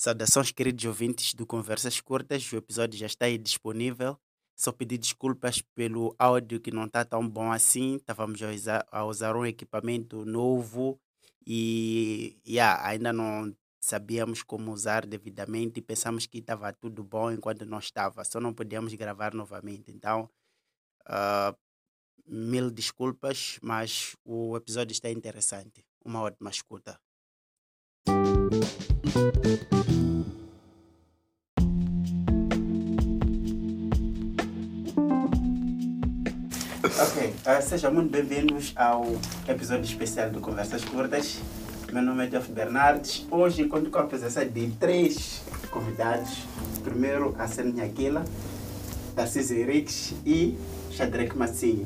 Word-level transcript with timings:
Saudações, 0.00 0.50
queridos 0.50 0.82
ouvintes 0.86 1.34
do 1.34 1.44
Conversas 1.44 2.00
Curtas. 2.00 2.50
O 2.54 2.56
episódio 2.56 2.98
já 2.98 3.04
está 3.04 3.26
aí 3.26 3.36
disponível. 3.36 4.18
Só 4.56 4.72
pedir 4.72 4.96
desculpas 4.96 5.60
pelo 5.74 6.16
áudio 6.18 6.58
que 6.58 6.70
não 6.70 6.86
está 6.86 7.04
tão 7.04 7.28
bom 7.28 7.52
assim. 7.52 7.96
Estávamos 7.96 8.42
a 8.42 8.48
usar, 8.50 8.86
a 8.90 9.04
usar 9.04 9.36
um 9.36 9.44
equipamento 9.44 10.24
novo 10.24 10.98
e 11.46 12.40
yeah, 12.48 12.82
ainda 12.88 13.12
não 13.12 13.54
sabíamos 13.78 14.42
como 14.42 14.72
usar 14.72 15.04
devidamente 15.04 15.82
pensamos 15.82 16.24
que 16.24 16.38
estava 16.38 16.72
tudo 16.72 17.04
bom 17.04 17.30
enquanto 17.30 17.66
não 17.66 17.78
estava. 17.78 18.24
Só 18.24 18.40
não 18.40 18.54
podíamos 18.54 18.94
gravar 18.94 19.34
novamente. 19.34 19.90
Então, 19.90 20.30
uh, 21.10 21.54
mil 22.26 22.70
desculpas, 22.70 23.58
mas 23.60 24.16
o 24.24 24.56
episódio 24.56 24.92
está 24.94 25.10
interessante. 25.10 25.84
Uma 26.02 26.22
ótima 26.22 26.48
escuta. 26.48 26.98
Ok, 29.10 29.26
uh, 37.44 37.60
sejam 37.60 37.92
muito 37.92 38.08
bem-vindos 38.08 38.72
ao 38.76 39.04
episódio 39.48 39.82
especial 39.82 40.30
do 40.30 40.40
Conversas 40.40 40.84
Curtas. 40.84 41.40
Meu 41.92 42.02
nome 42.02 42.24
é 42.24 42.28
Jeff 42.28 42.52
Bernardes. 42.52 43.26
Hoje 43.32 43.62
encontro 43.62 43.90
com 43.90 43.98
a 43.98 44.04
presença 44.04 44.44
de 44.44 44.70
três 44.78 45.42
convidados. 45.72 46.44
Primeiro, 46.84 47.34
a 47.36 47.48
Sênia 47.48 47.86
Aquila, 47.86 48.24
Tarcísio 49.16 49.58
Henriques 49.58 50.14
e 50.24 50.56
Shadrach 50.92 51.36
Massinho. 51.36 51.84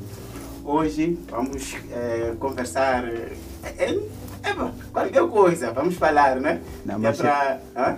Hoje 0.63 1.17
vamos 1.27 1.73
eh, 1.91 2.35
conversar 2.39 3.03
eh, 3.07 3.97
qualquer 4.91 5.27
coisa, 5.27 5.71
vamos 5.71 5.95
falar, 5.95 6.35
né? 6.37 6.61
Não, 6.85 6.99
mas 6.99 7.19
é 7.19 7.23
pra, 7.23 7.59
hã? 7.75 7.97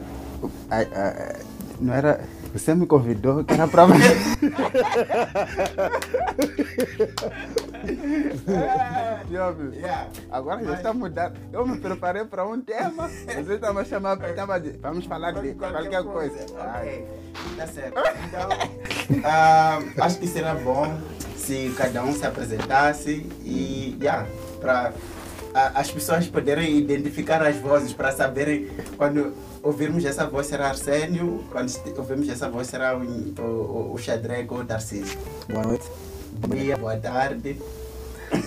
Ai, 0.69 0.87
ai, 0.93 1.35
não 1.79 1.93
era. 1.93 2.21
Você 2.53 2.73
me 2.73 2.85
convidou 2.87 3.43
que 3.43 3.53
era 3.53 3.67
pra. 3.67 3.85
Jovem, 9.29 9.71
Yeah. 9.77 10.07
Agora 10.31 10.59
já 10.63 10.69
Mas- 10.69 10.77
está 10.79 10.93
mudando. 10.93 11.33
Eu 11.51 11.65
me 11.67 11.77
preparei 11.77 12.25
para 12.25 12.45
um 12.47 12.59
tema. 12.61 13.07
Você 13.09 13.53
está 13.53 13.73
me 13.73 13.85
chamando 13.85 14.19
para 14.19 14.33
tema 14.33 14.59
de. 14.59 14.71
Vamos 14.77 15.05
falar 15.05 15.31
de 15.33 15.53
qualquer 15.53 16.03
coisa. 16.03 16.45
Ai, 16.59 17.05
Ok, 17.35 17.55
tá 17.57 17.67
certo. 17.67 17.99
Então, 18.27 18.49
ah, 19.23 19.79
acho 20.01 20.19
que 20.19 20.27
será 20.27 20.55
bom 20.55 20.97
se 21.35 21.73
cada 21.77 22.03
um 22.03 22.13
se 22.13 22.25
apresentasse 22.25 23.25
e, 23.43 23.97
yeah, 24.01 24.25
para 24.59 24.93
as 25.73 25.91
pessoas 25.91 26.27
poderem 26.27 26.77
identificar 26.77 27.41
as 27.41 27.55
vozes, 27.57 27.93
para 27.93 28.11
saberem 28.11 28.67
quando 28.97 29.33
ouvirmos 29.63 30.05
essa 30.05 30.25
voz 30.27 30.47
será 30.47 30.69
Arsênio, 30.69 31.43
quando 31.51 31.71
ouvirmos 31.97 32.29
essa 32.29 32.49
voz 32.49 32.67
será 32.67 32.97
o, 32.97 33.01
o, 33.01 33.93
o 33.93 33.97
Xadrec 33.97 34.51
ou 34.53 34.59
o 34.59 34.65
Tarcísio. 34.65 35.17
Boa 35.49 35.63
noite. 35.63 35.85
Bom 36.39 36.55
dia, 36.55 36.77
boa 36.77 36.97
tarde. 36.97 37.57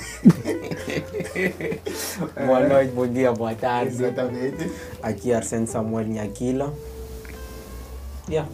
Boa 2.46 2.68
noite, 2.68 2.92
bom 2.92 3.06
dia, 3.06 3.32
boa 3.32 3.54
tarde. 3.54 3.94
Exatamente. 3.94 4.70
Aqui 5.02 5.32
é 5.32 5.36
Arsene 5.36 5.66
Samuel 5.66 6.06
Nhaquila. 6.06 6.74
Yeah. 8.28 8.46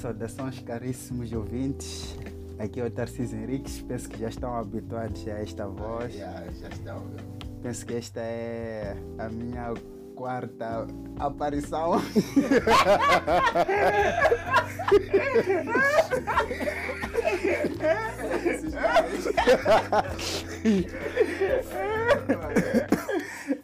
saudações 0.00 0.58
caríssimos 0.60 1.30
ouvintes. 1.32 2.16
Aqui 2.60 2.78
é 2.78 2.84
o 2.84 2.90
Tarcísio 2.90 3.38
Henriques. 3.38 3.80
Penso 3.80 4.06
que 4.06 4.18
já 4.18 4.28
estão 4.28 4.54
habituados 4.54 5.26
a 5.26 5.30
esta 5.30 5.66
voz. 5.66 6.12
Já, 6.12 6.44
já 6.60 6.68
está. 6.68 7.02
Penso 7.62 7.86
que 7.86 7.94
esta 7.94 8.20
é 8.20 8.94
a 9.18 9.30
minha 9.30 9.72
quarta 10.14 10.86
aparição. 11.18 11.94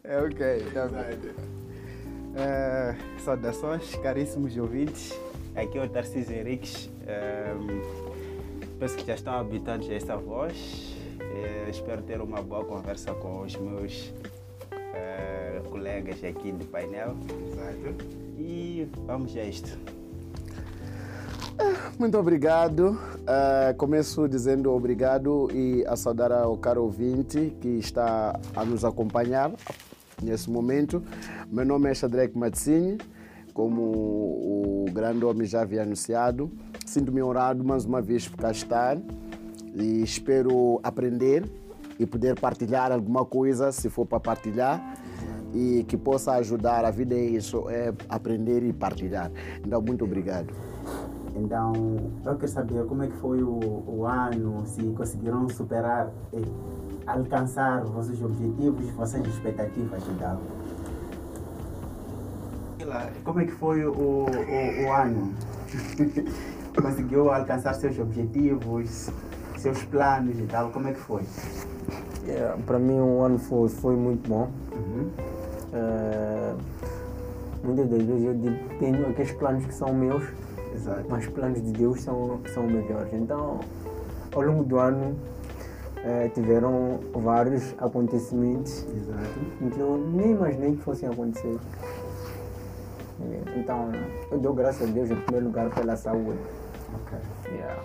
É 0.04 0.18
ok, 0.18 0.70
tá 0.72 0.86
bem. 0.86 1.34
É, 2.34 2.94
saudações, 3.18 3.94
caríssimos 3.96 4.56
ouvintes. 4.56 5.12
Aqui 5.54 5.76
é 5.76 5.84
o 5.84 5.88
Tarcísio 5.88 6.34
Henriques. 6.34 6.90
É, 7.06 7.52
penso 8.78 8.96
que 8.96 9.06
já 9.06 9.14
estão 9.14 9.34
habituados 9.34 9.88
a 9.88 9.94
esta 9.94 10.16
voz. 10.16 10.94
É, 11.20 11.70
espero 11.70 12.02
ter 12.02 12.20
uma 12.20 12.42
boa 12.42 12.64
conversa 12.64 13.12
com 13.14 13.42
os 13.42 13.56
meus 13.56 14.12
é, 14.94 15.60
colegas 15.70 16.22
aqui 16.24 16.52
do 16.52 16.64
painel. 16.66 17.16
Exato. 17.52 18.04
E 18.38 18.88
vamos 19.06 19.36
a 19.36 19.44
isto. 19.44 19.78
Muito 21.98 22.18
obrigado. 22.18 22.98
Eh, 23.26 23.74
começo 23.76 24.28
dizendo 24.28 24.70
obrigado 24.72 25.48
e 25.52 25.84
a 25.86 25.96
saudar 25.96 26.30
ao 26.30 26.56
caro 26.56 26.82
ouvinte 26.82 27.56
que 27.60 27.68
está 27.78 28.38
a 28.54 28.64
nos 28.64 28.84
acompanhar 28.84 29.50
nesse 30.22 30.50
momento. 30.50 31.02
Meu 31.50 31.64
nome 31.64 31.90
é 31.90 31.94
Shadrach 31.94 32.36
Matsinho, 32.38 32.98
como 33.56 33.80
o 33.80 34.84
grande 34.92 35.24
homem 35.24 35.46
já 35.46 35.62
havia 35.62 35.82
anunciado. 35.82 36.52
Sinto-me 36.84 37.22
honrado 37.22 37.64
mais 37.64 37.86
uma 37.86 38.02
vez 38.02 38.28
por 38.28 38.36
cá 38.36 38.50
estar 38.50 38.98
e 39.74 40.02
espero 40.02 40.78
aprender 40.82 41.50
e 41.98 42.04
poder 42.04 42.38
partilhar 42.38 42.92
alguma 42.92 43.24
coisa, 43.24 43.72
se 43.72 43.88
for 43.88 44.04
para 44.04 44.20
partilhar, 44.20 44.98
e 45.54 45.84
que 45.88 45.96
possa 45.96 46.32
ajudar. 46.32 46.84
A 46.84 46.90
vida 46.90 47.14
é 47.14 47.24
isso, 47.24 47.64
é 47.70 47.94
aprender 48.10 48.62
e 48.62 48.74
partilhar. 48.74 49.32
Então, 49.66 49.80
muito 49.80 50.04
obrigado. 50.04 50.52
Então, 51.34 51.72
eu 52.26 52.36
quero 52.36 52.48
saber 52.48 52.84
como 52.84 53.04
é 53.04 53.06
que 53.06 53.16
foi 53.16 53.42
o, 53.42 53.58
o 53.86 54.04
ano, 54.04 54.66
se 54.66 54.82
conseguiram 54.90 55.48
superar, 55.48 56.12
eh, 56.34 56.42
alcançar 57.06 57.84
vossos 57.84 58.20
objetivos, 58.22 58.90
vossas 58.90 59.26
expectativas 59.26 60.02
e 60.06 60.12
tal. 62.86 63.10
Como 63.24 63.40
é 63.40 63.44
que 63.44 63.52
foi 63.52 63.84
o, 63.84 63.92
o, 63.92 64.26
o 64.86 64.92
ano? 64.92 65.34
Conseguiu 66.80 67.30
alcançar 67.30 67.74
seus 67.74 67.98
objetivos, 67.98 69.10
seus 69.58 69.82
planos 69.84 70.38
e 70.38 70.42
tal? 70.44 70.70
Como 70.70 70.88
é 70.88 70.92
que 70.92 71.00
foi? 71.00 71.22
Yeah, 72.26 72.56
Para 72.66 72.78
mim, 72.78 72.98
o 72.98 73.22
ano 73.22 73.38
foi, 73.38 73.68
foi 73.68 73.96
muito 73.96 74.28
bom. 74.28 74.50
Uhum. 74.72 75.10
Eh, 75.72 76.54
muitas 77.62 77.88
das 77.88 78.02
vezes 78.02 78.24
eu 78.24 78.78
tenho 78.78 79.08
aqueles 79.08 79.32
planos 79.32 79.64
que 79.64 79.74
são 79.74 79.92
meus, 79.94 80.24
Exato. 80.74 81.04
mas 81.08 81.24
os 81.24 81.30
planos 81.32 81.62
de 81.62 81.72
Deus 81.72 82.02
são, 82.02 82.40
são 82.52 82.64
melhores. 82.64 83.12
Então, 83.12 83.60
ao 84.34 84.42
longo 84.42 84.64
do 84.64 84.78
ano, 84.78 85.16
eh, 86.04 86.30
tiveram 86.34 87.00
vários 87.14 87.74
acontecimentos 87.78 88.86
Exato. 88.94 89.70
que 89.72 89.80
eu 89.80 89.96
nem 89.96 90.32
imaginei 90.32 90.72
que 90.72 90.82
fossem 90.82 91.08
acontecer. 91.08 91.58
Então, 93.56 93.90
eu 94.30 94.38
dou 94.38 94.54
graças 94.54 94.88
a 94.88 94.92
Deus 94.92 95.10
em 95.10 95.16
primeiro 95.16 95.46
lugar 95.46 95.70
pela 95.74 95.96
saúde. 95.96 96.38
Ok. 96.94 97.18
Yeah. 97.50 97.82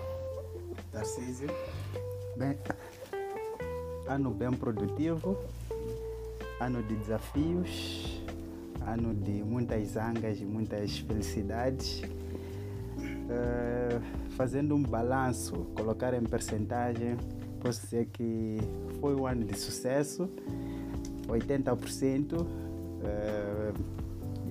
Tarcísio? 0.90 1.48
Bem, 2.36 2.58
ano 4.06 4.30
bem 4.30 4.50
produtivo, 4.52 5.38
ano 6.60 6.82
de 6.82 6.94
desafios, 6.96 8.22
ano 8.86 9.14
de 9.14 9.42
muitas 9.42 9.88
zangas 9.88 10.40
e 10.40 10.44
muitas 10.44 10.98
felicidades. 10.98 12.02
Eh, 13.30 14.00
fazendo 14.36 14.74
um 14.74 14.82
balanço, 14.82 15.54
colocar 15.74 16.12
em 16.12 16.22
percentagem, 16.24 17.16
posso 17.60 17.80
dizer 17.82 18.06
que 18.12 18.58
foi 19.00 19.14
um 19.14 19.26
ano 19.26 19.44
de 19.44 19.58
sucesso, 19.58 20.28
80% 21.26 22.46
eh, 23.04 23.72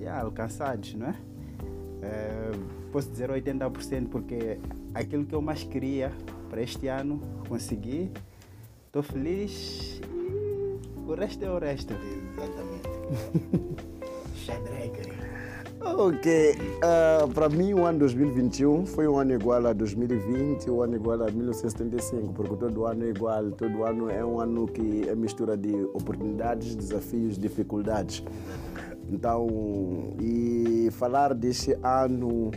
alcançados, 0.08 0.94
não 0.94 1.08
é? 1.08 1.14
Eh, 2.02 2.52
posso 2.90 3.10
dizer 3.10 3.30
80% 3.30 4.08
porque 4.08 4.58
aquilo 4.94 5.24
que 5.24 5.34
eu 5.34 5.40
mais 5.40 5.62
queria 5.62 6.12
para 6.50 6.62
este 6.62 6.88
ano 6.88 7.20
consegui. 7.48 8.10
Estou 8.86 9.02
feliz 9.02 10.00
e 11.06 11.10
o 11.10 11.14
resto 11.14 11.44
é 11.44 11.50
o 11.50 11.58
resto. 11.58 11.94
Exatamente. 12.36 13.82
Xadrec. 14.36 15.22
Ok, 15.84 16.54
ah, 16.84 17.26
para 17.34 17.48
mim 17.48 17.74
o 17.74 17.84
ano 17.84 17.98
2021 18.00 18.86
foi 18.86 19.08
um 19.08 19.18
ano 19.18 19.32
igual 19.34 19.66
a 19.66 19.72
2020, 19.72 20.70
um 20.70 20.80
ano 20.80 20.94
igual 20.94 21.20
a 21.22 21.30
1975, 21.30 22.32
porque 22.32 22.54
todo 22.54 22.86
ano 22.86 23.04
é 23.04 23.08
igual, 23.08 23.50
todo 23.50 23.82
ano 23.82 24.08
é 24.08 24.24
um 24.24 24.40
ano 24.40 24.66
que 24.66 25.08
é 25.08 25.14
mistura 25.16 25.56
de 25.56 25.74
oportunidades, 25.92 26.76
desafios, 26.76 27.36
dificuldades. 27.36 28.22
Então, 29.12 29.46
e 30.18 30.88
falar 30.92 31.34
deste 31.34 31.76
ano 31.82 32.50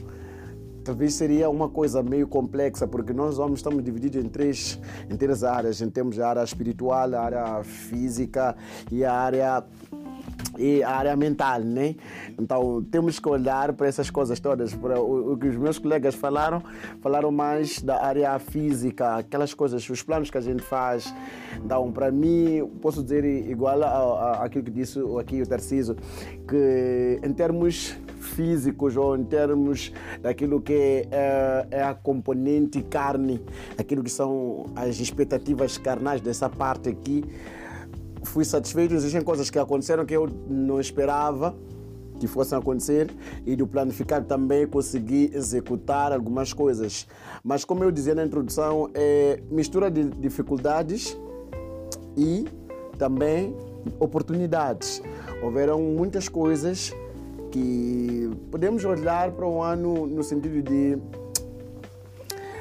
talvez 0.85 1.15
seria 1.15 1.49
uma 1.49 1.67
coisa 1.67 2.03
meio 2.03 2.27
complexa, 2.27 2.87
porque 2.87 3.11
nós 3.11 3.39
homens 3.39 3.57
estamos 3.57 3.83
divididos 3.83 4.23
em 4.23 4.29
três, 4.29 4.79
em 5.09 5.17
três 5.17 5.43
áreas. 5.43 5.83
Temos 5.91 6.19
a 6.19 6.29
área 6.29 6.43
espiritual, 6.43 7.13
a 7.13 7.21
área 7.21 7.63
física 7.63 8.55
e 8.91 9.03
a 9.03 9.11
área 9.11 9.63
e 10.57 10.83
a 10.83 10.91
área 10.91 11.15
mental, 11.15 11.59
né? 11.59 11.95
Então 12.39 12.83
temos 12.91 13.19
que 13.19 13.27
olhar 13.27 13.73
para 13.73 13.87
essas 13.87 14.09
coisas 14.09 14.39
todas. 14.39 14.73
Para 14.73 14.99
o, 14.99 15.33
o, 15.33 15.37
que 15.37 15.47
os 15.47 15.57
meus 15.57 15.77
colegas 15.77 16.15
falaram, 16.15 16.61
falaram 17.01 17.31
mais 17.31 17.81
da 17.81 18.03
área 18.03 18.37
física, 18.39 19.17
aquelas 19.17 19.53
coisas, 19.53 19.87
os 19.89 20.01
planos 20.01 20.29
que 20.29 20.37
a 20.37 20.41
gente 20.41 20.63
faz. 20.63 21.13
Então, 21.63 21.91
para 21.91 22.11
mim, 22.11 22.69
posso 22.81 23.03
dizer 23.03 23.23
igual 23.25 23.83
àquilo 24.41 24.63
que 24.63 24.71
disse 24.71 24.99
aqui 25.19 25.41
o 25.41 25.47
Tarciso, 25.47 25.95
que 26.47 27.19
em 27.23 27.33
termos 27.33 27.95
físicos 28.25 28.97
ou 28.97 29.15
em 29.15 29.23
termos 29.23 29.93
daquilo 30.21 30.59
que 30.61 31.07
é, 31.11 31.67
é, 31.71 31.83
a 31.83 31.93
componente 31.93 32.81
carne, 32.81 33.41
aquilo 33.77 34.03
que 34.03 34.09
são 34.09 34.65
as 34.75 34.99
expectativas 34.99 35.77
carnais 35.77 36.21
dessa 36.21 36.49
parte 36.49 36.89
aqui, 36.89 37.23
fui 38.25 38.43
satisfeito. 38.43 38.93
Existem 38.93 39.21
coisas 39.21 39.49
que 39.49 39.59
aconteceram 39.59 40.05
que 40.05 40.15
eu 40.15 40.27
não 40.49 40.79
esperava 40.79 41.55
que 42.19 42.27
fossem 42.27 42.57
acontecer 42.57 43.13
e 43.45 43.55
do 43.55 43.67
planificar 43.67 44.23
também 44.23 44.65
consegui 44.65 45.29
executar 45.33 46.11
algumas 46.11 46.53
coisas. 46.53 47.07
Mas 47.43 47.65
como 47.65 47.83
eu 47.83 47.91
dizia 47.91 48.15
na 48.15 48.25
introdução, 48.25 48.89
é 48.93 49.41
mistura 49.49 49.91
de 49.91 50.05
dificuldades 50.05 51.17
e 52.15 52.45
também 52.97 53.55
oportunidades. 53.99 55.01
Houveram 55.43 55.79
muitas 55.81 56.27
coisas 56.29 56.93
que 57.51 58.29
podemos 58.49 58.83
olhar 58.83 59.31
para 59.31 59.47
o 59.47 59.61
ano 59.61 60.07
no 60.07 60.23
sentido 60.23 60.61
de 60.61 60.97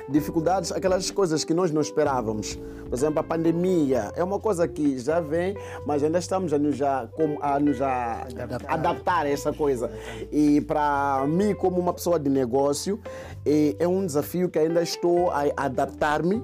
dificuldades, 0.09 0.71
aquelas 0.71 1.11
coisas 1.11 1.45
que 1.45 1.55
nós 1.55 1.71
não 1.71 1.81
esperávamos. 1.81 2.59
Por 2.95 2.99
exemplo, 2.99 3.19
a 3.19 3.25
pandemia 3.25 4.13
é 4.15 4.23
uma 4.23 4.39
coisa 4.39 4.69
que 4.69 4.97
já 5.01 5.19
vem, 5.19 5.57
mas 5.85 6.01
ainda 6.05 6.21
estamos 6.21 6.53
a 6.53 6.59
nos, 6.61 6.81
a, 6.81 7.09
a, 7.41 7.59
nos 7.59 7.83
a 7.83 8.23
adaptar. 8.23 8.73
adaptar 8.73 9.27
a 9.27 9.29
essa 9.29 9.53
coisa. 9.53 9.91
E 10.31 10.61
para 10.61 11.27
mim, 11.27 11.57
como 11.57 11.81
uma 11.81 11.93
pessoa 11.93 12.21
de 12.21 12.31
negócio, 12.31 13.01
é, 13.45 13.75
é 13.81 13.89
um 13.89 14.07
desafio 14.07 14.49
que 14.49 14.61
ainda 14.61 14.81
estou 14.81 15.29
a 15.33 15.43
adaptar-me, 15.57 16.41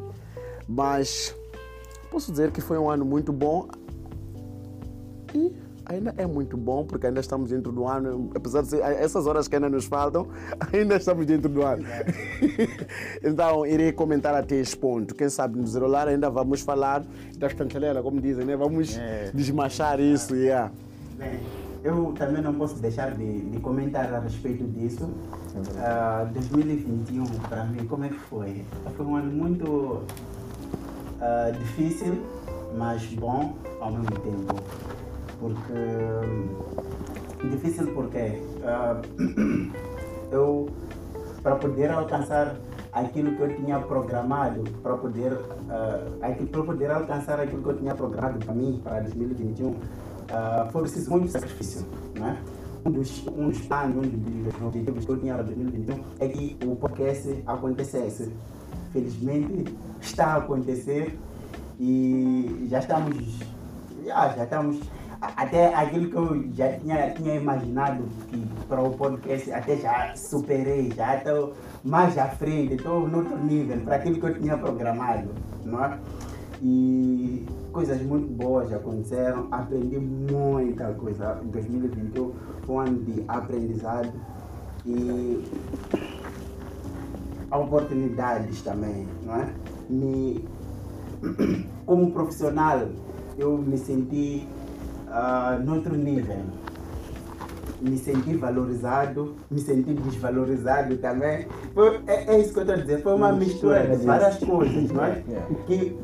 mas 0.67 1.32
posso 2.11 2.32
dizer 2.32 2.50
que 2.50 2.61
foi 2.61 2.76
um 2.79 2.91
ano 2.91 3.05
muito 3.05 3.32
bom. 3.32 3.69
E 5.32 5.55
ainda 5.91 6.15
é 6.17 6.27
muito 6.27 6.57
bom, 6.57 6.85
porque 6.85 7.09
ainda 7.09 7.21
estamos 7.21 7.51
dentro 7.51 7.73
do 7.73 7.87
ano, 7.87 8.31
apesar 8.35 8.63
de 8.63 8.69
ser, 8.69 8.81
essas 8.81 9.27
horas 9.27 9.49
que 9.49 9.57
ainda 9.57 9.69
nos 9.69 9.85
faltam, 9.85 10.29
ainda 10.73 10.97
estamos 10.97 11.27
dentro 11.27 11.49
do 11.49 11.63
ano. 11.63 11.85
então, 13.23 13.67
irei 13.67 13.93
comentar 13.93 14.35
até 14.35 14.57
esse 14.57 14.77
ponto. 14.77 15.15
Quem 15.15 15.29
sabe 15.29 15.59
no 15.59 15.67
Zerolar 15.67 16.09
ainda 16.09 16.31
vamos 16.31 16.61
falar 16.61 17.05
das 17.37 17.53
canceleiras, 17.53 18.03
como 18.03 18.21
dizem, 18.21 18.45
né? 18.45 18.57
Vamos 18.57 18.97
é. 18.97 19.31
desmachar 19.35 19.99
isso. 20.01 20.35
Yeah. 20.37 20.71
Bem, 21.19 21.41
eu 21.83 22.15
também 22.17 22.43
não 22.43 22.55
posso 22.55 22.77
deixar 22.77 23.11
de, 23.17 23.41
de 23.41 23.59
comentar 23.59 24.13
a 24.15 24.21
respeito 24.21 24.65
disso. 24.65 25.05
Uh, 25.05 26.33
2021, 26.33 27.25
para 27.49 27.65
mim, 27.65 27.85
como 27.87 28.05
é 28.05 28.09
que 28.09 28.21
foi? 28.21 28.65
Foi 28.97 29.05
um 29.05 29.17
ano 29.17 29.33
muito 29.33 29.67
uh, 29.67 31.59
difícil, 31.59 32.23
mas 32.77 33.05
bom 33.15 33.57
ao 33.81 33.91
mesmo 33.91 34.17
tempo 34.21 34.55
porque 35.41 35.73
difícil 37.49 37.93
porque 37.95 38.41
uh, 38.61 39.01
eu 40.31 40.69
para 41.43 41.57
poder 41.57 41.91
alcançar 41.91 42.57
aquilo 42.93 43.35
que 43.35 43.43
eu 43.43 43.57
tinha 43.57 43.79
programado 43.81 44.63
para 44.83 44.97
poder 44.97 45.33
uh, 45.33 46.47
para 46.51 46.63
poder 46.63 46.91
alcançar 46.91 47.41
aquilo 47.41 47.63
que 47.63 47.69
eu 47.71 47.79
tinha 47.79 47.95
programado 47.95 48.39
para 48.45 48.55
mim 48.55 48.81
para 48.85 49.01
2021 49.01 49.69
uh, 49.71 49.77
foi 50.71 50.83
preciso 50.83 51.11
muito 51.11 51.29
sacrifício 51.29 51.87
né 52.19 52.39
um 52.85 52.91
dos, 52.91 53.27
um 53.29 53.49
dos 53.49 53.61
planos, 53.61 53.97
um 53.97 54.09
dos 54.09 54.63
objetivos 54.63 55.05
que 55.05 55.13
eu 55.13 55.19
tinha 55.19 55.35
para 55.35 55.43
2021 55.45 56.01
é 56.19 56.29
que 56.29 56.57
o 56.65 56.75
podcast 56.77 57.43
acontecesse. 57.47 58.33
Felizmente 58.91 59.77
está 60.01 60.27
a 60.29 60.37
acontecer 60.37 61.19
e 61.79 62.67
já 62.71 62.79
estamos, 62.79 63.39
já, 64.05 64.29
já 64.31 64.45
estamos 64.45 64.81
até 65.21 65.75
aquilo 65.75 66.11
que 66.11 66.17
eu 66.17 66.55
já 66.55 66.73
tinha, 66.79 67.11
tinha 67.11 67.35
imaginado 67.37 68.05
para 68.69 68.81
o 68.81 68.91
podcast 68.91 69.53
até 69.53 69.77
já 69.77 70.17
superei, 70.17 70.91
já 70.93 71.17
estou 71.17 71.55
mais 71.85 72.17
à 72.17 72.29
frente, 72.29 72.75
estou 72.75 73.09
no 73.09 73.19
outro 73.19 73.39
nível 73.39 73.79
para 73.81 73.97
aquilo 73.97 74.19
que 74.19 74.27
eu 74.27 74.39
tinha 74.39 74.57
programado, 74.57 75.31
não 75.65 75.85
é? 75.85 75.99
E 76.63 77.47
coisas 77.73 78.01
muito 78.03 78.29
boas 78.33 78.73
aconteceram, 78.73 79.49
aprendi 79.51 79.99
muita 79.99 80.93
coisa. 80.95 81.41
2021 81.45 82.33
foi 82.65 82.75
um 82.75 82.81
ano 82.81 82.99
de 83.05 83.25
aprendizado 83.29 84.13
e 84.87 85.45
oportunidades 87.51 88.63
também, 88.63 89.07
não 89.25 89.37
é? 89.37 89.53
Me, 89.89 90.45
como 91.87 92.11
profissional, 92.13 92.89
eu 93.39 93.57
me 93.59 93.79
senti 93.79 94.47
uh, 95.11 95.62
noutro 95.62 95.95
nível. 95.97 96.39
Me 97.81 97.97
senti 97.97 98.37
valorizado, 98.37 99.37
me 99.51 99.59
senti 99.59 99.95
desvalorizado 99.95 100.97
também. 100.99 101.47
Foi, 101.75 102.01
é, 102.07 102.35
é 102.35 102.39
isso 102.39 102.53
que 102.53 102.59
eu 102.59 102.62
estou 102.62 102.77
a 102.77 102.79
dizer, 102.79 103.03
foi 103.03 103.15
uma 103.15 103.33
mistura 103.33 103.87
de 103.87 104.05
várias 104.05 104.39
coisas, 104.39 104.91
não 104.91 105.05
é? 105.05 105.23
Que 105.67 105.97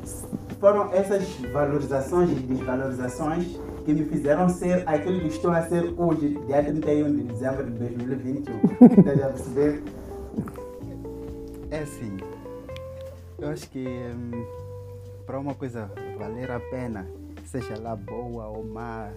foram 0.59 0.91
essas 0.93 1.23
valorizações 1.53 2.31
e 2.31 2.35
desvalorizações 2.35 3.61
que 3.85 3.93
me 3.93 4.05
fizeram 4.07 4.49
ser 4.49 4.83
aquilo 4.87 5.21
que 5.21 5.29
estou 5.29 5.51
a 5.51 5.63
ser 5.63 5.95
hoje, 5.97 6.39
dia 6.47 6.63
31 6.63 7.15
de 7.15 7.23
dezembro 7.25 7.65
de 7.71 7.79
2021. 7.79 8.61
Estás 8.99 9.23
a 9.23 9.27
perceber? 9.29 9.83
É 11.71 11.81
assim. 11.81 12.17
Eu 13.39 13.51
acho 13.51 13.69
que 13.71 13.87
hum, 13.87 14.45
para 15.27 15.39
uma 15.39 15.55
coisa 15.55 15.91
valer 16.19 16.51
a 16.51 16.59
pena, 16.59 17.07
seja 17.49 17.79
lá 17.81 17.95
boa 17.97 18.47
ou 18.47 18.65
má, 18.65 19.11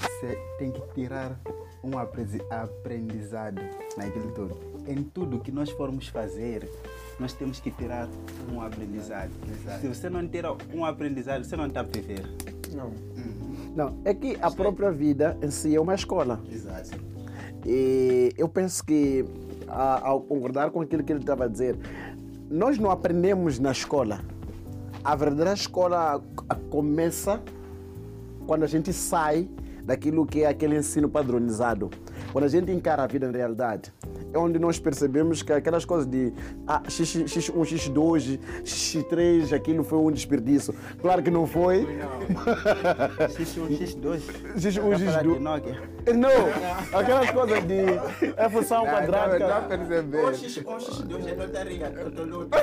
você 0.00 0.38
tem 0.58 0.70
que 0.70 0.80
tirar 0.94 1.38
um 1.82 1.92
aprendizado 1.98 3.60
naquilo 3.96 4.32
tudo. 4.32 4.58
Em 4.86 5.02
tudo 5.02 5.40
que 5.40 5.50
nós 5.52 5.70
formos 5.70 6.08
fazer, 6.08 6.68
nós 7.18 7.32
temos 7.32 7.60
que 7.60 7.70
tirar 7.70 8.08
um 8.52 8.60
aprendizado. 8.60 9.30
Exato. 9.48 9.80
Se 9.80 9.88
você 9.88 10.10
não 10.10 10.26
tirar 10.26 10.56
um 10.72 10.84
aprendizado, 10.84 11.44
você 11.44 11.56
não 11.56 11.66
está 11.66 11.80
a 11.80 11.82
viver. 11.82 12.24
Não. 12.74 12.86
Uhum. 12.86 13.72
Não, 13.74 13.98
é 14.04 14.14
que 14.14 14.38
a 14.40 14.50
própria 14.50 14.90
vida 14.90 15.36
em 15.42 15.50
si 15.50 15.74
é 15.74 15.80
uma 15.80 15.94
escola. 15.94 16.40
Exato. 16.50 16.98
E 17.64 18.32
eu 18.38 18.48
penso 18.48 18.84
que, 18.84 19.24
ao 19.68 20.20
concordar 20.20 20.70
com 20.70 20.80
aquilo 20.80 21.02
que 21.02 21.12
ele 21.12 21.20
estava 21.20 21.44
a 21.44 21.48
dizer, 21.48 21.76
nós 22.48 22.78
não 22.78 22.90
aprendemos 22.90 23.58
na 23.58 23.72
escola 23.72 24.20
a 25.06 25.14
verdadeira 25.14 25.52
escola 25.52 26.20
começa 26.54 27.42
quando 28.46 28.62
a 28.62 28.66
gente 28.66 28.92
sai 28.92 29.48
daquilo 29.82 30.26
que 30.26 30.42
é 30.42 30.46
aquele 30.46 30.76
ensino 30.76 31.08
padronizado. 31.08 31.90
Quando 32.36 32.44
a 32.44 32.48
gente 32.48 32.70
encara 32.70 33.02
a 33.02 33.06
vida 33.06 33.26
em 33.26 33.32
realidade, 33.32 33.90
é 34.30 34.36
onde 34.36 34.58
nós 34.58 34.78
percebemos 34.78 35.42
que 35.42 35.50
aquelas 35.54 35.86
coisas 35.86 36.06
de 36.06 36.34
ah, 36.66 36.82
X, 36.86 37.16
X1, 37.24 37.54
X2, 37.54 38.38
X3, 38.62 39.54
aquilo 39.54 39.82
foi 39.82 39.98
um 40.00 40.12
desperdício. 40.12 40.74
Claro 41.00 41.22
que 41.22 41.30
não 41.30 41.46
foi. 41.46 41.86
X1, 43.30 43.78
X2. 43.78 44.20
X1, 44.54 44.82
X2. 44.98 46.14
Não, 46.14 46.98
aquelas 47.00 47.30
coisas 47.30 47.64
de 47.64 48.32
é 48.36 48.48
função 48.50 48.84
quadrática. 48.84 49.38
Já 49.38 49.60
percebeu. 49.62 50.26
X1, 50.26 50.64
X2 50.76 51.26
é 51.26 51.34
notaria. 51.36 51.92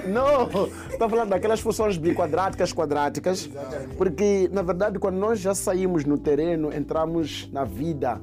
Não, 0.07 0.67
estou 0.87 1.09
falando 1.09 1.29
daquelas 1.29 1.59
funções 1.59 1.97
biquadráticas, 1.97 2.71
quadráticas. 2.71 3.49
Porque, 3.97 4.47
na 4.53 4.61
verdade, 4.61 4.99
quando 4.99 5.15
nós 5.15 5.39
já 5.39 5.55
saímos 5.55 6.05
no 6.05 6.19
terreno, 6.19 6.71
entramos 6.71 7.49
na 7.51 7.63
vida 7.63 8.21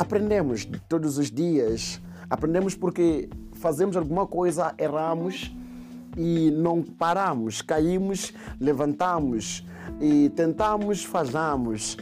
aprendemos 0.00 0.66
todos 0.88 1.18
os 1.18 1.30
dias. 1.30 2.00
Aprendemos 2.30 2.74
porque 2.74 3.28
fazemos 3.52 3.98
alguma 3.98 4.26
coisa, 4.26 4.74
erramos 4.78 5.54
e 6.16 6.50
não 6.52 6.82
paramos, 6.82 7.60
caímos, 7.60 8.32
levantamos 8.58 9.62
e 10.00 10.30
tentamos, 10.30 11.04
fazemos, 11.04 11.98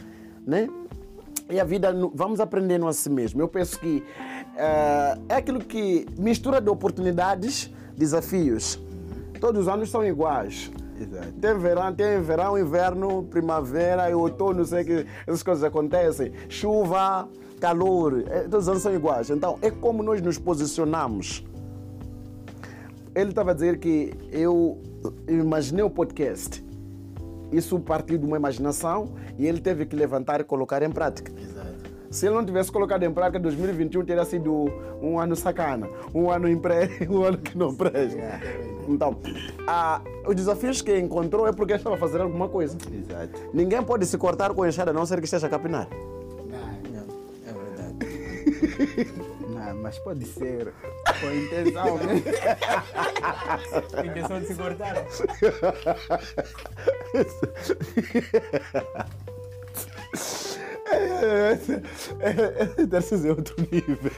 né? 0.47 0.69
E 1.49 1.59
a 1.59 1.65
vida, 1.65 1.93
vamos 2.13 2.39
aprendendo 2.39 2.87
a 2.87 2.93
si 2.93 3.09
mesmo. 3.09 3.41
Eu 3.41 3.49
penso 3.49 3.77
que 3.77 3.97
uh, 3.97 5.21
é 5.27 5.35
aquilo 5.35 5.59
que 5.59 6.05
mistura 6.17 6.61
de 6.61 6.69
oportunidades, 6.69 7.69
desafios. 7.97 8.79
Todos 9.41 9.63
os 9.63 9.67
anos 9.67 9.89
são 9.89 10.05
iguais. 10.05 10.71
Exato. 10.97 11.31
Tem 11.33 11.57
verão, 11.57 11.93
tem 11.93 12.21
verão, 12.21 12.57
inverno, 12.57 13.23
primavera 13.23 14.09
e 14.09 14.13
outono, 14.13 14.63
sei 14.63 14.85
que 14.85 15.05
essas 15.25 15.43
coisas 15.43 15.63
acontecem. 15.63 16.31
Chuva, 16.47 17.27
calor, 17.59 18.23
é, 18.27 18.41
todos 18.41 18.65
os 18.65 18.69
anos 18.69 18.83
são 18.83 18.93
iguais. 18.93 19.29
Então, 19.29 19.57
é 19.61 19.69
como 19.69 20.01
nós 20.01 20.21
nos 20.21 20.37
posicionamos. 20.37 21.45
Ele 23.13 23.29
estava 23.29 23.51
a 23.51 23.53
dizer 23.53 23.79
que 23.79 24.13
eu 24.31 24.81
imaginei 25.27 25.83
o 25.83 25.89
podcast 25.89 26.63
isso 27.51 27.79
partiu 27.79 28.17
de 28.17 28.25
uma 28.25 28.37
imaginação 28.37 29.09
e 29.37 29.47
ele 29.47 29.59
teve 29.59 29.85
que 29.85 29.95
levantar 29.95 30.39
e 30.39 30.43
colocar 30.43 30.83
em 30.83 30.91
prática. 30.91 31.31
Exato. 31.31 31.69
Se 32.11 32.25
ele 32.25 32.35
não 32.35 32.45
tivesse 32.45 32.71
colocado 32.71 33.03
em 33.03 33.11
prática, 33.11 33.39
2021 33.39 34.03
teria 34.03 34.25
sido 34.25 34.65
um 35.01 35.19
ano 35.19 35.35
sacana, 35.35 35.87
um 36.13 36.29
ano 36.29 36.47
empre... 36.47 36.89
um 37.09 37.23
ano 37.23 37.37
que 37.37 37.57
não 37.57 37.73
presta. 37.73 38.41
Então, 38.87 39.15
ah, 39.67 40.01
os 40.27 40.35
desafios 40.35 40.81
que 40.81 40.97
encontrou 40.97 41.47
é 41.47 41.51
porque 41.51 41.73
estava 41.73 41.95
a 41.95 41.99
fazer 41.99 42.21
alguma 42.21 42.49
coisa. 42.49 42.75
Exato. 42.91 43.39
Ninguém 43.53 43.83
pode 43.83 44.05
se 44.07 44.17
cortar 44.17 44.53
com 44.53 44.65
enxada 44.65 44.89
a 44.89 44.93
não 44.93 45.05
ser 45.05 45.19
que 45.19 45.25
esteja 45.25 45.45
a 45.45 45.49
capinar. 45.49 45.87
Não, 49.49 49.75
mas 49.81 49.99
pode 49.99 50.25
ser 50.25 50.73
com 51.19 51.31
intenção, 51.31 51.97
né? 51.97 52.15
Intenção 54.05 54.39
de 54.39 54.47
se 54.47 54.55
cortar. 54.55 54.95
Deve 62.87 63.27
é 63.27 63.31
outro 63.31 63.55
nível. 63.71 64.11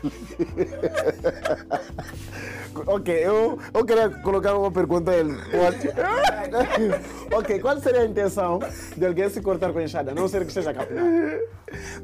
ok, 2.88 3.14
eu, 3.14 3.60
eu 3.74 3.86
queria 3.86 4.10
colocar 4.10 4.58
uma 4.58 4.72
pergunta 4.72 5.12
a 5.12 5.18
ele. 5.18 5.36
ok, 7.32 7.60
qual 7.60 7.80
seria 7.82 8.02
a 8.02 8.06
intenção 8.06 8.60
de 8.96 9.06
alguém 9.06 9.30
se 9.30 9.42
cortar 9.42 9.74
com 9.74 9.80
a 9.80 9.84
enxada, 9.84 10.12
a 10.12 10.16
não 10.16 10.28
ser 10.28 10.42
que 10.42 10.48
esteja 10.48 10.72
a 10.72 10.74
capinar? 10.74 11.06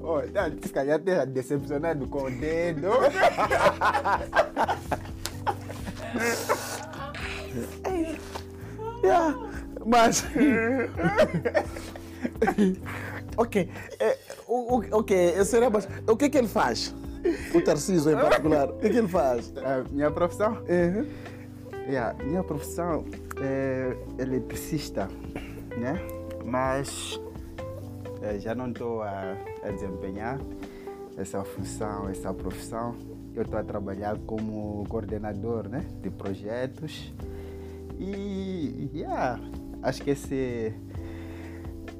Oh, 0.02 0.22
não, 0.22 0.50
se 0.62 0.70
calhar 0.70 0.98
esteja 0.98 1.26
decepcionado 1.26 2.08
com 2.08 2.24
o 2.24 2.32
dedo. 2.32 2.88
Yeah, 9.04 9.36
mas. 9.86 10.24
ok, 13.36 13.70
é, 14.00 14.18
o, 14.48 14.77
o, 14.77 14.98
ok, 15.00 15.44
seria 15.44 15.70
mas, 15.70 15.88
o 16.08 16.16
que 16.16 16.25
é 16.25 16.30
que 16.30 16.38
ele 16.38 16.48
faz? 16.48 16.94
O 17.54 17.62
Tarcísio 17.62 18.12
em 18.12 18.16
particular, 18.16 18.70
o 18.70 18.74
que 18.77 18.88
é 18.88 18.89
que 18.89 18.98
ele 18.98 19.08
faz? 19.08 19.54
A 19.58 19.84
minha 19.92 20.10
profissão? 20.12 20.54
Uhum. 20.54 21.08
Yeah, 21.88 22.22
minha 22.24 22.44
profissão 22.44 23.06
é 23.42 23.96
eletricista, 24.22 25.08
né? 25.77 26.00
Mas 26.46 27.20
já 28.39 28.56
não 28.56 28.70
estou 28.70 29.01
a, 29.01 29.36
a 29.63 29.72
desempenhar 29.72 30.39
essa 31.18 31.44
função, 31.44 32.10
essa 32.10 32.34
profissão. 32.34 32.96
Eu 33.36 33.44
estou 33.44 33.60
a 33.60 33.63
trabalhar 33.63 34.18
como 34.25 34.86
coordenador 34.89 35.68
né, 35.68 35.86
de 36.01 36.10
projetos 36.10 37.13
e 38.00 38.89
yeah, 38.94 39.39
acho 39.84 40.01
que 40.04 40.12
esse, 40.12 40.74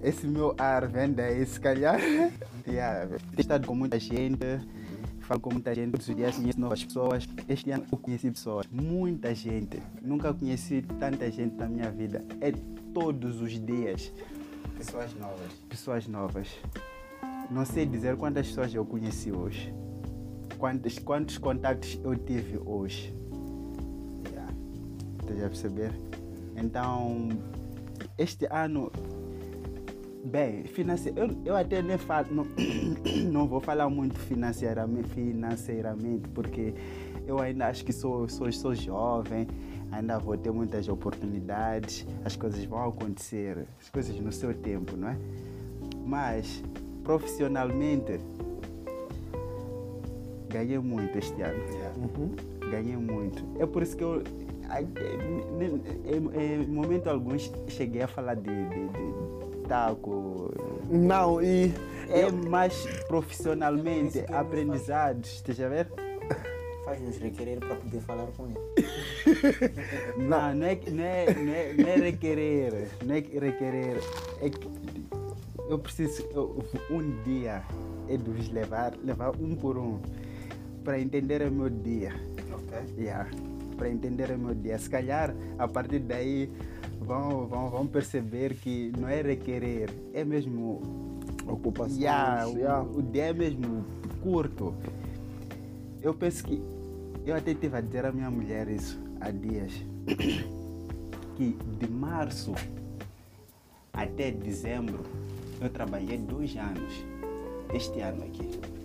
esse 0.04 0.28
meu 0.28 0.56
ar 0.58 0.88
vem 0.88 1.12
daí, 1.12 1.46
se 1.46 1.60
calhar. 1.60 2.00
yeah, 2.68 3.08
tenho 3.08 3.40
estado 3.40 3.68
com 3.68 3.76
muita 3.76 4.00
gente, 4.00 4.46
falo 5.22 5.40
com 5.40 5.52
muita 5.52 5.74
gente, 5.74 5.92
todos 5.92 6.08
os 6.08 6.16
dias 6.16 6.36
conheço 6.36 6.60
novas 6.60 6.84
pessoas. 6.84 7.28
Este 7.48 7.72
ano 7.72 7.86
eu 7.92 7.98
conheci 7.98 8.32
pessoas, 8.32 8.68
muita 8.72 9.34
gente. 9.34 9.82
Nunca 10.02 10.34
conheci 10.34 10.82
tanta 11.00 11.30
gente 11.32 11.56
na 11.56 11.68
minha 11.68 11.92
vida. 11.92 12.24
É 12.42 12.52
todos 12.94 13.42
os 13.42 13.52
dias. 13.64 14.12
Pessoas 14.78 15.14
novas. 15.16 15.54
Pessoas 15.70 16.08
novas. 16.08 16.48
Não 17.50 17.66
sei 17.66 17.86
dizer 17.86 18.16
quantas 18.18 18.48
pessoas 18.48 18.74
eu 18.74 18.86
conheci 18.86 19.32
hoje. 19.32 19.74
Quantos, 20.58 21.00
quantos 21.00 21.38
contatos 21.38 22.00
eu 22.04 22.16
tive 22.16 22.60
hoje. 22.66 23.14
Yeah. 24.32 24.54
Estás 25.22 25.44
a 25.44 25.48
perceber? 25.48 25.92
Então, 26.56 27.30
este 28.18 28.48
ano, 28.50 28.92
bem, 30.28 30.64
finance... 30.66 31.12
eu, 31.16 31.30
eu 31.46 31.56
até 31.56 31.82
nem 31.82 31.98
falo, 31.98 32.28
não, 32.32 32.46
não 33.32 33.48
vou 33.48 33.60
falar 33.60 33.90
muito 33.90 34.18
financeiramente, 34.20 35.08
financeiramente, 35.10 36.28
porque 36.30 36.74
eu 37.26 37.40
ainda 37.40 37.68
acho 37.68 37.84
que 37.86 37.92
sou, 37.94 38.28
sou, 38.30 38.52
sou 38.52 38.74
jovem, 38.76 39.48
ainda 39.92 40.18
vou 40.20 40.38
ter 40.38 40.52
muitas 40.52 40.88
oportunidades, 40.88 42.06
as 42.26 42.36
coisas 42.36 42.64
vão 42.66 42.88
acontecer, 42.90 43.66
as 43.80 43.90
coisas 43.90 44.20
no 44.20 44.32
seu 44.32 44.54
tempo, 44.54 44.96
não 44.96 45.10
é? 45.10 45.18
Mas, 46.06 46.64
profissionalmente, 47.04 48.20
ganhei 50.50 50.80
muito 50.80 51.18
este 51.18 51.42
ano 51.42 51.60
ganhei 52.72 52.98
muito. 52.98 53.44
É 53.60 53.66
por 53.66 53.82
isso 53.84 53.96
que 53.96 54.04
eu, 54.04 54.22
a- 54.70 54.82
em, 54.82 54.88
em- 56.06 56.64
em 56.64 56.68
momento 56.68 57.08
algum, 57.08 57.38
cheguei 57.68 58.02
a 58.02 58.08
falar 58.08 58.36
de, 58.36 58.44
de, 58.44 58.88
de 58.90 59.27
Não, 60.90 61.42
e 61.42 61.74
É 62.10 62.32
mais 62.32 62.74
profissionalmente, 63.08 64.20
aprendizados, 64.34 65.30
estás 65.36 65.60
a 65.60 65.68
ver? 65.68 65.88
Faz-nos 66.86 67.18
requerer 67.18 67.60
para 67.60 67.76
poder 67.76 68.00
falar 68.02 68.28
com 68.38 68.46
ele. 68.48 68.88
Não, 70.18 70.56
não 70.56 70.66
é, 70.66 70.80
não, 70.90 71.04
é, 71.04 71.26
não, 71.36 71.54
é, 71.54 71.74
não 71.74 71.88
é 71.90 71.96
requerer, 71.98 72.88
não 73.06 73.16
é 73.16 73.22
que 73.22 73.38
requerer. 73.38 73.98
É 74.42 74.50
que 74.50 74.68
eu 75.70 75.78
preciso, 75.80 76.24
eu- 76.32 76.64
um 76.90 77.22
dia, 77.24 77.62
é 78.08 78.16
de 78.16 78.30
vos 78.32 78.50
levar, 78.50 78.94
levar 79.04 79.32
um 79.36 79.54
por 79.56 79.78
um, 79.78 80.00
para 80.86 80.98
entender 81.00 81.42
o 81.42 81.52
meu 81.52 81.70
dia. 81.70 82.14
Ok. 82.54 82.78
Yeah, 82.98 83.30
para 83.78 83.90
entender 83.90 84.32
o 84.32 84.38
meu 84.40 84.56
dia. 84.56 84.80
Se 84.80 84.90
calhar, 84.90 85.36
a 85.60 85.68
partir 85.68 86.00
daí, 86.00 86.50
vão, 87.08 87.48
vão, 87.48 87.70
vão 87.70 87.88
perceber 87.88 88.56
que 88.56 88.92
não 89.00 89.08
é 89.08 89.22
requerer, 89.22 89.90
é 90.14 90.24
mesmo. 90.24 90.82
ocupação. 91.48 91.98
Yeah, 91.98 92.46
yeah. 92.46 92.84
o, 92.84 92.98
o 92.98 93.02
dia 93.02 93.28
é 93.28 93.34
mesmo 93.34 93.86
curto. 94.22 94.76
Eu 96.02 96.14
penso 96.14 96.44
que. 96.44 96.62
Eu 97.26 97.36
até 97.36 97.54
tive 97.54 97.76
a 97.76 97.82
dizer 97.82 98.06
à 98.06 98.12
minha 98.12 98.30
mulher 98.30 98.68
isso 98.68 99.00
há 99.22 99.32
dias. 99.32 99.74
Que 101.38 101.56
de 101.78 101.88
março 101.88 102.56
até 103.94 104.32
dezembro 104.32 105.04
eu 105.62 105.70
trabalhei 105.70 106.18
dois 106.18 106.56
anos. 106.56 107.06
Este 107.72 108.02
ano 108.02 108.24
aqui. 108.24 108.77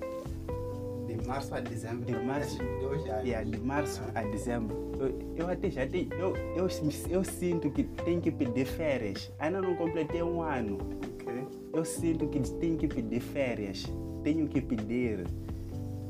De 1.16 1.26
março 1.26 1.54
a 1.54 1.60
dezembro. 1.60 2.04
De 2.04 2.24
março. 2.24 2.58
Dois 2.80 3.06
anos. 3.06 3.24
Yeah, 3.24 3.48
de 3.48 3.58
março 3.58 4.02
a 4.14 4.22
dezembro. 4.22 4.92
Eu, 4.98 5.34
eu 5.36 5.50
até 5.50 5.70
já 5.70 5.86
tenho. 5.86 6.12
Eu, 6.14 6.36
eu, 6.56 6.68
eu 7.10 7.24
sinto 7.24 7.70
que 7.70 7.84
tenho 7.84 8.20
que 8.20 8.30
pedir 8.30 8.66
férias. 8.66 9.30
Ainda 9.38 9.60
não 9.60 9.74
completei 9.76 10.22
um 10.22 10.42
ano. 10.42 10.78
Ok. 11.14 11.46
Eu 11.72 11.84
sinto 11.84 12.26
que 12.28 12.40
tenho 12.40 12.78
que 12.78 12.88
pedir 12.88 13.20
férias. 13.20 13.84
Tenho 14.22 14.48
que 14.48 14.60
pedir. 14.60 15.26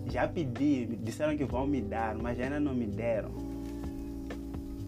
Já 0.06 0.28
pedi, 0.28 0.86
disseram 1.02 1.36
que 1.36 1.44
vão 1.44 1.66
me 1.66 1.80
dar, 1.80 2.14
mas 2.16 2.38
ainda 2.38 2.60
não 2.60 2.74
me 2.74 2.86
deram. 2.86 3.30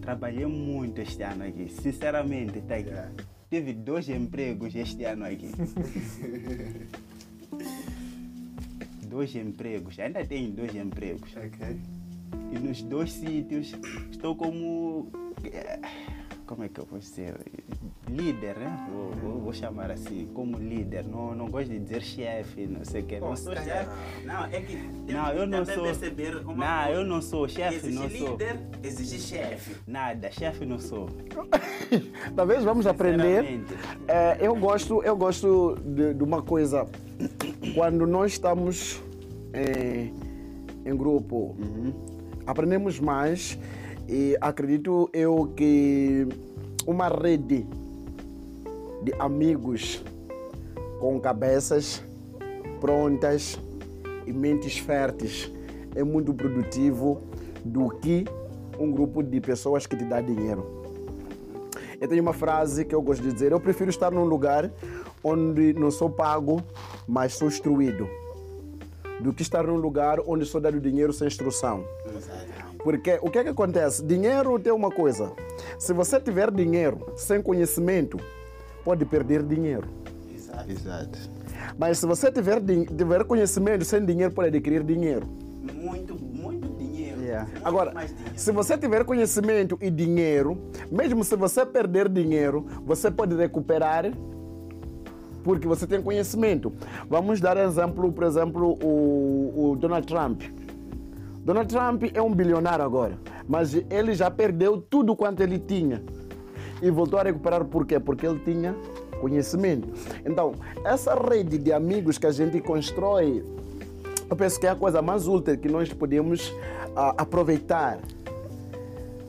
Trabalhei 0.01 0.45
muito 0.45 1.01
este 1.01 1.23
ano 1.23 1.45
aqui, 1.45 1.67
sinceramente, 1.67 2.61
tá 2.61 2.75
aqui. 2.75 2.89
Yeah. 2.89 3.11
Tive 3.49 3.73
dois 3.73 4.07
empregos 4.09 4.75
este 4.75 5.03
ano 5.05 5.25
aqui. 5.25 5.49
dois 9.15 9.33
empregos, 9.33 9.97
ainda 9.97 10.25
tenho 10.25 10.51
dois 10.51 10.75
empregos. 10.75 11.31
Ok. 11.37 11.77
E 12.51 12.59
nos 12.59 12.81
dois 12.83 13.13
sítios 13.13 13.73
estou 14.11 14.35
como. 14.35 15.07
eh, 15.45 15.79
Como 16.45 16.63
é 16.63 16.69
que 16.69 16.79
eu 16.79 16.85
vou 16.85 16.99
dizer? 16.99 17.33
Líder, 18.07 18.55
né? 18.59 18.87
Vou, 18.91 19.09
vou- 19.13 19.41
vou 19.45 19.53
chamar 19.53 19.89
assim, 19.89 20.29
como 20.31 20.57
líder. 20.59 21.03
Não, 21.07 21.33
não 21.33 21.47
gosto 21.49 21.69
de 21.71 21.79
dizer 21.79 22.03
chefe, 22.03 22.67
não 22.67 22.85
sei 22.85 23.01
o 23.01 23.05
que. 23.05 23.19
Não 23.19 23.35
sou 23.35 23.53
calhar- 23.55 23.85
chefe. 23.85 24.27
Não, 24.27 24.45
é 24.45 24.61
que 24.61 24.75
Não, 25.11 25.25
que 25.31 25.37
eu 25.37 25.47
não 25.47 25.59
também 25.65 25.75
sou. 25.75 25.83
perceber 25.85 26.35
uma 26.45 26.53
Não, 26.53 26.83
coisa. 26.85 26.99
eu 26.99 27.05
não 27.05 27.21
sou 27.21 27.47
chefe, 27.49 27.87
não 27.89 28.07
sou. 28.09 28.29
líder, 28.33 28.59
existe 28.83 29.19
chefe. 29.21 29.75
Nada, 29.87 30.29
chefe 30.29 30.65
não 30.67 30.77
sou. 30.77 31.09
Talvez 32.35 32.63
vamos 32.63 32.85
aprender. 32.85 33.61
É, 34.07 34.37
eu 34.39 34.55
gosto, 34.55 35.01
eu 35.03 35.15
gosto 35.17 35.77
de, 35.83 36.13
de 36.13 36.23
uma 36.23 36.43
coisa. 36.43 36.87
Quando 37.73 38.05
nós 38.05 38.33
estamos 38.33 39.01
em, 39.55 40.13
em 40.85 40.95
grupo, 40.95 41.55
aprendemos 42.45 42.99
mais 42.99 43.57
e 44.07 44.37
acredito 44.39 45.09
eu 45.13 45.51
que 45.55 46.27
uma 46.85 47.07
rede 47.07 47.65
de 49.03 49.13
amigos 49.17 50.03
com 50.99 51.19
cabeças 51.19 52.03
prontas 52.79 53.59
e 54.27 54.33
mentes 54.33 54.77
férteis 54.77 55.51
é 55.95 56.03
muito 56.03 56.33
produtivo 56.33 57.21
do 57.63 57.89
que 57.89 58.25
um 58.79 58.91
grupo 58.91 59.23
de 59.23 59.39
pessoas 59.39 59.87
que 59.87 59.95
te 59.95 60.03
dá 60.03 60.21
dinheiro. 60.21 60.83
Eu 61.99 62.07
tenho 62.07 62.21
uma 62.21 62.33
frase 62.33 62.83
que 62.83 62.93
eu 62.93 63.01
gosto 63.01 63.23
de 63.23 63.31
dizer: 63.31 63.51
eu 63.51 63.59
prefiro 63.59 63.89
estar 63.89 64.11
num 64.11 64.25
lugar 64.25 64.69
onde 65.23 65.73
não 65.73 65.89
sou 65.89 66.09
pago, 66.09 66.61
mas 67.07 67.33
sou 67.33 67.47
instruído, 67.47 68.07
do 69.19 69.33
que 69.33 69.41
estar 69.41 69.65
num 69.65 69.75
lugar 69.75 70.19
onde 70.25 70.45
sou 70.45 70.59
dado 70.61 70.79
dinheiro 70.79 71.13
sem 71.13 71.27
instrução. 71.27 71.85
Exato. 72.05 72.75
Porque 72.83 73.17
o 73.21 73.31
que 73.31 73.39
é 73.39 73.43
que 73.43 73.49
acontece? 73.49 74.03
Dinheiro 74.03 74.59
tem 74.59 74.71
uma 74.71 74.91
coisa. 74.91 75.31
Se 75.79 75.91
você 75.93 76.19
tiver 76.19 76.51
dinheiro 76.51 77.13
sem 77.15 77.41
conhecimento, 77.41 78.19
pode 78.83 79.03
perder 79.05 79.41
dinheiro. 79.41 79.87
Exato. 80.33 80.71
Exato. 80.71 81.19
Mas 81.77 81.97
se 81.97 82.05
você 82.05 82.31
tiver, 82.31 82.61
tiver 82.61 83.23
conhecimento, 83.23 83.83
sem 83.85 84.05
dinheiro 84.05 84.33
pode 84.33 84.49
adquirir 84.49 84.83
dinheiro. 84.83 85.25
Muito, 85.73 86.15
muito 86.21 86.67
dinheiro. 86.77 87.21
Yeah. 87.21 87.45
Muito 87.45 87.67
Agora, 87.67 87.91
dinheiro. 87.91 88.13
se 88.35 88.51
você 88.51 88.77
tiver 88.77 89.03
conhecimento 89.03 89.77
e 89.81 89.89
dinheiro, 89.89 90.57
mesmo 90.91 91.23
se 91.23 91.35
você 91.35 91.65
perder 91.65 92.07
dinheiro, 92.07 92.65
você 92.85 93.09
pode 93.09 93.35
recuperar 93.35 94.05
porque 95.45 95.67
você 95.67 95.85
tem 95.85 96.01
conhecimento. 96.01 96.73
Vamos 97.07 97.39
dar 97.39 97.55
exemplo, 97.55 98.11
por 98.11 98.23
exemplo, 98.23 98.77
o, 98.83 99.71
o 99.71 99.75
Donald 99.77 100.07
Trump. 100.07 100.41
Donald 101.45 101.69
Trump 101.69 102.03
é 102.11 102.21
um 102.21 102.33
bilionário 102.33 102.83
agora, 102.83 103.19
mas 103.47 103.75
ele 103.91 104.15
já 104.15 104.31
perdeu 104.31 104.81
tudo 104.81 105.15
quanto 105.15 105.43
ele 105.43 105.59
tinha 105.59 106.01
e 106.81 106.89
voltou 106.89 107.19
a 107.19 107.23
recuperar 107.23 107.63
por 107.63 107.85
quê? 107.85 107.99
Porque 107.99 108.25
ele 108.25 108.39
tinha 108.39 108.75
conhecimento. 109.21 109.87
Então, 110.25 110.53
essa 110.83 111.13
rede 111.13 111.59
de 111.59 111.71
amigos 111.71 112.17
que 112.17 112.25
a 112.25 112.31
gente 112.31 112.59
constrói 112.59 113.45
eu 114.27 114.35
penso 114.35 114.59
que 114.59 114.65
é 114.65 114.71
a 114.71 114.75
coisa 114.75 115.03
mais 115.03 115.27
útil 115.27 115.55
que 115.55 115.69
nós 115.69 115.93
podemos 115.93 116.51
ah, 116.95 117.13
aproveitar. 117.15 117.99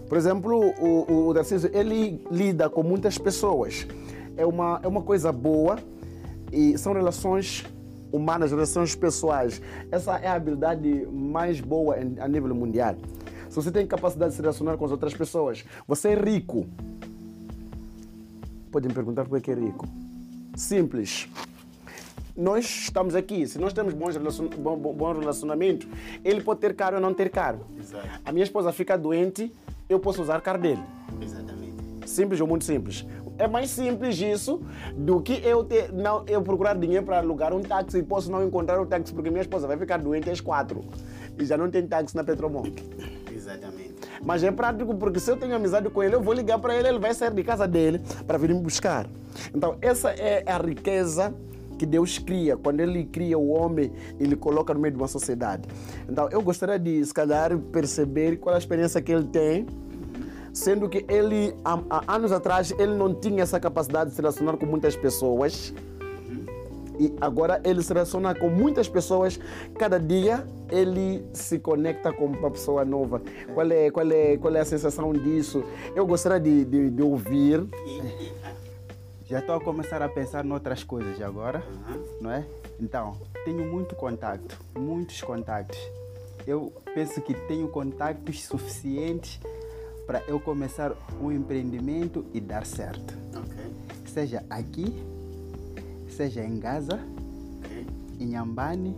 Por 0.08 0.16
exemplo, 0.16 0.58
o, 0.58 1.12
o, 1.12 1.28
o 1.28 1.34
Narciso, 1.34 1.68
ele 1.70 2.24
lida 2.30 2.70
com 2.70 2.82
muitas 2.82 3.18
pessoas. 3.18 3.86
É 4.38 4.46
uma, 4.46 4.80
é 4.82 4.88
uma 4.88 5.02
coisa 5.02 5.30
boa 5.30 5.76
e 6.52 6.76
são 6.78 6.92
relações 6.92 7.64
humanas, 8.12 8.50
relações 8.50 8.94
pessoais. 8.94 9.60
Essa 9.90 10.16
é 10.18 10.28
a 10.28 10.34
habilidade 10.34 11.06
mais 11.12 11.60
boa 11.60 11.96
a 11.96 12.28
nível 12.28 12.54
mundial. 12.54 12.96
Se 13.48 13.56
você 13.56 13.70
tem 13.70 13.86
capacidade 13.86 14.30
de 14.30 14.36
se 14.36 14.42
relacionar 14.42 14.76
com 14.76 14.84
as 14.84 14.90
outras 14.90 15.14
pessoas, 15.14 15.64
você 15.86 16.10
é 16.10 16.14
rico. 16.14 16.66
Podem 18.70 18.88
me 18.88 18.94
perguntar 18.94 19.24
por 19.24 19.40
que 19.40 19.50
é 19.50 19.54
rico. 19.54 19.86
Simples 20.56 21.28
nós 22.36 22.66
estamos 22.66 23.14
aqui, 23.14 23.46
se 23.46 23.58
nós 23.58 23.72
temos 23.72 23.94
bons 23.94 24.14
relacion... 24.14 24.48
bom, 24.48 24.76
bom 24.76 25.18
relacionamento, 25.18 25.88
ele 26.22 26.42
pode 26.42 26.60
ter 26.60 26.74
caro 26.76 26.96
ou 26.96 27.02
não 27.02 27.14
ter 27.14 27.30
caro. 27.30 27.60
Exato. 27.78 28.06
A 28.24 28.30
minha 28.30 28.44
esposa 28.44 28.72
fica 28.72 28.98
doente, 28.98 29.50
eu 29.88 29.98
posso 29.98 30.20
usar 30.20 30.40
caro 30.42 30.60
dele. 30.60 30.82
Exatamente. 31.20 31.65
Simples 32.06 32.40
ou 32.40 32.46
muito 32.46 32.64
simples. 32.64 33.06
É 33.38 33.46
mais 33.46 33.68
simples 33.68 34.18
isso 34.18 34.62
do 34.96 35.20
que 35.20 35.34
eu, 35.44 35.62
ter, 35.62 35.92
não, 35.92 36.24
eu 36.26 36.40
procurar 36.40 36.74
dinheiro 36.74 37.04
para 37.04 37.18
alugar 37.18 37.52
um 37.52 37.60
táxi 37.60 37.98
e 37.98 38.02
posso 38.02 38.30
não 38.30 38.42
encontrar 38.42 38.80
o 38.80 38.86
táxi 38.86 39.12
porque 39.12 39.28
minha 39.28 39.42
esposa 39.42 39.66
vai 39.66 39.76
ficar 39.76 39.98
doente 39.98 40.30
às 40.30 40.40
quatro 40.40 40.84
e 41.38 41.44
já 41.44 41.56
não 41.56 41.70
tem 41.70 41.86
táxi 41.86 42.16
na 42.16 42.24
Petromonte. 42.24 42.82
Exatamente. 43.30 43.94
Mas 44.24 44.42
é 44.42 44.50
prático 44.50 44.94
porque 44.94 45.20
se 45.20 45.30
eu 45.30 45.36
tenho 45.36 45.54
amizade 45.54 45.90
com 45.90 46.02
ele, 46.02 46.14
eu 46.14 46.22
vou 46.22 46.32
ligar 46.32 46.58
para 46.58 46.74
ele, 46.74 46.88
ele 46.88 46.98
vai 46.98 47.12
sair 47.12 47.34
de 47.34 47.44
casa 47.44 47.68
dele 47.68 48.00
para 48.26 48.38
vir 48.38 48.54
me 48.54 48.60
buscar. 48.60 49.06
Então, 49.54 49.76
essa 49.82 50.10
é 50.10 50.42
a 50.46 50.56
riqueza 50.56 51.34
que 51.78 51.86
Deus 51.86 52.18
cria. 52.18 52.56
Quando 52.56 52.80
Ele 52.80 53.04
cria 53.04 53.38
o 53.38 53.48
homem, 53.48 53.92
Ele 54.18 54.34
coloca 54.34 54.72
no 54.72 54.80
meio 54.80 54.92
de 54.92 54.98
uma 54.98 55.08
sociedade. 55.08 55.68
Então, 56.08 56.28
eu 56.30 56.40
gostaria 56.42 56.78
de, 56.78 57.04
se 57.04 57.12
calhar, 57.12 57.56
perceber 57.58 58.36
qual 58.38 58.54
a 58.54 58.58
experiência 58.58 59.00
que 59.00 59.12
ele 59.12 59.24
tem, 59.24 59.66
sendo 60.56 60.88
que 60.88 61.04
ele, 61.06 61.54
há, 61.62 61.78
há 61.90 62.14
anos 62.14 62.32
atrás, 62.32 62.72
ele 62.78 62.94
não 62.94 63.14
tinha 63.14 63.42
essa 63.42 63.60
capacidade 63.60 64.08
de 64.08 64.16
se 64.16 64.22
relacionar 64.22 64.56
com 64.56 64.64
muitas 64.64 64.96
pessoas. 64.96 65.72
E 66.98 67.12
agora 67.20 67.60
ele 67.62 67.82
se 67.82 67.92
relaciona 67.92 68.34
com 68.34 68.48
muitas 68.48 68.88
pessoas. 68.88 69.38
Cada 69.78 70.00
dia 70.00 70.46
ele 70.70 71.22
se 71.34 71.58
conecta 71.58 72.10
com 72.10 72.24
uma 72.24 72.50
pessoa 72.50 72.86
nova. 72.86 73.20
Qual 73.52 73.70
é, 73.70 73.90
qual 73.90 74.10
é, 74.10 74.38
qual 74.38 74.56
é 74.56 74.60
a 74.60 74.64
sensação 74.64 75.12
disso? 75.12 75.62
Eu 75.94 76.06
gostaria 76.06 76.40
de, 76.40 76.64
de, 76.64 76.90
de 76.90 77.02
ouvir. 77.02 77.62
Já 79.26 79.40
estou 79.40 79.56
a 79.56 79.60
começar 79.60 80.00
a 80.00 80.08
pensar 80.08 80.42
noutras 80.42 80.82
coisas 80.82 81.20
agora, 81.20 81.62
não 82.18 82.30
é? 82.30 82.46
Então, 82.80 83.14
tenho 83.44 83.70
muito 83.70 83.94
contato, 83.94 84.58
muitos 84.74 85.20
contactos. 85.20 85.78
Eu 86.46 86.72
penso 86.94 87.20
que 87.20 87.34
tenho 87.46 87.68
contactos 87.68 88.42
suficientes 88.44 89.38
para 90.06 90.22
eu 90.28 90.38
começar 90.38 90.92
um 91.20 91.32
empreendimento 91.32 92.24
e 92.32 92.40
dar 92.40 92.64
certo. 92.64 93.14
ok. 93.34 93.56
Seja 94.06 94.44
aqui, 94.48 94.94
seja 96.08 96.42
em 96.44 96.58
Gaza, 96.58 97.00
Ok. 97.64 97.86
em 98.20 98.36
Ambani, 98.36 98.96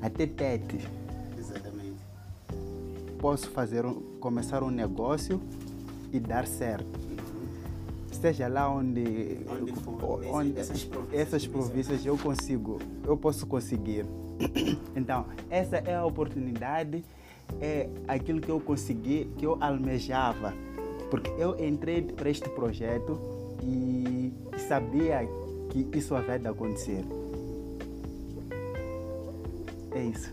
até 0.00 0.26
Tete. 0.26 0.88
Exatamente. 1.38 2.00
Posso 3.18 3.50
fazer 3.50 3.84
um, 3.84 3.94
começar 4.20 4.62
um 4.62 4.70
negócio 4.70 5.40
e 6.12 6.18
dar 6.20 6.46
certo. 6.46 7.00
Seja 8.12 8.46
lá 8.46 8.70
onde, 8.70 9.38
Onde 9.50 9.72
for, 9.80 10.24
onde 10.30 10.56
essas 10.58 10.84
províncias 10.84 11.20
essas 11.20 11.46
províncias 11.46 12.06
eu 12.06 12.16
consigo, 12.16 12.78
eu 13.04 13.16
posso 13.16 13.46
conseguir. 13.46 14.06
Então, 14.94 15.26
essa 15.50 15.76
é 15.78 15.94
a 15.96 16.04
oportunidade, 16.04 17.04
é 17.60 17.88
aquilo 18.08 18.40
que 18.40 18.50
eu 18.50 18.60
consegui, 18.60 19.28
que 19.38 19.46
eu 19.46 19.56
almejava. 19.60 20.52
Porque 21.10 21.30
eu 21.38 21.56
entrei 21.62 22.02
para 22.02 22.30
este 22.30 22.48
projeto 22.50 23.18
e 23.62 24.32
sabia 24.68 25.28
que 25.70 25.86
isso 25.98 26.14
havia 26.14 26.38
de 26.38 26.48
acontecer. 26.48 27.04
É 29.94 30.02
isso. 30.04 30.32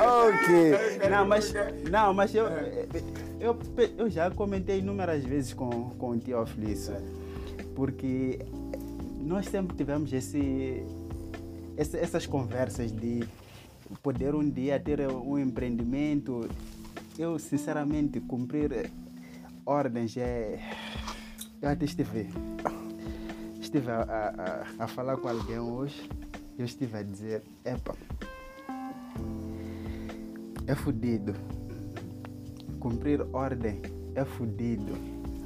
Ok. 0.00 1.08
Não, 1.08 1.26
mas, 1.26 1.54
não, 1.88 2.12
mas 2.14 2.34
eu, 2.34 2.46
eu, 3.40 3.56
eu 3.96 4.10
já 4.10 4.30
comentei 4.30 4.78
inúmeras 4.80 5.22
vezes 5.24 5.52
com, 5.54 5.90
com 5.90 6.10
o 6.10 6.18
Teófilo 6.18 6.68
isso. 6.68 6.92
Porque 7.74 8.40
nós 9.20 9.46
sempre 9.46 9.76
tivemos 9.76 10.12
esse, 10.12 10.82
esse- 11.76 11.96
essas 11.98 12.26
conversas 12.26 12.90
de 12.90 13.22
poder 13.96 14.34
um 14.34 14.48
dia 14.48 14.78
ter 14.78 15.00
um 15.08 15.38
empreendimento. 15.38 16.48
Eu, 17.18 17.38
sinceramente, 17.38 18.20
cumprir 18.20 18.90
ordens 19.64 20.16
é. 20.16 20.58
Eu 21.60 21.68
até 21.68 21.84
estive, 21.84 22.28
estive 23.60 23.90
a, 23.90 24.02
a, 24.78 24.84
a, 24.84 24.88
falar 24.88 25.16
com 25.16 25.28
alguém 25.28 25.58
hoje. 25.58 26.08
Eu 26.58 26.64
estive 26.64 26.96
a 26.96 27.02
dizer: 27.02 27.42
epa, 27.64 27.94
é 30.66 30.74
fudido. 30.74 31.34
Cumprir 32.78 33.22
ordem 33.32 33.82
é 34.14 34.24
fudido. 34.24 34.92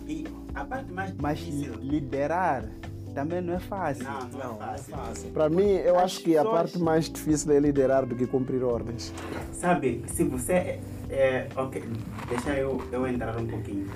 E 0.06 0.24
a 0.54 0.64
parte 0.64 0.92
mais 0.92 1.14
Mas 1.14 1.38
difícil. 1.38 1.74
liderar 1.76 2.68
também 3.12 3.40
não 3.40 3.54
é 3.54 3.60
fácil. 3.60 4.04
Não, 4.04 4.56
não, 4.58 4.72
é 4.74 4.78
fácil. 4.78 5.30
Para 5.30 5.48
mim, 5.48 5.70
eu 5.70 5.96
As 5.96 6.04
acho 6.04 6.20
que 6.22 6.36
a 6.36 6.44
parte 6.44 6.78
mais 6.78 7.08
difícil 7.08 7.52
é 7.52 7.60
liderar 7.60 8.04
do 8.06 8.14
que 8.14 8.26
cumprir 8.26 8.62
ordens. 8.62 9.12
Sabe, 9.52 10.02
se 10.08 10.24
você. 10.24 10.52
É, 10.52 10.80
é, 11.10 11.48
ok, 11.56 11.82
deixa 12.28 12.54
eu, 12.54 12.82
eu 12.90 13.06
entrar 13.06 13.36
um 13.38 13.46
pouquinho. 13.46 13.86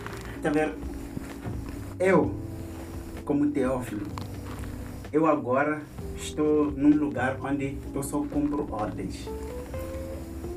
Tá? 0.42 0.50
Eu, 1.98 2.35
como 3.24 3.50
Teófilo, 3.50 4.07
eu 5.12 5.26
agora 5.26 5.81
estou 6.16 6.70
num 6.72 6.94
lugar 6.94 7.38
onde 7.42 7.79
eu 7.94 8.02
só 8.02 8.18
cumpro 8.18 8.68
ordens. 8.70 9.26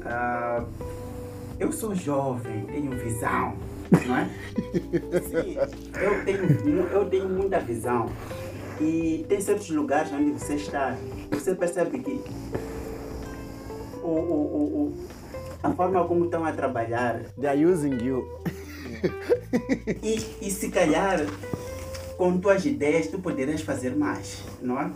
Ah, 0.06 0.66
eu 1.60 1.72
sou 1.72 1.96
jovem, 1.96 2.66
tenho 2.66 2.92
visão, 2.92 3.56
não 4.06 4.18
é? 4.18 4.30
Sim, 5.24 5.58
eu 6.02 6.26
tenho, 6.26 6.88
eu 6.88 7.10
tenho 7.10 7.30
muita 7.30 7.60
visão. 7.60 8.10
E 8.80 9.26
tem 9.28 9.42
certos 9.42 9.70
lugares 9.70 10.12
onde 10.14 10.32
você 10.32 10.56
está, 10.56 10.96
você 11.32 11.54
percebe 11.54 12.00
que 12.00 12.22
o, 14.02 14.08
o, 14.08 14.14
o, 14.14 14.98
a 15.62 15.72
forma 15.72 16.06
como 16.06 16.26
estão 16.26 16.46
a 16.46 16.52
trabalhar 16.54 17.22
They 17.40 17.50
are 17.50 17.66
using 17.66 18.02
you. 18.04 18.26
e, 20.02 20.26
e 20.42 20.52
se 20.52 20.70
calhar 20.70 21.26
com 22.18 22.38
tuas 22.38 22.66
ideias 22.66 23.08
tu 23.08 23.20
poderias 23.20 23.62
fazer 23.62 23.96
mais, 23.96 24.44
não 24.62 24.80
é? 24.80 24.92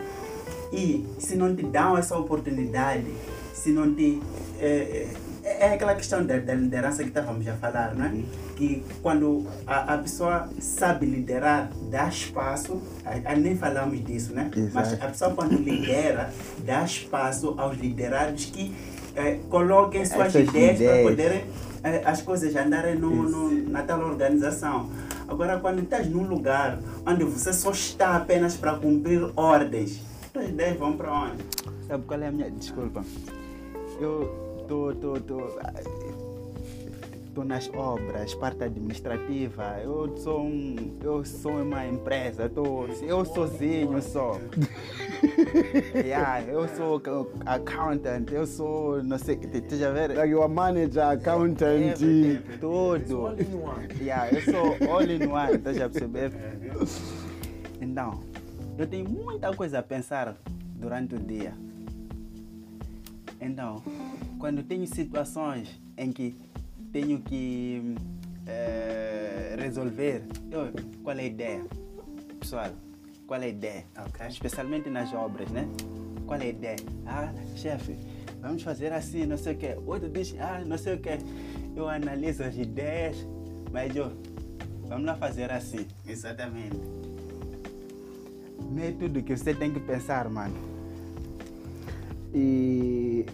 E 0.72 1.06
se 1.18 1.36
não 1.36 1.54
te 1.54 1.62
dão 1.62 1.96
essa 1.96 2.18
oportunidade, 2.18 3.06
se 3.52 3.70
não 3.70 3.94
te. 3.94 4.20
É, 4.60 5.08
é, 5.44 5.66
é 5.66 5.74
aquela 5.74 5.94
questão 5.94 6.24
da, 6.24 6.38
da 6.38 6.54
liderança 6.54 7.02
que 7.02 7.10
estávamos 7.10 7.46
a 7.46 7.52
falar, 7.54 7.94
não 7.94 8.06
é? 8.06 8.12
Que 8.56 8.82
quando 9.02 9.46
a, 9.66 9.94
a 9.94 9.98
pessoa 9.98 10.48
sabe 10.58 11.06
liderar, 11.06 11.70
dá 11.90 12.08
espaço, 12.08 12.80
a, 13.04 13.32
a 13.32 13.36
nem 13.36 13.56
falamos 13.56 14.02
disso, 14.04 14.32
né? 14.32 14.50
Mas 14.72 14.88
Exato. 14.88 15.04
a 15.04 15.08
pessoa 15.08 15.30
quando 15.34 15.56
lidera, 15.56 16.32
dá 16.64 16.82
espaço 16.84 17.54
aos 17.58 17.76
liderados 17.78 18.46
que 18.46 18.74
é, 19.14 19.38
coloquem 19.48 20.04
suas 20.04 20.28
Essas 20.34 20.48
ideias 20.48 20.76
para 20.78 20.86
ideias. 20.86 21.10
poderem 21.10 21.44
eh, 21.84 22.02
as 22.04 22.22
coisas 22.22 22.56
andarem 22.56 22.96
no, 22.96 23.10
no, 23.10 23.70
na 23.70 23.82
tal 23.82 24.00
organização. 24.00 24.88
Agora, 25.28 25.60
quando 25.60 25.82
estás 25.82 26.08
num 26.08 26.26
lugar 26.26 26.78
onde 27.06 27.22
você 27.22 27.52
só 27.52 27.70
está 27.70 28.16
apenas 28.16 28.56
para 28.56 28.74
cumprir 28.74 29.30
ordens, 29.36 30.00
tuas 30.32 30.48
ideias 30.48 30.76
vão 30.78 30.96
para 30.96 31.12
onde? 31.12 31.44
Sabe 31.86 32.04
qual 32.06 32.20
é 32.20 32.26
a 32.28 32.32
minha. 32.32 32.50
Desculpa. 32.50 33.04
Eu 34.00 34.43
tô. 34.64 34.94
tô, 34.94 35.20
tô 35.20 35.50
estou 37.34 37.44
nas 37.44 37.68
obras, 37.74 38.32
parte 38.36 38.62
administrativa, 38.62 39.80
eu 39.82 40.16
sou 40.18 40.40
um, 40.40 40.96
eu 41.02 41.24
sou 41.24 41.62
uma 41.62 41.84
empresa, 41.84 42.48
tô, 42.48 42.86
eu 43.02 43.24
sozinho 43.24 44.00
só. 44.00 44.38
yeah, 45.96 46.40
eu 46.44 46.68
sou 46.68 47.02
accountant, 47.44 48.30
eu 48.30 48.46
sou 48.46 49.02
não 49.02 49.18
sei, 49.18 49.36
tu 49.36 49.76
já 49.76 49.90
ver? 49.90 50.16
Like 50.16 50.30
you 50.30 50.42
are 50.42 50.52
manager, 50.52 51.02
accountant. 51.02 52.00
Everything, 52.00 52.58
tudo. 52.60 53.26
All 53.26 53.40
in 53.40 53.54
one. 53.54 53.88
Yeah, 54.00 54.32
eu 54.32 54.40
sou 54.42 54.88
all 54.88 55.02
in 55.02 55.26
one, 55.26 55.58
tá 55.58 55.72
já 55.72 55.88
perceber? 55.88 56.30
Então, 57.80 58.22
eu 58.78 58.86
tenho 58.86 59.08
muita 59.10 59.52
coisa 59.56 59.80
a 59.80 59.82
pensar 59.82 60.36
durante 60.76 61.16
o 61.16 61.18
dia. 61.18 61.52
Então, 63.40 63.82
quando 64.44 64.62
tenho 64.62 64.86
situações 64.86 65.80
em 65.96 66.12
que 66.12 66.36
tenho 66.92 67.18
que 67.22 67.94
eh, 68.46 69.56
resolver, 69.58 70.22
eu, 70.50 70.70
qual 71.02 71.16
é 71.16 71.22
a 71.22 71.24
ideia? 71.24 71.64
Pessoal, 72.38 72.68
qual 73.26 73.40
é 73.40 73.46
a 73.46 73.48
ideia? 73.48 73.86
Ok. 74.06 74.26
Especialmente 74.26 74.90
nas 74.90 75.14
obras, 75.14 75.50
né? 75.50 75.66
Qual 76.26 76.38
é 76.38 76.42
a 76.42 76.48
ideia? 76.48 76.76
Ah, 77.06 77.32
chefe, 77.56 77.96
vamos 78.42 78.62
fazer 78.62 78.92
assim, 78.92 79.24
não 79.24 79.38
sei 79.38 79.54
o 79.54 79.56
quê. 79.56 79.78
Outro 79.86 80.10
diz, 80.10 80.36
ah, 80.38 80.62
não 80.66 80.76
sei 80.76 80.96
o 80.96 81.00
quê. 81.00 81.16
Eu 81.74 81.88
analiso 81.88 82.42
as 82.42 82.54
ideias, 82.54 83.16
mas 83.72 83.96
eu, 83.96 84.12
vamos 84.86 85.06
lá 85.06 85.16
fazer 85.16 85.50
assim. 85.50 85.86
Exatamente. 86.06 86.76
Não 88.60 88.82
é 88.82 88.92
tudo 88.92 89.22
que 89.22 89.34
você 89.34 89.54
tem 89.54 89.72
que 89.72 89.80
pensar, 89.80 90.28
mano. 90.28 90.54
E 92.34 93.24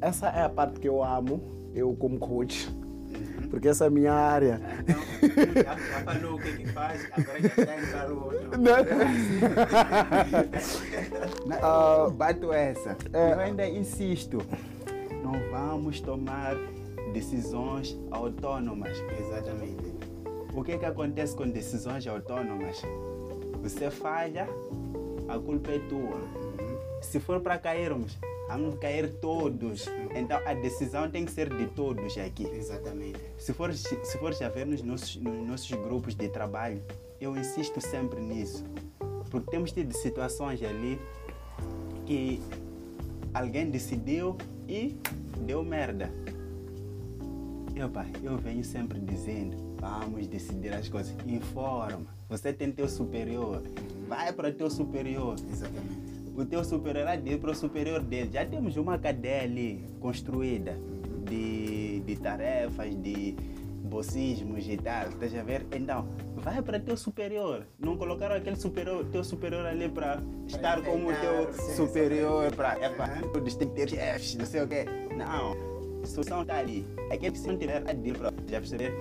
essa 0.00 0.28
é 0.28 0.42
a 0.42 0.48
parte 0.48 0.80
que 0.80 0.88
eu 0.88 1.02
amo, 1.02 1.70
eu 1.74 1.94
como 1.94 2.18
coach, 2.18 2.68
porque 3.50 3.68
essa 3.68 3.84
é 3.84 3.86
a 3.86 3.90
minha 3.90 4.12
área. 4.12 4.60
Então, 4.80 4.96
já, 5.62 5.76
já 5.76 6.00
falou 6.04 6.34
o 6.34 6.38
que, 6.40 6.56
que 6.56 6.66
faz, 6.68 7.06
agora 7.12 7.40
já 7.40 7.48
está 7.48 7.76
entrando 7.76 8.24
outro. 8.24 8.50
Na- 11.46 11.56
Ah, 11.62 12.08
bato 12.12 12.52
essa. 12.52 12.96
é. 13.12 13.32
Eu 13.32 13.40
ainda 13.40 13.66
insisto. 13.68 14.38
Não 15.22 15.32
vamos 15.50 16.00
tomar 16.00 16.54
decisões 17.12 17.98
autônomas. 18.10 18.92
Exatamente. 19.18 19.94
O 20.54 20.62
que, 20.64 20.78
que 20.78 20.84
acontece 20.86 21.34
com 21.36 21.48
decisões 21.48 22.06
autônomas? 22.06 22.82
Você 23.62 23.90
falha, 23.90 24.48
a 25.28 25.38
culpa 25.38 25.70
é 25.72 25.78
tua. 25.80 26.20
Se 27.02 27.18
for 27.20 27.40
para 27.40 27.58
cairmos, 27.58 28.16
vamos 28.48 28.78
cair 28.78 29.10
todos. 29.20 29.86
Então 30.14 30.40
a 30.46 30.54
decisão 30.54 31.10
tem 31.10 31.24
que 31.24 31.32
ser 31.32 31.54
de 31.54 31.66
todos 31.68 32.16
aqui. 32.18 32.46
Exatamente. 32.46 33.20
Se 33.38 33.52
for, 33.52 33.72
se 33.72 34.18
for 34.18 34.32
já 34.34 34.48
ver 34.48 34.66
nos 34.66 34.82
nossos, 34.82 35.16
nos 35.16 35.46
nossos 35.46 35.70
grupos 35.70 36.14
de 36.14 36.28
trabalho, 36.28 36.82
eu 37.20 37.36
insisto 37.36 37.80
sempre 37.80 38.20
nisso. 38.20 38.64
Porque 39.30 39.50
temos 39.50 39.72
tido 39.72 39.92
situações 39.92 40.62
ali 40.62 41.00
que 42.04 42.40
alguém 43.34 43.70
decidiu 43.70 44.36
e 44.68 44.96
deu 45.40 45.62
merda. 45.62 46.10
Eu, 47.74 47.90
pai, 47.90 48.10
eu 48.22 48.38
venho 48.38 48.64
sempre 48.64 48.98
dizendo, 48.98 49.76
vamos 49.78 50.26
decidir 50.26 50.72
as 50.72 50.88
coisas. 50.88 51.14
Informa. 51.26 52.06
Você 52.28 52.52
tem 52.52 52.72
teu 52.72 52.88
superior. 52.88 53.62
Vai 54.08 54.32
para 54.32 54.48
o 54.48 54.52
teu 54.52 54.70
superior. 54.70 55.36
Exatamente. 55.50 56.15
O 56.36 56.44
teu 56.44 56.62
superior 56.62 57.08
é 57.08 57.16
dele 57.16 57.38
para 57.38 57.52
o 57.52 57.54
superior 57.54 58.00
dele. 58.02 58.28
Já 58.30 58.44
temos 58.44 58.76
uma 58.76 58.98
cadeia 58.98 59.44
ali 59.44 59.82
construída 60.00 60.76
de, 61.26 62.00
de 62.00 62.16
tarefas, 62.16 62.94
de 62.94 63.34
bocismos 63.84 64.68
e 64.68 64.76
tal. 64.76 65.08
Estás 65.08 65.34
a 65.34 65.42
ver? 65.42 65.66
Então, 65.72 66.06
vai 66.36 66.60
para 66.60 66.78
teu 66.78 66.94
superior. 66.94 67.66
Não 67.78 67.96
colocaram 67.96 68.36
aquele 68.36 68.56
superior, 68.56 69.06
teu 69.06 69.24
superior 69.24 69.64
ali 69.64 69.88
para 69.88 70.22
estar 70.46 70.82
como 70.82 71.10
o 71.10 71.14
teu 71.14 71.52
superior, 71.74 72.54
para 72.54 72.74
Aham. 72.74 73.22
todos 73.32 73.54
têm 73.54 73.68
que 73.68 73.74
ter 73.74 73.88
chefes, 73.88 74.34
não 74.34 74.44
sei 74.44 74.62
o 74.62 74.68
quê. 74.68 74.84
Não. 75.16 75.56
A 76.02 76.06
solução 76.06 76.42
está 76.42 76.58
ali. 76.58 76.86
Aquele 77.10 77.32
que 77.32 77.38
se 77.38 77.48
não 77.48 77.56
tiver 77.56 77.78
a 77.88 77.92
dele 77.94 78.18
para 78.18 78.30
já 78.46 78.60
perceber? 78.60 78.92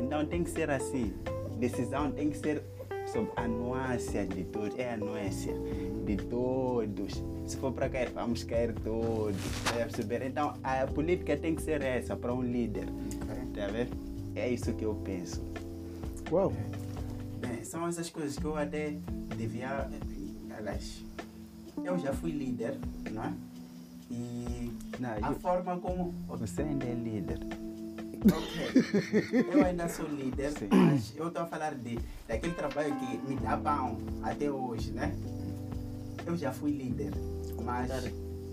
Então 0.00 0.26
tem 0.26 0.42
que 0.42 0.50
ser 0.50 0.68
assim. 0.68 1.12
Decisão 1.56 2.10
tem 2.10 2.30
que 2.30 2.38
ser 2.38 2.64
sobre 3.06 3.30
a 3.36 3.46
nuance 3.46 4.26
de 4.26 4.44
todos. 4.44 4.76
É 4.78 4.94
a 4.94 4.96
nuance 4.96 5.50
de 6.16 6.24
todos. 6.26 7.22
Se 7.46 7.56
for 7.56 7.72
para 7.72 7.88
cair, 7.88 8.10
vamos 8.10 8.44
cair 8.44 8.72
todos. 8.74 9.36
Já 9.64 9.84
perceber? 9.86 10.22
Então 10.26 10.54
a 10.62 10.86
política 10.86 11.36
tem 11.36 11.54
que 11.54 11.62
ser 11.62 11.82
essa 11.82 12.16
para 12.16 12.32
um 12.34 12.42
líder. 12.42 12.86
Tá 13.54 13.64
a 13.64 13.68
ver? 13.68 13.88
É 14.34 14.48
isso 14.48 14.72
que 14.74 14.84
eu 14.84 14.94
penso. 15.04 15.42
Uau! 16.30 16.52
Bem, 17.40 17.64
são 17.64 17.86
essas 17.88 18.08
coisas 18.10 18.38
que 18.38 18.44
eu 18.44 18.56
até 18.56 18.94
devia. 19.36 19.88
Aliás, 20.56 21.02
eu 21.84 21.98
já 21.98 22.12
fui 22.12 22.30
líder, 22.30 22.76
não 23.10 23.24
é? 23.24 23.32
E 24.10 24.70
Não, 24.98 25.10
a 25.10 25.30
eu- 25.32 25.40
forma 25.40 25.76
como. 25.78 26.14
Você 26.28 26.62
ainda 26.62 26.84
é 26.84 26.94
líder. 26.94 27.38
Ok, 28.22 29.44
eu 29.54 29.64
ainda 29.64 29.88
sou 29.88 30.06
líder, 30.06 30.50
Sim. 30.52 30.68
mas 30.70 31.14
eu 31.16 31.28
estou 31.28 31.42
a 31.42 31.46
falar 31.46 31.74
de, 31.74 31.98
daquele 32.28 32.52
trabalho 32.52 32.94
que 32.96 33.16
me 33.26 33.36
dá 33.40 33.56
pão 33.56 33.96
até 34.22 34.50
hoje, 34.50 34.90
né? 34.92 35.14
Eu 36.26 36.36
já 36.36 36.52
fui 36.52 36.70
líder, 36.72 37.12
mas. 37.64 37.90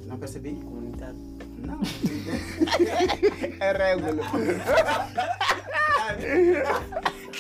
Não 0.06 0.18
percebi? 0.18 0.56
Comunitário. 0.56 1.16
Não. 1.60 1.80
É 3.60 3.72
regular. 3.72 4.32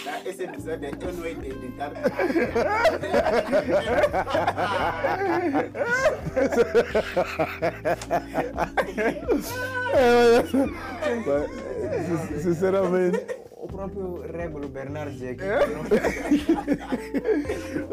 Tá, 0.03 0.21
Esse 0.25 0.43
episódio 0.43 0.89
eu 1.01 1.13
não 1.13 1.25
ia 1.25 1.31
editar. 1.31 1.91
Sin- 10.47 12.39
Sinceramente, 12.41 13.25
O 13.59 13.67
próprio 13.67 14.21
Régulo 14.21 14.67
Bernardo 14.69 15.11
dizia 15.11 15.35
que 15.35 15.43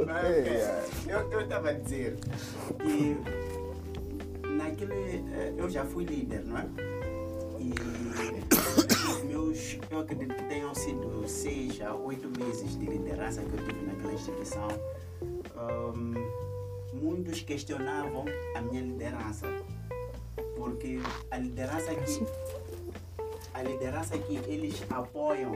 Mas, 0.06 1.06
eu 1.08 1.30
eu 1.32 1.40
estava 1.40 1.70
a 1.70 1.72
dizer 1.72 2.16
que 2.80 3.16
naquele. 4.48 5.24
eh, 5.32 5.54
Eu 5.56 5.68
já 5.68 5.84
fui 5.84 6.04
líder, 6.04 6.44
não 6.44 6.58
é? 6.58 6.66
E 7.58 7.72
os 9.10 9.22
meus. 9.24 9.78
Eu 9.90 10.00
acredito 10.00 10.34
que 10.34 10.44
tenham 10.44 10.74
sido 10.74 11.24
seis 11.26 11.80
a 11.80 11.94
oito 11.94 12.28
meses 12.38 12.78
de 12.78 12.84
liderança 12.86 13.40
que 13.42 13.54
eu 13.54 13.64
tive 13.66 13.86
naquela 13.86 14.12
instituição. 14.12 14.68
Ahm, 15.56 16.14
muitos 16.92 17.40
questionavam 17.42 18.24
a 18.54 18.60
minha 18.60 18.82
liderança. 18.82 19.46
Porque 20.56 20.98
a 21.30 21.38
liderança 21.38 21.90
aqui. 21.90 22.26
A 23.54 23.62
liderança 23.62 24.18
que 24.18 24.36
eles 24.48 24.82
apoiam 24.90 25.52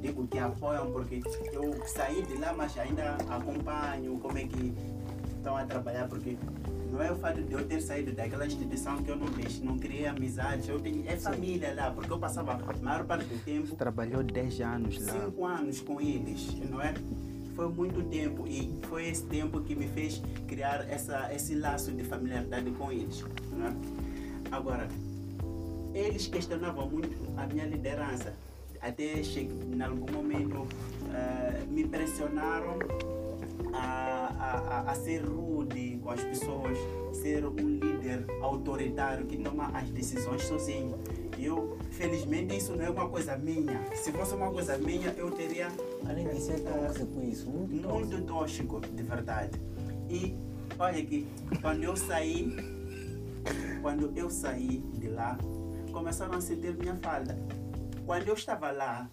digo 0.00 0.26
que 0.26 0.38
apoiam 0.38 0.90
porque 0.90 1.22
eu 1.52 1.74
saí 1.86 2.22
de 2.22 2.36
lá, 2.36 2.52
mas 2.52 2.76
ainda 2.76 3.16
acompanho 3.28 4.18
como 4.18 4.36
é 4.36 4.44
que 4.44 4.74
estão 5.36 5.56
a 5.56 5.64
trabalhar, 5.64 6.08
porque 6.08 6.36
não 6.90 7.00
é 7.00 7.10
o 7.12 7.16
fato 7.16 7.40
de 7.40 7.52
eu 7.52 7.64
ter 7.66 7.80
saído 7.80 8.12
daquela 8.12 8.44
instituição 8.44 9.02
que 9.02 9.10
eu 9.10 9.16
não 9.16 9.26
deixo, 9.26 9.64
não 9.64 9.78
criei 9.78 10.06
amizades, 10.06 10.68
eu 10.68 10.80
tenho, 10.80 11.04
é 11.08 11.16
família 11.16 11.72
lá, 11.74 11.90
porque 11.92 12.12
eu 12.12 12.18
passava 12.18 12.52
a 12.52 12.76
maior 12.82 13.04
parte 13.04 13.24
do 13.26 13.44
tempo, 13.44 13.74
Trabalhou 13.76 14.22
10 14.24 14.60
anos 14.60 15.06
lá. 15.06 15.12
cinco 15.12 15.46
anos 15.46 15.80
com 15.80 16.00
eles, 16.00 16.52
não 16.68 16.80
é? 16.82 16.94
Foi 17.54 17.68
muito 17.68 18.02
tempo 18.08 18.46
e 18.46 18.72
foi 18.88 19.08
esse 19.08 19.24
tempo 19.26 19.60
que 19.60 19.74
me 19.76 19.86
fez 19.86 20.20
criar 20.48 20.84
essa, 20.90 21.32
esse 21.32 21.54
laço 21.54 21.92
de 21.92 22.02
familiaridade 22.02 22.70
com 22.72 22.90
eles, 22.90 23.24
não 23.52 23.66
é? 23.68 23.72
Agora, 24.50 24.88
eles 25.94 26.26
questionavam 26.26 26.88
muito 26.88 27.16
a 27.36 27.46
minha 27.46 27.66
liderança. 27.66 28.34
Até 28.80 29.22
cheguei, 29.22 29.56
em 29.72 29.80
algum 29.80 30.10
momento, 30.12 30.66
eh, 31.14 31.64
me 31.68 31.86
pressionaram 31.86 32.78
a, 33.72 34.82
a, 34.86 34.90
a, 34.90 34.94
ser 34.94 35.24
rude 35.24 35.98
com 36.02 36.10
as 36.10 36.20
pessoas, 36.22 36.76
ser 37.12 37.44
um 37.46 37.54
líder 37.54 38.26
autoritário 38.42 39.26
que 39.26 39.36
toma 39.36 39.68
as 39.68 39.88
decisões 39.90 40.42
sozinho. 40.42 40.98
Eu, 41.38 41.78
felizmente, 41.90 42.56
isso 42.56 42.74
não 42.74 42.84
é 42.84 42.90
uma 42.90 43.08
coisa 43.08 43.36
minha. 43.36 43.80
Se 43.94 44.10
fosse 44.12 44.34
uma 44.34 44.50
coisa 44.50 44.76
minha, 44.78 45.14
eu 45.16 45.30
teria 45.30 45.68
além 46.08 46.28
de 46.28 46.40
ser 46.40 46.60
tóxico 46.60 47.22
isso, 47.22 47.48
muito 47.48 47.82
tóxico. 47.82 48.10
muito 48.10 48.26
tóxico, 48.26 48.80
de 48.80 49.02
verdade. 49.02 49.60
E 50.10 50.36
olha 50.78 51.04
que 51.04 51.26
quando 51.60 51.84
eu 51.84 51.96
saí, 51.96 52.54
quando 53.80 54.12
eu 54.16 54.28
saí 54.28 54.82
de 54.94 55.08
lá, 55.08 55.38
começaram 55.92 56.34
a 56.34 56.40
sentir 56.40 56.74
minha 56.76 56.96
falta. 56.96 57.36
Quando 58.04 58.26
eu 58.26 58.34
estava 58.34 58.70
lá, 58.72 59.08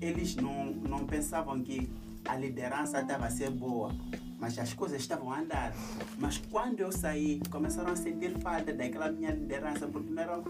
eles 0.00 0.36
não, 0.36 0.66
não 0.66 1.06
pensavam 1.06 1.62
que 1.62 1.90
a 2.24 2.36
liderança 2.36 3.00
estava 3.00 3.26
a 3.26 3.30
ser 3.30 3.50
boa, 3.50 3.94
mas 4.38 4.58
as 4.58 4.72
coisas 4.72 5.00
estavam 5.00 5.30
a 5.30 5.40
andar. 5.40 5.74
Mas 6.18 6.38
quando 6.50 6.80
eu 6.80 6.90
saí, 6.90 7.40
começaram 7.50 7.92
a 7.92 7.96
sentir 7.96 8.38
falta 8.40 8.72
daquela 8.72 9.10
minha 9.10 9.32
liderança, 9.32 9.86
porque 9.86 10.10
não 10.10 10.44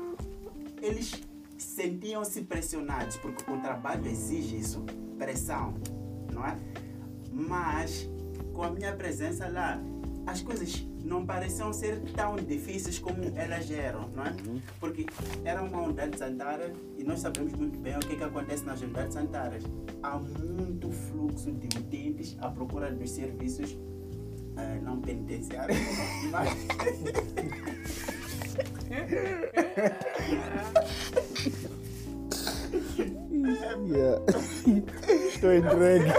eles 0.80 1.20
sentiam-se 1.58 2.42
pressionados, 2.42 3.16
porque 3.16 3.50
o 3.50 3.60
trabalho 3.60 4.06
exige 4.06 4.56
isso, 4.56 4.84
pressão, 5.16 5.74
não 6.32 6.44
é? 6.44 6.56
Mas 7.32 8.08
com 8.52 8.62
a 8.62 8.70
minha 8.70 8.92
presença 8.94 9.48
lá, 9.48 9.80
as 10.26 10.42
coisas 10.42 10.86
não 11.04 11.24
pareciam 11.26 11.72
ser 11.72 12.00
tão 12.12 12.36
difíceis 12.36 12.98
como 12.98 13.22
elas 13.36 13.70
eram, 13.70 14.08
não 14.14 14.24
é? 14.24 14.34
Porque 14.80 15.06
era 15.44 15.62
uma 15.62 15.82
unidade 15.82 16.18
sanitária 16.18 16.72
e 16.96 17.04
nós 17.04 17.20
sabemos 17.20 17.52
muito 17.52 17.78
bem 17.78 17.96
o 17.96 18.00
que, 18.00 18.16
que 18.16 18.24
acontece 18.24 18.64
nas 18.64 18.80
unidades 18.80 19.14
sanitárias. 19.14 19.64
Há 20.02 20.18
muito 20.18 20.90
fluxo 20.90 21.52
de 21.52 21.78
utentes 21.78 22.36
à 22.40 22.50
procura 22.50 22.90
dos 22.92 23.10
serviços 23.10 23.76
eh, 24.56 24.80
não 24.82 25.00
penitenciários, 25.00 25.78
mas. 26.30 26.48
Estou 35.34 35.52
entregue. 35.54 36.12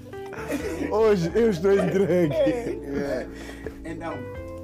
Hoje 0.90 1.30
eu 1.34 1.50
estou 1.50 1.72
entregue. 1.72 2.34
Yeah. 2.34 3.28
Então, 4.02 4.14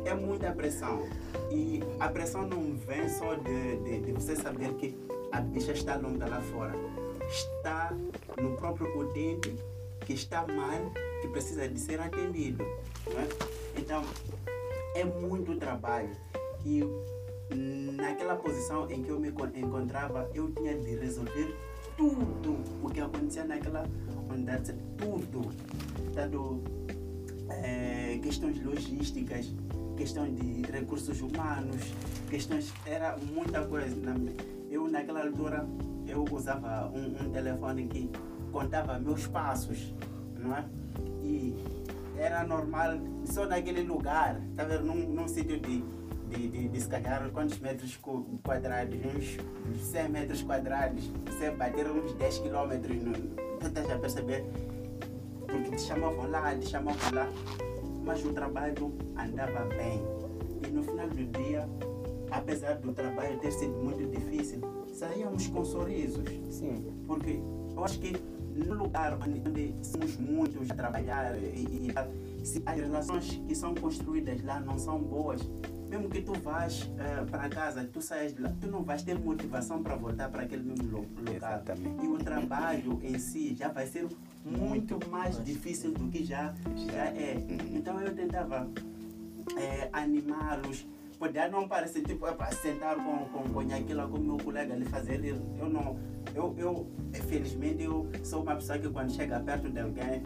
é 0.05 0.15
muita 0.15 0.51
pressão. 0.51 1.07
E 1.49 1.81
a 2.01 2.09
pressão 2.09 2.45
não 2.45 2.75
vem 2.75 3.09
só 3.09 3.35
de, 3.35 3.77
de, 3.85 4.01
de 4.01 4.13
você 4.13 4.35
saber 4.35 4.75
que 4.75 4.99
a 5.31 5.41
bicha 5.41 5.71
está 5.71 5.95
longa 5.95 6.27
lá 6.27 6.41
fora. 6.41 6.75
Está 7.31 7.97
no 8.43 8.57
próprio 8.57 8.99
utente 8.99 9.55
que 10.05 10.13
está 10.15 10.45
mal, 10.45 10.91
que 11.23 11.29
precisa 11.29 11.69
de 11.69 11.79
ser 11.79 12.01
atendido. 12.01 12.65
não 13.07 13.21
é? 13.21 13.29
Então, 13.77 14.03
é 14.97 15.05
muito 15.05 15.55
trabalho. 15.55 16.11
E 16.67 16.83
naquela 17.97 18.35
posição 18.35 18.91
em 18.91 19.05
que 19.05 19.11
eu 19.11 19.21
me 19.21 19.29
encon- 19.29 19.53
encontrava, 19.55 20.29
eu 20.35 20.51
tinha 20.51 20.77
de 20.77 20.97
resolver 20.97 21.57
tudo 21.97 22.57
o 22.83 22.91
que 22.91 23.01
acontecia 23.01 23.45
naquela 23.45 23.87
unidade, 24.29 24.75
tudo. 24.97 25.43
Tanto 26.13 26.61
eh, 27.51 28.19
questões 28.23 28.63
logísticas, 28.63 29.53
questões 29.97 30.35
de 30.37 30.63
recursos 30.71 31.21
humanos, 31.21 31.83
questões. 32.31 32.73
Era 32.87 33.17
muita 33.33 33.65
coisa. 33.67 33.97
Eu, 34.71 34.89
naquela 34.89 35.23
altura, 35.23 35.67
eu 36.07 36.25
usava 36.31 36.91
um, 36.95 37.27
um 37.27 37.31
telefone 37.31 37.87
que 37.87 38.11
contava 38.53 38.99
meus 38.99 39.27
passos, 39.27 39.95
não 40.39 40.57
é? 40.57 40.65
E 41.23 41.55
era 42.17 42.45
normal, 42.45 42.99
só 43.25 43.47
naquele 43.47 43.83
lugar, 43.83 44.41
tá 44.57 44.65
vendo? 44.65 44.85
Num, 44.85 45.09
num 45.15 45.29
sítio 45.29 45.59
de, 45.61 45.83
de, 46.29 46.49
de, 46.49 46.69
de 46.69 46.81
se 46.81 46.89
calhar 46.89 47.29
quantos 47.31 47.59
metros 47.61 47.99
quadrados? 48.43 48.97
Uns 49.71 49.81
100 49.83 50.09
metros 50.09 50.43
quadrados. 50.43 51.11
Você 51.27 51.51
bater 51.51 51.91
uns 51.91 52.13
10 52.15 52.39
quilômetros, 52.39 53.03
no- 53.03 53.13
tu 53.59 53.67
estás 53.67 53.91
a 53.91 53.99
perceber? 53.99 54.45
Porque 55.49 55.77
te 55.77 55.83
chamavam 55.83 56.31
lá, 56.31 56.55
te 56.55 56.67
chamavam 56.67 57.13
lá, 57.13 57.29
mas 58.05 58.25
o 58.25 58.33
trabalho 58.33 58.93
andava 59.17 59.65
bem. 59.75 60.03
E 60.67 60.71
no 60.71 60.83
final 60.83 61.09
do 61.09 61.25
dia, 61.25 61.69
apesar 62.31 62.75
do 62.77 62.93
trabalho 62.93 63.39
ter 63.39 63.53
sido 63.53 63.73
muito 63.73 64.07
difícil, 64.07 64.61
saíamos 64.93 65.47
com 65.49 65.65
sorrisos. 65.65 66.25
Sim. 66.51 66.85
Porque 67.07 67.41
eu 67.75 67.85
acho 67.85 67.99
que 67.99 68.13
no 68.55 68.75
lugar 68.75 69.15
onde, 69.15 69.43
onde 69.49 69.75
somos 69.83 70.17
muitos 70.17 70.71
a 70.71 70.75
trabalhar 70.75 71.37
e, 71.37 71.91
e 72.41 72.47
se 72.47 72.63
as 72.67 72.77
relações 72.77 73.41
que 73.47 73.55
são 73.55 73.75
construídas 73.75 74.43
lá 74.45 74.61
não 74.61 74.79
são 74.79 74.99
boas, 74.99 75.41
mesmo 75.89 76.09
que 76.09 76.21
tu 76.23 76.33
vás 76.41 76.89
eh, 76.99 77.25
para 77.31 77.49
casa, 77.49 77.85
tu 77.93 78.01
saias 78.03 78.35
de 78.35 78.43
lá, 78.43 78.53
tu 78.61 78.67
não 78.67 78.83
vais 78.83 79.03
ter 79.03 79.19
motivação 79.19 79.83
para 79.83 79.97
voltar 79.97 80.29
para 80.31 80.43
aquele 80.43 80.63
mesmo 80.63 80.89
lo- 80.91 81.07
lugar. 81.17 81.35
Exatamente. 81.35 82.05
E 82.05 82.09
o 82.09 82.19
trabalho 82.19 83.01
em 83.03 83.19
si 83.19 83.55
já 83.55 83.69
vai 83.69 83.87
ser 83.87 84.07
muito 84.45 84.99
mais 85.11 85.43
difícil 85.45 85.93
do 85.93 86.09
que 86.09 86.25
já, 86.25 86.55
já 86.93 87.07
é. 87.07 87.37
Então 87.73 88.01
eu 88.01 88.15
tentava 88.15 88.69
eh, 89.57 89.89
animá-los. 89.93 90.87
Podia 91.19 91.49
não 91.49 91.67
parecer 91.67 92.03
tipo 92.05 92.31
para 92.33 92.53
sentar 92.53 92.95
com, 92.95 93.19
com, 93.33 93.49
com 93.53 93.61
aquilo 93.61 94.09
com 94.09 94.19
o 94.19 94.21
meu 94.21 94.37
colega 94.37 94.75
ali 94.75 94.85
fazer. 94.85 95.25
Eu 95.25 95.37
eu 95.59 95.69
não. 95.69 95.99
Eu, 96.35 96.55
eu, 96.59 96.87
felizmente, 97.29 97.83
eu 97.83 98.07
sou 98.23 98.43
uma 98.43 98.55
pessoa 98.55 98.79
que 98.79 98.89
quando 98.91 99.11
chega 99.11 99.41
perto 99.41 99.69
de 99.69 99.81
alguém, 99.81 100.23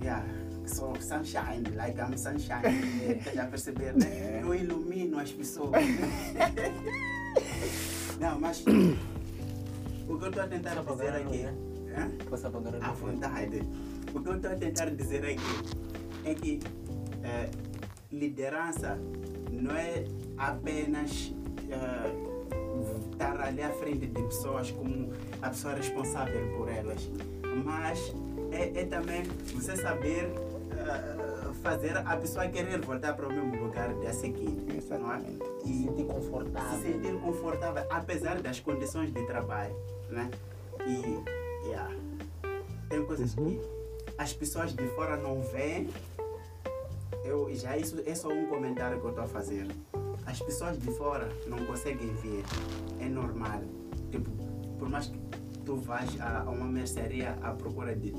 yeah, 0.00 0.24
sou 0.66 0.94
sunshine, 1.00 1.64
like 1.76 1.98
I'm 1.98 2.16
sunshine. 2.16 2.62
Estás 3.18 3.38
a 3.38 3.46
perceber, 3.46 3.94
né? 3.94 4.40
Eu 4.42 4.54
ilumino 4.54 5.18
as 5.18 5.30
pessoas. 5.32 5.82
não, 8.18 8.40
mas 8.40 8.64
o 10.08 10.18
que 10.18 10.24
eu 10.24 10.28
estou 10.28 10.42
a 10.42 10.46
tentar 10.46 10.74
dizer 10.82 11.14
aqui. 11.14 11.46
à 12.80 12.92
vontade. 12.92 13.62
O 14.14 14.20
que 14.20 14.28
eu 14.28 14.36
estou 14.36 14.50
a 14.50 14.56
tentar 14.56 14.90
dizer 14.90 15.24
aqui 15.24 15.76
é 16.24 16.34
que 16.34 16.60
eh, 17.22 17.50
liderança 18.10 18.98
não 19.50 19.74
é 19.76 20.04
apenas 20.36 21.32
eh, 21.70 22.34
estar 23.12 23.40
ali 23.40 23.62
à 23.62 23.70
frente 23.70 24.06
de 24.06 24.22
pessoas 24.22 24.70
como 24.70 25.12
a 25.40 25.48
pessoa 25.48 25.74
responsável 25.74 26.56
por 26.56 26.68
elas, 26.68 27.10
mas 27.64 28.14
é, 28.50 28.80
é 28.80 28.84
também 28.84 29.22
você 29.54 29.76
saber 29.76 30.30
fazer 31.62 31.96
a 31.96 32.16
pessoa 32.16 32.46
querer 32.48 32.80
voltar 32.80 33.14
para 33.14 33.26
o 33.28 33.32
mesmo 33.32 33.64
lugar 33.64 33.94
dia 33.94 34.12
seguinte. 34.12 34.64
Não 34.66 34.74
é? 34.74 34.78
Exatamente. 34.78 35.44
Se 35.62 35.70
E- 35.70 35.84
sentir 35.84 36.04
confortável. 36.06 36.78
se 36.78 36.82
sentir 36.92 37.20
confortável, 37.20 37.84
apesar 37.90 38.40
das 38.42 38.60
condições 38.60 39.12
de 39.12 39.24
trabalho, 39.26 39.74
né? 40.10 40.30
E, 40.86 41.66
yeah, 41.66 41.90
tem 42.88 43.04
coisas 43.06 43.34
que 43.34 43.60
as 44.18 44.32
pessoas 44.32 44.72
de 44.74 44.86
fora 44.88 45.16
não 45.16 45.40
veem. 45.42 45.88
Eu, 47.24 47.48
já 47.54 47.76
isso 47.76 48.02
é 48.04 48.14
só 48.14 48.28
um 48.28 48.46
comentário 48.46 49.00
que 49.00 49.04
eu 49.06 49.10
estou 49.10 49.24
a 49.24 49.28
fazer. 49.28 49.66
As 50.26 50.40
pessoas 50.40 50.78
de 50.78 50.90
fora 50.92 51.28
não 51.46 51.64
conseguem 51.64 52.12
ver. 52.14 52.44
É 53.00 53.08
normal. 53.08 53.62
Tipo, 54.10 54.30
por 54.78 54.88
mais 54.90 55.06
que 55.06 55.18
tu 55.64 55.76
vás 55.76 56.08
a, 56.20 56.40
a 56.42 56.50
uma 56.50 56.66
mercearia 56.66 57.38
à 57.42 57.52
procura 57.52 57.94
de 57.96 58.12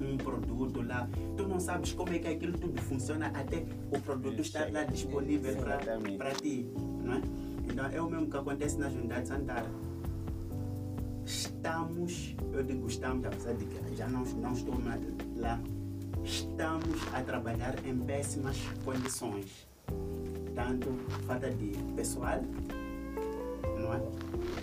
um 0.00 0.16
produto 0.16 0.82
lá, 0.82 1.08
tu 1.36 1.46
não 1.46 1.58
sabes 1.58 1.92
como 1.92 2.12
é 2.12 2.18
que 2.18 2.28
aquilo 2.28 2.56
tudo 2.58 2.80
funciona 2.82 3.26
até 3.28 3.64
o 3.90 4.00
produto 4.00 4.40
estar 4.40 4.70
lá 4.72 4.84
disponível 4.84 5.56
para 6.16 6.32
ti, 6.34 6.70
não 7.02 7.14
é? 7.14 7.22
Então 7.68 7.86
é 7.86 8.00
o 8.00 8.08
mesmo 8.08 8.30
que 8.30 8.36
acontece 8.36 8.78
nas 8.78 8.92
unidades 8.92 9.28
sanitárias. 9.28 9.70
Estamos, 11.24 12.36
eu 12.52 12.62
digo 12.62 12.86
estamos, 12.86 13.24
apesar 13.26 13.54
de 13.54 13.64
que 13.64 13.96
já 13.96 14.06
não, 14.08 14.22
não 14.22 14.52
estou 14.52 14.74
lá, 15.36 15.60
estamos 16.22 17.00
a 17.12 17.22
trabalhar 17.22 17.74
em 17.84 17.98
péssimas 17.98 18.56
condições. 18.84 19.66
Tanto 20.54 20.88
falta 21.26 21.50
de 21.50 21.72
pessoal, 21.94 22.40
não 23.78 23.92
é? 23.92 24.00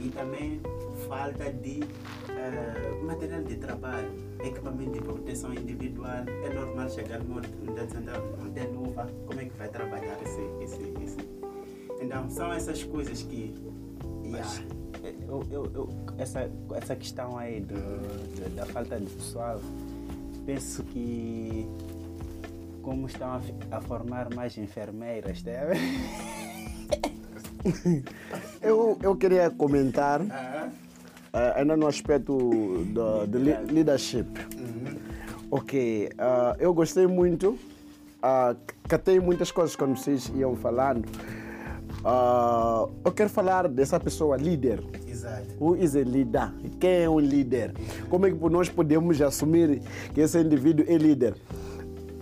E 0.01 0.09
também 0.09 0.61
falta 1.07 1.51
de 1.51 1.81
eh, 2.29 3.01
material 3.03 3.43
de 3.43 3.55
trabalho, 3.57 4.09
equipamento 4.43 4.91
de 4.91 5.01
proteção 5.01 5.53
individual. 5.53 6.25
É 6.45 6.53
normal 6.53 6.89
chegar 6.89 7.19
não 7.23 8.51
tem 8.51 8.67
luva, 8.71 9.07
como 9.27 9.39
é 9.39 9.45
que 9.45 9.57
vai 9.57 9.67
trabalhar 9.69 10.17
esse, 10.21 10.41
esse, 10.63 10.81
esse? 11.03 11.17
Então, 12.01 12.29
são 12.29 12.51
essas 12.53 12.83
coisas 12.83 13.21
que. 13.23 13.53
Yeah. 14.25 14.49
eu, 15.27 15.43
eu, 15.51 15.71
eu, 15.73 15.89
essa, 16.17 16.49
essa 16.75 16.95
questão 16.95 17.37
aí 17.37 17.59
do, 17.61 17.75
do- 17.75 18.55
da 18.55 18.65
falta 18.65 18.99
de 18.99 19.05
pessoal, 19.07 19.59
penso 20.45 20.83
que 20.83 21.67
como 22.81 23.07
estão 23.07 23.29
a, 23.29 23.41
a 23.77 23.81
formar 23.81 24.33
mais 24.33 24.57
enfermeiras, 24.57 25.41
tá? 25.41 25.51
Eu, 28.61 28.97
eu 29.01 29.15
queria 29.15 29.49
comentar, 29.49 30.21
Ah, 30.29 30.69
eh, 31.33 31.53
ainda 31.57 31.75
no 31.75 31.87
aspecto 31.87 32.37
li- 33.33 33.71
leadership. 33.73 34.27
Ok, 35.49 36.09
ah, 36.17 36.55
eu 36.59 36.73
gostei 36.73 37.05
muito, 37.05 37.49
uh, 37.51 38.55
catei 38.87 39.19
muitas 39.19 39.51
coisas 39.51 39.75
quando 39.75 39.95
vocês 39.95 40.31
iam 40.35 40.55
falando. 40.55 41.05
Ah, 42.03 42.85
eu 43.05 43.11
quero 43.11 43.29
falar 43.29 43.67
dessa 43.67 43.99
pessoa 43.99 44.35
líder. 44.35 44.83
exato. 45.07 45.45
Who 45.59 45.75
is 45.77 45.95
a 45.95 45.99
leader? 45.99 46.51
Quem 46.79 47.03
é 47.03 47.09
um 47.09 47.19
líder? 47.19 47.73
Como 48.09 48.25
é 48.25 48.31
que 48.31 48.49
nós 48.49 48.67
podemos 48.69 49.21
assumir 49.21 49.81
que 50.13 50.21
esse 50.21 50.39
indivíduo 50.39 50.85
é 50.87 50.97
líder? 50.97 51.35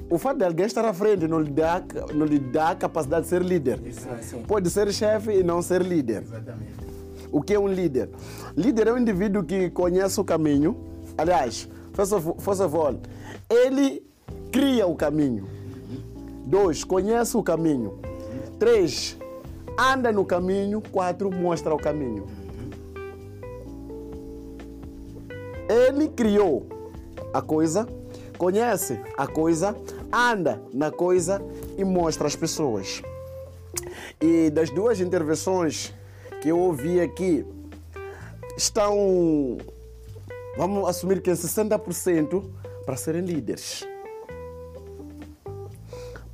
O 0.10 0.18
fato 0.18 0.40
de 0.40 0.44
alguém 0.44 0.66
estar 0.66 0.84
à 0.84 0.94
frente 0.94 1.26
não 1.26 1.40
lhe 1.40 1.50
dá, 1.52 1.82
não 2.14 2.26
lhe 2.26 2.38
dá 2.38 2.72
a 2.72 2.76
capacidade 2.76 3.24
de 3.24 3.30
ser 3.30 3.42
líder. 3.42 3.80
Pode 4.46 4.70
ser 4.70 4.92
chefe 4.94 5.32
e 5.40 5.42
não 5.44 5.62
ser 5.62 5.82
líder. 5.82 6.24
Exatamente. 6.24 6.82
O 7.32 7.42
que 7.42 7.54
é 7.54 7.60
um 7.60 7.68
líder? 7.70 8.10
Líder 8.56 8.88
é 8.88 8.94
um 8.94 8.98
indivíduo 8.98 9.44
que 9.44 9.70
conhece 9.70 10.20
o 10.20 10.24
caminho. 10.24 10.76
Aliás, 11.18 11.68
first 11.94 12.12
of, 12.12 12.76
all, 12.76 13.00
ele 13.50 14.06
cria 14.52 14.86
o 14.86 14.96
caminho. 14.96 15.48
Dois, 16.46 16.84
conhece 16.84 17.38
o 17.38 17.44
caminho. 17.44 18.00
Três, 18.60 19.18
anda 19.80 20.12
no 20.12 20.26
caminho. 20.26 20.82
Quatro, 20.92 21.32
mostra 21.32 21.74
o 21.74 21.78
caminho. 21.78 22.28
Ele 25.70 26.10
criou 26.10 26.66
a 27.34 27.42
coisa, 27.42 27.88
conhece 28.38 29.00
a 29.18 29.26
coisa, 29.26 29.74
anda 30.12 30.62
na 30.74 30.92
coisa 30.92 31.42
e 31.78 31.86
mostra 31.86 32.28
às 32.28 32.36
pessoas. 32.36 33.02
E 34.20 34.50
das 34.50 34.70
duas 34.70 35.00
intervenções 35.00 35.94
que 36.42 36.50
eu 36.50 36.60
ouvi 36.60 37.00
aqui, 37.00 37.46
estão, 38.62 39.58
vamos 40.56 40.88
assumir 40.88 41.22
que 41.22 41.30
é 41.30 41.34
60% 41.34 42.44
para 42.86 42.96
serem 42.96 43.22
líderes. 43.22 43.88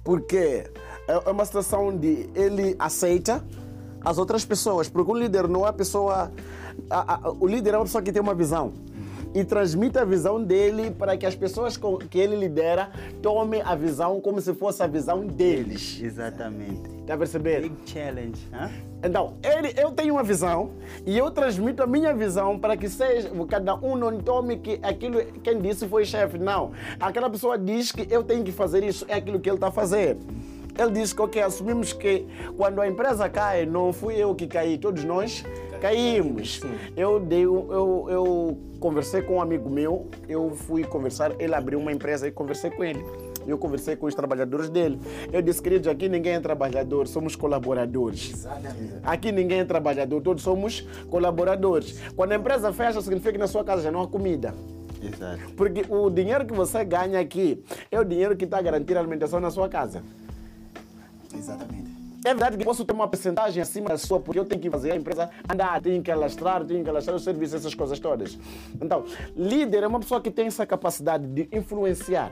Porque 0.03 0.69
é 1.07 1.29
uma 1.29 1.45
situação 1.45 1.95
de 1.95 2.29
ele 2.35 2.75
aceita 2.79 3.43
as 4.03 4.17
outras 4.17 4.45
pessoas, 4.45 4.89
porque 4.89 5.11
o 5.11 5.15
líder 5.15 5.47
não 5.47 5.65
é 5.65 5.69
a 5.69 5.73
pessoa. 5.73 6.31
A, 6.89 7.15
a, 7.15 7.31
o 7.31 7.47
líder 7.47 7.73
é 7.73 7.77
uma 7.77 7.85
pessoa 7.85 8.01
que 8.01 8.11
tem 8.11 8.21
uma 8.21 8.35
visão 8.35 8.73
e 9.33 9.43
transmite 9.43 9.97
a 9.97 10.05
visão 10.05 10.41
dele 10.41 10.91
para 10.91 11.17
que 11.17 11.25
as 11.25 11.35
pessoas 11.35 11.75
com, 11.75 11.97
que 11.97 12.17
ele 12.17 12.35
lidera 12.35 12.91
tomem 13.21 13.61
a 13.61 13.75
visão 13.75 14.21
como 14.21 14.39
se 14.39 14.53
fosse 14.53 14.81
a 14.81 14.87
visão 14.87 15.25
deles. 15.25 15.99
Exatamente. 16.01 16.89
Está 17.01 17.15
a 17.15 17.17
perceber? 17.17 17.61
Big 17.61 17.75
challenge. 17.85 18.47
Hã? 18.53 18.69
Então, 19.03 19.35
ele, 19.43 19.73
eu 19.77 19.91
tenho 19.91 20.15
uma 20.15 20.23
visão 20.23 20.71
e 21.05 21.17
eu 21.17 21.29
transmito 21.29 21.83
a 21.83 21.87
minha 21.87 22.13
visão 22.13 22.57
para 22.57 22.75
que 22.75 22.89
seja, 22.89 23.29
cada 23.47 23.75
um 23.75 23.95
não 23.95 24.19
tome 24.19 24.57
que 24.57 24.79
aquilo 24.81 25.23
quem 25.43 25.59
disse 25.59 25.87
foi 25.87 26.03
chefe. 26.03 26.37
Não. 26.37 26.71
Aquela 26.99 27.29
pessoa 27.29 27.57
diz 27.57 27.91
que 27.91 28.07
eu 28.11 28.23
tenho 28.23 28.43
que 28.43 28.51
fazer 28.51 28.83
isso, 28.83 29.05
é 29.07 29.15
aquilo 29.15 29.39
que 29.39 29.49
ele 29.49 29.57
está 29.57 29.67
a 29.67 29.71
fazer. 29.71 30.17
Ele 30.77 30.91
disse 30.91 31.15
que, 31.15 31.21
ok, 31.21 31.41
assumimos 31.41 31.91
que 31.91 32.25
quando 32.55 32.79
a 32.79 32.87
empresa 32.87 33.27
cai, 33.27 33.65
não 33.65 33.91
fui 33.91 34.15
eu 34.15 34.35
que 34.35 34.45
caí, 34.45 34.77
todos 34.77 35.03
nós 35.03 35.43
caímos. 35.81 36.61
Eu, 36.95 37.19
dei, 37.19 37.45
eu, 37.45 38.07
eu 38.09 38.57
conversei 38.79 39.21
com 39.21 39.37
um 39.37 39.41
amigo 39.41 39.69
meu, 39.69 40.07
eu 40.29 40.51
fui 40.51 40.83
conversar, 40.83 41.31
ele 41.39 41.55
abriu 41.55 41.79
uma 41.79 41.91
empresa 41.91 42.27
e 42.27 42.31
conversei 42.31 42.69
com 42.69 42.83
ele. 42.83 43.03
Eu 43.47 43.57
conversei 43.57 43.95
com 43.95 44.05
os 44.05 44.13
trabalhadores 44.13 44.69
dele. 44.69 44.99
Eu 45.31 45.41
disse, 45.41 45.61
queridos, 45.61 45.87
aqui 45.87 46.09
ninguém 46.09 46.33
é 46.33 46.39
trabalhador, 46.39 47.07
somos 47.07 47.35
colaboradores. 47.35 48.45
Aqui 49.03 49.31
ninguém 49.31 49.61
é 49.61 49.65
trabalhador, 49.65 50.21
todos 50.21 50.43
somos 50.43 50.81
colaboradores. 51.09 51.99
Quando 52.15 52.33
a 52.33 52.35
empresa 52.35 52.73
fecha, 52.73 53.01
significa 53.01 53.31
que 53.31 53.37
na 53.37 53.47
sua 53.47 53.63
casa 53.63 53.81
já 53.81 53.91
não 53.91 54.01
há 54.01 54.07
comida. 54.07 54.53
Exato. 55.01 55.53
Porque 55.55 55.85
o 55.89 56.09
dinheiro 56.09 56.45
que 56.45 56.53
você 56.53 56.83
ganha 56.83 57.19
aqui 57.19 57.63
é 57.89 57.99
o 57.99 58.03
dinheiro 58.03 58.35
que 58.35 58.45
está 58.45 58.57
a 58.57 58.61
garantir 58.61 58.97
a 58.97 58.99
alimentação 58.99 59.39
na 59.39 59.49
sua 59.49 59.69
casa. 59.69 60.03
Exatamente. 61.33 61.87
É 62.25 62.29
verdade 62.29 62.57
que 62.57 62.65
posso 62.65 62.83
ter 62.83 62.93
uma 62.93 63.07
porcentagem 63.07 63.61
acima 63.61 63.89
da 63.89 63.97
sua, 63.97 64.19
porque 64.19 64.39
eu 64.39 64.43
tenho 64.43 64.59
que 64.59 64.69
fazer 64.69 64.91
a 64.91 64.95
empresa 64.95 65.29
andar, 65.49 65.79
tenho 65.81 66.01
que 66.01 66.11
alastrar, 66.11 66.65
tenho 66.65 66.83
que 66.83 66.89
alastrar 66.89 67.15
o 67.15 67.19
serviço, 67.19 67.55
essas 67.55 67.73
coisas 67.73 67.99
todas. 67.99 68.37
Então, 68.81 69.05
líder 69.35 69.83
é 69.83 69.87
uma 69.87 69.99
pessoa 69.99 70.19
que 70.19 70.31
tem 70.31 70.47
essa 70.47 70.65
capacidade 70.65 71.25
de 71.25 71.47
influenciar. 71.53 72.31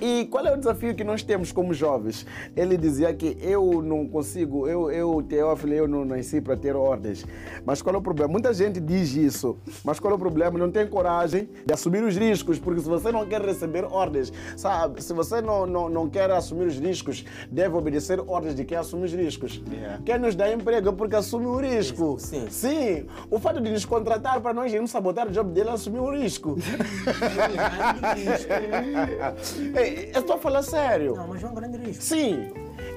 E 0.00 0.26
qual 0.26 0.46
é 0.46 0.52
o 0.52 0.56
desafio 0.56 0.94
que 0.94 1.02
nós 1.02 1.22
temos 1.22 1.52
como 1.52 1.72
jovens? 1.72 2.26
Ele 2.54 2.76
dizia 2.76 3.12
que 3.14 3.36
eu 3.40 3.82
não 3.82 4.06
consigo, 4.06 4.68
eu, 4.68 4.90
eu 4.90 5.22
Teófilo, 5.22 5.72
eu 5.72 5.88
não 5.88 6.04
nasci 6.04 6.40
para 6.40 6.56
ter 6.56 6.76
ordens. 6.76 7.24
Mas 7.64 7.80
qual 7.80 7.94
é 7.94 7.98
o 7.98 8.02
problema? 8.02 8.30
Muita 8.30 8.52
gente 8.52 8.80
diz 8.80 9.14
isso, 9.14 9.56
mas 9.84 9.98
qual 9.98 10.12
é 10.12 10.16
o 10.16 10.18
problema? 10.18 10.58
Não 10.58 10.70
tem 10.70 10.86
coragem 10.86 11.48
de 11.64 11.72
assumir 11.72 12.02
os 12.02 12.16
riscos, 12.16 12.58
porque 12.58 12.80
se 12.80 12.88
você 12.88 13.10
não 13.10 13.26
quer 13.26 13.40
receber 13.40 13.84
ordens, 13.84 14.32
sabe? 14.56 15.02
Se 15.02 15.12
você 15.12 15.40
não, 15.40 15.66
não, 15.66 15.88
não 15.88 16.08
quer 16.08 16.30
assumir 16.30 16.66
os 16.66 16.78
riscos, 16.78 17.24
deve 17.50 17.74
obedecer 17.74 18.20
ordens 18.26 18.54
de 18.54 18.64
quem 18.64 18.76
assume 18.76 19.04
os 19.04 19.12
riscos. 19.12 19.62
Yeah. 19.70 20.02
Quem 20.04 20.18
nos 20.18 20.34
dá 20.34 20.52
emprego 20.52 20.90
é 20.90 20.92
porque 20.92 21.16
assume 21.16 21.46
o 21.46 21.56
risco. 21.56 22.16
Sim. 22.18 22.46
Sim. 22.50 23.06
O 23.30 23.38
fato 23.38 23.60
de 23.60 23.70
nos 23.70 23.84
contratar 23.84 24.40
para 24.40 24.52
nós 24.52 24.72
irmos 24.72 24.90
sabotar 24.90 25.28
o 25.28 25.30
job 25.30 25.50
dele 25.52 25.70
é 25.70 25.72
assumir 25.72 26.00
o 26.00 26.10
risco. 26.10 26.56
Ei, 29.86 30.10
eu 30.14 30.20
estou 30.20 30.36
a 30.36 30.38
falar 30.38 30.62
sério. 30.62 31.14
Não, 31.14 31.28
mas 31.28 31.42
é 31.42 31.46
um 31.46 31.54
grande 31.54 31.78
risco. 31.78 32.02
Sim. 32.02 32.50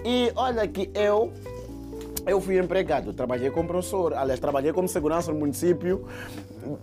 E 0.04 0.32
olha 0.36 0.68
que 0.68 0.90
eu 0.94 1.32
eu 2.26 2.40
fui 2.40 2.60
empregado, 2.60 3.14
trabalhei 3.14 3.50
como 3.50 3.68
professor, 3.68 4.14
aliás, 4.14 4.40
trabalhei 4.40 4.72
como 4.72 4.88
segurança 4.88 5.32
no 5.32 5.40
município, 5.40 6.06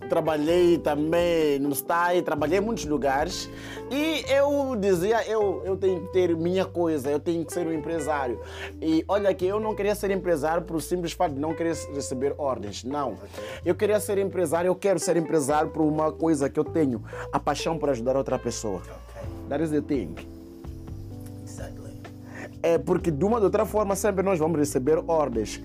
trabalhei 0.08 0.78
também 0.78 1.58
no 1.58 1.74
STAI, 1.74 2.22
trabalhei 2.22 2.58
em 2.58 2.60
muitos 2.60 2.84
lugares 2.84 3.48
e 3.90 4.24
eu 4.28 4.74
dizia, 4.76 5.24
eu, 5.28 5.62
eu 5.64 5.76
tenho 5.76 6.00
que 6.00 6.12
ter 6.12 6.34
minha 6.34 6.64
coisa, 6.64 7.10
eu 7.10 7.20
tenho 7.20 7.44
que 7.44 7.52
ser 7.52 7.66
um 7.66 7.72
empresário. 7.72 8.40
E 8.80 9.04
olha 9.06 9.32
que 9.34 9.46
eu 9.46 9.60
não 9.60 9.74
queria 9.74 9.94
ser 9.94 10.10
empresário 10.10 10.62
por 10.62 10.80
simples 10.82 11.12
fato 11.12 11.34
de 11.34 11.40
não 11.40 11.54
querer 11.54 11.76
receber 11.94 12.34
ordens, 12.38 12.82
não. 12.82 13.16
Eu 13.64 13.74
queria 13.74 14.00
ser 14.00 14.18
empresário, 14.18 14.68
eu 14.68 14.74
quero 14.74 14.98
ser 14.98 15.16
empresário 15.16 15.70
por 15.70 15.82
uma 15.82 16.10
coisa 16.10 16.48
que 16.48 16.58
eu 16.58 16.64
tenho, 16.64 17.04
a 17.32 17.38
paixão 17.38 17.78
por 17.78 17.90
ajudar 17.90 18.16
outra 18.16 18.38
pessoa. 18.38 18.82
That 19.48 19.62
is 19.62 19.70
the 19.70 19.80
thing. 19.80 20.14
Exactly. 21.44 21.92
É 22.62 22.78
porque 22.78 23.10
de 23.10 23.24
uma 23.24 23.34
ou 23.34 23.40
de 23.40 23.44
outra 23.46 23.64
forma 23.64 23.94
sempre 23.96 24.22
nós 24.22 24.38
vamos 24.38 24.58
receber 24.58 25.02
ordens. 25.06 25.60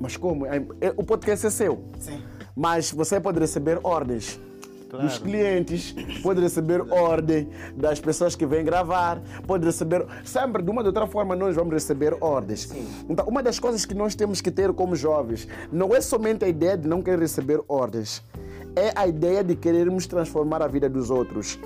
Mas 0.00 0.16
como? 0.16 0.46
É- 0.46 0.64
é- 0.80 0.94
O 0.96 1.04
podcast 1.04 1.46
é 1.46 1.50
seu. 1.50 1.84
Sim. 1.98 2.20
Mas 2.56 2.90
você 2.92 3.20
pode 3.20 3.38
receber 3.38 3.78
ordens 3.82 4.38
Claro. 4.90 5.06
dos 5.06 5.16
clientes, 5.18 5.94
pode 6.22 6.38
receber 6.40 6.82
ordem 6.92 7.48
das 7.74 7.98
pessoas 7.98 8.36
que 8.36 8.44
vêm 8.44 8.62
gravar, 8.62 9.22
pode 9.46 9.64
receber. 9.64 10.04
Sempre 10.24 10.62
de 10.62 10.68
uma 10.70 10.80
ou 10.80 10.82
de 10.82 10.88
outra 10.88 11.06
forma 11.06 11.34
nós 11.34 11.56
vamos 11.56 11.72
receber 11.72 12.14
ordens. 12.20 12.68
Então, 13.08 13.26
uma 13.26 13.42
das 13.42 13.58
coisas 13.58 13.86
que 13.86 13.94
nós 13.94 14.14
temos 14.14 14.42
que 14.42 14.50
ter 14.50 14.70
como 14.74 14.94
jovens 14.94 15.48
não 15.72 15.94
é 15.94 16.00
somente 16.02 16.44
a 16.44 16.48
ideia 16.48 16.76
de 16.76 16.86
não 16.86 17.00
querer 17.00 17.20
receber 17.20 17.62
ordens, 17.68 18.22
é 18.76 18.92
a 18.94 19.06
ideia 19.06 19.42
de 19.42 19.56
querermos 19.56 20.06
transformar 20.06 20.60
a 20.62 20.66
vida 20.66 20.90
dos 20.90 21.10
outros. 21.10 21.58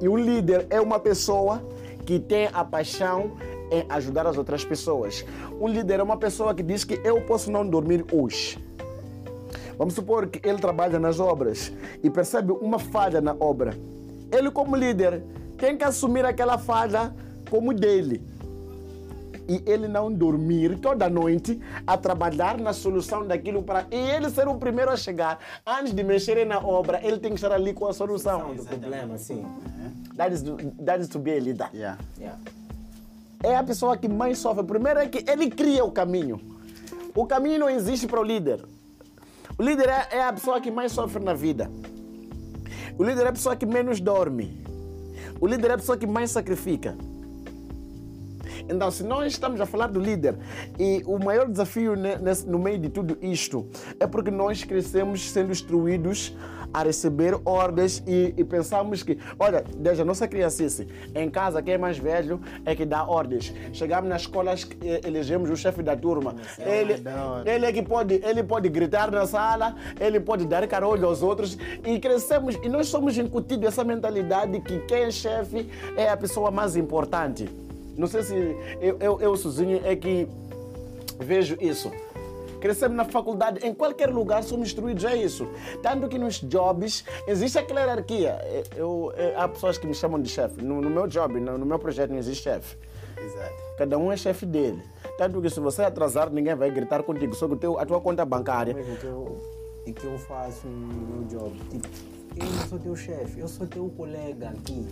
E 0.00 0.08
o 0.08 0.16
líder 0.16 0.66
é 0.70 0.80
uma 0.80 0.98
pessoa 0.98 1.62
que 2.06 2.18
tem 2.18 2.48
a 2.52 2.64
paixão 2.64 3.32
em 3.70 3.84
ajudar 3.88 4.26
as 4.26 4.38
outras 4.38 4.64
pessoas. 4.64 5.24
Um 5.60 5.68
líder 5.68 6.00
é 6.00 6.02
uma 6.02 6.16
pessoa 6.16 6.54
que 6.54 6.62
diz 6.62 6.84
que 6.84 7.00
eu 7.04 7.20
posso 7.22 7.50
não 7.50 7.66
dormir 7.68 8.04
hoje. 8.12 8.58
Vamos 9.76 9.94
supor 9.94 10.26
que 10.26 10.46
ele 10.48 10.58
trabalha 10.58 10.98
nas 10.98 11.20
obras 11.20 11.72
e 12.02 12.10
percebe 12.10 12.52
uma 12.52 12.78
falha 12.78 13.20
na 13.20 13.36
obra. 13.38 13.74
Ele, 14.32 14.50
como 14.50 14.74
líder, 14.74 15.22
tem 15.56 15.76
que 15.76 15.84
assumir 15.84 16.24
aquela 16.24 16.58
falha 16.58 17.14
como 17.50 17.72
dele. 17.72 18.22
E 19.48 19.62
ele 19.64 19.88
não 19.88 20.12
dormir 20.12 20.78
toda 20.78 21.08
noite 21.08 21.58
a 21.86 21.96
trabalhar 21.96 22.58
na 22.58 22.72
solução 22.72 23.26
daquilo 23.26 23.62
para. 23.62 23.86
E 23.90 23.96
ele 23.96 24.28
ser 24.28 24.46
o 24.46 24.54
primeiro 24.56 24.90
a 24.90 24.96
chegar. 24.96 25.38
Antes 25.66 25.94
de 25.94 26.04
mexerem 26.04 26.44
na 26.44 26.58
obra, 26.58 27.00
ele 27.02 27.18
tem 27.18 27.30
que 27.30 27.36
estar 27.36 27.52
ali 27.52 27.72
com 27.72 27.86
a 27.86 27.92
solução. 27.94 28.54
Do 28.54 28.64
problema, 28.64 29.16
sim. 29.16 29.46
That 30.16 30.34
is, 30.34 30.42
that 30.84 31.00
is 31.00 31.08
to 31.08 31.18
be 31.18 31.36
a 31.36 31.40
leader. 31.40 31.70
Yeah. 31.72 31.98
Yeah. 32.18 32.38
É 33.42 33.56
a 33.56 33.62
pessoa 33.62 33.96
que 33.96 34.08
mais 34.08 34.38
sofre. 34.38 34.64
Primeiro 34.64 35.00
é 35.00 35.08
que 35.08 35.24
ele 35.30 35.48
cria 35.48 35.84
o 35.84 35.90
caminho. 35.90 36.40
O 37.14 37.24
caminho 37.26 37.60
não 37.60 37.70
existe 37.70 38.06
para 38.06 38.20
o 38.20 38.24
líder. 38.24 38.64
O 39.56 39.62
líder 39.62 39.88
é, 39.88 40.18
é 40.18 40.22
a 40.24 40.32
pessoa 40.32 40.60
que 40.60 40.70
mais 40.70 40.92
sofre 40.92 41.24
na 41.24 41.34
vida. 41.34 41.70
O 42.98 43.04
líder 43.04 43.26
é 43.26 43.28
a 43.28 43.32
pessoa 43.32 43.56
que 43.56 43.64
menos 43.64 44.00
dorme. 44.00 44.64
O 45.40 45.46
líder 45.46 45.70
é 45.70 45.74
a 45.74 45.78
pessoa 45.78 45.96
que 45.96 46.06
mais 46.06 46.32
sacrifica. 46.32 46.96
Então, 48.68 48.90
se 48.90 49.02
nós 49.02 49.32
estamos 49.32 49.60
a 49.60 49.66
falar 49.66 49.86
do 49.88 50.00
líder 50.00 50.36
e 50.78 51.02
o 51.06 51.18
maior 51.18 51.48
desafio 51.48 51.94
no 52.46 52.58
meio 52.58 52.78
de 52.78 52.88
tudo 52.88 53.16
isto 53.22 53.66
é 53.98 54.06
porque 54.06 54.30
nós 54.30 54.62
crescemos 54.64 55.30
sendo 55.30 55.50
instruídos 55.52 56.34
a 56.72 56.82
receber 56.82 57.38
ordens 57.44 58.02
e, 58.06 58.34
e 58.36 58.44
pensamos 58.44 59.02
que, 59.02 59.18
olha, 59.38 59.64
desde 59.76 60.02
a 60.02 60.04
nossa 60.04 60.28
criancice, 60.28 60.86
em 61.14 61.30
casa 61.30 61.62
quem 61.62 61.74
é 61.74 61.78
mais 61.78 61.98
velho 61.98 62.40
é 62.64 62.74
que 62.74 62.84
dá 62.84 63.04
ordens. 63.04 63.54
Chegamos 63.72 64.08
nas 64.08 64.22
escolas, 64.22 64.68
eh, 64.82 65.00
elegemos 65.04 65.50
o 65.50 65.56
chefe 65.56 65.82
da 65.82 65.96
turma. 65.96 66.36
Ele, 66.58 66.94
da 66.98 67.24
hora. 67.24 67.50
ele 67.50 67.66
é 67.66 67.72
que 67.72 67.82
pode, 67.82 68.20
ele 68.22 68.42
pode 68.42 68.68
gritar 68.68 69.10
na 69.10 69.26
sala, 69.26 69.76
ele 69.98 70.20
pode 70.20 70.46
dar 70.46 70.66
carolho 70.66 71.06
aos 71.06 71.22
outros 71.22 71.56
e 71.84 71.98
crescemos 71.98 72.56
e 72.62 72.68
nós 72.68 72.88
somos 72.88 73.16
incutidos 73.16 73.68
essa 73.68 73.84
mentalidade 73.84 74.60
que 74.60 74.78
quem 74.80 75.04
é 75.04 75.10
chefe 75.10 75.68
é 75.96 76.08
a 76.08 76.16
pessoa 76.16 76.50
mais 76.50 76.76
importante. 76.76 77.48
Não 77.98 78.06
sei 78.06 78.22
se 78.22 78.34
eu, 78.80 78.96
eu, 79.00 79.20
eu 79.20 79.36
sozinho 79.36 79.80
é 79.84 79.94
que 79.96 80.26
vejo 81.18 81.56
isso. 81.60 81.90
Crescemos 82.60 82.96
na 82.96 83.04
faculdade, 83.04 83.64
em 83.64 83.72
qualquer 83.74 84.08
lugar 84.08 84.42
somos 84.42 84.68
instruídos 84.68 85.04
a 85.04 85.14
isso. 85.14 85.46
Tanto 85.82 86.08
que 86.08 86.18
nos 86.18 86.40
jobs 86.40 87.04
existe 87.26 87.58
aquela 87.58 87.80
hierarquia. 87.80 88.38
Eu, 88.76 89.12
eu- 89.16 89.40
há 89.40 89.48
pessoas 89.48 89.78
que 89.78 89.86
me 89.86 89.94
chamam 89.94 90.20
de 90.20 90.28
chefe. 90.28 90.62
No, 90.62 90.80
no 90.80 90.88
meu 90.90 91.06
job, 91.06 91.38
no, 91.40 91.58
no 91.58 91.66
meu 91.66 91.78
projeto 91.78 92.10
não 92.10 92.18
existe 92.18 92.44
chefe. 92.44 92.76
Exato. 93.16 93.54
Cada 93.76 93.98
um 93.98 94.10
é 94.12 94.16
chefe 94.16 94.46
dele. 94.46 94.80
Tanto 95.16 95.40
que 95.42 95.50
se 95.50 95.58
você 95.60 95.82
atrasar, 95.82 96.30
ninguém 96.30 96.54
vai 96.54 96.70
gritar 96.70 97.02
contigo 97.02 97.34
sobre 97.34 97.56
o 97.56 97.58
teu, 97.58 97.78
a 97.78 97.84
tua 97.86 98.00
conta 98.00 98.24
bancária. 98.24 98.74
Mesmo 98.74 98.96
que 98.96 99.06
eu, 99.06 99.40
e 99.86 99.92
que 99.92 100.04
eu 100.04 100.18
faço 100.18 100.66
no 100.66 101.16
meu 101.16 101.24
job. 101.28 101.52
Tipo, 101.70 101.88
eu 102.36 102.44
não 102.46 102.66
sou 102.68 102.78
teu 102.78 102.96
chefe, 102.96 103.40
eu 103.40 103.48
sou 103.48 103.66
teu 103.66 103.88
colega 103.96 104.48
aqui. 104.50 104.84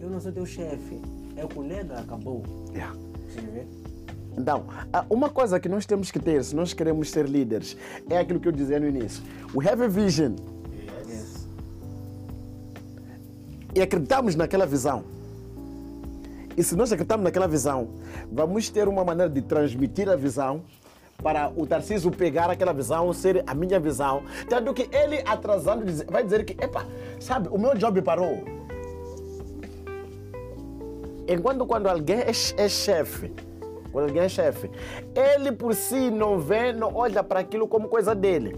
Eu 0.00 0.10
não 0.10 0.20
sou 0.20 0.30
teu 0.32 0.44
chefe. 0.46 1.00
É 1.42 1.54
colega, 1.54 1.98
acabou. 1.98 2.44
Yeah. 2.72 2.94
Então, 4.38 4.64
ah, 4.92 5.04
uma 5.10 5.28
coisa 5.28 5.58
que 5.58 5.68
nós 5.68 5.84
temos 5.84 6.10
que 6.10 6.20
ter, 6.20 6.44
se 6.44 6.54
nós 6.54 6.72
queremos 6.72 7.10
ser 7.10 7.28
líderes, 7.28 7.76
é 8.08 8.18
aquilo 8.18 8.38
que 8.38 8.46
eu 8.46 8.52
dizia 8.52 8.78
no 8.78 8.86
início. 8.86 9.22
We 9.52 9.68
have 9.68 9.82
a 9.82 9.88
vision. 9.88 10.36
E 13.74 13.80
acreditamos 13.80 14.36
naquela 14.36 14.66
visão. 14.66 15.02
E 16.56 16.62
se 16.62 16.76
nós 16.76 16.92
acreditamos 16.92 17.24
naquela 17.24 17.48
visão, 17.48 17.88
vamos 18.30 18.68
ter 18.68 18.86
uma 18.86 19.02
maneira 19.02 19.32
de 19.32 19.42
transmitir 19.42 20.08
a 20.08 20.14
visão 20.14 20.62
para 21.22 21.50
o 21.56 21.66
Tarcísio 21.66 22.10
pegar 22.10 22.50
aquela 22.50 22.72
visão, 22.72 23.12
ser 23.12 23.42
a 23.46 23.54
minha 23.54 23.80
visão. 23.80 24.22
Tanto 24.48 24.72
que 24.74 24.88
ele 24.94 25.22
atrasando 25.26 25.84
vai 26.08 26.22
dizer 26.22 26.44
que, 26.44 26.52
epa, 26.62 26.86
sabe, 27.18 27.48
o 27.48 27.58
meu 27.58 27.74
job 27.74 28.00
parou. 28.02 28.61
Enquanto 31.28 31.66
quando 31.66 31.86
alguém 31.86 32.16
é, 32.20 32.30
é 32.56 32.68
chefe, 32.68 33.32
quando 33.92 34.06
alguém 34.08 34.22
é 34.22 34.28
chefe, 34.28 34.70
ele 35.14 35.52
por 35.52 35.74
si 35.74 36.10
não 36.10 36.38
vê, 36.38 36.72
não 36.72 36.94
olha 36.94 37.22
para 37.22 37.40
aquilo 37.40 37.68
como 37.68 37.88
coisa 37.88 38.14
dele. 38.14 38.56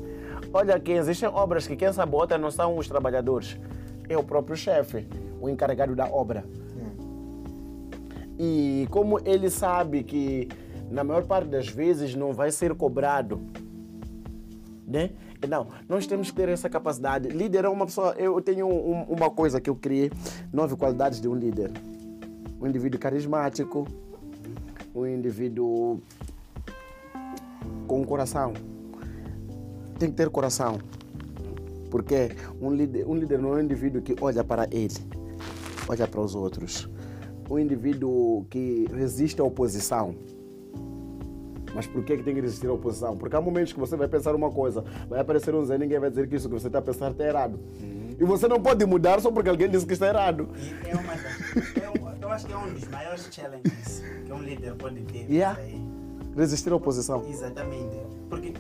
Olha 0.53 0.79
que 0.79 0.93
existem 0.93 1.29
obras 1.29 1.67
que 1.67 1.77
quem 1.77 1.93
sabota 1.93 2.39
não 2.39 2.51
são 2.51 2.77
os 2.79 2.87
trabalhadores, 2.89 3.59
é 4.09 4.17
o 4.17 4.23
próprio 4.23 4.57
chefe, 4.57 5.07
o 5.41 5.49
encarregado 5.49 5.95
da 5.95 6.07
obra. 6.07 6.45
E 8.39 8.87
como 8.91 9.21
ele 9.25 9.51
sabe 9.51 10.03
que 10.03 10.49
na 10.91 11.05
maior 11.05 11.25
parte 11.25 11.49
das 11.49 11.69
vezes 11.69 12.15
não 12.15 12.33
vai 12.33 12.51
ser 12.51 12.75
cobrado, 12.75 13.41
né? 14.87 15.11
Não, 15.49 15.67
nós 15.89 16.07
temos 16.07 16.31
que 16.31 16.37
ter 16.37 16.49
essa 16.49 16.71
capacidade. 16.71 17.29
Líder 17.29 17.65
é 17.65 17.69
uma 17.69 17.85
pessoa. 17.85 18.15
Eu 18.17 18.41
tenho 18.41 18.67
um- 18.67 19.03
uma 19.05 19.29
coisa 19.31 19.61
que 19.61 19.69
eu 19.69 19.77
criei: 19.77 20.11
nove 20.53 20.75
qualidades 20.75 21.21
de 21.21 21.29
um 21.29 21.35
líder. 21.35 21.71
Um 22.65 22.69
indivíduo 22.69 22.99
carismático, 22.99 23.87
um 24.95 25.07
indivíduo 25.07 26.01
com 27.87 28.03
coração. 28.07 28.55
Tem 29.99 30.09
que 30.09 30.17
ter 30.17 30.31
coração. 30.31 30.79
Porque 31.91 32.31
um 32.59 32.71
líder, 32.71 33.07
um 33.07 33.15
líder 33.17 33.39
não 33.39 33.53
é 33.53 33.57
um 33.57 33.61
indivíduo 33.61 34.01
que 34.01 34.17
olha 34.19 34.43
para 34.43 34.65
ele, 34.71 34.95
olha 35.87 36.09
para 36.09 36.21
os 36.23 36.35
outros. 36.35 36.89
Um 37.51 37.59
indivíduo 37.59 38.47
que 38.49 38.89
resiste 38.95 39.43
à 39.43 39.45
oposição. 39.45 40.15
Mas 41.75 41.87
por 41.87 42.03
que, 42.03 42.17
que 42.17 42.23
tem 42.23 42.35
que 42.35 42.41
resistir 42.41 42.69
à 42.69 42.73
oposição? 42.73 43.15
Porque 43.15 43.37
há 43.37 43.43
momentos 43.43 43.75
que 43.75 43.79
você 43.79 43.95
vai 43.95 44.09
pensar 44.09 44.35
uma 44.35 44.51
coisa, 44.51 44.83
vai 45.07 45.21
aparecer 45.21 45.55
um 45.55 45.63
Zé 45.67 45.77
ninguém 45.77 45.99
vai 45.99 46.09
dizer 46.09 46.27
que 46.27 46.37
isso 46.37 46.49
que 46.49 46.55
você 46.55 46.69
está 46.69 46.79
a 46.79 46.83
pensar 46.83 47.11
está 47.11 47.27
errado. 47.27 47.61
E 48.19 48.25
você 48.25 48.49
não 48.49 48.59
pode 48.59 48.87
mudar 48.87 49.21
só 49.21 49.31
porque 49.31 49.51
alguém 49.51 49.69
disse 49.69 49.85
que 49.85 49.93
está 49.93 50.09
errado. 50.09 50.49
É 50.89 50.95
uma 50.95 51.13
é 51.13 51.91
um, 51.91 51.95
eu 51.97 52.04
acho 52.35 52.47
que 52.47 52.53
é 52.53 52.57
um 52.57 52.73
dos 52.73 52.89
maiores 52.89 53.29
challenges 53.31 54.03
que 54.27 54.33
um 54.33 54.39
líder 54.43 54.75
pode 54.75 55.01
ter. 55.05 55.31
Yeah. 55.31 55.59
aí. 55.61 55.81
Resistir 56.37 56.73
à 56.73 56.77
oposição. 56.77 57.25
Exatamente. 57.29 57.97
Porque, 58.29 58.53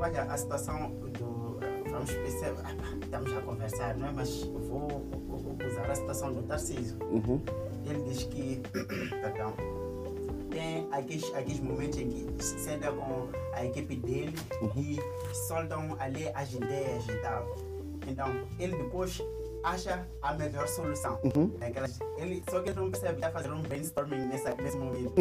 olha, 0.00 0.22
a 0.24 0.36
situação 0.36 0.90
do. 0.90 1.46
Vamos 1.90 2.10
pensar. 2.10 2.52
ah, 2.64 2.96
Estamos 3.02 3.32
a 3.32 3.40
conversar, 3.42 3.96
não 3.96 4.08
é? 4.08 4.12
Mas 4.12 4.42
vou, 4.42 4.88
vou- 5.28 5.56
usar 5.66 5.90
a 5.90 5.94
situação 5.94 6.32
do 6.32 6.42
Tarcísio. 6.42 6.98
Uhum. 7.02 7.40
Ele 7.84 8.02
diz 8.10 8.24
que. 8.24 8.60
perdão. 9.22 9.54
Tem 10.50 10.88
aqueles, 10.90 11.24
aqueles 11.34 11.60
momentos 11.60 11.98
em 11.98 12.08
que 12.08 12.42
se 12.44 12.58
senta 12.58 12.90
com 12.90 13.28
a 13.52 13.64
equipe 13.64 13.96
dele 13.96 14.34
e 14.76 14.98
soltam 15.46 15.96
ali 15.98 16.28
as 16.34 16.52
ideias 16.52 17.06
e 17.08 17.16
tal. 17.16 17.54
Então, 18.06 18.28
ele 18.58 18.76
depois 18.76 19.20
acha 19.66 20.06
a 20.22 20.32
melhor 20.34 20.68
solução. 20.68 21.18
Aquelas, 21.60 21.98
ele, 22.18 22.42
só 22.48 22.60
que 22.60 22.70
ele 22.70 22.80
não 22.80 22.90
percebe 22.90 23.16
está 23.16 23.30
fazendo 23.30 23.56
um 23.56 23.62
brainstorming 23.62 24.26
nessa, 24.28 24.54
nesse 24.54 24.76
momento. 24.76 25.12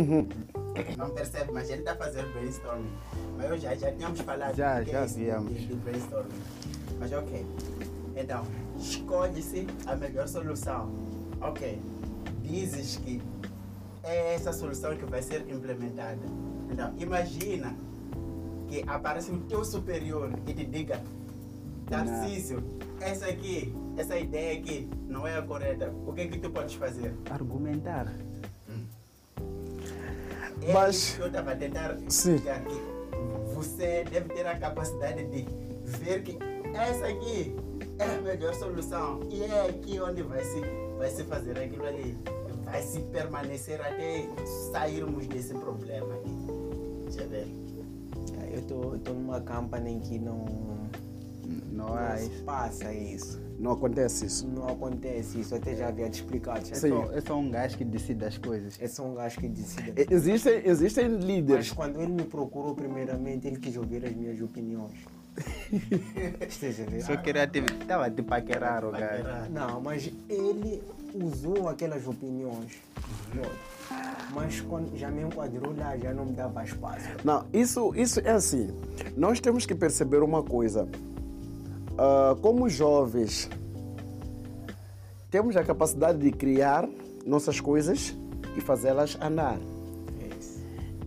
Não 0.97 1.09
percebe, 1.09 1.51
mas 1.51 1.69
ele 1.69 1.79
está 1.79 1.95
fazendo 1.95 2.31
brainstorming. 2.31 2.91
Mas 3.37 3.49
eu 3.49 3.57
já, 3.57 3.75
já 3.75 3.91
tínhamos 3.91 4.19
falado 4.21 4.55
Já, 4.55 4.83
já 4.83 4.99
é 5.01 5.05
viemos. 5.07 5.53
de, 5.53 5.67
de 5.67 5.75
brainstorming. 5.75 6.41
Mas 6.99 7.11
ok. 7.11 7.45
Então, 8.15 8.43
escolhe-se 8.77 9.67
a 9.87 9.95
melhor 9.95 10.27
solução. 10.27 10.91
Ok. 11.41 11.81
Dizes 12.43 12.97
que 12.97 13.21
é 14.03 14.35
essa 14.35 14.53
solução 14.53 14.95
que 14.95 15.05
vai 15.05 15.21
ser 15.23 15.41
implementada. 15.49 16.19
Então, 16.71 16.93
imagina 16.97 17.75
que 18.67 18.83
aparece 18.87 19.31
o 19.31 19.37
teu 19.41 19.65
superior 19.65 20.31
e 20.45 20.53
te 20.53 20.65
diga 20.65 21.01
Tarcísio, 21.89 22.63
essa 22.99 23.27
aqui, 23.27 23.73
essa 23.97 24.17
ideia 24.17 24.59
aqui 24.59 24.89
não 25.07 25.27
é 25.27 25.38
a 25.38 25.41
correta. 25.41 25.91
O 26.05 26.13
que 26.13 26.21
é 26.21 26.27
que 26.27 26.39
tu 26.39 26.49
podes 26.49 26.75
fazer? 26.75 27.13
Argumentar. 27.29 28.11
É 30.61 30.73
Mas- 30.73 31.17
eu 31.19 31.27
estava 31.27 31.51
a 31.51 31.55
tentar 31.55 31.95
Sim. 32.09 32.36
explicar 32.36 32.63
que 32.63 32.75
você 33.53 34.03
deve 34.09 34.29
ter 34.33 34.47
a 34.47 34.57
capacidade 34.57 35.23
de 35.25 35.45
ver 35.86 36.23
que 36.23 36.38
essa 36.73 37.05
aqui 37.07 37.55
é 37.99 38.03
a 38.03 38.21
melhor 38.21 38.53
solução 38.55 39.19
e 39.29 39.43
é 39.43 39.69
aqui 39.69 39.99
onde 39.99 40.23
vai 40.23 40.43
se, 40.43 40.61
vai 40.97 41.09
se 41.09 41.23
fazer 41.23 41.57
aquilo 41.59 41.86
ali. 41.86 42.17
Vai 42.63 42.81
se 42.81 42.99
permanecer 42.99 43.79
até 43.79 44.27
sairmos 44.71 45.27
desse 45.27 45.53
problema 45.53 46.15
aqui. 46.15 46.36
Deixa 47.05 47.21
eu 47.21 47.29
ver. 47.29 47.47
Eu 48.51 48.59
estou 48.95 49.13
numa 49.13 49.39
campana 49.41 49.88
em 49.89 49.99
que 49.99 50.17
não, 50.17 50.45
Não 51.76 52.17
se 52.17 52.23
isso. 52.32 52.43
passa 52.43 52.93
isso. 52.93 53.41
Não 53.59 53.71
acontece 53.71 54.26
isso. 54.26 54.47
Não 54.47 54.67
acontece 54.67 55.39
isso. 55.39 55.55
Até 55.55 55.76
já 55.76 55.88
havia 55.88 56.09
te 56.09 56.15
explicado. 56.21 56.59
É 56.71 56.76
Sim. 56.76 56.89
só, 56.89 57.11
é 57.13 57.21
só 57.21 57.38
um 57.38 57.49
gajo 57.49 57.78
que 57.78 57.86
decide 57.86 58.26
as 58.26 58.38
coisas. 58.38 58.78
É 58.82 58.88
só 58.88 59.03
um 59.05 59.13
gajo 59.15 59.39
que 59.39 59.47
decide. 59.47 59.93
E- 60.01 60.13
Existem, 60.13 60.61
existem 60.65 61.09
Mas 61.09 61.23
líderes. 61.23 61.71
quando 61.71 62.01
ele 62.01 62.11
me 62.11 62.23
procurou 62.23 62.76
primeiramente, 62.76 63.47
ele 63.47 63.57
quis 63.57 63.76
ouvir 63.78 64.05
as 64.05 64.13
minhas 64.15 64.41
opiniões. 64.41 64.93
Esteja 66.47 66.84
a 66.84 66.86
ver? 66.89 67.01
Só 67.01 67.17
queria 67.17 67.45
te. 67.47 67.59
Estava 67.59 68.05
a 68.05 68.09
te 68.11 68.21
paquerar, 68.21 68.86
o 68.86 68.91
gajo. 68.91 69.23
Não, 69.51 69.82
mas 69.82 70.09
ele 70.30 70.82
usou 71.13 71.67
aquelas 71.67 72.07
opiniões. 72.07 72.71
Mas 74.34 74.61
quando 74.61 74.97
já 74.97 75.09
me 75.11 75.23
enquadrou 75.23 75.76
lá, 75.76 75.97
já 75.97 76.13
não 76.13 76.26
me 76.26 76.32
dava 76.34 76.63
espaço. 76.63 77.07
Não, 77.23 77.45
isso, 77.53 77.93
isso 77.95 78.19
é 78.21 78.32
assim. 78.32 78.69
Nós 79.15 79.39
temos 79.39 79.65
que 79.65 79.76
perceber 79.76 80.23
uma 80.23 80.41
coisa. 80.43 80.88
Ah, 81.97 82.35
como 82.41 82.67
jovens, 82.67 83.49
temos 85.31 85.55
a 85.55 85.63
capacidade 85.63 86.19
de 86.19 86.31
criar 86.31 86.87
nossas 87.25 87.59
coisas 87.59 88.15
e 88.57 88.61
fazê-las 88.61 89.17
andar. 89.21 89.57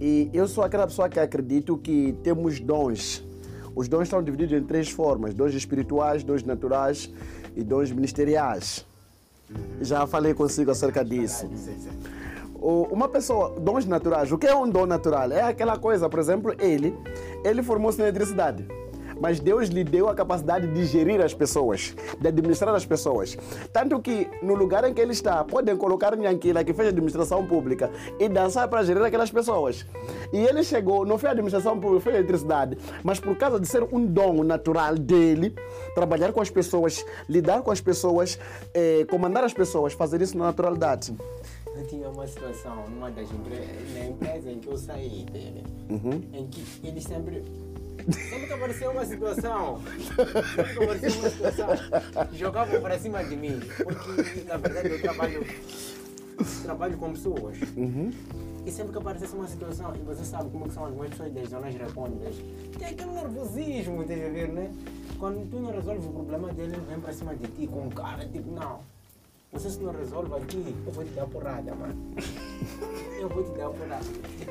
E 0.00 0.30
eu 0.32 0.46
sou 0.46 0.64
aquela 0.64 0.86
pessoa 0.86 1.08
que 1.08 1.18
acredito 1.18 1.76
que 1.76 2.16
temos 2.22 2.60
dons. 2.60 3.22
Os 3.74 3.88
dons 3.88 4.04
estão 4.04 4.22
divididos 4.22 4.56
em 4.56 4.62
três 4.64 4.88
formas: 4.88 5.34
dons 5.34 5.54
espirituais, 5.54 6.22
dons 6.22 6.42
naturais 6.42 7.12
e 7.54 7.62
dons 7.62 7.90
ministeriais. 7.90 8.86
Já 9.80 10.06
falei 10.06 10.34
consigo 10.34 10.70
acerca 10.70 11.04
disso. 11.04 11.48
Uma 12.60 13.08
pessoa, 13.08 13.58
dons 13.60 13.86
naturais, 13.86 14.32
o 14.32 14.38
que 14.38 14.46
é 14.46 14.54
um 14.54 14.68
dom 14.68 14.86
natural? 14.86 15.30
É 15.32 15.42
aquela 15.42 15.78
coisa, 15.78 16.08
por 16.08 16.18
exemplo, 16.18 16.54
ele, 16.58 16.94
ele 17.44 17.62
formou-se 17.62 17.98
na 17.98 18.08
eletricidade. 18.08 18.66
Mas 19.20 19.40
Deus 19.40 19.68
lhe 19.68 19.84
deu 19.84 20.08
a 20.08 20.14
capacidade 20.14 20.66
de 20.66 20.84
gerir 20.84 21.20
as 21.20 21.34
pessoas, 21.34 21.94
de 22.20 22.28
administrar 22.28 22.74
as 22.74 22.86
pessoas. 22.86 23.36
Tanto 23.72 24.00
que 24.00 24.28
no 24.42 24.54
lugar 24.54 24.84
em 24.88 24.94
que 24.94 25.00
ele 25.00 25.12
está, 25.12 25.44
podem 25.44 25.76
colocar 25.76 26.16
Nhanquila, 26.16 26.64
que 26.64 26.72
fez 26.72 26.88
administração 26.88 27.46
pública, 27.46 27.90
e 28.18 28.28
dançar 28.28 28.68
para 28.68 28.82
gerir 28.82 29.02
aquelas 29.02 29.30
pessoas. 29.30 29.86
E 30.32 30.38
ele 30.38 30.62
chegou, 30.62 31.04
não 31.04 31.18
fez 31.18 31.32
administração 31.32 31.78
pública, 31.78 32.04
fez 32.04 32.16
eletricidade, 32.16 32.78
mas 33.02 33.20
por 33.20 33.36
causa 33.36 33.58
de 33.58 33.66
ser 33.66 33.82
um 33.82 34.04
dom 34.04 34.42
natural 34.42 34.94
dele, 34.94 35.54
trabalhar 35.94 36.32
com 36.32 36.40
as 36.40 36.50
pessoas, 36.50 37.04
lidar 37.28 37.62
com 37.62 37.70
as 37.70 37.80
pessoas, 37.80 38.38
eh, 38.74 39.06
comandar 39.10 39.44
as 39.44 39.52
pessoas, 39.52 39.92
fazer 39.92 40.20
isso 40.22 40.36
na 40.36 40.46
naturalidade. 40.46 41.14
Eu 41.78 41.86
tinha 41.86 42.08
uma 42.08 42.26
situação 42.26 42.88
numa 42.88 43.08
das 43.08 43.30
empresas, 43.30 43.94
na 43.94 44.06
empresa 44.06 44.50
em 44.50 44.58
que 44.58 44.66
eu 44.68 44.76
saí 44.76 45.24
dele, 45.30 45.62
em 46.32 46.46
que 46.48 46.64
ele 46.82 47.00
sempre. 47.00 47.44
Sempre 48.10 48.46
que 48.46 48.52
aparecia 48.52 48.90
uma 48.90 49.04
situação, 49.04 49.82
sempre 50.54 50.74
que 50.74 50.84
aparecia 50.84 51.20
uma 51.20 51.30
situação, 51.30 51.68
jogavam 52.32 52.80
para 52.80 52.98
cima 52.98 53.22
de 53.24 53.36
mim. 53.36 53.60
Porque, 53.76 54.44
na 54.46 54.56
verdade, 54.56 54.88
eu 54.90 55.00
trabalho, 55.00 55.46
trabalho 56.62 56.96
com 56.96 57.12
pessoas. 57.12 57.58
E 58.66 58.70
sempre 58.70 58.92
que 58.92 58.98
aparecesse 58.98 59.34
uma 59.34 59.48
situação, 59.48 59.94
e 59.94 59.98
você 60.00 60.24
sabe 60.24 60.50
como 60.50 60.66
é 60.66 60.70
são 60.70 60.84
algumas 60.84 61.10
pessoas 61.10 61.32
das 61.32 61.48
zonas 61.48 61.74
recônditas, 61.74 62.34
tem 62.78 62.88
aquele 62.88 63.12
nervosismo, 63.12 64.04
tem 64.04 64.26
a 64.26 64.28
ver, 64.28 64.48
né? 64.48 64.70
Quando 65.18 65.48
tu 65.50 65.58
não 65.58 65.72
resolves 65.72 66.04
o 66.04 66.10
problema 66.10 66.52
dele, 66.52 66.74
ele 66.74 66.84
vem 66.86 67.00
para 67.00 67.12
cima 67.12 67.34
de 67.34 67.46
ti 67.48 67.66
com 67.66 67.88
cara, 67.90 68.26
tipo, 68.28 68.50
não. 68.50 68.80
Você 69.52 69.70
se 69.70 69.80
não 69.80 69.92
resolve 69.92 70.34
aqui, 70.34 70.74
eu 70.86 70.92
vou 70.92 71.04
te 71.04 71.10
dar 71.12 71.26
porrada, 71.26 71.74
mano. 71.74 71.94
Eu 73.18 73.28
vou 73.28 73.42
te 73.42 73.50
dar 73.52 73.70
porrada. 73.70 74.04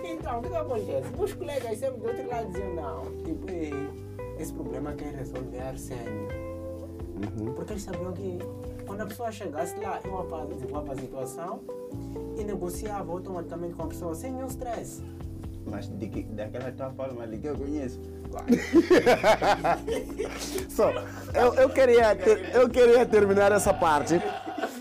Então, 0.04 0.40
o 0.40 0.42
que, 0.42 0.56
acontece? 0.56 1.10
Meus 1.16 1.34
colegas 1.34 1.78
sempre 1.78 2.00
do 2.00 2.08
outro 2.08 2.28
lado 2.28 2.48
diziam, 2.48 2.74
não, 2.74 3.24
tipo, 3.24 3.50
"Ei, 3.50 3.72
esse 4.40 4.52
problema 4.54 4.94
quem 4.94 5.12
resolve 5.12 5.56
é 5.56 5.62
Arsênio. 5.62 6.28
Porque 7.56 7.74
eles 7.74 7.84
sabiam 7.84 8.12
que 8.14 8.40
quando 8.86 9.02
a 9.02 9.06
pessoa 9.06 9.32
chegasse 9.32 9.76
lá, 9.80 10.00
eu 10.04 10.20
apaziguava 10.20 10.94
a 10.94 10.96
situação 10.96 11.62
e 12.38 12.44
negociava 12.44 13.12
automaticamente 13.12 13.74
com 13.76 13.84
a 13.84 13.88
pessoa 13.88 14.16
sem 14.16 14.32
nenhum 14.32 14.48
stress. 14.48 15.04
Mas 15.66 15.88
de 15.90 16.08
que, 16.08 16.24
daquela 16.24 16.72
tua 16.72 16.90
palma 16.90 17.24
ali 17.24 17.38
que 17.40 17.48
eu 17.48 17.58
conheço. 17.58 18.00
So, 20.70 20.84
eu, 21.34 21.54
eu, 21.56 21.70
queria 21.70 22.16
ter- 22.16 22.56
eu 22.56 22.70
queria 22.70 23.06
terminar 23.06 23.52
essa 23.52 23.74
parte. 23.74 24.22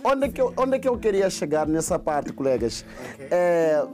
Onde 0.04 0.26
é, 0.26 0.28
que 0.28 0.40
eu, 0.40 0.52
onde 0.56 0.76
é 0.76 0.78
que 0.78 0.88
eu 0.88 0.96
queria 0.98 1.28
chegar 1.28 1.66
nessa 1.66 1.98
parte, 1.98 2.32
colegas? 2.32 2.84
É, 3.30 3.84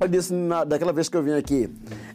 eu 0.00 0.08
disse 0.08 0.32
na- 0.32 0.64
daquela 0.64 0.92
vez 0.92 1.08
que 1.08 1.16
eu 1.16 1.22
vim 1.22 1.32
aqui, 1.32 1.68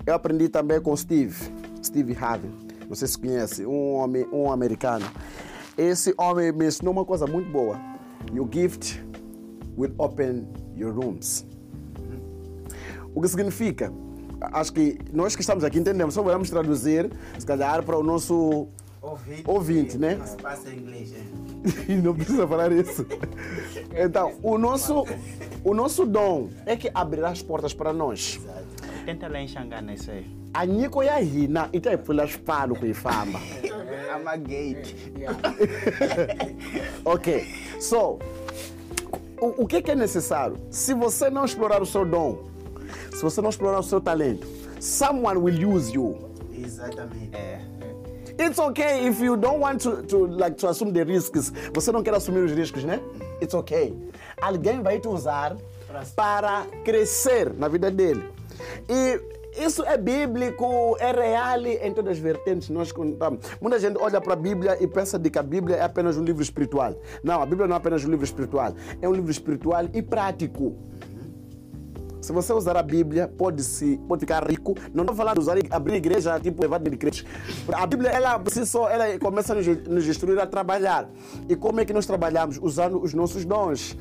eu 0.05 0.13
aprendi 0.13 0.47
também 0.49 0.79
com 0.79 0.95
Steve, 0.95 1.35
Steve 1.83 2.15
Harvey. 2.19 2.49
Não 2.87 2.95
sei 2.95 3.07
se 3.07 3.17
conhece, 3.17 3.65
um 3.65 3.93
homem, 3.95 4.27
um 4.31 4.51
americano. 4.51 5.05
Esse 5.77 6.13
homem 6.17 6.51
me 6.51 6.67
ensinou 6.67 6.93
uma 6.93 7.05
coisa 7.05 7.25
muito 7.25 7.49
boa. 7.51 7.79
Your 8.33 8.47
gift 8.51 9.03
will 9.77 9.93
open 9.97 10.47
your 10.77 10.93
rooms. 10.93 11.45
O 13.15 13.21
que 13.21 13.27
significa? 13.27 13.91
Acho 14.51 14.73
que 14.73 14.97
nós 15.11 15.35
que 15.35 15.41
estamos 15.41 15.63
aqui 15.63 15.79
entendemos, 15.79 16.13
só 16.13 16.21
vamos 16.21 16.49
traduzir, 16.49 17.09
se 17.37 17.45
calhar, 17.45 17.83
para 17.83 17.97
o 17.97 18.03
nosso 18.03 18.67
Ouvinte, 19.01 19.43
Ouvinte, 19.45 19.97
né? 19.97 20.15
Não 20.15 20.25
se 20.25 20.37
passa 20.37 20.69
em 20.69 20.77
inglês, 20.77 21.13
é. 21.13 21.93
não 22.01 22.15
precisa 22.15 22.47
falar 22.47 22.71
isso. 22.71 23.05
Então, 23.93 24.33
o 24.41 24.57
nosso, 24.57 25.05
o 25.63 25.73
nosso 25.73 26.05
dom 26.05 26.49
é 26.65 26.77
que 26.77 26.89
abrirá 26.93 27.29
as 27.29 27.41
portas 27.41 27.73
para 27.73 27.91
nós. 27.91 28.39
Tenta 29.05 29.27
lá 29.27 29.41
enxangar 29.41 29.83
nisso 29.83 30.09
aí. 30.09 30.25
A 30.53 30.65
Nico 30.65 31.03
e 31.03 31.09
a 31.09 31.17
Rina, 31.17 31.69
e 31.73 31.81
tem 31.81 31.97
pelas 31.97 32.37
palo 32.37 32.75
com 32.75 32.93
fama. 32.93 33.39
I'm 34.13 34.27
a 34.27 34.37
gate. 34.37 34.95
Ok, 37.03 37.45
so, 37.81 38.19
o, 39.41 39.63
o 39.63 39.67
que, 39.67 39.81
que 39.81 39.91
é 39.91 39.95
necessário? 39.95 40.57
Se 40.69 40.93
você 40.93 41.29
não 41.29 41.43
explorar 41.43 41.81
o 41.81 41.85
seu 41.85 42.05
dom, 42.05 42.52
se 43.11 43.21
você 43.21 43.41
não 43.41 43.49
explorar 43.49 43.79
o 43.79 43.83
seu 43.83 44.01
talento, 44.01 44.47
someone 44.79 45.39
will 45.39 45.75
use 45.75 45.93
you. 45.93 46.17
Exatamente. 46.57 47.35
É. 47.35 47.61
It's 48.39 48.57
okay 48.57 49.07
if 49.07 49.21
you 49.21 49.37
don't 49.37 49.59
want 49.59 49.81
to, 49.83 50.01
to, 50.03 50.25
like, 50.25 50.57
to 50.57 50.67
assume 50.67 50.91
the 50.91 51.03
risks. 51.03 51.53
Você 51.73 51.91
não 51.91 52.01
quer 52.01 52.15
assumir 52.15 52.39
os 52.39 52.51
riscos, 52.51 52.83
né? 52.83 52.99
It's 53.41 53.53
okay. 53.53 53.93
Alguém 54.41 54.81
vai 54.81 54.99
te 54.99 55.07
usar 55.07 55.55
para 56.15 56.65
crescer 56.83 57.53
na 57.53 57.67
vida 57.67 57.91
dele. 57.91 58.23
E 58.89 59.21
isso 59.55 59.83
é 59.83 59.97
bíblico, 59.97 60.97
é 60.99 61.11
real 61.11 61.65
em 61.65 61.93
todas 61.93 62.13
as 62.13 62.17
vertentes. 62.17 62.69
Nós 62.69 62.91
contamos. 62.91 63.45
Muita 63.61 63.79
gente 63.79 63.97
olha 63.99 64.19
para 64.19 64.33
a 64.33 64.35
Bíblia 64.35 64.77
e 64.81 64.87
pensa 64.87 65.19
de 65.19 65.29
que 65.29 65.37
a 65.37 65.43
Bíblia 65.43 65.77
é 65.77 65.83
apenas 65.83 66.17
um 66.17 66.23
livro 66.23 66.41
espiritual. 66.41 66.95
Não, 67.23 67.39
a 67.39 67.45
Bíblia 67.45 67.67
não 67.67 67.75
é 67.75 67.77
apenas 67.77 68.03
um 68.03 68.09
livro 68.09 68.25
espiritual. 68.25 68.73
É 68.99 69.07
um 69.07 69.13
livro 69.13 69.29
espiritual 69.29 69.85
e 69.93 70.01
prático. 70.01 70.75
Se 72.23 72.31
você 72.31 72.53
usar 72.53 72.77
a 72.77 72.81
Bíblia, 72.81 73.27
pode, 73.27 73.61
se, 73.61 73.97
pode 74.07 74.21
ficar 74.21 74.49
rico. 74.49 74.75
Não 74.93 75.03
estou 75.03 75.13
falando 75.13 75.33
de 75.35 75.39
usar, 75.41 75.57
abrir 75.69 75.95
igreja, 75.95 76.39
tipo, 76.39 76.61
levar 76.61 76.79
de 76.79 76.95
crentes. 76.95 77.25
A 77.73 77.85
Bíblia, 77.85 78.11
ela, 78.11 78.39
por 78.39 78.49
si 78.49 78.65
só, 78.65 78.89
ela 78.89 79.19
começa 79.19 79.51
a 79.51 79.57
nos, 79.57 79.67
nos 79.67 80.07
instruir 80.07 80.39
a 80.39 80.47
trabalhar. 80.47 81.09
E 81.49 81.55
como 81.57 81.81
é 81.81 81.85
que 81.85 81.91
nós 81.91 82.05
trabalhamos? 82.05 82.57
Usando 82.61 83.03
os 83.03 83.13
nossos 83.13 83.43
dons. 83.43 83.97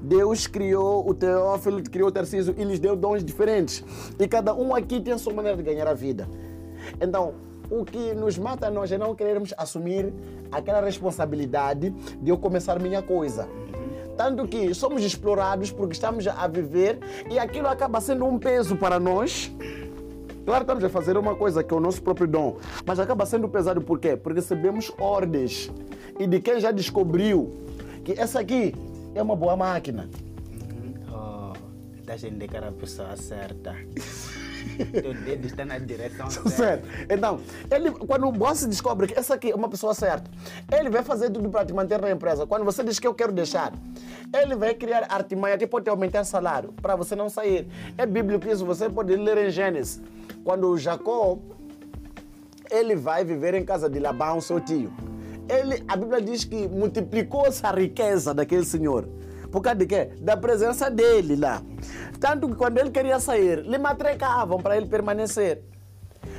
Deus 0.00 0.46
criou 0.46 1.06
o 1.06 1.12
Teófilo, 1.12 1.82
criou 1.82 2.08
o 2.08 2.12
Tarcísio 2.12 2.54
e 2.56 2.64
lhes 2.64 2.78
deu 2.80 2.96
dons 2.96 3.22
diferentes. 3.22 3.84
E 4.18 4.26
cada 4.26 4.54
um 4.54 4.74
aqui 4.74 4.98
tem 4.98 5.12
a 5.12 5.18
sua 5.18 5.34
maneira 5.34 5.54
de 5.54 5.62
ganhar 5.62 5.86
a 5.86 5.92
vida. 5.92 6.26
Então, 6.98 7.34
o 7.70 7.84
que 7.84 8.14
nos 8.14 8.38
mata 8.38 8.68
a 8.68 8.70
nós 8.70 8.90
é 8.90 8.96
não 8.96 9.14
querermos 9.14 9.52
assumir 9.54 10.14
aquela 10.50 10.80
responsabilidade 10.80 11.90
de 12.22 12.30
eu 12.30 12.38
começar 12.38 12.78
minha 12.78 13.02
coisa. 13.02 13.46
Tanto 14.16 14.46
que 14.48 14.72
somos 14.74 15.02
explorados 15.02 15.70
porque 15.70 15.92
estamos 15.92 16.26
a 16.26 16.46
viver 16.46 16.98
e 17.30 17.38
aquilo 17.38 17.68
acaba 17.68 18.00
sendo 18.00 18.24
um 18.24 18.38
peso 18.38 18.76
para 18.76 18.98
nós. 18.98 19.52
Claro, 20.44 20.62
estamos 20.62 20.84
a 20.84 20.88
fazer 20.88 21.16
uma 21.18 21.34
coisa 21.34 21.62
que 21.62 21.74
é 21.74 21.76
o 21.76 21.80
nosso 21.80 22.00
próprio 22.00 22.26
dom, 22.26 22.56
mas 22.84 23.00
acaba 23.00 23.26
sendo 23.26 23.48
pesado 23.48 23.80
por 23.80 23.98
quê? 23.98 24.16
Porque 24.16 24.40
recebemos 24.40 24.92
ordens 24.96 25.70
e 26.18 26.26
de 26.26 26.40
quem 26.40 26.60
já 26.60 26.70
descobriu 26.70 27.52
que 28.04 28.12
essa 28.12 28.40
aqui 28.40 28.72
é 29.14 29.20
uma 29.20 29.34
boa 29.34 29.56
máquina. 29.56 30.08
Oh, 31.12 31.52
estás 31.98 32.24
a 32.24 32.28
indicar 32.28 32.62
a 32.62 32.72
pessoa 32.72 33.16
certa. 33.16 33.74
Teu 34.92 35.14
dedo 35.14 35.46
está 35.46 35.64
na 35.64 35.78
direção 35.78 36.30
certa. 36.30 36.50
Certo. 36.50 36.88
Então, 37.10 37.40
ele, 37.70 37.90
quando 37.90 38.26
o 38.26 38.32
boss 38.32 38.66
descobre 38.66 39.06
que 39.06 39.18
essa 39.18 39.34
aqui 39.34 39.50
é 39.50 39.54
uma 39.54 39.68
pessoa 39.68 39.94
certa, 39.94 40.30
ele 40.72 40.90
vai 40.90 41.02
fazer 41.02 41.30
tudo 41.30 41.48
para 41.48 41.64
te 41.64 41.72
manter 41.72 42.00
na 42.00 42.10
empresa. 42.10 42.46
Quando 42.46 42.64
você 42.64 42.82
diz 42.82 42.98
que 42.98 43.06
eu 43.06 43.14
quero 43.14 43.32
deixar, 43.32 43.72
ele 44.34 44.56
vai 44.56 44.74
criar 44.74 45.06
artimanha 45.08 45.56
que 45.56 45.66
pode 45.66 45.84
te 45.84 45.90
aumentar 45.90 46.24
salário 46.24 46.72
para 46.80 46.96
você 46.96 47.14
não 47.14 47.28
sair. 47.28 47.68
É 47.96 48.06
bíblico 48.06 48.48
isso, 48.48 48.64
você 48.64 48.88
pode 48.88 49.14
ler 49.16 49.38
em 49.38 49.50
Gênesis. 49.50 50.02
Quando 50.44 50.76
Jacó, 50.78 51.38
ele 52.70 52.96
vai 52.96 53.24
viver 53.24 53.54
em 53.54 53.64
casa 53.64 53.88
de 53.88 53.98
Labão, 53.98 54.40
seu 54.40 54.60
tio. 54.60 54.92
Ele, 55.48 55.82
a 55.86 55.96
Bíblia 55.96 56.20
diz 56.20 56.44
que 56.44 56.66
multiplicou-se 56.68 57.64
a 57.64 57.70
riqueza 57.70 58.34
daquele 58.34 58.64
senhor. 58.64 59.08
Por 59.56 59.62
causa 59.62 59.78
de 59.78 59.86
quê? 59.86 60.10
Da 60.20 60.36
presença 60.36 60.90
dele 60.90 61.34
lá. 61.34 61.62
Tanto 62.20 62.46
que 62.46 62.54
quando 62.54 62.76
ele 62.76 62.90
queria 62.90 63.18
sair, 63.18 63.62
lhe 63.62 63.78
matrecavam 63.78 64.58
para 64.58 64.76
ele 64.76 64.84
permanecer. 64.84 65.62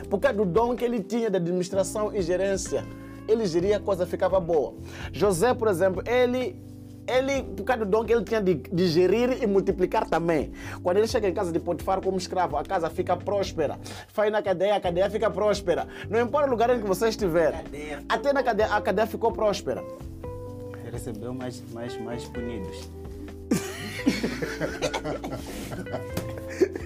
Por 0.07 0.19
causa 0.19 0.37
do 0.37 0.45
dom 0.45 0.75
que 0.75 0.85
ele 0.85 1.01
tinha 1.01 1.27
de 1.27 1.37
administração 1.37 2.15
e 2.15 2.21
gerência. 2.21 2.85
Ele 3.27 3.47
geria 3.47 3.77
a 3.77 3.79
coisa, 3.79 4.05
ficava 4.05 4.39
boa. 4.39 4.75
José, 5.11 5.51
por 5.55 5.67
exemplo, 5.67 6.03
ele, 6.05 6.61
ele 7.07 7.41
por 7.41 7.63
causa 7.63 7.85
do 7.85 7.89
dom 7.89 8.05
que 8.05 8.13
ele 8.13 8.23
tinha 8.23 8.39
de, 8.39 8.53
de 8.53 8.87
gerir 8.87 9.41
e 9.41 9.47
multiplicar 9.47 10.07
também. 10.07 10.51
Quando 10.83 10.97
ele 10.97 11.07
chega 11.07 11.27
em 11.27 11.33
casa 11.33 11.51
de 11.51 11.59
Potifar 11.59 11.99
como 12.01 12.19
escravo, 12.19 12.55
a 12.55 12.63
casa 12.63 12.87
fica 12.87 13.17
próspera. 13.17 13.79
Vai 14.13 14.29
na 14.29 14.43
cadeia, 14.43 14.75
a 14.75 14.79
cadeia 14.79 15.09
fica 15.09 15.27
próspera. 15.27 15.87
Não 16.07 16.21
importa 16.21 16.45
o 16.45 16.51
lugar 16.51 16.69
em 16.69 16.79
que 16.79 16.87
você 16.87 17.07
estiver. 17.07 17.63
Cadeia. 17.63 18.03
Até 18.07 18.31
na 18.31 18.43
cadeia, 18.43 18.75
a 18.75 18.79
cadeia 18.79 19.07
ficou 19.07 19.31
próspera. 19.31 19.83
Recebeu 20.91 21.33
mais, 21.33 21.63
mais, 21.73 21.99
mais 21.99 22.25
punidos. 22.25 22.96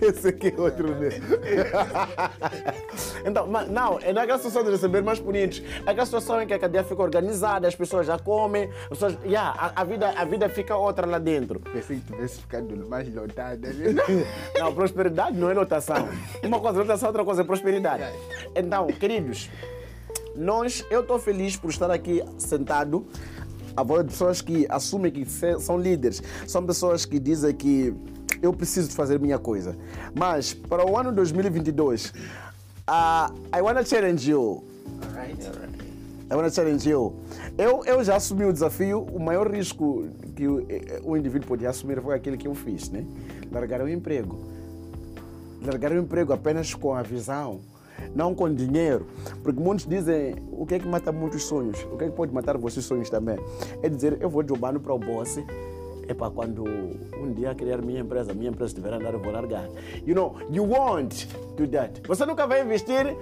Esse 0.01 0.29
aqui 0.29 0.53
é 0.55 0.59
outro 0.59 0.95
mesmo. 0.95 1.23
então, 3.23 3.45
mas 3.45 3.69
não, 3.69 3.99
é 3.99 4.11
naquela 4.11 4.39
situação 4.39 4.63
de 4.63 4.71
receber 4.71 5.03
mais 5.03 5.19
punidos. 5.19 5.61
É 5.85 5.91
aquela 5.91 6.05
situação 6.05 6.41
em 6.41 6.47
que 6.47 6.53
a 6.55 6.59
cadeia 6.59 6.83
fica 6.83 7.03
organizada, 7.03 7.67
as 7.67 7.75
pessoas 7.75 8.07
já 8.07 8.17
comem, 8.17 8.67
as 8.85 8.89
pessoas, 8.89 9.17
yeah, 9.23 9.73
a, 9.75 9.81
a 9.81 9.83
vida, 9.83 10.09
a 10.09 10.25
vida 10.25 10.49
fica 10.49 10.75
outra 10.75 11.05
lá 11.05 11.19
dentro. 11.19 11.59
Pensei 11.59 11.97
que 11.97 12.11
tivesse 12.11 12.39
ficado 12.39 12.75
mais 12.87 13.13
lotado 13.13 13.67
ali. 13.67 13.95
Não, 14.59 14.73
prosperidade 14.73 15.37
não 15.37 15.49
é 15.49 15.53
lotação. 15.53 16.09
Uma 16.43 16.59
coisa 16.59 16.79
é 16.79 16.81
lotação, 16.81 17.09
outra 17.09 17.23
coisa 17.23 17.41
é 17.41 17.45
prosperidade. 17.45 18.03
Então, 18.55 18.87
queridos, 18.87 19.49
nós, 20.35 20.85
eu 20.89 21.01
estou 21.01 21.19
feliz 21.19 21.55
por 21.55 21.69
estar 21.69 21.91
aqui 21.91 22.23
sentado 22.37 23.05
a 23.75 23.83
voz 23.83 24.03
de 24.03 24.11
pessoas 24.11 24.41
que 24.41 24.65
assumem 24.69 25.11
que 25.11 25.25
são 25.59 25.77
líderes. 25.77 26.21
São 26.47 26.65
pessoas 26.65 27.05
que 27.05 27.19
dizem 27.19 27.53
que 27.53 27.93
eu 28.41 28.53
preciso 28.53 28.89
de 28.89 28.95
fazer 28.95 29.19
minha 29.19 29.37
coisa. 29.37 29.75
Mas, 30.15 30.53
para 30.53 30.85
o 30.85 30.97
ano 30.97 31.11
2022, 31.11 32.07
uh, 32.07 33.33
I 33.55 33.61
want 33.61 33.77
to 33.77 33.85
challenge 33.85 34.29
you. 34.29 34.63
Alright? 35.03 35.71
I 36.31 36.35
want 36.35 36.47
to 36.47 36.53
challenge 36.53 36.89
you. 36.89 37.13
Eu, 37.57 37.83
eu 37.85 38.03
já 38.03 38.15
assumi 38.15 38.45
o 38.45 38.53
desafio, 38.53 39.05
o 39.11 39.19
maior 39.19 39.51
risco 39.51 40.07
que 40.35 40.47
o, 40.47 40.61
eh, 40.69 41.01
o 41.03 41.17
indivíduo 41.17 41.47
podia 41.47 41.69
assumir 41.69 42.01
foi 42.01 42.15
aquele 42.15 42.37
que 42.37 42.47
eu 42.47 42.55
fiz, 42.55 42.89
né? 42.89 43.05
Largar 43.51 43.81
o 43.81 43.89
emprego. 43.89 44.39
Largar 45.61 45.91
o 45.91 45.97
emprego 45.97 46.31
apenas 46.31 46.73
com 46.73 46.93
a 46.93 47.01
visão, 47.03 47.59
não 48.15 48.33
com 48.33 48.53
dinheiro. 48.53 49.05
Porque 49.43 49.59
muitos 49.59 49.85
dizem, 49.85 50.35
o 50.51 50.65
que 50.65 50.75
é 50.75 50.79
que 50.79 50.87
mata 50.87 51.11
muitos 51.11 51.43
sonhos? 51.43 51.81
O 51.91 51.97
que 51.97 52.05
é 52.05 52.09
que 52.09 52.15
pode 52.15 52.33
matar 52.33 52.57
vossos 52.57 52.85
sonhos 52.85 53.09
também? 53.09 53.37
É 53.81 53.89
dizer, 53.89 54.17
eu 54.21 54.29
vou 54.29 54.45
jogando 54.47 54.79
para 54.79 54.93
o 54.93 54.99
boss, 54.99 55.39
é 56.07 56.13
para 56.13 56.29
quando 56.29 56.63
um 56.63 57.33
dia 57.33 57.53
criar 57.55 57.81
minha 57.81 58.01
empresa, 58.01 58.33
minha 58.33 58.49
empresa 58.49 58.71
estiver 58.71 58.93
a 58.93 58.97
andar, 58.97 59.13
eu 59.13 59.19
vou 59.19 59.31
largar. 59.31 59.67
You 60.05 60.15
know, 60.15 60.35
you 60.49 60.63
won't 60.65 61.27
do 61.55 61.67
that. 61.67 62.01
Você 62.07 62.25
nunca 62.25 62.45
vai 62.45 62.61
investir 62.61 63.15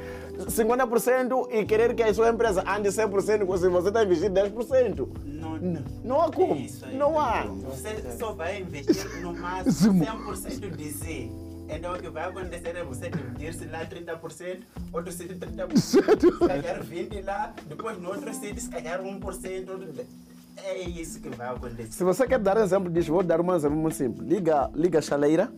50% 0.47 1.47
e 1.51 1.65
querer 1.65 1.93
que 1.93 2.03
a 2.03 2.13
sua 2.13 2.29
empresa 2.29 2.63
ande 2.67 2.89
100% 2.89 3.57
se 3.57 3.69
você 3.69 3.87
está 3.87 4.03
investindo 4.03 4.33
10%. 4.33 5.07
Não, 5.25 5.59
Não 6.03 6.21
há 6.21 6.31
como. 6.31 6.55
É. 6.55 6.93
Não 6.93 7.19
há. 7.19 7.43
Você 7.43 8.17
só 8.17 8.33
vai 8.33 8.61
investir 8.61 9.21
no 9.21 9.33
máximo 9.33 10.03
100% 10.03 10.75
de 10.75 10.91
si. 10.91 11.31
Então 11.69 11.93
o 11.93 11.99
que 11.99 12.09
vai 12.09 12.23
acontecer 12.27 12.75
é 12.75 12.83
você 12.83 13.09
dividir-se 13.09 13.65
lá 13.65 13.85
30%, 13.85 14.59
outro 14.91 15.11
sítio 15.11 15.37
30%, 15.37 15.77
se 15.77 16.01
calhar 16.47 16.83
20% 16.83 17.23
lá, 17.25 17.53
depois 17.67 17.97
no 17.99 18.09
outro 18.09 18.33
sítio 18.33 18.59
se 18.59 18.69
calhar 18.69 18.99
1%. 19.01 19.69
outro- 19.69 20.05
É 20.57 20.77
isso 20.79 21.21
que 21.21 21.29
vai 21.29 21.47
acontecer. 21.47 21.91
Se 21.91 22.03
você 22.03 22.27
quer 22.27 22.39
dar 22.39 22.57
um 22.57 22.61
exemplo 22.63 22.91
disso, 22.91 23.11
vou 23.11 23.23
dar 23.23 23.39
um 23.39 23.55
exemplo 23.55 23.77
muito 23.77 23.95
simples. 23.95 24.27
Liga, 24.27 24.69
liga 24.73 25.01
chaleira, 25.01 25.49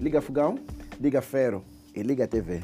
liga 0.00 0.20
fogão, 0.22 0.58
liga 1.00 1.20
ferro 1.20 1.62
e 1.94 2.02
liga 2.02 2.24
a 2.24 2.28
TV. 2.28 2.62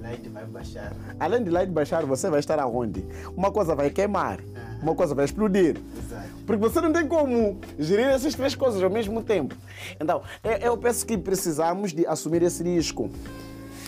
Light 0.00 0.28
vai 0.30 0.44
baixar. 0.46 0.92
Além 1.20 1.44
de 1.44 1.50
light 1.50 1.70
baixar, 1.70 2.04
você 2.04 2.28
vai 2.30 2.40
estar 2.40 2.58
aonde? 2.58 3.04
Uma 3.36 3.52
coisa 3.52 3.74
vai 3.76 3.90
queimar. 3.90 4.40
Aham. 4.40 4.71
Uma 4.82 4.94
coisa 4.94 5.14
vai 5.14 5.24
explodir. 5.24 5.76
Exato. 5.98 6.28
Porque 6.46 6.60
você 6.60 6.80
não 6.80 6.92
tem 6.92 7.06
como 7.06 7.58
gerir 7.78 8.06
essas 8.06 8.34
três 8.34 8.54
coisas 8.54 8.82
ao 8.82 8.90
mesmo 8.90 9.22
tempo. 9.22 9.54
Então, 10.00 10.22
eu, 10.42 10.50
eu 10.52 10.76
penso 10.78 11.06
que 11.06 11.16
precisamos 11.16 11.92
de 11.92 12.06
assumir 12.06 12.42
esse 12.42 12.62
risco 12.62 13.10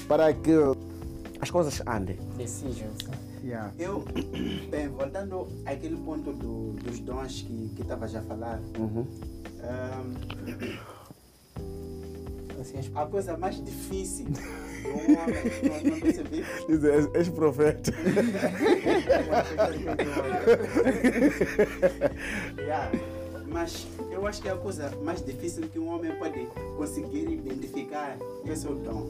para 0.08 0.32
que 0.32 0.52
as 1.40 1.50
coisas 1.50 1.82
andem. 1.86 2.16
Decisions. 2.36 2.96
Yeah. 3.42 3.72
Eu, 3.78 4.02
bem, 4.70 4.88
voltando 4.88 5.46
àquele 5.66 5.96
ponto 5.96 6.32
do- 6.32 6.72
dos 6.82 6.98
dons 7.00 7.42
que 7.42 7.70
que 7.76 7.82
estava 7.82 8.08
já 8.08 8.20
a 8.20 8.22
falar, 8.22 8.58
Uhum. 8.78 9.04
ahm, 9.62 10.14
Assim, 12.64 12.78
as- 12.78 12.90
a 12.94 13.04
coisa 13.06 13.36
mais 13.36 13.62
difícil 13.62 14.24
do 14.24 14.40
homem, 14.88 15.90
não, 15.90 16.00
percebi? 16.00 16.44
Diz, 16.66 16.82
és, 16.84 17.08
és 17.14 17.28
profeta. 17.28 17.92
Yeah. 22.58 22.90
Mas 23.46 23.86
eu 24.10 24.26
acho 24.26 24.40
que 24.40 24.48
a 24.48 24.56
coisa 24.56 24.90
mais 25.02 25.22
difícil 25.22 25.68
que 25.68 25.78
um 25.78 25.88
homem 25.88 26.16
pode 26.16 26.46
conseguir 26.78 27.30
identificar 27.30 28.16
é 28.18 28.68
o 28.68 28.74
dom. 28.76 29.06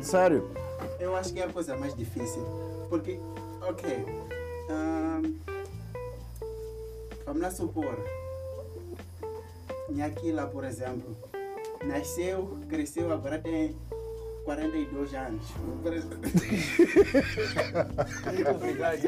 Sério? 0.00 0.50
Eu 0.98 1.14
acho 1.14 1.32
que 1.34 1.40
é 1.40 1.44
a 1.44 1.48
coisa 1.52 1.76
mais 1.76 1.94
difícil. 1.94 2.42
Porque, 2.88 3.20
ok. 3.60 4.04
ahn, 4.70 5.34
vamos 7.26 7.42
lá 7.42 7.50
supor. 7.50 7.98
Nhaquila, 9.90 10.46
por 10.46 10.64
exemplo, 10.64 11.16
nasceu, 11.84 12.58
cresceu, 12.68 13.12
agora 13.12 13.38
tem 13.38 13.76
42 14.44 15.14
anos. 15.14 15.44
Obrigado. 18.54 18.98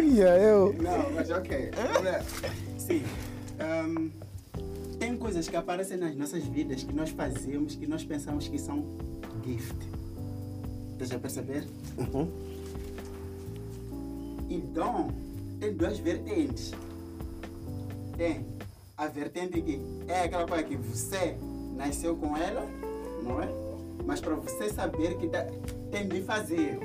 Ia 0.00 0.38
eu. 0.38 0.72
Não, 0.74 1.10
mas 1.10 1.30
ok. 1.30 1.70
Sim. 2.78 3.02
Ahn, 3.58 4.10
tem 5.00 5.16
coisas 5.16 5.48
que 5.48 5.56
aparecem 5.56 5.96
nas 5.96 6.14
nossas 6.14 6.44
vidas 6.44 6.84
que 6.84 6.92
nós 6.92 7.10
fazemos, 7.10 7.74
que 7.74 7.88
nós 7.88 8.04
pensamos 8.04 8.46
que 8.46 8.56
são 8.56 8.84
gift. 9.44 9.74
Deixa 10.96 11.14
eu 11.14 11.20
perceber? 11.20 11.64
Uhum. 11.98 12.30
E 14.48 14.58
dom 14.58 15.10
tem 15.58 15.72
duas 15.72 15.98
vertentes. 15.98 16.70
Tem 18.16 18.46
a 18.96 19.06
vertente 19.06 19.60
que 19.62 19.80
é 20.08 20.22
aquela 20.24 20.46
coisa 20.46 20.62
que 20.62 20.76
você 20.76 21.36
nasceu 21.76 22.16
com 22.16 22.36
ela, 22.36 22.66
não 23.22 23.42
é? 23.42 23.48
Mas 24.04 24.20
para 24.20 24.34
você 24.34 24.68
saber 24.70 25.16
que 25.16 25.28
tá- 25.28 25.46
tem 25.90 26.08
de 26.08 26.22
fazer. 26.22 26.78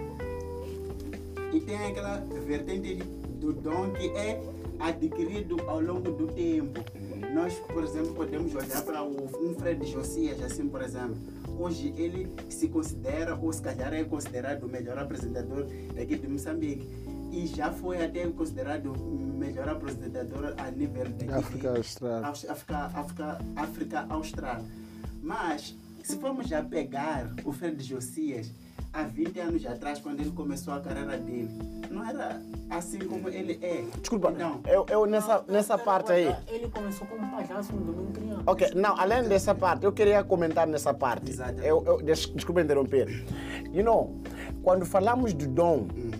E 1.53 1.59
tem 1.59 1.75
aquela 1.77 2.17
vertente 2.45 2.95
do 3.39 3.53
dom 3.53 3.91
que 3.91 4.09
é 4.09 4.41
adquirido 4.79 5.57
ao 5.67 5.79
longo 5.81 6.11
do 6.11 6.27
tempo. 6.27 6.79
Nós, 7.33 7.53
por 7.55 7.83
exemplo, 7.83 8.13
podemos 8.13 8.53
olhar 8.55 8.81
para 8.83 9.03
um 9.03 9.27
Fred 9.57 9.85
Josias, 9.85 10.41
assim, 10.41 10.67
por 10.67 10.81
exemplo. 10.81 11.17
Hoje 11.59 11.93
ele 11.97 12.31
se 12.49 12.67
considera, 12.67 13.35
ou 13.35 13.51
se 13.51 13.61
calhar 13.61 13.91
é 13.93 14.03
considerado 14.03 14.63
o 14.63 14.67
melhor 14.69 14.97
apresentador 14.99 15.65
daqui 15.95 16.15
de 16.17 16.27
Moçambique. 16.27 16.87
E 17.31 17.45
já 17.47 17.71
foi 17.71 18.03
até 18.03 18.25
considerado 18.27 18.93
melhor 18.97 19.69
apresentador 19.69 20.53
a 20.57 20.71
nível 20.71 21.05
daqui 21.09 21.31
África 21.31 21.71
de, 21.71 21.77
Austral. 21.77 22.25
Aus- 22.25 22.49
África, 22.49 22.77
África, 22.93 23.37
África 23.55 24.05
Austral. 24.09 24.61
Mas, 25.21 25.75
se 26.03 26.17
formos 26.17 26.47
já 26.47 26.63
pegar 26.63 27.29
o 27.43 27.51
Fred 27.51 27.83
Josias, 27.83 28.51
há 28.93 29.03
20 29.03 29.39
anos 29.39 29.65
atrás, 29.65 29.99
quando 29.99 30.21
ele 30.21 30.31
começou 30.31 30.73
a 30.73 30.79
carreira 30.79 31.17
dele, 31.17 31.49
não 31.91 32.07
era 32.07 32.41
assim 32.69 32.99
como 32.99 33.27
ele 33.29 33.59
é. 33.61 33.83
Desculpa, 33.99 34.31
Não. 34.31 34.61
eu, 34.65 34.85
eu 34.89 35.05
nessa, 35.05 35.43
nessa 35.47 35.77
parte 35.77 36.11
aí. 36.11 36.33
Ele 36.47 36.69
começou 36.69 37.05
como 37.07 37.29
palhaço 37.29 37.73
no 37.73 37.81
domingo 37.93 38.11
criança. 38.13 38.43
Ok, 38.47 38.71
não, 38.75 38.97
além 38.99 39.23
dessa 39.27 39.53
parte, 39.53 39.83
eu 39.85 39.91
queria 39.91 40.23
comentar 40.23 40.65
nessa 40.65 40.93
parte. 40.93 41.29
Exato. 41.29 41.59
Eu, 41.61 41.83
eu, 41.85 42.01
des- 42.01 42.31
desculpa 42.33 42.61
interromper. 42.61 43.25
You 43.73 43.83
know, 43.83 44.15
quando 44.63 44.85
falamos 44.85 45.33
de 45.33 45.45
dom, 45.45 45.87
Uhum. 45.95 46.16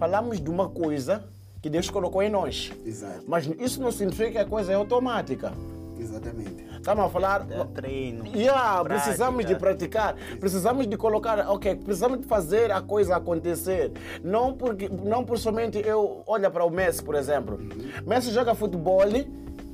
Falamos 0.00 0.40
de 0.40 0.48
uma 0.48 0.66
coisa 0.66 1.22
que 1.60 1.68
Deus 1.68 1.90
colocou 1.90 2.22
em 2.22 2.30
nós. 2.30 2.72
Exato. 2.86 3.22
Mas 3.28 3.46
isso 3.58 3.82
não 3.82 3.92
significa 3.92 4.30
que 4.30 4.38
a 4.38 4.46
coisa 4.46 4.72
é 4.72 4.74
automática. 4.74 5.52
Exatamente. 5.98 6.64
Estamos 6.74 7.04
a 7.04 7.08
falar. 7.10 7.46
É 7.50 7.62
treino. 7.64 8.26
Yeah, 8.34 8.82
prática. 8.82 8.94
precisamos 8.94 9.44
de 9.44 9.54
praticar, 9.54 10.16
precisamos 10.40 10.86
de 10.86 10.96
colocar, 10.96 11.46
ok, 11.50 11.74
precisamos 11.76 12.20
de 12.20 12.26
fazer 12.26 12.72
a 12.72 12.80
coisa 12.80 13.16
acontecer. 13.16 13.92
Não 14.24 14.54
porque, 14.54 14.88
não 14.88 15.22
por 15.22 15.38
somente 15.38 15.78
eu 15.86 16.22
olha 16.26 16.50
para 16.50 16.64
o 16.64 16.70
Messi, 16.70 17.04
por 17.04 17.14
exemplo. 17.14 17.58
Messi 18.06 18.30
joga 18.30 18.54
futebol 18.54 19.02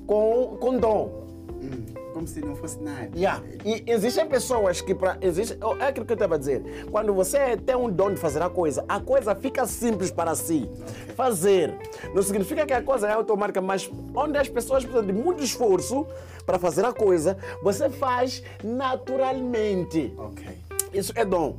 com 0.08 0.56
com 0.58 0.76
dom. 0.76 1.25
Como 2.16 2.26
se 2.26 2.40
não 2.40 2.56
fosse 2.56 2.82
nada. 2.82 3.10
Yeah. 3.14 3.42
E 3.62 3.84
existem 3.86 4.26
pessoas 4.26 4.80
que 4.80 4.94
para 4.94 5.18
existe 5.20 5.58
oh, 5.62 5.76
é 5.76 5.88
aquilo 5.88 6.06
que 6.06 6.12
eu 6.12 6.14
estava 6.14 6.36
a 6.36 6.38
dizer. 6.38 6.86
Quando 6.90 7.12
você 7.12 7.58
tem 7.58 7.76
um 7.76 7.90
dom 7.90 8.14
de 8.14 8.16
fazer 8.18 8.40
a 8.40 8.48
coisa, 8.48 8.82
a 8.88 8.98
coisa 8.98 9.34
fica 9.34 9.66
simples 9.66 10.10
para 10.10 10.34
si. 10.34 10.66
Fazer 11.14 11.74
não 12.14 12.22
significa 12.22 12.64
que 12.64 12.72
a 12.72 12.80
coisa 12.80 13.06
é 13.06 13.12
automática, 13.12 13.60
mas 13.60 13.90
onde 14.14 14.38
as 14.38 14.48
pessoas 14.48 14.82
precisam 14.82 15.06
de 15.06 15.12
muito 15.12 15.44
esforço 15.44 16.06
para 16.46 16.58
fazer 16.58 16.86
a 16.86 16.92
coisa, 16.94 17.36
você 17.62 17.90
faz 17.90 18.42
naturalmente. 18.64 20.14
Ok. 20.16 20.46
Isso 20.94 21.12
é 21.16 21.22
dom. 21.22 21.58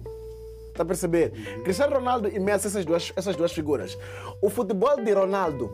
Está 0.70 0.82
a 0.82 0.86
perceber? 0.88 1.34
Cristiano 1.64 1.98
Ronaldo 1.98 2.30
e 2.30 2.40
Messi, 2.40 2.66
essas 2.66 2.84
duas, 2.84 3.14
essas 3.16 3.36
duas 3.36 3.52
figuras. 3.52 3.96
O 4.42 4.50
futebol 4.50 5.00
de 5.04 5.12
Ronaldo 5.12 5.70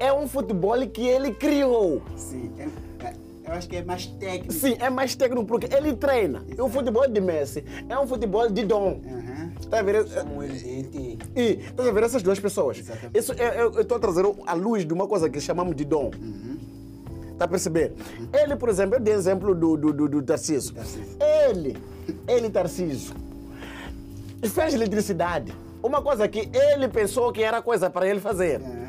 é 0.00 0.10
um 0.10 0.26
futebol 0.26 0.80
que 0.86 1.06
ele 1.06 1.30
criou. 1.34 2.00
Sim. 2.16 2.50
é- 2.58 2.93
eu 3.46 3.52
acho 3.52 3.68
que 3.68 3.76
é 3.76 3.84
mais 3.84 4.06
técnico. 4.06 4.52
Sim, 4.52 4.76
é 4.80 4.88
mais 4.90 5.14
técnico 5.14 5.44
porque 5.44 5.68
ele 5.74 5.94
treina. 5.94 6.44
E 6.56 6.60
o 6.60 6.68
futebol 6.68 7.06
de 7.08 7.20
Messi 7.20 7.64
é 7.88 7.98
um 7.98 8.06
futebol 8.06 8.50
de 8.50 8.64
dom. 8.64 9.00
Aham. 9.06 9.52
Tá 9.70 9.78
a 9.78 9.82
ET. 9.82 11.18
E 11.36 11.54
tá 11.76 11.82
a 11.88 11.90
ver 11.92 12.02
essas 12.04 12.22
duas 12.22 12.38
pessoas. 12.38 12.78
Exatamente. 12.78 13.18
Isso 13.18 13.32
é- 13.32 13.60
eu 13.62 13.80
estou 13.80 13.96
a 13.96 14.00
trazer 14.00 14.24
à 14.46 14.52
luz 14.54 14.84
de 14.86 14.92
uma 14.92 15.06
coisa 15.06 15.28
que 15.28 15.40
chamamos 15.40 15.74
de 15.76 15.84
dom. 15.84 16.10
Tá 17.38 17.44
a 17.46 17.48
perceber? 17.48 17.92
Ele, 18.32 18.56
por 18.56 18.68
exemplo, 18.68 18.96
eu 18.96 19.00
dei 19.00 19.14
exemplo 19.14 19.54
do, 19.54 19.76
do, 19.76 19.92
do, 19.92 20.08
do 20.08 20.22
Tarcísio. 20.22 20.74
Tarcísio. 20.74 21.16
Ele, 21.48 21.76
ele, 22.28 22.48
Tarcísio, 22.50 23.14
fez 24.44 24.74
eletricidade. 24.74 25.52
Uma 25.82 26.00
coisa 26.00 26.26
que 26.28 26.48
ele 26.52 26.88
pensou 26.88 27.32
que 27.32 27.42
era 27.42 27.60
coisa 27.60 27.90
para 27.90 28.06
ele 28.08 28.20
fazer. 28.20 28.60
Aham. 28.60 28.84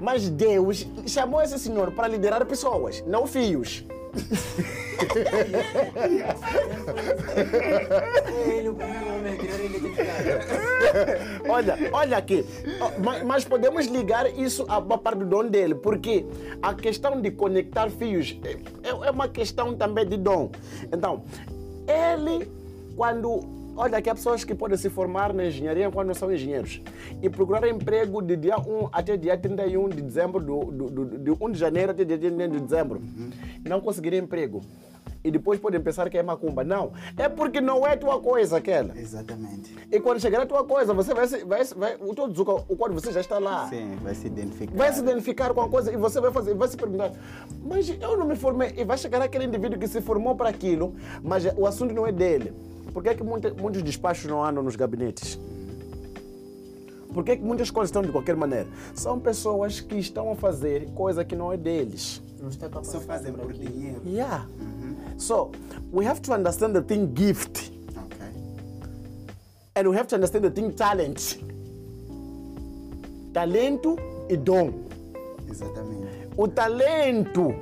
Mas 0.00 0.30
Deus 0.30 0.86
chamou 1.06 1.42
esse 1.42 1.58
senhor 1.58 1.92
para 1.92 2.08
liderar 2.08 2.44
pessoas, 2.46 3.04
não 3.06 3.26
fios. 3.26 3.84
É. 5.16 6.70
Olha, 11.48 11.76
olha 11.92 12.16
aqui. 12.16 12.44
Mas 13.24 13.44
podemos 13.44 13.86
ligar 13.86 14.26
isso 14.38 14.64
à 14.68 14.80
parte 14.80 15.18
do 15.18 15.26
dom 15.26 15.46
dele, 15.46 15.74
porque 15.74 16.24
a 16.62 16.74
questão 16.74 17.20
de 17.20 17.30
conectar 17.30 17.90
fios 17.90 18.36
é, 18.44 18.88
é 18.88 19.10
uma 19.10 19.28
questão 19.28 19.74
também 19.76 20.06
de 20.06 20.16
dom. 20.16 20.50
Então, 20.92 21.22
ele, 21.86 22.50
quando. 22.96 23.59
Olha, 23.82 24.02
que 24.02 24.10
há 24.10 24.14
pessoas 24.14 24.44
que 24.44 24.54
podem 24.54 24.76
se 24.76 24.90
formar 24.90 25.32
na 25.32 25.46
engenharia 25.46 25.90
quando 25.90 26.08
não 26.08 26.14
são 26.14 26.30
engenheiros 26.30 26.82
e 27.22 27.30
procurar 27.30 27.66
emprego 27.66 28.20
de 28.20 28.36
dia 28.36 28.58
1 28.58 28.90
até 28.92 29.16
dia 29.16 29.38
31 29.38 29.88
de 29.88 30.02
dezembro, 30.02 30.38
do, 30.38 30.64
do, 30.70 30.90
do, 30.90 31.18
de 31.18 31.30
1 31.30 31.50
de 31.50 31.58
janeiro 31.58 31.90
até 31.92 32.04
dia 32.04 32.18
31 32.18 32.50
de 32.50 32.60
dezembro. 32.60 33.00
Não 33.66 33.80
conseguir 33.80 34.12
emprego. 34.12 34.60
E 35.24 35.30
depois 35.30 35.58
podem 35.58 35.80
pensar 35.80 36.10
que 36.10 36.18
é 36.18 36.22
macumba. 36.22 36.62
Não, 36.62 36.92
é 37.16 37.26
porque 37.26 37.58
não 37.58 37.86
é 37.86 37.96
tua 37.96 38.20
coisa 38.20 38.58
aquela. 38.58 38.94
Exatamente. 38.98 39.74
E 39.90 39.98
quando 39.98 40.20
chegar 40.20 40.42
a 40.42 40.46
tua 40.46 40.62
coisa, 40.64 40.92
você 40.92 41.14
vai, 41.14 41.26
se- 41.26 41.42
vai, 41.44 41.64
vai 41.64 41.96
o 42.00 42.14
teu 42.14 42.24
o 42.68 42.76
qual 42.76 42.92
você 42.92 43.10
já 43.12 43.20
está 43.20 43.38
lá. 43.38 43.66
Sim, 43.68 43.96
vai 44.02 44.14
se 44.14 44.26
identificar. 44.26 44.76
Vai 44.76 44.92
se 44.92 45.00
identificar 45.00 45.54
com 45.54 45.60
a 45.62 45.68
coisa 45.70 45.90
e 45.90 45.96
você 45.96 46.20
vai 46.20 46.30
fazer, 46.30 46.52
vai 46.54 46.68
se 46.68 46.76
perguntar, 46.76 47.12
mas 47.62 47.88
eu 47.88 48.18
não 48.18 48.26
me 48.26 48.36
formei. 48.36 48.74
E 48.76 48.84
vai 48.84 48.98
chegar 48.98 49.22
aquele 49.22 49.46
indivíduo 49.46 49.78
que 49.78 49.88
se 49.88 50.02
formou 50.02 50.34
para 50.36 50.50
aquilo, 50.50 50.94
mas 51.22 51.46
o 51.56 51.66
assunto 51.66 51.94
não 51.94 52.06
é 52.06 52.12
dele. 52.12 52.52
Por 52.92 53.02
que, 53.02 53.08
é 53.10 53.14
que 53.14 53.22
muita- 53.22 53.52
muitos 53.54 53.82
despachos 53.82 54.26
não 54.30 54.44
andam 54.44 54.62
nos 54.62 54.76
gabinetes? 54.76 55.38
Por 57.12 57.24
que, 57.24 57.32
é 57.32 57.36
que 57.36 57.42
muitas 57.42 57.70
coisas 57.70 57.88
estão 57.88 58.02
de 58.02 58.08
qualquer 58.12 58.36
maneira? 58.36 58.68
São 58.94 59.18
pessoas 59.18 59.80
que 59.80 59.96
estão 59.96 60.30
a 60.30 60.36
fazer 60.36 60.88
coisa 60.92 61.24
que 61.24 61.34
não 61.34 61.52
é 61.52 61.56
deles. 61.56 62.22
Não 62.40 62.48
está 62.48 62.66
Só 62.66 62.72
capacitado 62.72 63.04
fazem 63.04 63.32
para 63.32 63.42
por 63.44 63.52
dinheiro. 63.52 64.00
Yeah. 64.06 64.46
So, 65.18 65.50
we 65.92 66.06
have 66.06 66.20
to 66.22 66.32
understand 66.32 66.72
the 66.72 66.82
thing 66.82 67.10
gift. 67.14 67.72
Ok. 67.96 68.26
And 69.76 69.88
we 69.88 69.96
have 69.96 70.06
to 70.08 70.14
understand 70.16 70.42
the 70.42 70.50
thing 70.50 70.70
talent. 70.70 71.38
Talento 73.32 73.96
e 74.28 74.36
dom. 74.36 74.72
Exatamente. 75.48 76.28
O 76.36 76.48
talento 76.48 77.54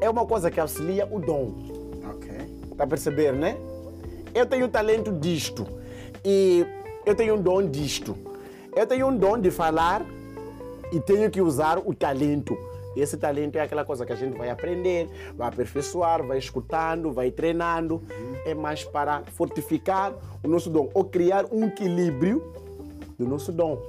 é 0.00 0.08
uma 0.10 0.26
coisa 0.26 0.50
que 0.50 0.58
auxilia 0.58 1.06
o 1.10 1.20
dom. 1.20 1.52
Ok. 2.14 2.30
Tá 2.76 2.84
a 2.84 2.86
perceber, 2.86 3.32
né? 3.32 3.56
Eu 4.36 4.44
tenho 4.44 4.68
talento 4.68 5.10
disto 5.10 5.66
e 6.22 6.66
eu 7.06 7.14
tenho 7.14 7.36
um 7.36 7.40
dom 7.40 7.66
disto. 7.70 8.14
Eu 8.76 8.86
tenho 8.86 9.06
um 9.06 9.16
dom 9.16 9.38
de 9.38 9.50
falar 9.50 10.04
e 10.92 11.00
tenho 11.00 11.30
que 11.30 11.40
usar 11.40 11.78
o 11.78 11.94
talento. 11.94 12.54
Esse 12.94 13.16
talento 13.16 13.56
é 13.56 13.62
aquela 13.62 13.82
coisa 13.82 14.04
que 14.04 14.12
a 14.12 14.14
gente 14.14 14.36
vai 14.36 14.50
aprender, 14.50 15.08
vai 15.34 15.48
aperfeiçoar, 15.48 16.22
vai 16.22 16.36
escutando, 16.36 17.14
vai 17.14 17.30
treinando. 17.30 18.02
É 18.44 18.52
mais 18.52 18.84
para 18.84 19.22
fortificar 19.32 20.12
o 20.44 20.48
nosso 20.48 20.68
dom 20.68 20.90
ou 20.92 21.02
criar 21.06 21.46
um 21.50 21.68
equilíbrio 21.68 22.52
do 23.18 23.26
nosso 23.26 23.50
dom. 23.50 23.80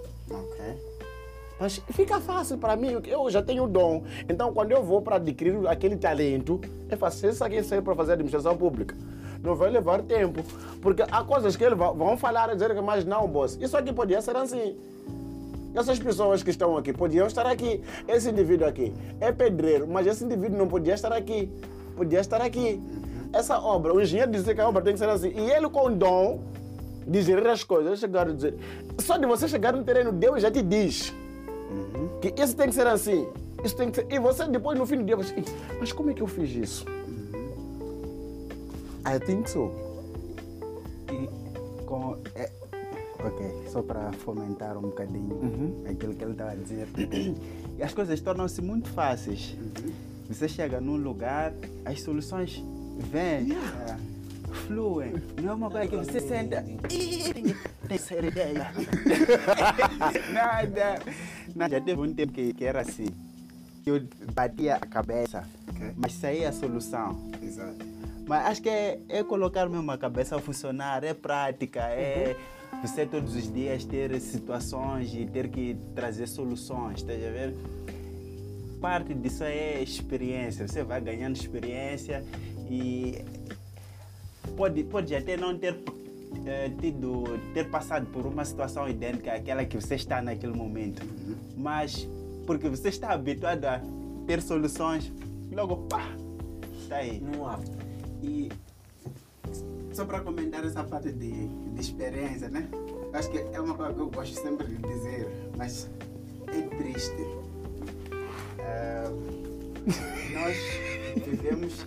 Mas 1.59 1.81
fica 1.91 2.21
fácil 2.21 2.57
para 2.57 2.77
mim, 2.77 3.01
eu 3.05 3.29
já 3.29 3.41
tenho 3.41 3.67
dom. 3.67 4.05
Então, 4.29 4.53
quando 4.53 4.71
eu 4.71 4.81
vou 4.81 5.01
para 5.01 5.17
adquirir 5.17 5.67
aquele 5.67 5.97
talento, 5.97 6.61
é 6.87 6.95
fácil. 6.95 7.33
Se 7.33 7.43
alguém 7.43 7.61
sair 7.63 7.81
para 7.81 7.95
fazer 7.95 8.13
administração 8.13 8.55
pública, 8.55 8.95
não 9.41 9.55
vai 9.55 9.69
levar 9.69 10.01
tempo. 10.03 10.41
Porque 10.81 11.03
há 11.09 11.23
coisas 11.23 11.55
que 11.55 11.63
eles 11.63 11.77
vão 11.77 12.17
falar 12.17 12.49
e 12.49 12.53
dizer 12.53 12.73
que, 12.73 12.81
mas 12.81 13.05
não, 13.05 13.27
boss, 13.27 13.57
isso 13.61 13.77
aqui 13.77 13.93
podia 13.93 14.21
ser 14.21 14.35
assim. 14.35 14.77
Essas 15.75 15.99
pessoas 15.99 16.41
que 16.41 16.49
estão 16.49 16.75
aqui 16.75 16.91
podiam 16.91 17.27
estar 17.27 17.45
aqui. 17.45 17.83
Esse 18.07 18.29
indivíduo 18.29 18.67
aqui 18.67 18.93
é 19.19 19.31
pedreiro, 19.31 19.87
mas 19.87 20.07
esse 20.07 20.23
indivíduo 20.23 20.57
não 20.57 20.67
podia 20.67 20.93
estar 20.93 21.11
aqui. 21.13 21.51
Podia 21.95 22.19
estar 22.19 22.41
aqui. 22.41 22.81
Essa 23.31 23.59
obra, 23.59 23.93
o 23.93 24.01
engenheiro 24.01 24.31
dizia 24.31 24.55
que 24.55 24.61
a 24.61 24.67
obra 24.67 24.81
tem 24.81 24.93
que 24.93 24.99
ser 24.99 25.09
assim. 25.09 25.29
E 25.29 25.51
ele 25.51 25.69
com 25.69 25.87
o 25.87 25.89
dom 25.89 26.41
de 27.05 27.21
gerir 27.21 27.47
as 27.47 27.63
coisas, 27.63 27.99
chegar 27.99 28.27
a 28.27 28.33
dizer. 28.33 28.55
Só 28.97 29.17
de 29.17 29.25
você 29.25 29.47
chegar 29.47 29.73
no 29.73 29.83
terreno, 29.83 30.11
Deus 30.11 30.41
já 30.41 30.49
te 30.49 30.61
diz 30.61 31.13
que 32.21 32.33
isso 32.41 32.55
tem 32.55 32.67
que 32.67 32.75
ser 32.75 32.87
assim. 32.87 33.27
Isso 33.63 33.75
tem 33.75 33.89
que 33.89 33.97
ser. 33.97 34.07
E 34.11 34.19
você 34.19 34.47
depois 34.47 34.77
no 34.77 34.85
fim 34.85 34.97
do 34.97 35.03
dia 35.03 35.15
você. 35.15 35.33
Mas 35.79 35.91
como 35.91 36.09
é 36.09 36.13
que 36.13 36.21
eu 36.21 36.27
fiz 36.27 36.49
isso? 36.55 36.85
I 39.07 39.19
think 39.19 39.49
so. 39.49 39.71
E 41.11 41.27
com, 41.85 42.17
é, 42.35 42.51
ok, 43.19 43.63
só 43.71 43.81
para 43.81 44.11
fomentar 44.13 44.77
um 44.77 44.81
bocadinho 44.81 45.83
aquilo 45.89 46.13
que 46.13 46.23
ele 46.23 46.33
estava 46.33 46.51
a 46.51 46.55
dizer. 46.55 46.87
E 47.77 47.81
as 47.83 47.93
coisas 47.93 48.19
tornam-se 48.19 48.61
muito 48.61 48.89
fáceis. 48.89 49.55
Você 50.27 50.47
chega 50.49 50.81
num 50.81 50.97
lugar, 50.97 51.53
as 51.85 52.01
soluções 52.01 52.61
vêm, 53.09 53.53
é, 53.53 53.97
fluem. 54.67 55.13
Não 55.41 55.51
é 55.51 55.53
uma 55.53 55.69
coisa 55.71 55.87
que 55.87 55.95
você 55.95 56.19
senta. 56.19 56.65
"Ih, 56.91 57.55
Tem 57.87 57.97
ser 57.97 58.25
ideia. 58.25 58.69
Nada. 60.33 60.99
Nada. 61.55 61.75
Já 61.79 61.81
teve 61.81 62.01
um 62.01 62.13
tempo 62.13 62.33
que, 62.33 62.53
que 62.53 62.65
era 62.65 62.81
assim. 62.81 63.07
Eu 63.85 64.05
batia 64.33 64.75
a 64.75 64.79
cabeça, 64.79 65.47
Ok. 65.69 65.93
mas 65.95 66.11
saía 66.11 66.49
a 66.49 66.51
solução. 66.51 67.29
Exato. 67.41 67.85
Mas 68.27 68.45
acho 68.45 68.61
que 68.61 68.69
é, 68.69 68.99
é 69.07 69.23
colocar 69.23 69.69
mesmo 69.69 69.89
a 69.89 69.97
cabeça 69.97 70.35
a 70.35 70.39
funcionar, 70.39 71.03
é 71.03 71.13
prática, 71.13 71.79
é 71.83 72.35
você 72.81 73.05
todos 73.05 73.35
os 73.35 73.51
dias 73.51 73.85
ter 73.85 74.19
situações 74.19 75.13
e 75.15 75.25
ter 75.25 75.47
que 75.47 75.77
trazer 75.95 76.27
soluções, 76.27 76.99
estás 76.99 77.25
a 77.25 77.29
ver? 77.29 77.55
Parte 78.81 79.13
disso 79.13 79.43
é 79.43 79.81
experiência, 79.81 80.67
você 80.67 80.83
vai 80.83 80.99
ganhando 80.99 81.37
experiência 81.37 82.23
e 82.69 83.23
pode, 84.57 84.83
pode 84.83 85.15
até 85.15 85.37
não 85.37 85.57
ter 85.57 85.75
eh, 86.45 86.69
tido, 86.81 87.23
ter 87.53 87.69
passado 87.69 88.05
por 88.07 88.25
uma 88.25 88.43
situação 88.43 88.89
idêntica 88.89 89.33
àquela 89.33 89.63
que 89.63 89.79
você 89.79 89.95
está 89.95 90.21
naquele 90.21 90.53
momento, 90.53 91.01
mas 91.55 92.07
porque 92.45 92.67
você 92.67 92.89
está 92.89 93.13
habituado 93.13 93.65
a 93.65 93.81
ter 94.27 94.41
soluções, 94.41 95.11
logo 95.51 95.77
pá, 95.87 96.05
está 96.77 96.97
aí. 96.97 97.19
Não 97.19 97.47
há. 97.47 97.59
E 98.21 98.49
só 99.93 100.05
para 100.05 100.19
comentar 100.21 100.63
essa 100.65 100.83
parte 100.83 101.11
de, 101.11 101.47
de 101.47 101.81
experiência, 101.81 102.49
né? 102.49 102.67
Acho 103.13 103.29
que 103.31 103.37
é 103.39 103.59
uma 103.59 103.73
coisa 103.73 103.93
que 103.93 103.99
eu 103.99 104.09
gosto 104.09 104.39
sempre 104.39 104.67
de 104.67 104.77
dizer, 104.77 105.27
mas 105.57 105.89
é 106.47 106.61
triste. 106.77 107.25
Ah, 108.59 109.09
nós 110.33 110.57
vivemos 111.25 111.85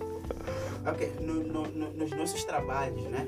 ok, 0.85 1.13
no- 1.21 1.43
no- 1.43 1.67
no- 1.67 1.91
nos 1.93 2.11
nossos 2.11 2.43
trabalhos, 2.43 3.03
né? 3.03 3.27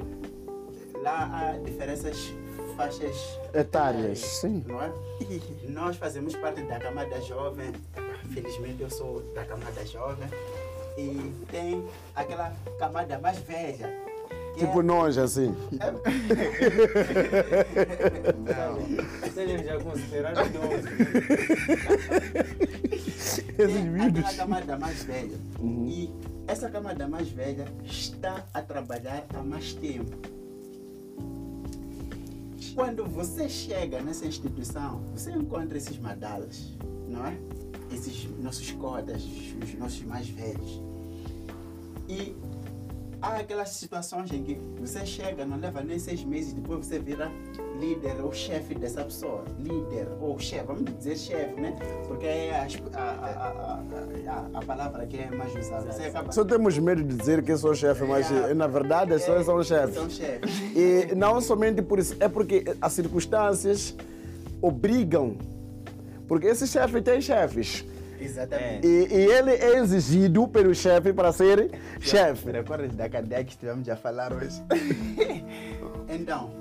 Lá 1.02 1.30
há 1.52 1.58
diferentes 1.60 2.34
faixas 2.76 3.16
Etárias, 3.54 4.20
sim. 4.20 4.64
não 4.68 4.82
é? 4.82 4.92
Nós 5.70 5.96
fazemos 5.98 6.36
parte 6.36 6.64
da 6.64 6.80
camada 6.80 7.20
jovem, 7.22 7.72
felizmente 8.34 8.82
eu 8.82 8.90
sou 8.90 9.22
da 9.34 9.44
camada 9.46 9.86
jovem, 9.86 10.28
e 10.98 11.34
tem 11.52 11.84
aquela 12.16 12.54
camada 12.80 13.20
mais 13.20 13.38
velha. 13.40 13.90
Tipo 14.58 14.82
é- 14.82 14.84
nós, 14.84 15.18
assim. 15.18 15.56
Não. 18.46 19.32
Seja 19.32 19.64
já 19.64 19.80
considerado 19.80 20.46
idoso. 20.46 20.88
Tem 23.58 24.00
aquela 24.00 24.34
camada 24.34 24.78
mais 24.78 25.04
velha. 25.04 25.38
E 25.62 26.12
essa 26.48 26.70
camada 26.70 27.08
mais 27.08 27.30
velha 27.30 27.66
está 27.84 28.46
a 28.54 28.62
trabalhar 28.62 29.26
há 29.34 29.42
mais 29.42 29.74
tempo. 29.74 30.16
Quando 32.76 33.06
você 33.06 33.48
chega 33.50 34.02
nessa 34.02 34.26
instituição, 34.26 35.04
você 35.14 35.32
encontra 35.32 35.78
esses 35.78 35.98
madalas, 35.98 36.74
não 37.08 37.26
é? 37.26 37.38
Esses 37.94 38.28
nossos 38.42 38.72
cotas, 38.72 39.24
os 39.24 39.74
nossos 39.76 40.04
mais 40.04 40.28
velhos. 40.28 40.82
E 42.10 42.36
há 43.22 43.38
aquelas 43.38 43.70
situações 43.70 44.32
em 44.32 44.44
que 44.44 44.60
você 44.80 45.06
chega, 45.06 45.46
não 45.46 45.58
leva 45.58 45.82
nem 45.82 45.98
seis 45.98 46.24
meses, 46.24 46.54
depois 46.54 46.86
você 46.86 47.00
vira 47.00 47.32
líder 47.80 48.22
ou 48.22 48.34
chefe 48.34 48.76
dessa 48.76 49.04
pessoa. 49.04 49.46
Líder 49.60 50.08
ou 50.20 50.38
chefe, 50.38 50.66
vamos 50.66 50.84
dizer 50.98 51.18
chefe, 51.18 51.62
né? 51.62 51.76
Porque 52.08 52.26
é 52.26 52.52
a, 52.56 52.68
a, 52.94 53.02
a, 53.02 53.82
a, 54.28 54.54
a, 54.56 54.60
a 54.60 54.66
palavra 54.66 55.06
que 55.06 55.18
é 55.18 55.32
mais 55.32 55.56
usada. 55.56 55.92
Você 55.92 56.04
acaba 56.04 56.32
Só 56.32 56.44
temos 56.44 56.78
medo 56.78 57.04
de 57.04 57.16
dizer 57.16 57.42
que 57.44 57.52
eu 57.52 57.58
sou 57.58 57.74
chefe, 57.74 58.04
mas 58.04 58.30
eh, 58.30 58.54
na 58.54 58.68
verdade 58.68 59.14
as 59.14 59.22
pessoas 59.22 59.46
são 59.46 59.64
chefes. 59.64 59.96
São 59.96 60.10
chefes. 60.10 60.52
E 60.76 61.16
não 61.16 61.40
somente 61.40 61.82
por 61.82 62.00
isso, 62.00 62.16
é 62.20 62.28
porque 62.28 62.66
as 62.82 62.92
circunstâncias 62.92 63.96
obrigam. 64.62 65.38
Porque 66.34 66.48
esses 66.48 66.72
chefes 66.72 67.04
têm 67.04 67.22
chefes. 67.22 67.86
Exatamente. 68.20 68.88
E, 68.88 69.06
e 69.08 69.26
ele 69.32 69.52
é 69.52 69.78
exigido 69.78 70.48
pelo 70.48 70.74
chefe 70.74 71.14
para 71.14 71.32
ser 71.32 71.70
chefe. 72.00 72.48
Me 72.48 72.54
recordas 72.54 72.92
da 72.96 73.08
cadeia 73.08 73.44
que 73.44 73.52
estivemos 73.52 73.88
a 73.88 73.96
falar 73.96 74.34
hoje? 74.34 74.60
Então, 76.10 76.52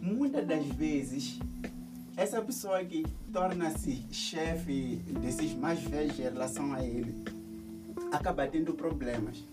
muitas 0.00 0.46
das 0.46 0.64
vezes, 0.66 1.38
essa 2.16 2.40
pessoa 2.42 2.84
que 2.84 3.06
torna-se 3.32 4.04
chefe 4.10 5.00
desses 5.20 5.54
mais 5.54 5.80
velhos 5.80 6.18
em 6.18 6.22
relação 6.22 6.72
a 6.74 6.84
ele, 6.84 7.14
acaba 8.12 8.46
tendo 8.48 8.74
problemas. 8.74 9.44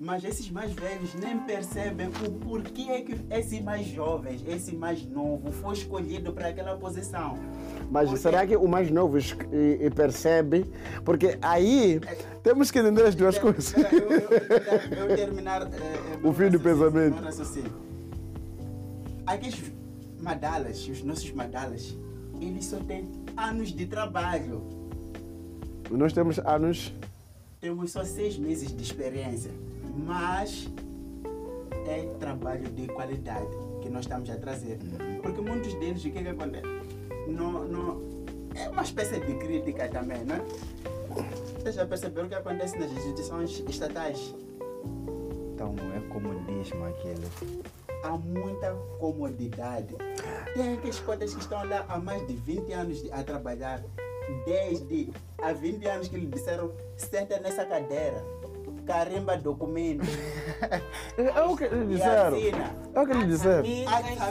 Mas 0.00 0.24
esses 0.24 0.50
mais 0.50 0.72
velhos 0.72 1.14
nem 1.14 1.38
percebem 1.38 2.08
o 2.08 2.30
porquê 2.40 2.82
é 2.90 3.00
que 3.00 3.14
esse 3.30 3.60
mais 3.60 3.86
jovem, 3.86 4.40
esse 4.46 4.74
mais 4.74 5.06
novo, 5.06 5.52
foi 5.52 5.74
escolhido 5.74 6.32
para 6.32 6.48
aquela 6.48 6.76
posição. 6.76 7.38
Mas 7.90 8.06
Porque- 8.08 8.20
será 8.22 8.44
que 8.46 8.56
o 8.56 8.66
mais 8.66 8.90
novo 8.90 9.16
percebe? 9.94 10.64
Porque 11.04 11.38
aí 11.40 12.00
temos 12.42 12.72
que 12.72 12.80
entender 12.80 13.06
as 13.06 13.14
duas 13.14 13.38
coisas. 13.38 13.72
eu, 13.76 14.10
eu, 14.10 15.08
eu, 15.10 15.16
terminar 15.16 15.62
eh, 15.62 15.68
eh, 15.76 16.26
O 16.26 16.32
fio 16.32 16.50
do 16.50 16.58
pensamento. 16.58 17.16
Aqueles 19.26 19.72
madalas, 20.20 20.88
os 20.88 21.02
nossos 21.04 21.30
madalas, 21.32 21.96
eles 22.40 22.64
só 22.66 22.78
têm 22.78 23.08
anos 23.36 23.68
de 23.72 23.86
trabalho. 23.86 24.60
Nós 25.88 26.12
temos 26.12 26.38
anos. 26.40 26.92
Temos 27.60 27.92
só 27.92 28.04
seis 28.04 28.36
meses 28.36 28.76
de 28.76 28.82
experiência, 28.82 29.50
mas 29.96 30.68
é 31.86 32.06
trabalho 32.18 32.68
de 32.70 32.86
qualidade 32.88 33.46
que 33.82 33.88
nós 33.88 34.04
estamos 34.04 34.28
a 34.30 34.36
trazer. 34.36 34.78
Porque 35.22 35.40
muitos 35.40 35.74
deles, 35.74 36.04
o 36.04 36.10
que, 36.10 36.22
que 36.22 36.28
acontece? 36.28 36.66
Não, 37.28 37.64
não, 37.64 38.00
é 38.54 38.68
uma 38.68 38.82
espécie 38.82 39.20
de 39.20 39.34
crítica 39.34 39.88
também, 39.88 40.24
né? 40.24 40.40
Vocês 41.58 41.74
já 41.76 41.86
perceberam 41.86 42.26
o 42.26 42.28
que 42.28 42.34
acontece 42.34 42.78
nas 42.78 42.90
instituições 42.90 43.64
estatais? 43.68 44.34
Então 45.54 45.74
é 45.94 46.00
comodismo 46.12 46.84
aquilo. 46.84 47.22
há 48.02 48.16
muita 48.16 48.74
comodidade. 48.98 49.94
Tem 50.54 50.74
aqueles 50.74 51.00
cotas 51.00 51.34
que 51.34 51.40
estão 51.40 51.66
lá 51.66 51.84
há 51.88 51.98
mais 51.98 52.26
de 52.26 52.34
20 52.34 52.72
anos 52.72 53.02
a 53.10 53.22
trabalhar. 53.22 53.82
Desde 54.46 55.10
há 55.38 55.52
20 55.52 55.86
anos 55.86 56.08
que 56.08 56.16
lhe 56.16 56.26
disseram, 56.26 56.72
senta 56.96 57.38
nessa 57.40 57.64
cadeira, 57.64 58.24
carimba 58.86 59.36
documento. 59.36 60.04
É 61.16 61.40
o 61.42 61.56
que 61.56 61.64
eles 61.64 61.90
E 61.90 61.94
disseram. 61.94 62.36
É 62.94 63.00
o 63.00 63.06
que 63.06 63.12
eles 63.12 63.28
disseram. 63.28 63.64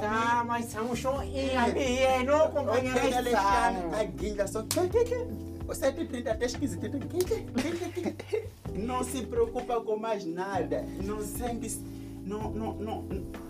Ah, 0.05 0.43
mas 0.45 0.65
estamos 0.67 0.99
só 0.99 1.21
em 1.23 1.55
ambiente, 1.57 2.25
não 2.25 2.35
Olha, 2.35 2.43
acompanha 2.45 2.91
Alexandre, 2.93 3.35
a 3.35 3.99
a 3.99 4.03
guilha 4.03 4.47
só. 4.47 4.63
Que, 4.63 4.87
que, 4.87 5.03
que? 5.05 5.27
O 5.67 5.73
730 5.73 6.31
até 6.31 6.45
esquisito. 6.45 6.89
Que, 6.89 6.99
que, 6.99 7.35
que, 7.35 8.01
que, 8.01 8.11
que? 8.11 8.43
Não 8.79 9.03
se 9.03 9.21
preocupa 9.25 9.79
com 9.81 9.95
mais 9.97 10.25
nada. 10.25 10.83
Não 11.03 11.21
sente. 11.21 11.81
Não, 12.25 12.51
não, 12.51 12.73
não, 12.75 13.05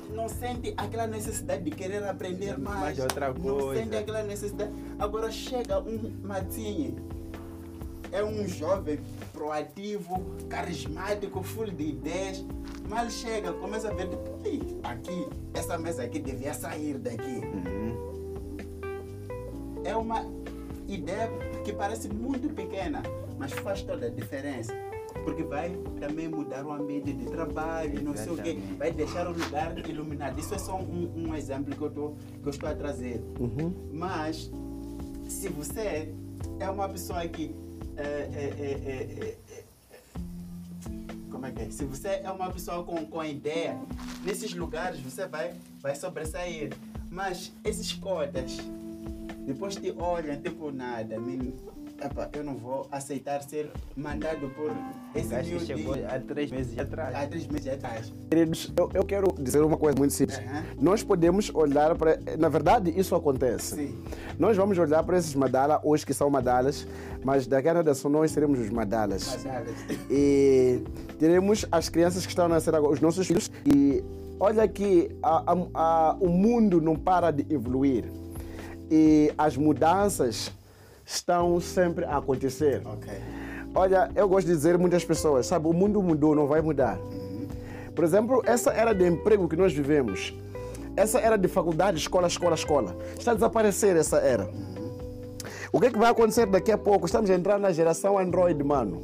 não 0.09 0.29
sente 0.29 0.73
aquela 0.77 1.05
necessidade 1.07 1.63
de 1.63 1.71
querer 1.71 2.03
aprender 2.03 2.57
mais. 2.57 2.79
Mais 2.79 2.99
outra 2.99 3.33
Não 3.33 3.57
coisa. 3.57 3.81
sente 3.83 3.95
aquela 3.95 4.23
necessidade. 4.23 4.71
Agora 4.99 5.31
chega 5.31 5.79
um 5.79 6.11
Matinho, 6.23 6.95
é 8.13 8.23
um 8.23 8.47
jovem 8.47 8.99
proativo, 9.33 10.23
carismático, 10.47 11.41
full 11.41 11.71
de 11.71 11.89
ideias. 11.89 12.45
Mal 12.87 13.09
chega, 13.09 13.51
começa 13.53 13.89
a 13.89 13.93
ver, 13.93 14.07
tipo, 14.09 14.47
"Ih, 14.47 14.79
aqui, 14.83 15.27
essa 15.53 15.77
mesa 15.77 16.03
aqui 16.03 16.19
devia 16.19 16.53
sair 16.53 16.97
daqui. 16.99 17.41
É 19.83 19.95
uma 19.95 20.25
ideia 20.87 21.29
que 21.65 21.73
parece 21.73 22.07
muito 22.07 22.53
pequena, 22.53 23.01
mas 23.37 23.51
faz 23.51 23.81
toda 23.81 24.05
a 24.05 24.09
diferença. 24.09 24.73
Porque 25.23 25.43
vai 25.43 25.69
também 25.99 26.27
mudar 26.27 26.65
o 26.65 26.71
ambiente 26.71 27.13
de 27.13 27.25
trabalho, 27.25 28.01
não 28.03 28.15
sei 28.15 28.31
o 28.33 28.35
quê. 28.43 28.59
Vai 28.77 28.91
deixar 28.91 29.27
o 29.27 29.31
lugar 29.31 29.77
iluminado. 29.89 30.39
Isso 30.39 30.53
é 30.53 30.57
só 30.59 30.75
um, 30.77 31.11
um 31.15 31.35
exemplo 31.35 31.73
que 31.75 31.81
eu, 31.81 31.89
tô, 31.89 32.09
que 32.41 32.45
eu 32.45 32.49
estou 32.49 32.69
a 32.69 32.75
trazer. 32.75 33.23
Mas, 33.91 34.51
se 35.27 35.47
você 35.49 36.13
é 36.59 36.69
uma 36.69 36.87
pessoa 36.89 37.25
que. 37.27 37.55
É, 37.97 38.01
é, 38.01 38.43
é, 38.59 38.71
é, 38.91 39.37
é, 39.51 39.63
como 41.29 41.45
é 41.45 41.51
que 41.51 41.61
é? 41.61 41.69
Se 41.69 41.85
você 41.85 42.21
é 42.23 42.31
uma 42.31 42.51
pessoa 42.51 42.83
com, 42.83 43.05
com 43.05 43.23
ideia, 43.23 43.77
nesses 44.23 44.53
lugares 44.53 44.99
você 44.99 45.27
vai, 45.27 45.53
vai 45.79 45.95
sobressair. 45.95 46.73
Mas 47.09 47.51
esses 47.63 47.93
cotas, 47.93 48.57
depois 49.45 49.75
te 49.75 49.91
olham, 49.91 50.41
tipo 50.41 50.71
nada. 50.71 51.19
mim, 51.19 51.53
epa, 52.03 52.29
eu 52.33 52.43
não 52.43 52.55
vou 52.55 52.87
aceitar 52.91 53.41
ser 53.43 53.71
mandado 53.95 54.49
por 54.55 54.71
esse 55.15 55.33
Acho 55.33 55.49
que 55.51 55.59
chegou 55.65 55.93
de- 55.95 56.05
há 56.05 56.19
três 56.19 56.51
meses 56.51 56.77
atrás. 56.77 57.15
há 57.15 57.25
três 57.27 57.47
meses 57.47 57.67
atrás. 57.67 58.13
Queridos, 58.29 58.71
eu, 58.77 58.89
eu 58.93 59.03
quero 59.05 59.33
dizer 59.39 59.61
uma 59.61 59.77
coisa 59.77 59.97
muito 59.97 60.13
simples. 60.13 60.39
Nós 60.79 61.03
podemos 61.03 61.49
olhar 61.53 61.95
para. 61.95 62.19
Na 62.37 62.49
verdade, 62.49 62.93
isso 62.97 63.15
acontece. 63.15 63.75
Sim. 63.75 63.97
Nós 64.37 64.57
vamos 64.57 64.77
olhar 64.77 65.03
para 65.03 65.17
esses 65.17 65.33
madalas, 65.35 65.79
hoje 65.83 66.05
que 66.05 66.13
são 66.13 66.29
madalas, 66.29 66.87
mas 67.23 67.47
daqui 67.47 67.69
a 67.69 67.73
nada 67.75 67.93
só 67.93 68.09
nós 68.09 68.31
seremos 68.31 68.59
os 68.59 68.69
madalas. 68.69 69.37
E 70.09 70.81
teremos 71.19 71.65
as 71.71 71.89
crianças 71.89 72.23
que 72.25 72.31
estão 72.31 72.45
a 72.45 72.49
nascer 72.49 72.73
agora, 72.75 72.93
os 72.93 72.99
nossos 73.01 73.25
filhos. 73.27 73.49
E 73.65 74.03
olha 74.39 74.67
que 74.67 75.09
a- 75.21 75.43
a- 75.53 75.67
a- 75.73 76.17
o 76.19 76.27
mundo 76.29 76.81
não 76.81 76.95
para 76.95 77.31
de 77.31 77.45
evoluir. 77.53 78.05
E 78.91 79.31
as 79.37 79.55
mudanças 79.57 80.51
estão 81.15 81.59
sempre 81.59 82.05
a 82.05 82.17
acontecer. 82.17 82.81
Ok. 82.85 83.11
Olha, 83.75 84.09
eu 84.15 84.27
gosto 84.27 84.47
de 84.47 84.53
dizer 84.53 84.77
muitas 84.77 85.03
pessoas, 85.03 85.47
sabe, 85.47 85.67
o 85.67 85.73
mundo 85.73 86.01
mudou, 86.01 86.35
não 86.35 86.45
vai 86.45 86.61
mudar. 86.61 86.97
Por 87.95 88.03
exemplo, 88.03 88.43
essa 88.45 88.71
era 88.71 88.93
de 88.93 89.05
emprego 89.05 89.47
que 89.47 89.55
nós 89.55 89.73
vivemos, 89.73 90.33
essa 90.95 91.19
era 91.19 91.37
de 91.37 91.47
faculdade, 91.47 91.97
escola, 91.97 92.27
escola, 92.27 92.55
escola, 92.55 92.95
está 93.17 93.31
a 93.31 93.33
desaparecer 93.33 93.95
essa 93.95 94.17
era. 94.17 94.49
O 95.71 95.79
que, 95.79 95.87
é 95.87 95.91
que 95.91 95.97
vai 95.97 96.11
acontecer 96.11 96.45
daqui 96.45 96.71
a 96.71 96.77
pouco? 96.77 97.07
Estamos 97.07 97.29
a 97.31 97.33
entrar 97.33 97.57
na 97.57 97.71
geração 97.71 98.19
Android, 98.19 98.63
mano. 98.63 99.01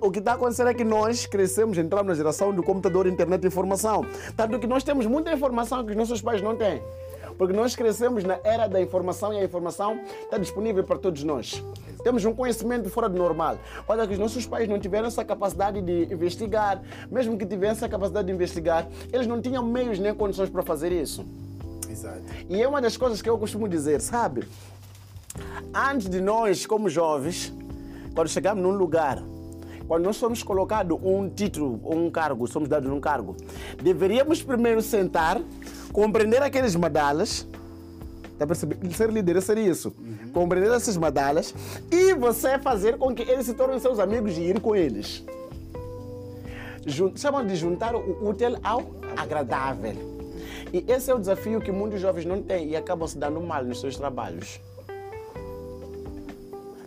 O 0.00 0.10
que 0.10 0.18
está 0.18 0.34
acontecendo 0.34 0.68
é 0.68 0.74
que 0.74 0.84
nós 0.84 1.26
crescemos, 1.26 1.76
entramos 1.78 2.06
na 2.06 2.14
geração 2.14 2.54
do 2.54 2.62
computador, 2.62 3.06
internet 3.06 3.42
e 3.44 3.46
informação. 3.46 4.04
Tanto 4.36 4.58
que 4.58 4.66
nós 4.66 4.84
temos 4.84 5.06
muita 5.06 5.32
informação 5.32 5.84
que 5.84 5.90
os 5.90 5.96
nossos 5.96 6.20
pais 6.20 6.42
não 6.42 6.54
têm. 6.54 6.82
Porque 7.38 7.54
nós 7.54 7.76
crescemos 7.76 8.24
na 8.24 8.38
era 8.42 8.66
da 8.66 8.80
informação 8.80 9.32
e 9.32 9.38
a 9.38 9.44
informação 9.44 10.00
está 10.22 10.36
disponível 10.36 10.82
para 10.82 10.98
todos 10.98 11.22
nós. 11.22 11.62
Temos 12.02 12.24
um 12.24 12.34
conhecimento 12.34 12.90
fora 12.90 13.08
do 13.08 13.16
normal. 13.16 13.58
Olha 13.86 14.06
que 14.06 14.12
os 14.12 14.18
nossos 14.18 14.46
pais 14.46 14.68
não 14.68 14.78
tiveram 14.78 15.06
essa 15.06 15.24
capacidade 15.24 15.80
de 15.80 16.12
investigar. 16.12 16.82
Mesmo 17.10 17.38
que 17.38 17.46
tivessem 17.46 17.76
essa 17.78 17.88
capacidade 17.88 18.26
de 18.26 18.32
investigar, 18.32 18.88
eles 19.12 19.26
não 19.26 19.40
tinham 19.40 19.64
meios 19.64 19.98
nem 19.98 20.12
condições 20.12 20.50
para 20.50 20.62
fazer 20.62 20.90
isso. 20.90 21.24
Exato. 21.88 22.22
E 22.48 22.60
é 22.60 22.68
uma 22.68 22.80
das 22.80 22.96
coisas 22.96 23.22
que 23.22 23.30
eu 23.30 23.38
costumo 23.38 23.68
dizer, 23.68 24.00
sabe? 24.00 24.46
Antes 25.72 26.08
de 26.08 26.20
nós, 26.20 26.66
como 26.66 26.88
jovens, 26.88 27.52
quando 28.14 28.28
chegamos 28.28 28.62
num 28.62 28.72
lugar, 28.72 29.22
quando 29.86 30.04
nós 30.04 30.16
somos 30.16 30.42
colocados 30.42 30.98
um 31.02 31.30
título 31.30 31.80
ou 31.82 31.96
um 31.96 32.10
cargo, 32.10 32.46
somos 32.46 32.68
dados 32.68 32.90
um 32.90 33.00
cargo, 33.00 33.34
deveríamos 33.82 34.42
primeiro 34.42 34.82
sentar, 34.82 35.40
compreender 35.92 36.42
aqueles 36.42 36.74
madalas, 36.76 37.46
Tá 38.38 38.46
percebendo? 38.46 38.94
Ser 38.94 39.10
líder 39.10 39.42
ser 39.42 39.58
isso. 39.58 39.92
Compreender 40.32 40.70
essas 40.72 40.96
madalas 40.96 41.52
e 41.90 42.14
você 42.14 42.56
fazer 42.56 42.96
com 42.96 43.12
que 43.12 43.22
eles 43.22 43.46
se 43.46 43.52
tornem 43.54 43.80
seus 43.80 43.98
amigos 43.98 44.38
e 44.38 44.42
ir 44.42 44.60
com 44.60 44.76
eles. 44.76 45.24
Jun- 46.86 47.16
Chamam 47.16 47.44
de 47.44 47.56
juntar 47.56 47.96
o 47.96 48.28
útil 48.28 48.56
ao 48.62 48.92
agradável. 49.16 49.92
E 50.72 50.84
esse 50.86 51.10
é 51.10 51.14
o 51.14 51.18
desafio 51.18 51.60
que 51.60 51.72
muitos 51.72 52.00
jovens 52.00 52.26
não 52.26 52.40
têm 52.40 52.68
e 52.68 52.76
acabam 52.76 53.08
se 53.08 53.18
dando 53.18 53.40
mal 53.40 53.64
nos 53.64 53.80
seus 53.80 53.96
trabalhos. 53.96 54.60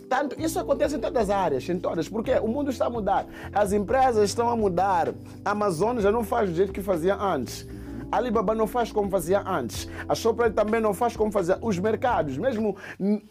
Tanto, 0.08 0.40
isso 0.40 0.58
acontece 0.58 0.96
em 0.96 1.00
todas 1.00 1.22
as 1.24 1.30
áreas, 1.30 1.68
em 1.68 1.78
todas, 1.78 2.08
porque 2.08 2.32
o 2.38 2.46
mundo 2.48 2.70
está 2.70 2.86
a 2.86 2.90
mudar. 2.90 3.26
As 3.52 3.72
empresas 3.72 4.30
estão 4.30 4.48
a 4.48 4.56
mudar. 4.56 5.10
A 5.44 5.50
Amazon 5.50 5.98
já 6.00 6.10
não 6.10 6.24
faz 6.24 6.48
do 6.48 6.56
jeito 6.56 6.72
que 6.72 6.80
fazia 6.82 7.14
antes. 7.14 7.66
Alibaba 8.12 8.54
não 8.54 8.66
faz 8.66 8.92
como 8.92 9.08
fazia 9.08 9.40
antes. 9.40 9.88
A 10.06 10.14
Shoprite 10.14 10.52
também 10.52 10.82
não 10.82 10.92
faz 10.92 11.16
como 11.16 11.32
fazia. 11.32 11.58
Os 11.62 11.78
mercados, 11.78 12.36
mesmo 12.36 12.76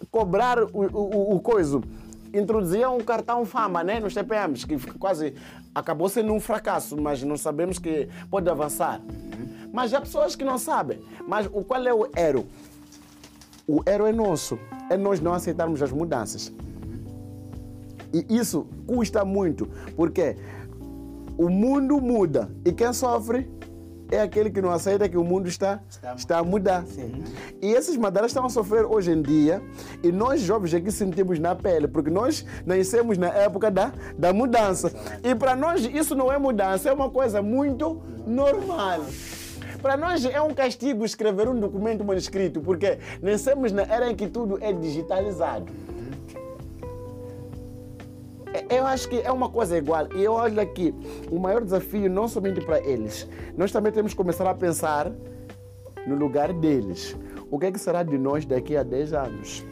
cobrar 0.10 0.58
o, 0.64 0.70
o, 0.74 1.36
o 1.36 1.40
coiso, 1.40 1.84
introduziam 2.34 2.98
um 2.98 3.02
cartão 3.02 3.46
fama 3.46 3.84
né, 3.84 4.00
nos 4.00 4.16
TPMs, 4.16 4.66
que 4.66 4.78
quase 4.98 5.36
acabou 5.76 6.10
sendo 6.10 6.34
um 6.34 6.40
fracasso, 6.40 7.00
mas 7.00 7.22
não 7.22 7.38
sabemos 7.38 7.78
que 7.78 8.10
pode 8.30 8.50
avançar. 8.50 9.00
Mas 9.72 9.94
há 9.94 10.02
pessoas 10.02 10.36
que 10.36 10.44
não 10.44 10.58
sabem. 10.58 11.00
Mas 11.28 11.46
o 11.46 11.64
qual 11.64 11.86
é 11.86 11.94
o 11.94 12.10
ero? 12.16 12.48
O 13.68 13.84
ero 13.86 14.08
é 14.08 14.12
nosso. 14.12 14.58
É 14.90 14.98
nós 14.98 15.20
não 15.20 15.34
aceitarmos 15.34 15.82
as 15.84 15.92
mudanças. 15.92 16.52
E 18.12 18.26
isso 18.36 18.66
custa 18.88 19.24
muito, 19.24 19.70
porque 19.96 20.36
o 21.38 21.50
mundo 21.50 22.02
muda 22.02 22.52
e 22.66 22.74
quem 22.74 22.92
sofre 22.92 23.50
é 24.12 24.22
aquele 24.22 24.50
que 24.50 24.62
não 24.62 24.70
aceita 24.72 25.08
que 25.08 25.18
o 25.18 25.24
mundo 25.24 25.48
está, 25.48 25.80
Está 25.90 26.12
a 26.12 26.16
está 26.16 26.38
a 26.40 26.44
mudar. 26.44 26.84
E 27.62 27.72
esses 27.72 27.96
madaras 27.96 28.32
estão 28.32 28.46
a 28.46 28.50
sofrer 28.50 28.86
hoje 28.86 29.12
em 29.12 29.22
dia 29.22 29.62
e 30.04 30.12
nós 30.12 30.42
jovens 30.42 30.74
aqui 30.74 30.92
sentimos 30.92 31.40
na 31.40 31.56
pele, 31.56 31.88
porque 31.88 32.10
nós 32.10 32.46
nascemos 32.66 33.18
na 33.18 33.30
época 33.30 33.72
da, 33.72 33.94
da 34.18 34.34
mudança. 34.34 34.92
E 35.24 35.34
para 35.34 35.56
nós 35.56 35.86
isso 35.86 36.14
não 36.14 36.32
é 36.32 36.38
mudança, 36.38 36.90
é 36.90 36.94
uma 36.94 37.10
coisa 37.10 37.42
muito 37.42 38.02
normal. 38.28 39.06
Para 39.82 39.98
nós 39.98 40.24
é 40.26 40.40
um 40.42 40.54
castigo 40.54 41.04
escrever 41.04 41.48
um 41.48 41.60
documento 41.60 42.04
manuscrito, 42.04 42.62
porque 42.62 43.00
nascemos 43.22 43.72
na 43.72 43.82
era 43.84 44.12
em 44.12 44.16
que 44.16 44.28
tudo 44.28 44.60
é 44.62 44.72
digitalizado. 44.72 45.72
É- 48.54 48.78
Eu 48.80 48.86
acho 48.86 49.08
que 49.10 49.20
é 49.22 49.32
uma 49.32 49.50
coisa 49.50 49.78
igual. 49.78 50.08
E 50.14 50.24
eu 50.24 50.34
olho 50.34 50.60
aqui, 50.60 50.94
o 51.32 51.40
maior 51.40 51.64
desafio 51.64 52.10
não 52.10 52.28
somente 52.28 52.62
para 52.62 52.80
eles, 52.80 53.28
nós 53.58 53.72
também 53.72 53.92
temos 53.92 54.12
que 54.14 54.18
começar 54.18 54.48
a 54.50 54.54
pensar 54.54 55.12
no 56.08 56.16
lugar 56.16 56.52
deles. 56.54 57.16
O 57.50 57.60
que, 57.60 57.66
é 57.68 57.72
que 57.72 57.80
será 57.80 58.02
de 58.04 58.18
nós 58.18 58.46
daqui 58.46 58.76
a 58.78 58.84
10 58.84 59.14
anos? 59.14 59.64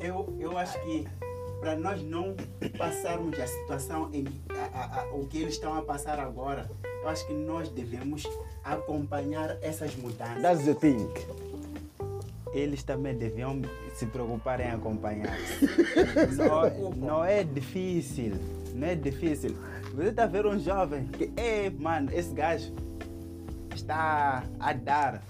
Eu, 0.00 0.32
eu 0.38 0.56
acho 0.58 0.80
que 0.82 1.06
para 1.60 1.76
nós 1.76 2.02
não 2.02 2.34
passarmos 2.78 3.38
a 3.38 3.46
situação 3.46 4.08
em 4.12 4.24
a- 4.50 4.78
a- 4.78 5.00
a- 5.02 5.14
o 5.14 5.26
que 5.26 5.38
eles 5.42 5.54
estão 5.54 5.74
a 5.76 5.82
passar 5.82 6.18
agora, 6.18 6.70
eu 7.02 7.08
acho 7.08 7.26
que 7.26 7.34
nós 7.34 7.68
devemos 7.68 8.26
acompanhar 8.64 9.56
essas 9.62 9.94
mudanças. 9.96 10.42
That's 10.42 10.64
the 10.64 10.74
thing. 10.74 11.08
Eles 12.52 12.82
também 12.82 13.16
deviam 13.16 13.62
se 13.94 14.06
preocupar 14.06 14.60
em 14.60 14.70
acompanhar. 14.70 15.36
não, 16.36 16.90
não 16.90 17.24
é 17.24 17.44
difícil. 17.44 18.34
Não 18.74 18.88
é 18.88 18.94
difícil. 18.94 19.56
Você 19.94 20.08
está 20.08 20.24
a 20.24 20.26
ver 20.26 20.46
um 20.46 20.58
jovem 20.58 21.06
que, 21.06 21.32
ei, 21.36 21.70
mano, 21.70 22.10
esse 22.12 22.32
gajo 22.32 22.72
está 23.74 24.44
a 24.58 24.72
dar. 24.72 25.22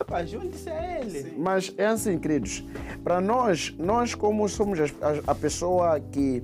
Epa, 0.00 0.24
junte-se 0.24 0.68
a 0.68 1.00
ele. 1.00 1.34
Mas 1.38 1.72
é 1.76 1.86
assim, 1.86 2.18
queridos. 2.18 2.64
Para 3.02 3.20
nós, 3.20 3.74
nós 3.78 4.14
como 4.14 4.48
somos 4.48 4.78
a, 4.80 4.84
a 5.26 5.34
pessoa 5.34 5.98
que 6.00 6.42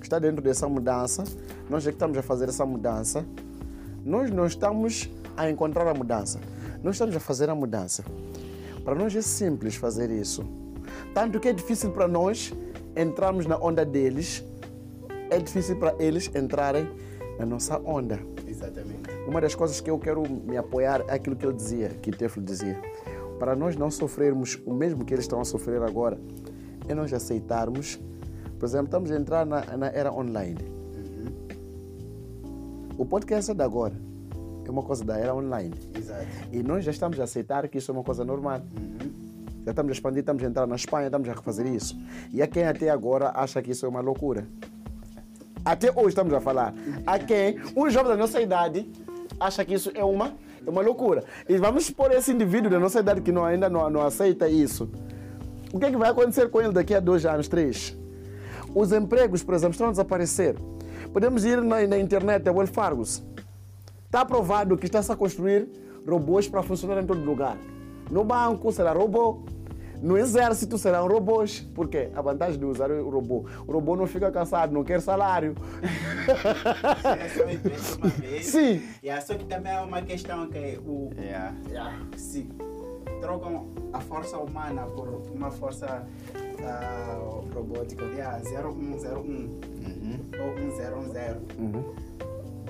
está 0.00 0.18
dentro 0.18 0.42
dessa 0.42 0.68
mudança, 0.68 1.24
nós 1.68 1.86
é 1.86 1.90
que 1.90 1.96
estamos 1.96 2.16
a 2.16 2.22
fazer 2.22 2.48
essa 2.48 2.64
mudança, 2.64 3.24
nós 4.04 4.30
não 4.30 4.46
estamos 4.46 5.10
a 5.36 5.50
encontrar 5.50 5.86
a 5.88 5.94
mudança. 5.94 6.40
Nós 6.82 6.96
estamos 6.96 7.16
a 7.16 7.20
fazer 7.20 7.48
a 7.48 7.54
mudança. 7.54 8.04
Para 8.84 8.94
nós 8.94 9.14
é 9.16 9.22
simples 9.22 9.74
fazer 9.76 10.10
isso. 10.10 10.44
Tanto 11.14 11.40
que 11.40 11.48
é 11.48 11.52
difícil 11.52 11.90
para 11.90 12.06
nós 12.06 12.52
entrarmos 12.96 13.46
na 13.46 13.56
onda 13.56 13.84
deles, 13.84 14.44
é 15.30 15.38
difícil 15.38 15.76
para 15.76 15.94
eles 15.98 16.30
entrarem 16.34 16.88
na 17.38 17.46
nossa 17.46 17.78
onda. 17.78 18.20
Exatamente. 18.46 19.10
Uma 19.26 19.40
das 19.40 19.54
coisas 19.54 19.80
que 19.80 19.90
eu 19.90 19.98
quero 19.98 20.22
me 20.28 20.56
apoiar 20.56 21.02
é 21.08 21.14
aquilo 21.14 21.34
que 21.34 21.46
ele 21.46 21.54
dizia, 21.54 21.88
que 21.88 22.10
Teflo 22.10 22.42
dizia. 22.42 22.80
Para 23.38 23.56
nós 23.56 23.74
não 23.74 23.90
sofrermos 23.90 24.60
o 24.64 24.72
mesmo 24.72 25.04
que 25.04 25.14
eles 25.14 25.24
estão 25.24 25.40
a 25.40 25.44
sofrer 25.44 25.82
agora, 25.82 26.18
é 26.86 26.94
nós 26.94 27.12
aceitarmos. 27.12 27.98
Por 28.58 28.66
exemplo, 28.66 28.86
estamos 28.86 29.10
a 29.10 29.16
entrar 29.16 29.44
na, 29.46 29.76
na 29.76 29.86
era 29.88 30.12
online. 30.12 30.58
O 32.96 33.04
podcast 33.04 33.50
é 33.50 33.54
de 33.54 33.62
agora. 33.62 33.94
É 34.68 34.70
uma 34.70 34.82
coisa 34.82 35.04
da 35.04 35.18
era 35.18 35.34
online. 35.34 35.74
Exato. 35.96 36.26
E 36.52 36.62
nós 36.62 36.84
já 36.84 36.90
estamos 36.90 37.18
a 37.20 37.24
aceitar 37.24 37.68
que 37.68 37.78
isso 37.78 37.90
é 37.90 37.94
uma 37.94 38.04
coisa 38.04 38.24
normal. 38.24 38.60
Já 39.64 39.70
estamos 39.70 39.90
a 39.90 39.92
expandir, 39.92 40.20
estamos 40.20 40.42
a 40.42 40.46
entrar 40.46 40.66
na 40.66 40.76
Espanha, 40.76 41.06
estamos 41.06 41.28
a 41.28 41.32
refazer 41.32 41.66
isso. 41.66 41.98
E 42.32 42.42
há 42.42 42.46
quem 42.46 42.64
até 42.64 42.90
agora 42.90 43.32
acha 43.34 43.62
que 43.62 43.70
isso 43.70 43.86
é 43.86 43.88
uma 43.88 44.00
loucura. 44.00 44.46
Até 45.64 45.90
hoje 45.90 46.08
estamos 46.08 46.34
a 46.34 46.40
falar. 46.40 46.74
Há 47.06 47.18
quem, 47.18 47.58
um 47.74 47.88
jovem 47.88 48.10
da 48.10 48.16
nossa 48.16 48.40
idade, 48.40 48.86
acha 49.40 49.64
que 49.64 49.72
isso 49.72 49.90
é 49.94 50.04
uma, 50.04 50.34
é 50.66 50.68
uma 50.68 50.82
loucura. 50.82 51.24
E 51.48 51.56
vamos 51.56 51.84
expor 51.84 52.12
esse 52.12 52.30
indivíduo 52.32 52.70
da 52.70 52.78
nossa 52.78 53.00
idade 53.00 53.22
que 53.22 53.32
não, 53.32 53.44
ainda 53.44 53.70
não, 53.70 53.88
não 53.88 54.02
aceita 54.02 54.46
isso. 54.48 54.90
O 55.72 55.78
que, 55.78 55.86
é 55.86 55.90
que 55.90 55.96
vai 55.96 56.10
acontecer 56.10 56.50
com 56.50 56.60
ele 56.60 56.72
daqui 56.72 56.94
a 56.94 57.00
dois 57.00 57.24
anos, 57.24 57.48
três? 57.48 57.96
Os 58.74 58.92
empregos, 58.92 59.42
por 59.42 59.54
exemplo, 59.54 59.72
estão 59.72 59.88
a 59.88 59.90
desaparecer. 59.90 60.56
Podemos 61.12 61.44
ir 61.44 61.62
na, 61.62 61.86
na 61.86 61.98
internet, 61.98 62.46
a 62.48 62.52
Well 62.52 62.66
Fargos. 62.66 63.22
Está 64.14 64.24
provado 64.24 64.76
que 64.76 64.86
está-se 64.86 65.10
a 65.10 65.16
construir 65.16 65.68
robôs 66.06 66.46
para 66.46 66.62
funcionar 66.62 67.02
em 67.02 67.04
todo 67.04 67.20
lugar. 67.24 67.58
No 68.08 68.22
banco 68.22 68.70
será 68.70 68.92
robô, 68.92 69.42
no 70.00 70.16
exército 70.16 70.78
serão 70.78 71.08
robôs. 71.08 71.58
Por 71.74 71.88
quê? 71.88 72.10
A 72.14 72.22
vantagem 72.22 72.56
de 72.56 72.64
usar 72.64 72.92
o 72.92 73.10
robô. 73.10 73.44
O 73.66 73.72
robô 73.72 73.96
não 73.96 74.06
fica 74.06 74.30
cansado, 74.30 74.72
não 74.72 74.84
quer 74.84 75.00
salário. 75.00 75.56
É 77.18 77.28
só 77.28 77.50
investir 77.50 77.98
uma 77.98 78.08
vez. 78.10 78.46
Sim. 78.46 78.82
Yeah, 79.02 79.20
só 79.20 79.34
que 79.34 79.46
também 79.46 79.72
é 79.72 79.80
uma 79.80 80.00
questão 80.00 80.46
que 80.46 80.78
o, 80.86 81.10
Yeah. 81.18 81.52
yeah, 81.68 81.98
se 82.16 82.48
trocam 83.20 83.66
a 83.92 83.98
força 83.98 84.38
humana 84.38 84.82
por 84.82 85.08
uma 85.34 85.50
força 85.50 86.06
ah, 86.62 87.18
robótica, 87.52 88.04
yeah, 88.04 88.38
0101 88.44 89.58
ou 90.40 90.54
100, 90.70 91.58
Uhum. 91.58 91.94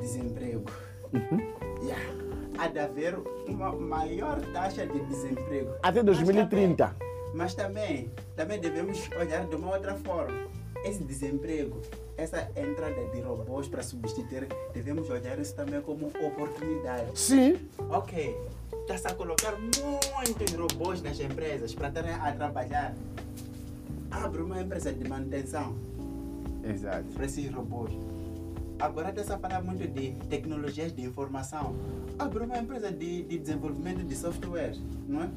desemprego. 0.01 0.65
Yeah. 1.83 2.05
Há 2.59 2.69
de 2.69 2.79
haver 2.79 3.19
uma 3.49 3.73
maior 3.73 4.41
taxa 4.53 4.87
de 4.87 5.01
desemprego. 5.07 5.73
Até 5.83 6.03
Mas 6.03 6.19
2030. 6.19 6.87
também- 6.89 7.05
Mas 7.35 7.55
também, 7.55 8.11
também 8.37 8.61
devemos 8.61 9.11
olhar 9.19 9.45
de 9.47 9.57
uma 9.57 9.75
outra 9.75 9.95
forma. 9.97 10.47
Esse 10.85 11.03
desemprego, 11.03 11.81
essa 12.17 12.49
entrada 12.57 13.05
de 13.13 13.21
robôs 13.21 13.67
para 13.67 13.83
substituir, 13.83 14.47
devemos 14.73 15.11
olhar 15.11 15.39
isso 15.39 15.55
também 15.55 15.81
como 15.81 16.09
oportunidade. 16.09 17.19
Sim. 17.19 17.57
Ok, 17.91 18.37
está-se 18.83 19.07
a 19.09 19.15
colocar 19.15 19.57
muitos 19.59 20.53
robôs 20.53 21.03
nas 21.03 21.19
empresas 21.19 21.75
para 21.75 21.89
estarem 21.89 22.13
a 22.15 22.31
trabalhar. 22.33 22.95
Abre 24.11 24.43
uma 24.43 24.61
empresa 24.63 24.93
de 24.93 25.09
manutenção 25.09 25.75
Exato. 26.63 27.05
para 27.15 27.25
esses 27.25 27.51
robôs. 27.53 27.91
Agora 28.79 29.11
está-se 29.11 29.33
a 29.33 29.39
falar 29.39 29.63
muito 29.63 29.87
de 29.87 30.13
tecnologias 30.29 30.93
de 30.93 31.03
informação. 31.03 31.75
Abre 32.19 32.45
uma 32.45 32.59
empresa 32.59 32.91
de, 32.91 33.23
de 33.23 33.39
desenvolvimento 33.39 34.05
de 34.05 34.15
software, 34.17 34.75
não 35.09 35.23
é? 35.23 35.31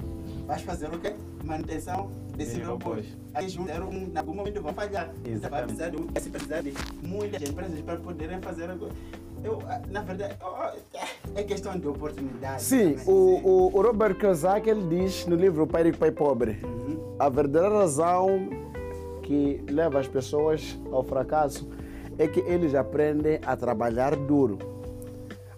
Vais 0.46 0.62
fazer 0.64 0.88
o 0.94 1.00
quê? 1.00 1.14
Manutenção 1.44 2.10
desses 2.36 2.56
De 2.56 2.62
robôs. 2.64 3.06
Aí 3.34 3.48
juntos, 3.48 3.76
um, 3.78 4.12
em 4.14 4.18
algum 4.18 4.34
momento 4.34 4.62
vão 4.62 4.74
falhar. 4.74 5.10
Você 5.24 5.24
vai 5.24 5.64
Exatamente. 5.64 5.66
precisar 5.68 5.90
de, 5.90 5.98
vai 5.98 6.32
precisar 6.32 6.62
de 6.62 6.74
muitas 7.08 7.42
empresas 7.50 7.80
para 7.82 7.98
poderem 7.98 8.42
fazer 8.42 8.70
algo. 8.70 8.90
Eu, 9.44 9.60
ah, 9.68 9.82
na 9.90 10.02
verdade, 10.02 10.36
é 11.36 11.44
questão 11.44 11.78
de 11.80 11.88
oportunidade. 11.88 12.62
Sim, 12.64 12.94
também. 12.94 13.06
o, 13.08 13.12
o, 13.72 13.78
o 13.78 13.82
Robert 13.82 14.16
Kiyosaki 14.18 14.70
ele 14.70 14.88
diz 15.04 15.28
no 15.28 15.36
livro 15.36 15.68
Pai 15.68 15.84
Rico, 15.84 16.00
Pai 16.00 16.12
Pobre, 16.12 16.60
Uhum. 16.64 17.16
a 17.20 17.30
verdadeira 17.30 17.78
razão 17.80 18.50
que 19.22 19.64
leva 19.70 20.00
as 20.00 20.08
pessoas 20.08 20.78
ao 20.92 21.04
fracasso 21.04 21.68
é 22.18 22.28
que 22.28 22.40
eles 22.42 22.74
aprendem 22.74 23.40
a 23.46 23.56
trabalhar 23.56 24.16
duro. 24.16 24.58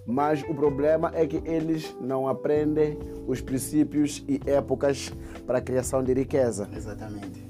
Mas 0.05 0.43
o 0.49 0.55
problema 0.55 1.11
é 1.13 1.27
que 1.27 1.41
eles 1.45 1.95
não 2.01 2.27
aprendem 2.27 2.97
os 3.27 3.41
princípios 3.41 4.23
e 4.27 4.41
épocas 4.45 5.13
para 5.45 5.59
a 5.59 5.61
criação 5.61 6.03
de 6.03 6.13
riqueza. 6.13 6.67
Exatamente. 6.75 7.47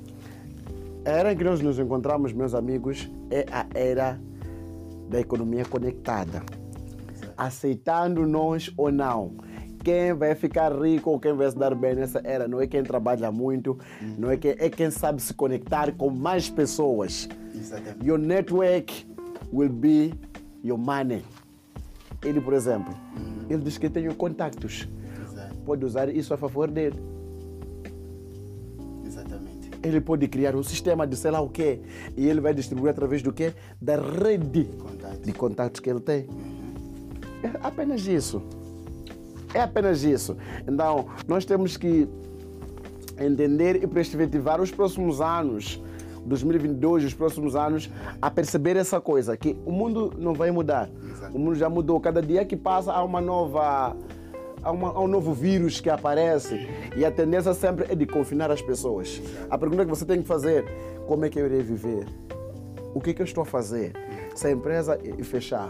A 1.06 1.10
era 1.10 1.32
em 1.32 1.38
que 1.38 1.44
nós 1.44 1.62
nos 1.62 1.80
encontramos, 1.80 2.34
meus 2.34 2.54
amigos, 2.54 3.10
é 3.32 3.46
a 3.50 3.66
era 3.74 4.20
da 5.10 5.20
economia 5.20 5.64
conectada. 5.64 6.44
Aceitando 7.38 8.28
nós 8.28 8.72
ou 8.76 8.92
não. 8.92 9.36
Quem 9.84 10.14
vai 10.14 10.36
ficar 10.36 10.74
rico 10.74 11.10
ou 11.10 11.20
quem 11.20 11.34
vai 11.34 11.50
se 11.50 11.58
dar 11.58 11.74
bem 11.74 11.96
nessa 11.96 12.22
era 12.26 12.48
não 12.48 12.60
é 12.60 12.68
quem 12.68 12.84
trabalha 12.84 13.32
muito, 13.32 13.80
não 14.18 14.30
é 14.30 14.36
quem, 14.36 14.54
é 14.60 14.70
quem 14.70 14.92
sabe 14.92 15.22
se 15.22 15.34
conectar 15.34 15.94
com 15.94 16.10
mais 16.10 16.50
pessoas. 16.50 17.30
Your 18.04 18.18
network 18.18 19.06
will 19.52 19.70
be 19.70 20.14
your 20.64 20.78
money. 20.78 21.24
Ele, 22.24 22.42
por 22.42 22.54
exemplo, 22.54 22.94
ele 23.50 23.62
diz 23.64 23.78
que 23.78 23.90
tem 23.90 24.10
contactos. 24.12 24.88
Exato. 25.22 25.56
Pode 25.66 25.86
usar 25.86 26.10
isso 26.10 26.34
a 26.34 26.38
favor 26.38 26.70
dele. 26.70 27.00
Exatamente. 29.06 29.70
Ele 29.82 30.02
pode 30.02 30.28
criar 30.28 30.56
um 30.56 30.64
sistema 30.64 31.08
de 31.08 31.16
sei 31.16 31.32
lá 31.32 31.40
o 31.40 31.50
quê 31.50 31.80
e 32.18 32.28
ele 32.28 32.42
vai 32.42 32.54
distribuir 32.54 32.92
através 32.92 33.22
do 33.22 33.32
quê? 33.32 33.54
Da 33.82 33.96
rede 33.96 34.66
Contato. 34.66 35.22
de 35.22 35.32
contatos 35.34 35.80
que 35.80 35.90
ele 35.90 36.02
tem. 36.02 36.28
É 37.42 37.52
apenas 37.64 38.06
isso. 38.06 38.42
É 39.54 39.62
apenas 39.62 40.04
isso. 40.04 40.38
Então, 40.68 41.08
nós 41.28 41.46
temos 41.46 41.78
que 41.78 42.08
entender 43.18 43.82
e 43.82 43.88
perspectivar 43.88 44.62
os 44.62 44.72
próximos 44.72 45.22
anos, 45.22 45.82
2022, 46.26 47.06
os 47.06 47.14
próximos 47.14 47.56
anos, 47.56 47.90
a 48.22 48.30
perceber 48.30 48.76
essa 48.76 49.00
coisa, 49.02 49.36
que 49.38 49.58
o 49.66 49.72
mundo 49.72 50.14
não 50.18 50.34
vai 50.34 50.52
mudar. 50.52 50.90
Exato. 51.12 51.36
O 51.36 51.40
mundo 51.40 51.56
já 51.56 51.70
mudou. 51.70 52.00
Cada 52.00 52.22
dia 52.22 52.44
que 52.46 52.56
passa 52.58 52.92
há 52.92 53.04
uma 53.04 53.22
nova. 53.22 53.96
Há, 54.62 54.72
uma- 54.72 54.90
há 54.92 55.00
um 55.00 55.08
novo 55.08 55.34
vírus 55.34 55.80
que 55.80 55.90
aparece 55.90 56.68
e 56.98 57.06
a 57.06 57.10
tendência 57.12 57.54
sempre 57.54 57.86
é 57.90 57.96
de 57.96 58.06
confinar 58.06 58.52
as 58.52 58.62
pessoas. 58.62 59.22
A 59.50 59.58
pergunta 59.58 59.86
que 59.86 59.90
você 59.90 60.06
tem 60.06 60.22
que 60.22 60.28
fazer: 60.28 60.66
como 61.08 61.24
é 61.24 61.30
que 61.30 61.40
eu 61.40 61.46
irei 61.46 61.62
viver? 61.62 62.06
O 62.94 63.00
que, 63.00 63.12
é 63.12 63.14
que 63.14 63.22
eu 63.22 63.26
estou 63.26 63.44
a 63.44 63.46
fazer? 63.46 63.94
Se 64.36 64.48
a 64.48 64.52
empresa 64.52 65.00
fechar, 65.24 65.70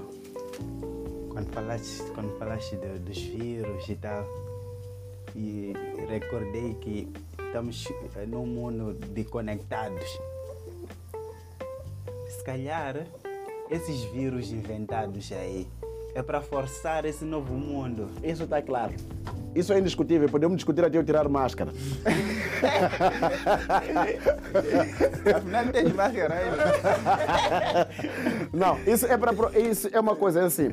Quando 1.29 1.53
falaste, 1.53 2.03
quando 2.15 2.37
falaste 2.37 2.75
do- 2.75 2.99
dos 2.99 3.17
vírus 3.21 3.87
e 3.87 3.95
tal, 3.95 4.25
e 5.35 5.73
recordei 6.09 6.73
que 6.81 7.07
estamos 7.45 7.87
num 8.27 8.45
mundo 8.45 8.93
de 9.13 9.23
conectados. 9.23 10.19
Se 12.39 12.45
calhar, 12.45 13.05
esses 13.69 14.01
vírus 14.05 14.53
inventados 14.53 15.29
aí 15.33 15.67
é 16.15 16.23
para 16.23 16.39
forçar 16.39 17.03
esse 17.03 17.25
novo 17.25 17.53
mundo. 17.53 18.09
Isso 18.23 18.43
está 18.43 18.61
claro. 18.61 18.93
Isso 19.53 19.73
é 19.73 19.79
indiscutível. 19.79 20.29
Podemos 20.29 20.55
discutir 20.55 20.85
até 20.85 20.97
eu 20.97 21.03
tirar 21.03 21.27
máscara. 21.27 21.73
Afinal, 25.35 25.65
não 25.65 25.71
tens 25.73 25.91
máscara 25.93 26.33
ainda. 26.35 27.89
Não, 28.53 28.79
isso 28.87 29.05
é, 29.05 29.17
pra, 29.17 29.33
isso 29.59 29.89
é 29.91 29.99
uma 29.99 30.15
coisa 30.15 30.39
é 30.39 30.45
assim. 30.45 30.69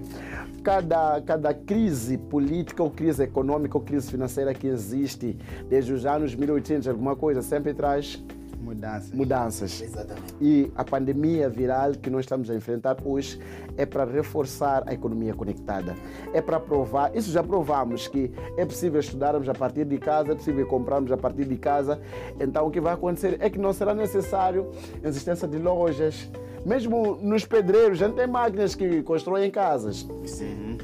Cada, 0.63 1.21
cada 1.23 1.53
crise 1.53 2.17
política 2.17 2.81
ou 2.81 2.93
crise 2.93 3.25
econômica 3.25 3.77
ou 3.77 3.83
crise 3.83 4.09
financeira 4.09 4.55
que 4.55 4.69
existe 4.69 5.37
desde 5.69 5.93
os 5.93 6.07
anos 6.07 6.33
1800, 6.33 6.87
alguma 6.87 7.17
coisa, 7.17 7.43
sempre 7.43 7.75
traz 7.75 8.23
Mudança. 8.67 9.15
mudanças. 9.15 9.81
Exatamente. 9.81 10.35
E 10.41 10.73
a 10.75 10.83
pandemia 10.83 11.49
viral 11.49 11.93
que 11.93 12.11
nós 12.11 12.25
estamos 12.25 12.51
a 12.51 12.55
enfrentar 12.55 12.97
hoje 13.05 13.39
é 13.77 13.87
para 13.87 14.05
reforçar 14.05 14.83
a 14.87 14.93
economia 14.93 15.33
conectada. 15.35 15.95
É 16.35 16.43
para 16.43 16.59
provar, 16.59 17.17
isso 17.17 17.31
já 17.31 17.45
provamos, 17.45 18.09
que 18.09 18.33
é 18.57 18.67
possível 18.67 18.99
estudarmos 18.99 19.49
a 19.49 19.55
partir 19.55 19.85
de 19.85 19.99
casa, 19.99 20.33
é 20.33 20.35
possível 20.35 20.67
comprarmos 20.67 21.13
a 21.13 21.17
partir 21.17 21.45
de 21.45 21.57
casa. 21.57 22.01
Então 22.41 22.67
o 22.67 22.71
que 22.71 22.81
vai 22.81 22.95
acontecer 22.95 23.37
é 23.41 23.49
que 23.49 23.59
não 23.59 23.73
será 23.73 23.95
necessário 23.95 24.69
a 25.03 25.07
existência 25.07 25.47
de 25.47 25.59
lojas. 25.59 26.29
Mesmo 26.65 27.17
nos 27.23 27.45
pedreiros, 27.45 27.99
já 27.99 28.09
tem 28.09 28.27
máquinas 28.27 28.75
que 28.75 29.01
constroem 29.05 29.49
casas. 29.49 30.05
Sim. 30.27 30.79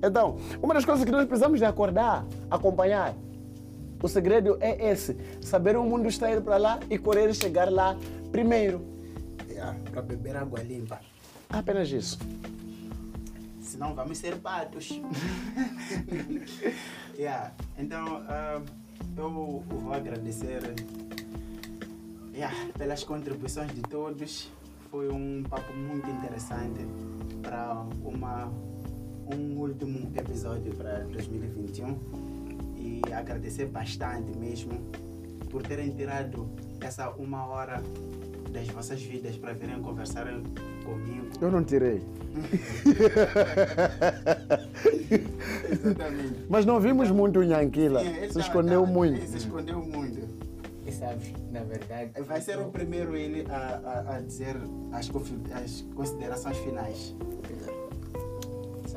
Então, 0.00 0.36
uma 0.62 0.72
das 0.72 0.84
coisas 0.84 1.04
que 1.04 1.10
nós 1.10 1.24
precisamos 1.24 1.58
de 1.58 1.64
acordar, 1.64 2.24
acompanhar. 2.48 3.16
O 4.02 4.08
segredo 4.08 4.56
é 4.60 4.90
esse: 4.90 5.16
saber 5.40 5.76
o 5.76 5.84
mundo 5.84 6.08
está 6.08 6.30
indo 6.30 6.42
para 6.42 6.56
lá 6.56 6.80
e 6.88 6.98
correr 6.98 7.34
chegar 7.34 7.70
lá 7.70 7.96
primeiro. 8.30 8.80
Yeah, 9.48 9.76
para 9.90 10.02
beber 10.02 10.36
água 10.36 10.62
limpa. 10.62 11.00
Apenas 11.50 11.90
isso. 11.90 12.18
Senão 13.60 13.94
vamos 13.94 14.18
ser 14.18 14.36
patos. 14.36 15.00
yeah. 17.18 17.52
Então, 17.76 18.22
ah, 18.28 18.60
eu 19.16 19.62
vou 19.68 19.92
agradecer 19.92 20.74
yeah, 22.32 22.54
pelas 22.78 23.02
contribuições 23.02 23.74
de 23.74 23.82
todos. 23.82 24.50
Foi 24.90 25.10
um 25.10 25.42
papo 25.42 25.72
muito 25.74 26.08
interessante 26.08 26.86
para 27.42 27.84
uma, 28.04 28.50
um 29.26 29.58
último 29.58 30.10
episódio 30.16 30.74
para 30.74 31.00
2021. 31.00 32.27
E 32.88 33.02
agradecer 33.12 33.66
bastante 33.66 34.36
mesmo 34.38 34.72
por 35.50 35.62
terem 35.62 35.90
tirado 35.90 36.48
essa 36.80 37.10
uma 37.10 37.46
hora 37.46 37.82
das 38.50 38.66
vossas 38.68 39.02
vidas 39.02 39.36
para 39.36 39.52
virem 39.52 39.80
conversar 39.82 40.26
comigo. 40.84 41.26
Eu 41.40 41.50
não 41.50 41.62
tirei. 41.62 42.00
Exatamente. 45.70 46.46
Mas 46.48 46.64
não 46.64 46.80
vimos 46.80 47.10
muito 47.10 47.40
o 47.40 47.44
Nhanquila. 47.44 48.00
Sim, 48.00 48.16
ele 48.16 48.32
Se 48.32 48.40
escondeu 48.40 48.82
tá- 48.82 48.90
muito. 48.90 49.26
Se 49.26 49.36
escondeu 49.36 49.80
muito. 49.80 50.26
E 50.86 50.92
sabes, 50.92 51.30
na 51.52 51.60
verdade. 51.60 52.10
Vai 52.22 52.40
ser 52.40 52.58
o 52.58 52.70
primeiro 52.70 53.14
ele 53.14 53.44
a, 53.50 54.04
a, 54.06 54.16
a 54.16 54.20
dizer 54.20 54.56
as, 54.92 55.10
as 55.52 55.84
considerações 55.94 56.56
finais. 56.58 57.14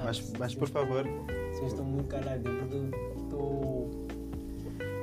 Sabes, 0.04 0.22
Mas, 0.30 0.40
mas 0.40 0.56
por 0.56 0.68
favor, 0.70 1.06
Vocês 1.54 1.72
estão 1.72 1.86
muito 1.86 2.08
calados, 2.08 2.44
porque 2.60 2.76
eu 2.76 2.90
estou. 3.24 3.90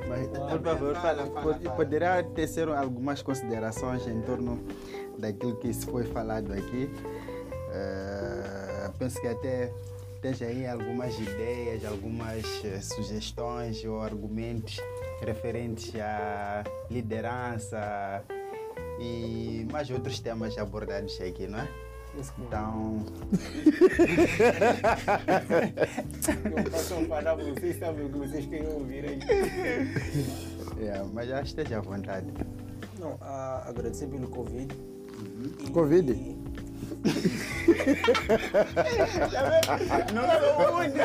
mas, 0.07 0.27
por 0.27 0.61
favor, 0.61 0.95
fala, 0.95 1.15
fala, 1.17 1.31
fala, 1.31 1.41
pod- 1.53 1.63
fala. 1.63 1.75
poderá 1.75 2.23
tecer 2.23 2.67
algumas 2.69 3.21
considerações 3.21 4.07
em 4.07 4.21
torno 4.21 4.59
daquilo 5.17 5.55
que 5.57 5.73
se 5.73 5.85
foi 5.85 6.03
falado 6.05 6.51
aqui. 6.53 6.89
Eh, 7.71 8.89
penso 8.97 9.21
que 9.21 9.27
até 9.27 9.71
esteja 10.15 10.45
aí 10.47 10.65
algumas 10.67 11.17
ideias, 11.19 11.85
algumas 11.85 12.43
eh, 12.65 12.81
sugestões 12.81 13.83
ou 13.85 14.01
argumentos 14.01 14.77
referentes 15.21 15.93
à 15.95 16.63
liderança 16.89 18.23
e 18.99 19.65
mais 19.71 19.89
outros 19.91 20.19
temas 20.19 20.57
abordados 20.57 21.19
aqui, 21.21 21.47
não 21.47 21.59
é? 21.59 21.67
Então, 22.17 23.05
Não 26.43 26.63
posso 26.69 26.95
falar, 27.07 27.35
vocês 27.35 27.77
sabem 27.79 28.05
o 28.05 28.09
que 28.09 28.17
vocês 28.17 28.45
querem 28.47 28.67
ouvir 28.67 29.05
aí. 29.05 29.19
yeah, 30.79 31.05
mas 31.13 31.27
já 31.29 31.41
esteja 31.41 31.77
à 31.77 31.81
vontade. 31.81 32.27
Não, 32.99 33.17
a 33.21 33.63
agradecer 33.69 34.07
pelo 34.07 34.27
Covid. 34.27 34.67
E- 35.59 35.69
Covid? 35.69 36.11
e- 36.11 36.37
Não 40.13 40.23
sou 40.39 40.73
o 40.73 40.79
único! 40.79 40.97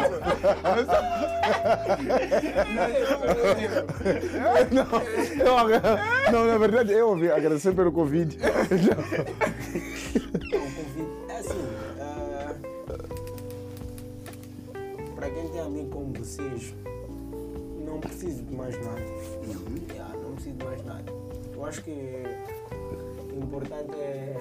Não, 4.72 6.32
não, 6.32 6.46
na 6.52 6.58
verdade 6.58 6.92
eu 6.92 7.08
ouvi 7.10 7.30
agradecer 7.30 7.72
pelo 7.74 7.92
Covid. 7.92 8.36
Não, 8.38 8.44
amigo 15.66 15.90
como 15.90 16.12
vocês, 16.12 16.74
não 17.86 17.98
preciso 18.00 18.42
de 18.42 18.54
mais 18.54 18.74
nada. 18.84 19.00
Yeah, 19.90 20.16
não 20.16 20.34
preciso 20.34 20.56
de 20.56 20.64
mais 20.64 20.84
nada. 20.84 21.12
Eu 21.52 21.64
acho 21.64 21.82
que 21.82 21.90
o 21.90 23.42
importante 23.42 23.94
é, 23.94 24.36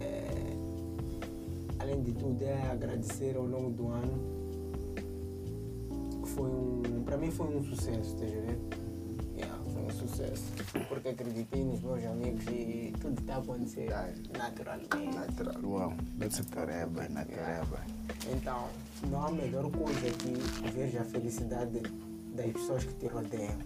é, 0.00 0.56
além 1.78 2.02
de 2.02 2.12
tudo, 2.12 2.42
é 2.42 2.70
agradecer 2.70 3.36
ao 3.36 3.46
longo 3.46 3.70
do 3.70 3.88
ano. 3.88 4.36
Que 6.22 6.28
foi 6.28 6.48
um. 6.48 7.02
Para 7.04 7.16
mim 7.16 7.30
foi 7.30 7.46
um 7.46 7.62
sucesso, 7.62 8.14
estás 8.14 8.32
a 8.32 8.40
ver? 8.40 8.58
Sucesso. 9.96 10.52
Porque 10.88 11.08
acreditei 11.08 11.64
nos 11.64 11.80
meus 11.80 12.04
amigos 12.04 12.44
e 12.48 12.92
tudo 13.00 13.18
está 13.18 13.36
a 13.36 13.38
acontecer 13.38 13.88
naturalmente. 14.36 15.16
Natural. 15.16 15.54
Uau, 15.64 15.92
natureba, 16.18 17.08
natureba. 17.08 17.80
Então, 18.30 18.68
não 19.10 19.26
há 19.26 19.30
melhor 19.30 19.70
coisa 19.70 20.10
que 20.18 20.70
ver 20.70 20.98
a 20.98 21.04
felicidade 21.04 21.80
das 22.34 22.52
pessoas 22.52 22.84
que 22.84 22.94
te 22.94 23.06
rodeiam. 23.06 23.58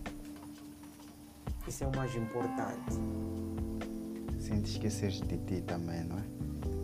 Isso 1.66 1.85
é 1.85 1.87
o 1.89 1.97
mais 1.97 2.14
importante. 2.14 2.95
Sem 4.39 4.61
te 4.62 4.70
esqueceres 4.70 5.20
de 5.20 5.37
ti 5.39 5.61
também, 5.62 6.05
não 6.05 6.18
é? 6.18 6.39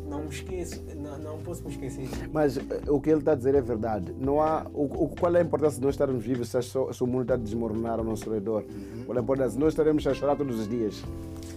Não 0.08 0.20
me 0.22 0.28
esqueço, 0.28 0.82
não, 0.96 1.18
não 1.18 1.38
posso 1.38 1.62
me 1.64 1.70
esquecer. 1.70 2.08
Mas 2.32 2.56
eh, 2.56 2.62
o 2.88 3.00
que 3.00 3.10
ele 3.10 3.18
está 3.18 3.32
a 3.32 3.34
dizer 3.34 3.54
é 3.54 3.60
verdade. 3.60 4.14
Não 4.18 4.40
há, 4.40 4.66
o, 4.72 4.84
o- 5.04 5.08
qual 5.18 5.34
é 5.34 5.40
a 5.40 5.42
importância 5.42 5.78
de 5.80 5.84
nós 5.84 5.94
estarmos 5.94 6.24
vivos 6.24 6.48
se, 6.48 6.62
se 6.62 6.76
o 7.02 7.06
mundo 7.06 7.22
está 7.22 7.34
a 7.34 7.36
desmoronar 7.36 7.98
ao 7.98 8.04
nosso 8.04 8.30
redor? 8.30 8.64
Qual 9.04 9.16
é 9.16 9.20
a 9.20 9.22
importância? 9.22 9.58
Nós 9.58 9.70
estaremos 9.72 10.06
a 10.06 10.14
chorar 10.14 10.36
todos 10.36 10.60
os 10.60 10.68
dias. 10.68 11.02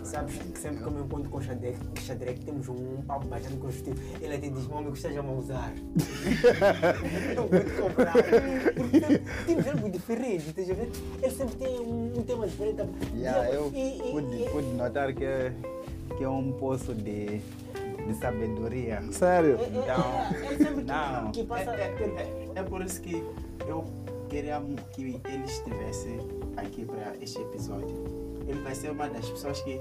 Sabes 0.04 0.36
que 0.38 0.58
sempre 0.58 0.80
que 0.80 0.86
eu 0.86 0.92
me 0.92 1.02
encontro 1.02 1.30
com 1.30 1.38
o 1.38 1.42
Xadrec 1.42 2.40
temos 2.44 2.68
um 2.68 2.98
papo 3.06 3.28
bastante 3.28 3.58
construtivo. 3.58 3.98
Ele 4.20 4.34
até 4.36 4.50
diz, 4.50 4.68
meu 4.68 4.78
amigo, 4.80 4.96
esteja 4.96 5.20
a 5.22 5.32
usar. 5.32 5.72
eu 7.36 7.48
vou 7.48 7.60
te 7.60 7.72
comprar. 7.82 8.14
Porque 8.76 9.20
temos 9.46 9.68
algo 9.68 9.90
diferente, 9.90 10.50
estás 10.50 10.70
a 10.72 10.74
ver? 10.74 10.90
Ele 11.22 11.32
sempre 11.32 11.56
tem 11.58 11.80
um, 11.80 12.14
um 12.18 12.24
tema 12.24 12.48
diferente. 12.48 12.82
Yeah, 13.16 13.52
eu 13.54 13.72
E- 13.76 13.98
e- 14.00 14.12
pude, 14.12 14.36
e- 14.44 14.50
pude 14.50 14.68
notar 14.70 15.14
que, 15.14 15.24
é- 15.24 15.54
que 16.18 16.24
é 16.24 16.30
um 16.30 16.52
poço 16.54 16.96
de, 16.96 17.40
de 18.10 18.16
sabedoria. 18.16 19.02
Sério? 19.12 19.58
Então, 19.72 20.76
que, 20.76 20.84
não. 20.84 21.32
que 21.32 21.44
passa... 21.44 21.76
É, 21.76 21.84
é, 21.84 22.50
é, 22.56 22.60
é 22.60 22.64
por 22.64 22.82
isso 22.82 23.02
que 23.02 23.24
eu 23.68 23.86
queria 24.28 24.62
que 24.92 25.04
ele 25.04 25.46
estivesse 25.46 26.20
aqui 26.58 26.86
para 26.86 27.16
este 27.22 27.40
episódio. 27.40 27.96
Ele 28.48 28.60
vai 28.62 28.74
ser 28.74 28.92
uma 28.92 29.08
das 29.08 29.30
pessoas 29.30 29.62
que 29.62 29.80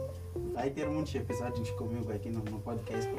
vai 0.52 0.70
ter 0.70 0.86
muitos 0.88 1.14
episódios 1.14 1.70
comigo 1.72 2.12
aqui 2.12 2.28
no, 2.30 2.40
no 2.40 2.60
podcast. 2.60 3.10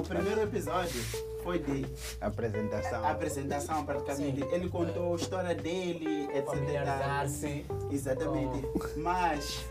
O 0.00 0.02
primeiro 0.02 0.42
episódio 0.42 1.00
foi 1.42 1.58
de 1.58 1.86
apresentação. 2.20 3.06
apresentação, 3.06 3.84
praticamente. 3.84 4.40
Sim. 4.42 4.48
Ele 4.54 4.68
contou 4.68 5.12
a 5.14 5.16
história 5.16 5.54
dele, 5.54 6.24
etc. 6.34 6.44
familiarizar-se. 6.46 7.64
Exatamente. 7.90 8.66
Mas 8.96 9.64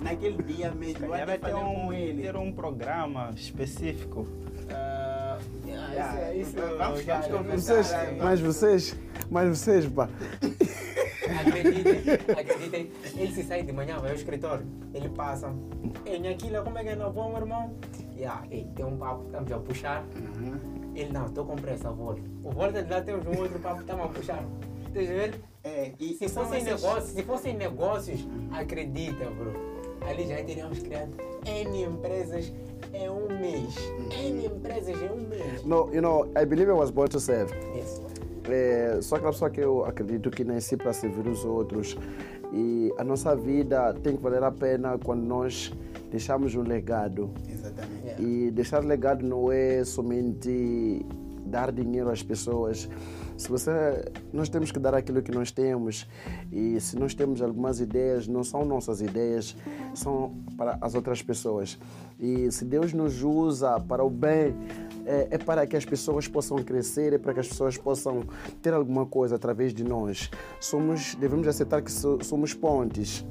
naquele 0.00 0.42
dia 0.42 0.70
mesmo, 0.72 1.06
eu 1.06 1.14
até 1.14 1.26
ter 1.38 1.38
falei 1.38 1.54
com 1.56 1.86
um, 1.86 1.92
ele. 1.92 2.22
ter 2.22 2.36
um 2.36 2.52
programa 2.52 3.30
específico. 3.36 4.26
Ah, 4.70 5.38
Yeah, 5.66 6.34
isso, 6.34 6.50
isso, 6.50 6.56
vamos- 6.76 7.02
já- 7.04 7.14
vamos 7.20 7.26
já- 7.28 7.36
conversar. 7.38 7.82
Vocês, 7.84 8.18
mas 8.22 8.40
vocês, 8.40 8.96
mas 9.30 9.58
vocês, 9.58 9.86
pá. 9.86 10.08
Acreditem, 11.40 12.14
acreditem, 12.38 12.90
ele 13.16 13.32
se 13.34 13.42
sai 13.44 13.62
de 13.62 13.72
manhã, 13.72 13.98
vai 13.98 14.10
ao 14.10 14.16
escritório, 14.16 14.66
ele 14.92 15.08
passa. 15.10 15.52
Ei, 16.04 16.18
Nhaquila, 16.18 16.62
como 16.62 16.78
é 16.78 16.82
que 16.84 16.88
é 16.90 16.96
não 16.96 17.12
bom, 17.12 17.28
meu 17.30 17.38
irmão? 17.38 17.74
Yeah, 18.16 18.46
ei, 18.50 18.66
tem 18.74 18.84
um 18.84 18.96
papo, 18.96 19.24
estamos 19.26 19.52
a 19.52 19.58
puxar. 19.58 20.04
Uhum. 20.14 20.92
Ele, 20.94 21.12
não, 21.12 21.26
estou 21.26 21.44
com 21.44 21.56
pressa, 21.56 21.90
volta. 21.90 22.20
O 22.42 22.50
volta 22.50 22.82
de 22.82 22.90
lá 22.90 23.00
temos 23.00 23.26
um 23.26 23.40
outro 23.40 23.58
papo, 23.58 23.80
estamos 23.80 24.04
a 24.04 24.08
puxar. 24.08 24.44
Estás 24.86 25.10
a 25.10 25.12
ver? 25.12 25.40
É, 25.64 25.92
e, 25.98 26.14
Se 26.14 26.26
e 26.26 26.28
são 26.28 26.44
fossem 26.44 26.62
negócios, 26.62 27.10
se 27.10 27.22
fossem 27.22 27.56
negócios, 27.56 28.28
acredita, 28.52 29.24
bro. 29.30 29.52
Ali 30.08 30.28
já 30.28 30.36
teríamos 30.44 30.78
criado 30.80 31.12
N 31.46 31.82
empresas 31.82 32.52
em 32.92 33.08
um 33.08 33.26
mês. 33.40 33.74
N 34.22 34.46
empresas 34.46 35.00
em 35.00 35.10
um 35.10 35.28
mês. 35.28 35.64
No, 35.64 35.92
you 35.92 36.02
know, 36.02 36.26
I 36.40 36.44
believe 36.44 36.70
I 36.70 36.74
was 36.74 36.90
born 36.90 37.10
to 37.10 37.18
serve. 37.18 37.52
Yes. 37.74 38.00
É, 38.48 38.98
só 39.00 39.16
aquela 39.16 39.32
pessoa 39.32 39.50
que 39.50 39.60
eu 39.60 39.84
acredito 39.84 40.30
que 40.30 40.44
nasci 40.44 40.76
para 40.76 40.92
servir 40.92 41.26
os 41.26 41.44
outros. 41.44 41.96
E 42.52 42.92
a 42.98 43.02
nossa 43.02 43.34
vida 43.34 43.94
tem 43.94 44.16
que 44.16 44.22
valer 44.22 44.42
a 44.42 44.52
pena 44.52 44.98
quando 45.02 45.22
nós 45.22 45.72
deixamos 46.14 46.54
um 46.54 46.62
legado. 46.62 47.32
Exatamente. 47.48 48.22
E 48.22 48.48
deixar 48.52 48.84
legado 48.84 49.26
não 49.26 49.50
é 49.50 49.82
somente 49.84 51.04
dar 51.44 51.72
dinheiro 51.72 52.08
às 52.08 52.22
pessoas. 52.22 52.88
Se 53.36 53.48
você, 53.48 53.72
nós 54.32 54.48
temos 54.48 54.70
que 54.70 54.78
dar 54.78 54.94
aquilo 54.94 55.20
que 55.20 55.32
nós 55.32 55.50
temos. 55.50 56.08
E 56.52 56.80
se 56.80 56.96
nós 56.96 57.14
temos 57.14 57.42
algumas 57.42 57.80
ideias, 57.80 58.28
não 58.28 58.44
são 58.44 58.64
nossas 58.64 59.00
ideias, 59.00 59.56
são 59.92 60.36
para 60.56 60.78
as 60.80 60.94
outras 60.94 61.20
pessoas. 61.20 61.76
E 62.18 62.48
se 62.52 62.64
Deus 62.64 62.92
nos 62.92 63.24
usa 63.24 63.80
para 63.80 64.04
o 64.04 64.08
bem, 64.08 64.54
é, 65.04 65.26
é 65.32 65.38
para 65.38 65.66
que 65.66 65.76
as 65.76 65.84
pessoas 65.84 66.28
possam 66.28 66.58
crescer, 66.58 67.12
é 67.12 67.18
para 67.18 67.34
que 67.34 67.40
as 67.40 67.48
pessoas 67.48 67.76
possam 67.76 68.22
ter 68.62 68.72
alguma 68.72 69.04
coisa 69.04 69.34
através 69.34 69.74
de 69.74 69.82
nós. 69.82 70.30
Somos, 70.60 71.16
devemos 71.16 71.48
aceitar 71.48 71.82
que 71.82 71.90
so- 71.90 72.20
somos 72.22 72.54
pontes. 72.54 73.26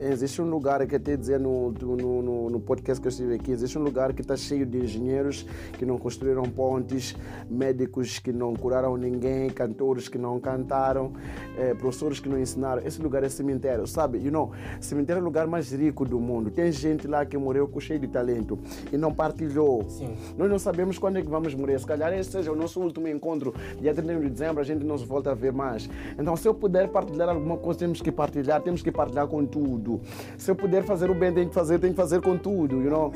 Existe 0.00 0.40
um 0.40 0.48
lugar 0.48 0.86
que 0.86 0.94
até 0.94 1.16
dizer 1.16 1.40
no, 1.40 1.72
no, 1.72 2.22
no, 2.22 2.50
no 2.50 2.60
podcast 2.60 3.00
que 3.00 3.08
eu 3.08 3.10
estive 3.10 3.34
aqui, 3.34 3.50
existe 3.50 3.76
um 3.76 3.82
lugar 3.82 4.12
que 4.12 4.22
está 4.22 4.36
cheio 4.36 4.64
de 4.64 4.78
engenheiros 4.78 5.44
que 5.76 5.84
não 5.84 5.98
construíram 5.98 6.44
pontes, 6.44 7.16
médicos 7.50 8.18
que 8.20 8.32
não 8.32 8.54
curaram 8.54 8.96
ninguém, 8.96 9.50
cantores 9.50 10.08
que 10.08 10.16
não 10.16 10.38
cantaram, 10.38 11.12
eh, 11.56 11.74
professores 11.74 12.20
que 12.20 12.28
não 12.28 12.38
ensinaram. 12.38 12.82
Esse 12.86 13.02
lugar 13.02 13.24
é 13.24 13.28
cemitério, 13.28 13.86
sabe? 13.86 14.18
You 14.18 14.30
know, 14.30 14.52
cemitério 14.80 15.18
é 15.18 15.22
o 15.22 15.24
lugar 15.24 15.46
mais 15.46 15.72
rico 15.72 16.04
do 16.04 16.20
mundo. 16.20 16.50
Tem 16.50 16.70
gente 16.70 17.08
lá 17.08 17.26
que 17.26 17.36
morreu 17.36 17.66
com 17.66 17.80
cheio 17.80 17.98
de 17.98 18.06
talento 18.06 18.58
e 18.92 18.96
não 18.96 19.12
partilhou. 19.12 19.84
Sim. 19.88 20.14
Nós 20.36 20.48
não 20.48 20.58
sabemos 20.58 20.98
quando 20.98 21.18
é 21.18 21.22
que 21.22 21.28
vamos 21.28 21.54
morrer. 21.54 21.78
Se 21.80 21.86
calhar 21.86 22.12
esse 22.12 22.30
seja 22.30 22.52
o 22.52 22.56
nosso 22.56 22.80
último 22.80 23.08
encontro, 23.08 23.54
dia 23.80 23.92
31 23.92 24.20
de 24.20 24.30
dezembro, 24.30 24.60
a 24.60 24.64
gente 24.64 24.84
não 24.84 24.96
se 24.96 25.04
volta 25.04 25.32
a 25.32 25.34
ver 25.34 25.52
mais. 25.52 25.88
Então, 26.18 26.36
se 26.36 26.46
eu 26.46 26.54
puder 26.54 26.88
partilhar 26.88 27.28
alguma 27.28 27.56
coisa, 27.56 27.80
temos 27.80 28.00
que 28.00 28.12
partilhar, 28.12 28.62
temos 28.62 28.82
que 28.82 28.92
partilhar 28.92 29.26
com 29.26 29.44
tudo. 29.44 29.87
Se 30.36 30.50
eu 30.50 30.56
puder 30.56 30.84
fazer 30.84 31.10
o 31.10 31.14
bem, 31.14 31.32
tem 31.32 31.48
que 31.48 31.54
fazer, 31.54 31.78
tem 31.78 31.90
que 31.90 31.96
fazer 31.96 32.20
com 32.20 32.36
tudo, 32.36 32.82
you 32.82 32.90
know? 32.90 33.12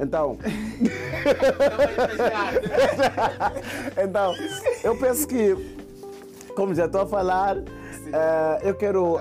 Então, 0.00 0.36
então, 4.02 4.34
eu 4.82 4.96
penso 4.96 5.26
que, 5.26 5.56
como 6.54 6.74
já 6.74 6.86
estou 6.86 7.02
a 7.02 7.06
falar, 7.06 7.56
Eh, 8.12 8.58
eu 8.62 8.74
quero 8.74 9.18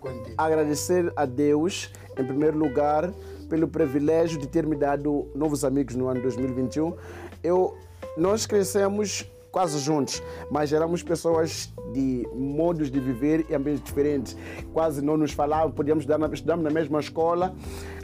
contigo. 0.00 0.34
agradecer 0.36 1.10
a 1.16 1.24
Deus, 1.24 1.90
em 2.18 2.24
primeiro 2.24 2.58
lugar, 2.58 3.10
pelo 3.48 3.66
privilégio 3.66 4.38
de 4.38 4.46
ter 4.46 4.66
me 4.66 4.76
dado 4.76 5.30
novos 5.34 5.64
amigos 5.64 5.94
no 5.94 6.08
ano 6.08 6.20
2021. 6.20 6.94
Eu, 7.42 7.76
nós 8.16 8.46
crescemos 8.46 9.24
quase 9.56 9.78
juntos, 9.78 10.22
mas 10.50 10.70
éramos 10.70 11.02
pessoas 11.02 11.72
de 11.90 12.28
modos 12.34 12.90
de 12.90 13.00
viver 13.00 13.46
e 13.48 13.54
ambientes 13.54 13.82
diferentes. 13.82 14.36
Quase 14.70 15.02
não 15.02 15.16
nos 15.16 15.32
falavam, 15.32 15.70
podíamos 15.70 16.02
estudar 16.02 16.18
na, 16.18 16.26
estudamos 16.26 16.62
na 16.62 16.70
mesma 16.70 17.00
escola, 17.00 17.54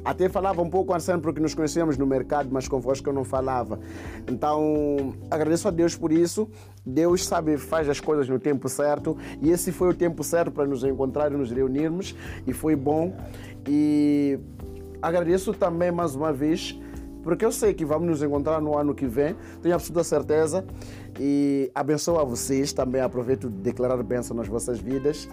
até 0.03 0.31
falava 0.31 0.63
um 0.63 0.71
pouco 0.71 0.95
antes 0.95 1.07
porque 1.21 1.41
nos 1.41 1.55
conhecíamos 1.55 1.99
no 1.99 2.07
mercado, 2.07 2.49
mas 2.51 2.67
convosco 2.67 3.07
eu 3.07 3.13
não 3.13 3.23
falava. 3.23 3.79
Então, 4.27 5.13
agradeço 5.31 5.69
a 5.69 5.71
Deus 5.71 5.95
por 5.95 6.11
isso. 6.11 6.49
Deus 6.87 7.27
sabe, 7.27 7.59
faz 7.59 7.87
as 7.87 8.01
coisas 8.01 8.27
no 8.31 8.39
tempo 8.39 8.67
certo 8.67 9.15
e 9.43 9.51
esse 9.51 9.73
foi 9.73 9.91
o 9.91 9.95
tempo 9.95 10.25
certo 10.25 10.51
para 10.53 10.65
nos 10.65 10.83
encontrar 10.83 11.31
e 11.31 11.37
nos 11.37 11.51
reunirmos 11.51 12.17
e 12.47 12.55
foi 12.55 12.75
bom. 12.75 13.15
E 13.69 14.39
agradeço 15.03 15.53
também 15.53 15.93
mais 15.93 16.15
uma 16.15 16.33
vez 16.33 16.81
porque 17.23 17.45
eu 17.45 17.53
sei 17.53 17.75
que 17.75 17.85
vamos 17.85 18.09
nos 18.09 18.23
encontrar 18.23 18.61
no 18.61 18.77
ano 18.77 18.95
que 18.95 19.07
vem, 19.07 19.37
tenho 19.63 19.75
absoluta 19.75 20.05
certeza. 20.05 20.65
E 21.21 21.71
abençoo 21.75 22.19
a 22.19 22.25
vocês, 22.25 22.73
também 22.73 23.01
aproveito 23.01 23.49
de 23.49 23.57
declarar 23.57 24.03
bênção 24.03 24.37
nas 24.37 24.49
vossas 24.49 24.79
vidas 24.79 25.29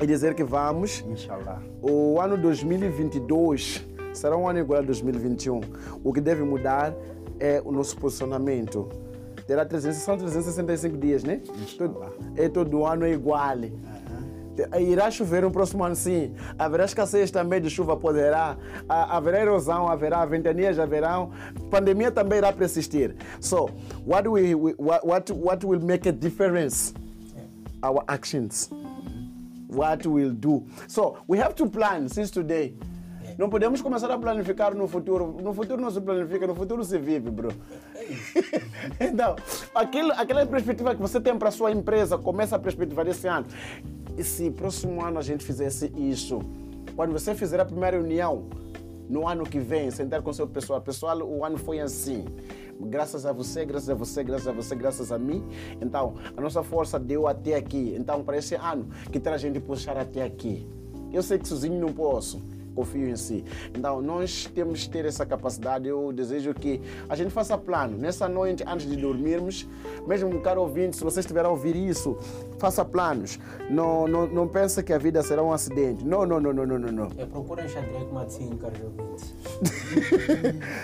e 0.00 0.06
dizer 0.06 0.34
que 0.34 0.44
vamos. 0.44 1.04
Inshallah. 1.06 1.62
O 1.80 2.20
ano 2.20 2.36
2022 2.36 3.86
será 4.12 4.36
um 4.36 4.48
ano 4.48 4.58
igual 4.58 4.80
a 4.80 4.82
2021. 4.82 5.60
O 6.02 6.12
que 6.12 6.20
deve 6.20 6.42
mudar 6.42 6.94
é 7.38 7.62
o 7.64 7.72
nosso 7.72 7.96
posicionamento. 7.96 8.88
Terá 9.46 9.64
300, 9.64 9.98
são 9.98 10.16
365 10.16 10.96
dias, 10.96 11.22
né? 11.22 11.42
Todo, 11.76 12.00
é 12.36 12.48
todo 12.48 12.86
ano 12.86 13.04
é 13.04 13.12
igual. 13.12 13.58
Irá 14.80 15.10
chover 15.10 15.42
no 15.42 15.50
próximo 15.50 15.82
ano, 15.84 15.96
sim. 15.96 16.32
Haverá 16.58 16.84
escassez 16.84 17.30
também 17.30 17.60
de 17.60 17.68
chuva, 17.70 17.96
poderá. 17.96 18.56
Ha- 18.88 19.16
Haverá 19.16 19.40
erosão, 19.40 19.88
haverá 19.88 20.24
ventanias, 20.24 20.78
haverão. 20.78 21.30
Pandemia 21.70 22.10
também 22.10 22.38
irá 22.38 22.52
persistir. 22.52 23.16
So, 23.40 23.68
what, 24.06 24.28
we, 24.28 24.54
what, 24.54 25.04
what, 25.06 25.32
what 25.32 25.66
will 25.66 25.80
make 25.80 26.08
a 26.08 26.12
difference? 26.12 26.94
Our 27.82 28.04
actions. 28.08 28.70
What 29.68 30.06
we'll 30.08 30.32
do. 30.32 30.64
So, 30.86 31.16
we 31.28 31.38
have 31.40 31.54
to 31.56 31.66
plan 31.68 32.08
since 32.08 32.30
today. 32.30 32.76
Não 33.36 33.48
podemos 33.50 33.82
começar 33.82 34.08
a 34.12 34.16
planificar 34.18 34.74
no 34.76 34.86
futuro. 34.86 35.36
No 35.42 35.52
futuro 35.52 35.82
não 35.82 35.90
se 35.90 36.00
planifica, 36.00 36.46
no 36.46 36.54
futuro 36.54 36.84
se 36.84 36.96
vive, 36.98 37.30
bro. 37.30 37.48
então, 39.00 39.34
aquilo, 39.74 40.12
aquela 40.12 40.46
perspectiva 40.46 40.94
que 40.94 41.00
você 41.00 41.20
tem 41.20 41.36
para 41.36 41.48
a 41.48 41.52
sua 41.52 41.72
empresa, 41.72 42.16
começa 42.16 42.54
a 42.54 42.58
perspectivar 42.60 43.08
esse 43.08 43.26
ano. 43.26 43.46
E 44.16 44.22
se 44.22 44.50
próximo 44.50 45.04
ano 45.04 45.18
a 45.18 45.22
gente 45.22 45.44
fizesse 45.44 45.92
isso? 45.96 46.40
Quando 46.94 47.12
você 47.12 47.34
fizer 47.34 47.60
a 47.60 47.64
primeira 47.64 47.96
reunião, 47.96 48.48
no 49.08 49.26
ano 49.26 49.44
que 49.44 49.58
vem, 49.58 49.90
sentar 49.90 50.22
com 50.22 50.32
seu 50.32 50.46
pessoal, 50.46 50.80
pessoal, 50.80 51.18
o 51.18 51.44
ano 51.44 51.58
foi 51.58 51.80
assim. 51.80 52.24
Graças 52.80 53.26
a 53.26 53.32
você, 53.32 53.64
graças 53.64 53.90
a 53.90 53.94
você, 53.94 54.24
graças 54.24 54.48
a 54.48 54.52
você, 54.52 54.74
graças 54.74 55.12
a 55.12 55.18
mim. 55.18 55.44
Então, 55.80 56.14
a 56.36 56.40
nossa 56.40 56.62
força 56.62 56.98
deu 56.98 57.26
até 57.26 57.54
aqui. 57.54 57.94
Então, 57.98 58.22
para 58.24 58.38
esse 58.38 58.54
ano, 58.54 58.88
que 59.10 59.20
tal 59.20 59.34
a 59.34 59.38
gente 59.38 59.60
puxar 59.60 59.96
até 59.96 60.22
aqui? 60.22 60.66
Eu 61.12 61.22
sei 61.22 61.38
que 61.38 61.46
sozinho 61.46 61.78
não 61.78 61.92
posso 61.92 62.42
confio 62.74 63.08
em 63.08 63.16
si. 63.16 63.44
Então, 63.76 64.02
nós 64.02 64.50
temos 64.52 64.84
que 64.84 64.90
ter 64.90 65.04
essa 65.04 65.24
capacidade. 65.24 65.88
Eu 65.88 66.12
desejo 66.12 66.52
que 66.52 66.80
a 67.08 67.14
gente 67.14 67.30
faça 67.30 67.56
plano. 67.56 67.96
Nessa 67.96 68.28
noite, 68.28 68.64
antes 68.66 68.88
de 68.88 68.96
dormirmos, 68.96 69.66
mesmo 70.06 70.40
caro 70.40 70.62
ouvinte, 70.62 70.96
se 70.96 71.04
você 71.04 71.20
estiver 71.20 71.44
a 71.44 71.48
ouvir 71.48 71.76
isso, 71.76 72.18
faça 72.58 72.84
planos. 72.84 73.38
Não, 73.70 74.06
não, 74.06 74.26
não 74.26 74.48
pense 74.48 74.82
que 74.82 74.92
a 74.92 74.98
vida 74.98 75.22
será 75.22 75.42
um 75.42 75.52
acidente. 75.52 76.04
Não, 76.04 76.24
não, 76.26 76.40
não, 76.40 76.52
não, 76.52 76.66
não, 76.66 76.78
não. 76.78 77.08
É, 77.18 77.24
procura 77.26 77.66
Xadrec 77.68 78.12
Matzinho, 78.12 78.56
caros 78.58 78.78
ouvintes. 78.80 79.34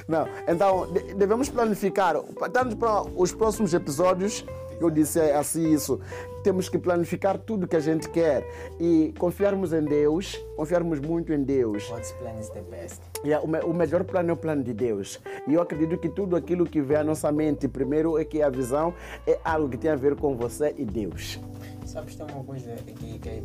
Não, 0.08 0.26
então 0.48 0.92
de- 0.92 1.14
devemos 1.14 1.48
planificar, 1.48 2.16
tanto 2.52 2.76
para 2.76 3.02
os 3.16 3.32
próximos 3.32 3.74
episódios, 3.74 4.44
eu 4.80 4.90
disse 4.90 5.20
assim 5.20 5.72
isso, 5.72 6.00
temos 6.42 6.68
que 6.68 6.78
planificar 6.78 7.36
tudo 7.38 7.68
que 7.68 7.76
a 7.76 7.80
gente 7.80 8.08
quer 8.08 8.46
e 8.78 9.12
confiarmos 9.18 9.72
em 9.72 9.82
Deus, 9.84 10.34
confiarmos 10.56 11.00
muito 11.00 11.32
em 11.32 11.42
Deus. 11.42 11.86
God's 11.88 12.12
plan 12.12 12.38
is 12.40 12.48
the 12.50 12.62
best. 12.62 13.00
E 13.22 13.34
o, 13.34 13.46
me- 13.46 13.60
o 13.60 13.72
melhor 13.74 14.04
plano 14.04 14.30
é 14.30 14.32
o 14.32 14.36
plano 14.36 14.62
de 14.62 14.72
Deus. 14.72 15.20
E 15.46 15.54
eu 15.54 15.60
acredito 15.62 15.98
que 15.98 16.08
tudo 16.08 16.36
aquilo 16.36 16.64
que 16.64 16.80
vem 16.80 16.96
à 16.96 17.04
nossa 17.04 17.30
mente, 17.30 17.68
primeiro 17.68 18.18
é 18.18 18.24
que 18.24 18.42
a 18.42 18.48
visão 18.48 18.94
é 19.26 19.38
algo 19.44 19.68
que 19.68 19.76
tem 19.76 19.90
a 19.90 19.96
ver 19.96 20.16
com 20.16 20.34
você 20.36 20.74
e 20.78 20.84
Deus. 20.84 21.38
Sabes, 21.84 22.14
tem 22.14 22.26
uma 22.32 22.44
coisa 22.44 22.72
que, 22.86 23.18
que, 23.18 23.42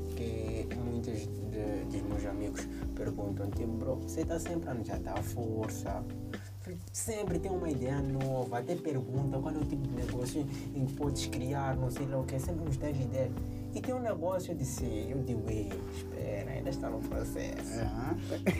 que 0.70 0.76
muitos 0.78 1.20
de, 1.20 1.86
dos 1.92 2.02
meus 2.04 2.26
amigos 2.26 2.68
perguntam, 2.96 3.50
tipo, 3.50 3.68
bro, 3.74 3.96
você 3.96 4.22
está 4.22 4.40
sempre 4.40 4.70
a 4.70 4.74
nos 4.74 4.88
dar 4.88 5.18
força. 5.24 6.04
Sempre 6.92 7.38
tem 7.38 7.52
uma 7.52 7.70
ideia 7.70 8.00
nova, 8.02 8.58
até 8.60 8.74
pergunta 8.76 9.38
qual 9.38 9.54
é 9.54 9.58
o 9.58 9.66
tipo 9.66 9.88
de 9.88 9.94
negócio 9.94 10.46
em 10.74 10.86
que 10.86 10.94
podes 10.94 11.28
criar, 11.28 11.76
não 11.76 11.92
sei 11.92 12.08
lá 12.08 12.18
o 12.18 12.24
que, 12.24 12.40
sempre 12.40 12.66
nos 12.66 12.78
dás 12.78 13.00
ideia. 13.00 13.30
E 13.76 13.82
tem 13.82 13.94
um 13.94 14.00
negócio, 14.00 14.54
eu 14.54 14.56
disse, 14.56 14.86
eu 14.86 15.20
digo, 15.20 15.44
espera, 15.94 16.50
ainda 16.50 16.70
está 16.70 16.90
no 16.90 17.02
processo, 17.02 17.82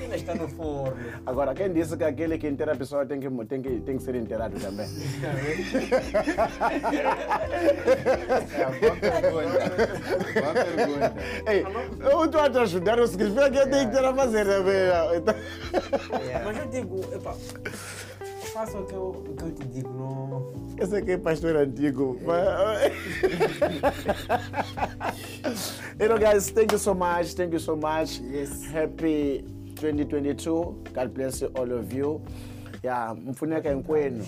ainda 0.02 0.14
está 0.14 0.36
no 0.36 0.46
forno. 0.50 0.98
Agora, 1.26 1.56
quem 1.56 1.72
disse 1.72 1.96
que 1.96 2.04
aquele 2.04 2.38
que 2.38 2.50
inteira 2.50 2.74
a 2.74 2.76
pessoa 2.76 3.06
tem 3.06 3.22
que, 3.22 3.30
tem 3.46 3.62
que, 3.62 3.80
tem 3.80 3.96
que 3.96 4.04
ser 4.04 4.16
inteirado 4.16 4.60
também? 4.60 4.86
É, 8.56 8.66
boa 8.82 8.96
pergunta. 8.98 9.70
Boa 10.42 10.54
pergunta. 10.54 11.14
Ei, 11.50 11.64
eu 12.12 12.26
estou 12.26 12.42
a 12.42 12.50
te 12.50 12.58
ajudar, 12.58 13.00
o 13.00 13.08
significa 13.08 13.50
que 13.50 13.58
eu 13.58 13.70
tenho 13.70 13.90
que 13.90 13.96
ter 13.96 14.04
a 14.04 14.14
fazer 14.14 14.46
também. 14.46 14.76
Então... 15.16 15.36
Mas 16.44 16.58
eu 16.58 16.68
digo, 16.68 17.00
epa, 17.14 17.38
faça 18.56 18.80
o 18.80 18.86
que 18.86 18.94
eu, 18.94 19.10
o 19.10 19.36
que 19.36 19.44
eu 19.44 19.52
te 19.52 19.68
digo, 19.68 19.90
não... 19.90 20.54
Eu 20.78 20.88
sei 20.88 21.02
que 21.02 21.12
é 21.12 21.18
pastor 21.18 21.58
antigo. 21.58 22.18
Mas... 22.26 22.94
you 26.00 26.08
know, 26.08 26.18
guys, 26.18 26.52
thank 26.52 26.72
you 26.72 26.80
so 26.80 26.96
much. 26.96 27.36
Thank 27.36 27.52
you 27.52 27.60
so 27.60 27.76
much. 27.76 28.22
Yes. 28.22 28.64
Happy 28.72 29.44
2022. 29.76 30.84
God 30.94 31.14
bless 31.14 31.42
you, 31.42 31.52
all 31.56 31.70
of 31.70 31.94
you. 31.94 32.22
Yeah, 32.82 33.14
mfuneka 33.14 33.72
enkwenu. 33.72 34.24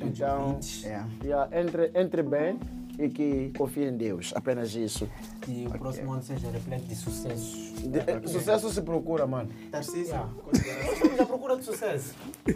Então, 0.00 0.60
Yeah. 0.84 1.08
yeah, 1.24 1.48
entre, 1.58 1.90
entre 1.94 2.22
bem 2.22 2.60
e 2.98 3.08
que 3.08 3.52
confie 3.56 3.84
em 3.88 3.96
Deus. 3.96 4.32
Apenas 4.36 4.74
isso. 4.74 5.08
Que 5.40 5.66
o 5.66 5.78
próximo 5.78 6.12
ano 6.12 6.22
seja 6.22 6.50
repleto 6.50 6.84
de 6.84 6.94
sucessos. 6.94 7.72
De- 7.82 7.98
eh, 7.98 8.20
Sucesso 8.26 8.70
se 8.72 8.80
procura, 8.82 9.26
mano. 9.26 9.50
Tarcísio, 9.70 10.04
Yeah. 10.14 10.30
considerações. 10.44 10.92
Estamos 10.92 11.20
à 11.20 11.26
procura 11.26 11.56
de 11.56 11.64
sucesso. 11.64 12.14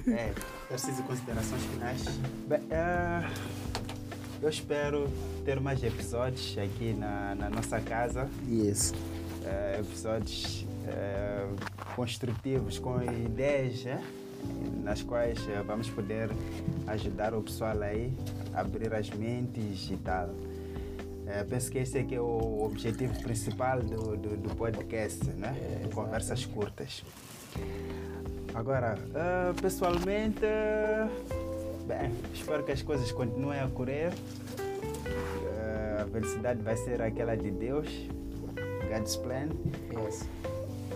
É, 0.09 0.32
Tarcísio, 0.69 1.05
considerações 1.05 1.62
finais. 1.62 2.02
Bem, 2.48 2.60
é, 2.70 3.28
eu 4.40 4.48
espero 4.48 5.09
ter 5.44 5.60
mais 5.60 5.82
episódios 5.82 6.56
aqui 6.59 6.93
na, 6.94 7.35
na 7.35 7.51
nossa 7.51 7.81
casa. 7.81 8.28
Yes. 8.48 8.94
É, 9.44 9.81
episódios 9.81 10.66
é, 10.86 11.47
construtivos, 11.97 12.78
com 12.78 13.02
ideias, 13.02 13.85
né? 13.85 14.02
nas 14.85 15.02
quais 15.02 15.36
vamos 15.66 15.90
poder 15.90 16.31
ajudar 16.86 17.35
o 17.35 17.43
pessoal 17.43 17.81
aí, 17.82 18.12
abrir 18.60 18.93
as 18.94 19.10
mentes 19.10 19.90
e 19.90 19.97
tal. 19.97 20.30
É, 21.26 21.44
penso 21.44 21.70
que 21.70 21.78
esse 21.78 21.98
aqui 21.98 22.14
é 22.14 22.20
o 22.20 22.62
objetivo 22.64 23.22
principal 23.22 23.82
do, 23.82 24.16
do, 24.16 24.36
do 24.36 24.55
podcast, 24.56 25.22
né? 25.30 25.55
Do 25.82 25.90
Conversas 25.90 26.47
Curtas. 26.47 27.05
Agora, 28.55 28.98
ah, 29.14 29.52
pessoalmente, 29.60 30.40
bem, 31.86 32.10
espero 32.32 32.64
que 32.64 32.72
as 32.72 32.80
coisas 32.82 33.12
continuem 33.12 33.60
a 33.60 33.68
correr. 33.68 34.12
Ah, 35.59 36.02
a 36.02 36.06
felicidade 36.06 36.62
vai 36.62 36.76
ser 36.76 37.02
aquela 37.02 37.36
de 37.36 37.51
Deus, 37.51 37.89
God's 38.90 39.16
plan. 39.16 39.48
Yes. 39.93 40.26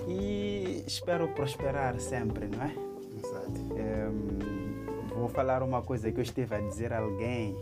E 0.08 0.82
espero 0.86 1.28
prosperar 1.28 2.00
sempre, 2.00 2.46
não 2.46 2.62
é? 2.64 2.74
Exato. 3.22 3.60
Ehm, 3.76 4.41
vou 5.22 5.28
falar 5.30 5.62
uma 5.62 5.80
coisa 5.80 6.10
que 6.10 6.18
eu 6.18 6.22
estive 6.22 6.52
a 6.52 6.58
dizer 6.58 6.92
a 6.92 6.98
alguém 6.98 7.56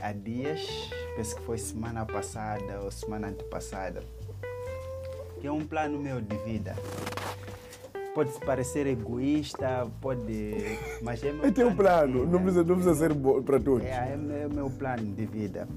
há 0.00 0.10
dias, 0.12 0.66
penso 1.14 1.36
que 1.36 1.42
foi 1.42 1.58
semana 1.58 2.06
passada 2.06 2.80
ou 2.82 2.90
semana 2.90 3.28
antepassada, 3.28 4.02
que 5.38 5.46
é 5.46 5.52
um 5.52 5.66
plano 5.66 5.98
meu 6.00 6.18
de 6.22 6.34
vida. 6.38 6.74
Pode 8.14 8.30
parecer 8.46 8.86
egoísta, 8.86 9.86
pode. 10.00 10.54
Mas 11.02 11.22
é 11.22 11.30
meu 11.30 11.44
Eu 11.44 11.52
tenho 11.52 11.68
um 11.68 11.76
plano, 11.76 12.24
de 12.24 12.32
não 12.32 12.40
precisa, 12.40 12.64
não 12.64 12.74
precisa 12.76 12.94
ser 12.94 13.12
bom 13.12 13.42
para 13.42 13.60
todos. 13.60 13.84
É, 13.84 14.12
é 14.12 14.16
meu- 14.16 14.36
é 14.36 14.48
meu 14.48 14.70
plano 14.70 15.04
de 15.14 15.26
vida. 15.26 15.68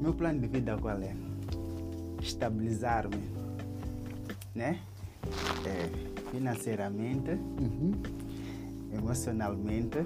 Meu 0.00 0.14
plano 0.14 0.38
de 0.38 0.46
vida 0.46 0.76
qual 0.80 0.98
é? 0.98 1.12
Estabilizar-me, 2.22 3.20
né? 4.54 4.78
É, 5.66 6.30
financeiramente, 6.30 7.30
emocionalmente. 8.98 9.98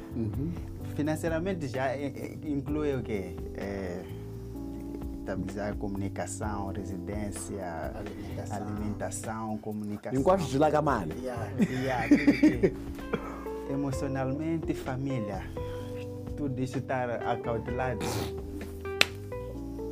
Financeiramente 0.94 1.68
já 1.68 1.86
é- 1.88 2.06
é- 2.06 2.38
inclui 2.48 2.94
o 2.94 3.02
quê? 3.02 3.34
É, 3.54 4.02
estabilizar 5.18 5.72
a 5.72 5.74
comunicação, 5.76 6.72
residência, 6.72 7.92
Alimentação. 7.94 8.56
alimentação 8.66 9.58
comunicação. 9.58 10.18
Enquanto 10.20 10.42
desliga 10.44 10.82
mal. 10.82 11.04
Yeah. 11.22 11.50
Yeah, 11.70 12.06
emocionalmente, 13.70 14.74
família. 14.74 15.42
Tudo 16.36 16.60
isso 16.60 16.78
estar 16.78 17.08
acautelado. 17.26 18.04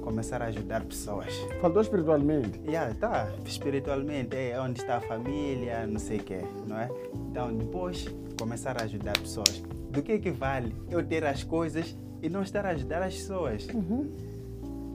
Começar 0.03 0.41
a 0.41 0.47
ajudar 0.47 0.83
pessoas. 0.85 1.35
Faltou 1.61 1.83
espiritualmente. 1.83 2.59
Yeah, 2.67 2.95
tá, 2.95 3.31
espiritualmente 3.45 4.35
é 4.35 4.59
onde 4.59 4.81
está 4.81 4.97
a 4.97 5.01
família, 5.03 5.87
não 5.87 5.99
sei 6.01 6.17
o 6.19 6.23
quê, 6.25 6.41
não 6.67 6.79
é? 6.79 6.89
Então 7.31 7.55
depois 7.55 8.09
começar 8.39 8.81
a 8.81 8.85
ajudar 8.85 9.19
pessoas. 9.19 9.63
Do 9.91 10.03
que 10.03 10.19
que 10.19 10.31
vale 10.31 10.75
eu 10.91 11.05
ter 11.05 11.25
as 11.25 11.43
coisas 11.43 11.97
e 12.23 12.29
não 12.29 12.43
estar 12.43 12.65
a 12.65 12.71
ajudar 12.71 13.03
as 13.03 13.15
pessoas? 13.15 13.67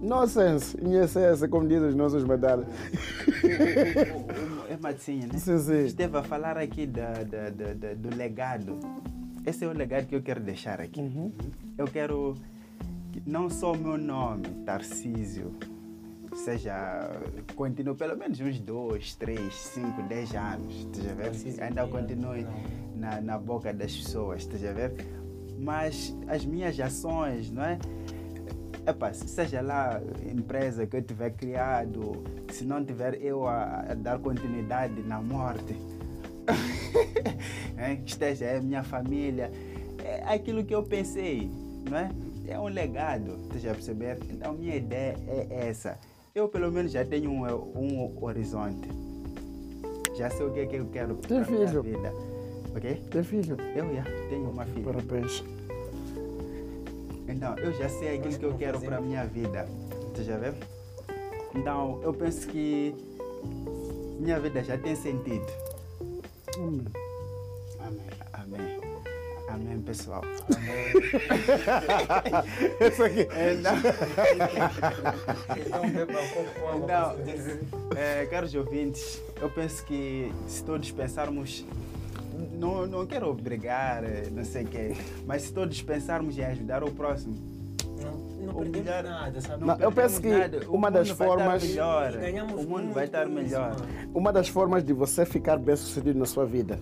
Nonsense, 0.02 0.78
em 0.82 0.96
essência, 0.96 1.48
como 1.48 1.68
dizem 1.68 1.90
os 1.90 1.96
nossos 1.96 2.24
medalhas. 2.24 2.68
é 4.70 4.78
Matsinha, 4.82 5.28
né? 5.28 5.38
Sim, 5.40 5.58
sim. 5.60 5.86
Esteve 5.86 6.18
a 6.18 6.24
falar 6.24 6.58
aqui 6.58 6.86
da, 6.86 7.12
da- 7.24 7.50
da- 7.50 7.74
da- 7.74 7.94
do 7.94 8.16
legado. 8.16 8.78
Esse 9.46 9.64
é 9.66 9.68
o 9.68 9.74
legado 9.74 10.08
que 10.08 10.16
eu 10.16 10.22
quero 10.22 10.40
deixar 10.42 10.80
aqui. 10.82 11.02
Eu 11.78 11.86
quero 11.86 12.36
que 13.12 13.22
não 13.26 13.50
só 13.50 13.72
o 13.74 13.78
meu 13.78 13.98
nome, 13.98 14.44
Tarcísio, 14.66 15.54
seja, 16.36 17.12
continue 17.56 17.96
pelo 17.96 18.18
menos 18.18 18.40
uns 18.40 18.60
dois, 18.60 19.16
três, 19.16 19.54
cinco, 19.54 20.02
dez 20.04 20.34
anos, 20.36 20.74
estás 20.76 21.10
a 21.10 21.14
ver? 21.14 21.64
Ainda 21.64 21.88
continue 21.88 22.44
não. 22.44 22.52
na, 22.96 23.22
na 23.22 23.38
boca 23.38 23.74
das 23.74 23.96
pessoas, 23.96 24.42
estás 24.42 24.64
a 24.66 24.72
ver? 24.72 24.94
Mas 25.60 26.16
as 26.28 26.46
minhas 26.46 26.80
ações, 26.80 27.52
não 27.52 27.64
é? 27.64 27.78
Epa, 28.86 29.14
seja 29.14 29.62
lá 29.62 29.98
a 29.98 30.30
empresa 30.30 30.86
que 30.86 30.98
eu 30.98 31.02
tiver 31.02 31.32
criado, 31.32 32.24
se 32.52 32.66
não 32.66 32.84
tiver 32.84 33.22
eu 33.22 33.48
a, 33.48 33.86
a 33.92 33.94
dar 33.94 34.20
continuidade 34.20 35.02
na 35.04 35.22
morte, 35.22 35.76
é, 37.78 37.96
que 37.96 38.10
esteja 38.10 38.46
é 38.46 38.58
a 38.58 38.62
minha 38.62 38.84
família, 38.84 39.52
é 40.04 40.24
aquilo 40.34 40.66
que 40.66 40.76
eu 40.76 40.84
pensei, 40.84 41.50
não 41.90 41.98
é? 41.98 42.12
É 42.46 42.60
um 42.60 42.68
legado, 42.68 43.38
esteja 43.44 43.72
a 43.72 43.74
perceber? 43.74 44.18
Então, 44.30 44.54
minha 44.54 44.76
ideia 44.76 45.18
é 45.28 45.70
essa. 45.70 45.98
Eu, 46.36 46.50
pelo 46.50 46.72
menos, 46.72 46.92
já 46.92 47.06
tenho 47.06 47.30
um, 47.30 47.44
um 47.46 48.24
horizonte. 48.24 48.90
Já 50.16 50.32
sei 50.32 50.44
o 50.48 50.52
que, 50.52 50.62
é 50.62 50.66
que 50.66 50.76
eu 50.78 50.86
quero 50.88 51.14
Tem 51.18 51.44
para 51.44 51.52
minha 51.52 51.68
filho? 51.68 51.84
vida. 51.84 52.12
Ok? 52.76 53.04
Tem 53.12 53.24
filho? 53.24 53.58
Eu 53.76 53.96
já 53.96 54.04
tenho 54.30 54.50
uma 54.50 54.66
filha. 54.66 54.84
Parabéns. 54.84 55.44
Então, 57.28 57.56
eu 57.60 57.72
já 57.74 57.88
sei 57.88 58.18
aquilo 58.18 58.40
que 58.40 58.46
eu 58.46 58.54
quero 58.56 58.82
para 58.82 58.98
a 58.98 59.02
minha 59.02 59.24
vida. 59.26 59.68
Você 60.12 60.24
já 60.24 60.38
vê? 60.38 60.54
Então, 61.54 62.02
eu 62.02 62.12
penso 62.12 62.48
que 62.48 62.96
minha 64.20 64.40
vida 64.40 64.64
já 64.64 64.76
tem 64.76 64.96
sentido. 64.96 65.46
Hum. 66.58 66.84
Amém. 69.48 69.68
Amém. 69.68 69.68
Amém, 69.68 69.82
pessoal. 69.82 70.22
Isso 72.82 73.04
aqui. 73.04 73.28
Então, 75.58 75.86
Então, 76.84 77.16
é, 77.98 78.26
caros 78.26 78.54
ouvintes, 78.56 79.22
eu 79.42 79.50
penso 79.50 79.84
que 79.86 80.32
se 80.48 80.64
todos 80.64 80.90
pensarmos. 80.92 81.66
Não, 82.54 82.88
não 82.88 83.06
quero 83.06 83.30
obrigar, 83.30 84.04
eh, 84.04 84.24
não 84.32 84.44
sei 84.44 84.64
o 84.64 84.68
quê, 84.68 84.94
mas 85.26 85.44
se 85.44 85.54
todos 85.54 85.82
pensarmos 85.82 86.38
em 86.38 86.44
ajudar 86.44 86.84
o 86.84 86.92
próximo, 86.92 87.36
Não, 88.02 88.12
não 88.46 88.54
perdemos 88.56 88.86
melhor- 88.86 89.04
nada, 89.04 89.42
sabe? 89.42 89.66
Não, 89.66 89.76
eu 89.80 89.92
penso 89.92 90.22
que 90.22 90.30
nada. 90.30 90.60
O 90.68 90.76
uma 90.76 90.90
das 90.92 91.08
mundo 91.10 91.18
vai 91.18 91.28
estar 91.28 91.38
formas- 91.44 91.64
O 92.56 92.64
mundo 92.64 92.94
vai 92.94 93.06
estar 93.06 93.26
melhor. 93.28 93.76
Uma 94.14 94.32
das 94.34 94.48
formas 94.48 94.84
de 94.84 94.94
você 94.94 95.26
ficar 95.26 95.58
bem 95.58 95.76
sucedido 95.76 96.18
na 96.18 96.26
sua 96.26 96.46
vida. 96.46 96.80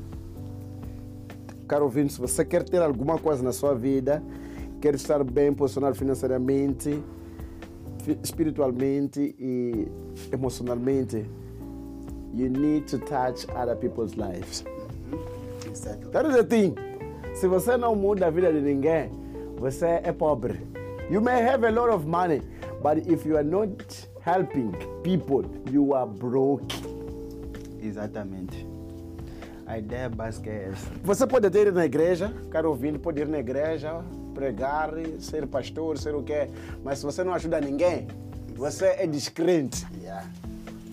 Caro 1.72 1.86
ouvinte, 1.86 2.12
se 2.12 2.20
você 2.20 2.44
quer 2.44 2.64
ter 2.64 2.82
alguma 2.82 3.18
coisa 3.18 3.42
na 3.42 3.54
sua 3.54 3.74
vida, 3.74 4.22
quer 4.82 4.94
estar 4.94 5.24
bem 5.24 5.54
posicionado 5.54 5.96
financeiramente, 5.96 7.02
fi- 8.04 8.20
espiritualmente 8.22 9.34
e 9.40 9.88
emocionalmente, 10.34 11.26
you 12.34 12.50
need 12.50 12.82
to 12.88 13.00
touch 13.00 13.48
other 13.56 13.78
people's 13.78 14.16
lives. 14.16 14.66
Exato. 15.66 16.10
That 16.10 16.28
is 16.28 16.36
the 16.36 16.44
thing. 16.44 16.76
Se 17.36 17.48
você 17.48 17.78
não 17.78 17.96
muda 17.96 18.28
a 18.28 18.30
vida 18.30 18.52
de 18.52 18.60
ninguém, 18.60 19.10
você 19.58 20.02
é 20.04 20.12
pobre. 20.12 20.60
You 21.10 21.22
may 21.22 21.42
have 21.42 21.66
a 21.66 21.72
lot 21.72 21.90
of 21.90 22.06
money, 22.06 22.42
but 22.84 23.08
if 23.10 23.26
you 23.26 23.38
are 23.38 23.48
not 23.48 24.10
helping 24.20 24.74
people, 25.04 25.46
you 25.72 25.94
are 25.94 26.06
broke. 26.06 26.66
Exatamente. 27.82 28.68
A 29.72 29.80
ideia 29.80 30.10
básica 30.10 30.50
é 30.50 30.70
essa. 30.70 30.92
Você 31.02 31.26
pode 31.26 31.48
até 31.48 31.62
ir 31.62 31.72
na 31.72 31.86
igreja, 31.86 32.34
caro 32.50 32.72
ouvinte, 32.72 33.00
pode 33.00 33.22
ir 33.22 33.28
na 33.30 33.40
igreja, 33.40 34.04
pregar, 34.34 34.92
ser 35.18 35.48
pastor, 35.48 35.98
ser 35.98 36.14
o 36.14 36.22
quê, 36.22 36.50
mas 36.84 37.00
se 37.00 37.06
você 37.06 37.24
não 37.24 37.34
ajuda 37.34 37.62
ninguém, 37.62 38.06
você 38.54 38.88
é 38.88 39.08
descrente. 39.08 39.88
Yeah. 40.02 40.30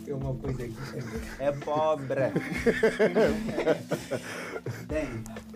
Tem 0.05 0.15
uma 0.15 0.33
coisa 0.33 0.63
aqui. 0.63 0.77
É 1.41 1.51
pobre. 1.51 2.31
Bem, 4.87 5.09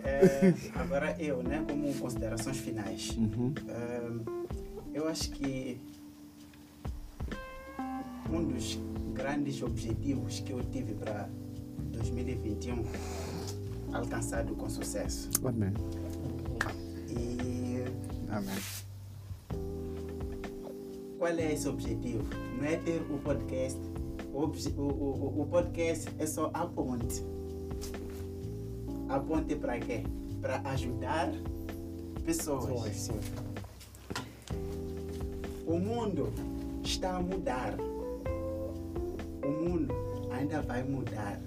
eh, 0.03 0.53
agora 0.75 1.15
eu, 1.17 1.41
né, 1.41 1.63
como 1.65 1.93
considerações 1.93 2.57
finais. 2.57 3.17
Eh, 3.69 4.09
eu 4.93 5.07
acho 5.07 5.31
que 5.31 5.79
um 8.29 8.43
dos 8.43 8.77
grandes 9.13 9.61
objetivos 9.61 10.41
que 10.41 10.51
eu 10.51 10.61
tive 10.61 10.93
para 10.93 11.29
2021 11.93 12.83
alcançado 13.93 14.55
com 14.55 14.69
sucesso. 14.69 15.29
Amém. 15.45 15.73
E 17.09 17.83
Amém. 18.29 18.55
qual 21.17 21.31
é 21.31 21.53
esse 21.53 21.67
objetivo? 21.67 22.23
Não 22.57 22.65
é 22.65 22.77
ter 22.77 23.01
o 23.09 23.17
podcast. 23.19 23.79
O, 24.33 24.45
o, 24.81 25.41
o, 25.41 25.47
podcast 25.47 26.09
é 26.17 26.25
só 26.25 26.49
a 26.53 26.65
ponte. 26.65 27.23
A 29.07 29.19
ponte 29.19 29.55
para 29.55 29.79
quê? 29.79 30.03
Para 30.41 30.59
ajudar 30.71 31.31
pessoas. 32.25 32.65
Pessoas, 32.65 32.95
sim. 32.95 33.19
O 35.67 35.77
mundo 35.77 36.33
está 36.83 37.17
a 37.17 37.21
mudar. 37.21 37.75
O 39.45 39.47
mundo 39.47 39.93
ainda 40.31 40.61
vai 40.63 40.83
mudar. 40.83 41.39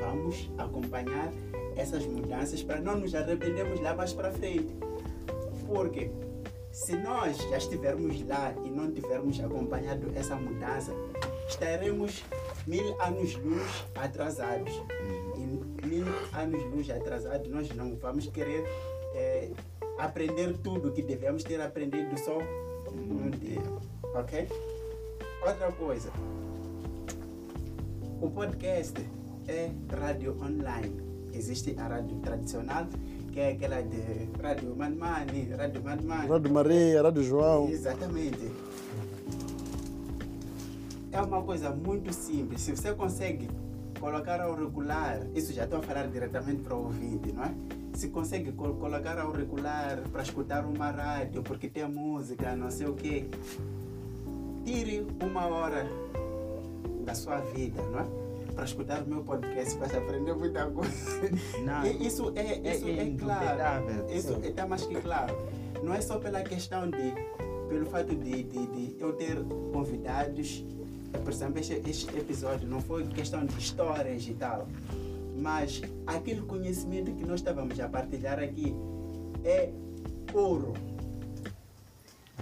Vamos 0.00 0.50
acompanhar 0.58 1.32
essas 1.76 2.06
mudanças 2.06 2.62
para 2.62 2.80
não 2.80 2.98
nos 2.98 3.14
arrependermos 3.14 3.80
lá 3.80 3.94
mais 3.94 4.12
para 4.12 4.30
frente. 4.30 4.74
Porque 5.66 6.10
se 6.70 6.96
nós 6.96 7.36
já 7.36 7.58
estivermos 7.58 8.26
lá 8.26 8.54
e 8.64 8.70
não 8.70 8.90
tivermos 8.90 9.38
acompanhado 9.40 10.10
essa 10.14 10.36
mudança, 10.36 10.92
estaremos 11.48 12.24
mil 12.66 13.00
anos-luz 13.00 13.86
atrasados. 13.94 14.72
E 15.36 15.86
mil 15.86 16.06
anos-luz 16.32 16.90
atrasados, 16.90 17.48
nós 17.48 17.68
não 17.74 17.94
vamos 17.96 18.26
querer 18.26 18.64
eh, 19.14 19.50
aprender 19.98 20.56
tudo 20.58 20.92
que 20.92 21.02
devemos 21.02 21.44
ter 21.44 21.60
aprendido 21.60 22.18
só 22.18 22.38
num 22.90 23.30
dia. 23.30 23.62
Ok? 24.14 24.48
Outra 25.46 25.72
coisa. 25.72 26.10
O 28.20 28.30
podcast 28.30 28.94
é 29.48 29.70
rádio 29.90 30.36
online. 30.42 31.00
Existe 31.32 31.74
a 31.78 31.88
rádio 31.88 32.16
tradicional, 32.18 32.86
que 33.32 33.40
é 33.40 33.52
aquela 33.52 33.80
de 33.82 34.28
Rádio 34.42 34.74
Manmani, 34.76 35.48
Rádio 35.56 35.82
Manmani. 35.82 36.28
Rádio 36.28 36.52
Maria, 36.52 37.02
Rádio 37.02 37.22
João. 37.22 37.68
Exatamente. 37.68 38.50
É 41.10 41.20
uma 41.20 41.42
coisa 41.42 41.70
muito 41.70 42.12
simples. 42.12 42.60
Se 42.62 42.74
você 42.76 42.92
consegue 42.94 43.48
colocar 44.00 44.40
auricular, 44.40 45.20
isso 45.34 45.52
já 45.52 45.64
estou 45.64 45.78
a 45.78 45.82
falar 45.82 46.06
diretamente 46.08 46.62
para 46.62 46.74
o 46.74 46.84
ouvinte, 46.84 47.32
não 47.32 47.44
é? 47.44 47.54
Se 47.94 48.08
consegue 48.08 48.52
col- 48.52 48.74
colocar 48.74 49.18
auricular 49.18 50.00
para 50.10 50.22
escutar 50.22 50.64
uma 50.64 50.90
rádio, 50.90 51.42
porque 51.42 51.68
tem 51.68 51.86
música, 51.86 52.56
não 52.56 52.70
sei 52.70 52.86
o 52.86 52.94
quê, 52.94 53.26
tire 54.64 55.06
uma 55.22 55.46
hora 55.46 55.86
da 57.04 57.14
sua 57.14 57.38
vida, 57.40 57.82
não 57.82 58.00
é? 58.00 58.21
Para 58.54 58.64
escutar 58.64 59.02
o 59.02 59.08
meu 59.08 59.22
podcast, 59.22 59.76
para 59.78 59.98
aprender 59.98 60.34
muita 60.34 60.66
coisa. 60.70 61.30
Não, 61.64 61.86
isso 61.86 62.32
é, 62.36 62.40
é 62.40 62.76
isso 62.76 62.88
é, 62.88 62.94
claro. 62.94 63.08
indubitável. 63.08 64.10
Isso 64.10 64.32
está 64.44 64.66
mais 64.66 64.84
que 64.84 65.00
claro. 65.00 65.34
Não 65.82 65.94
é 65.94 66.00
só 66.00 66.18
pela 66.18 66.42
questão 66.42 66.90
de, 66.90 67.14
pelo 67.68 67.86
fato 67.86 68.14
de, 68.14 68.42
de, 68.42 68.66
de 68.66 68.96
eu 69.00 69.12
ter 69.14 69.42
convidados, 69.72 70.64
por 71.24 71.32
exemplo, 71.32 71.58
este, 71.58 71.82
este 71.88 72.16
episódio 72.16 72.68
não 72.68 72.80
foi 72.80 73.06
questão 73.06 73.44
de 73.44 73.58
histórias 73.58 74.26
e 74.26 74.34
tal, 74.34 74.68
mas 75.36 75.82
aquele 76.06 76.42
conhecimento 76.42 77.12
que 77.12 77.24
nós 77.24 77.40
estávamos 77.40 77.78
a 77.80 77.88
partilhar 77.88 78.38
aqui 78.38 78.74
é 79.44 79.70
ouro. 80.32 80.72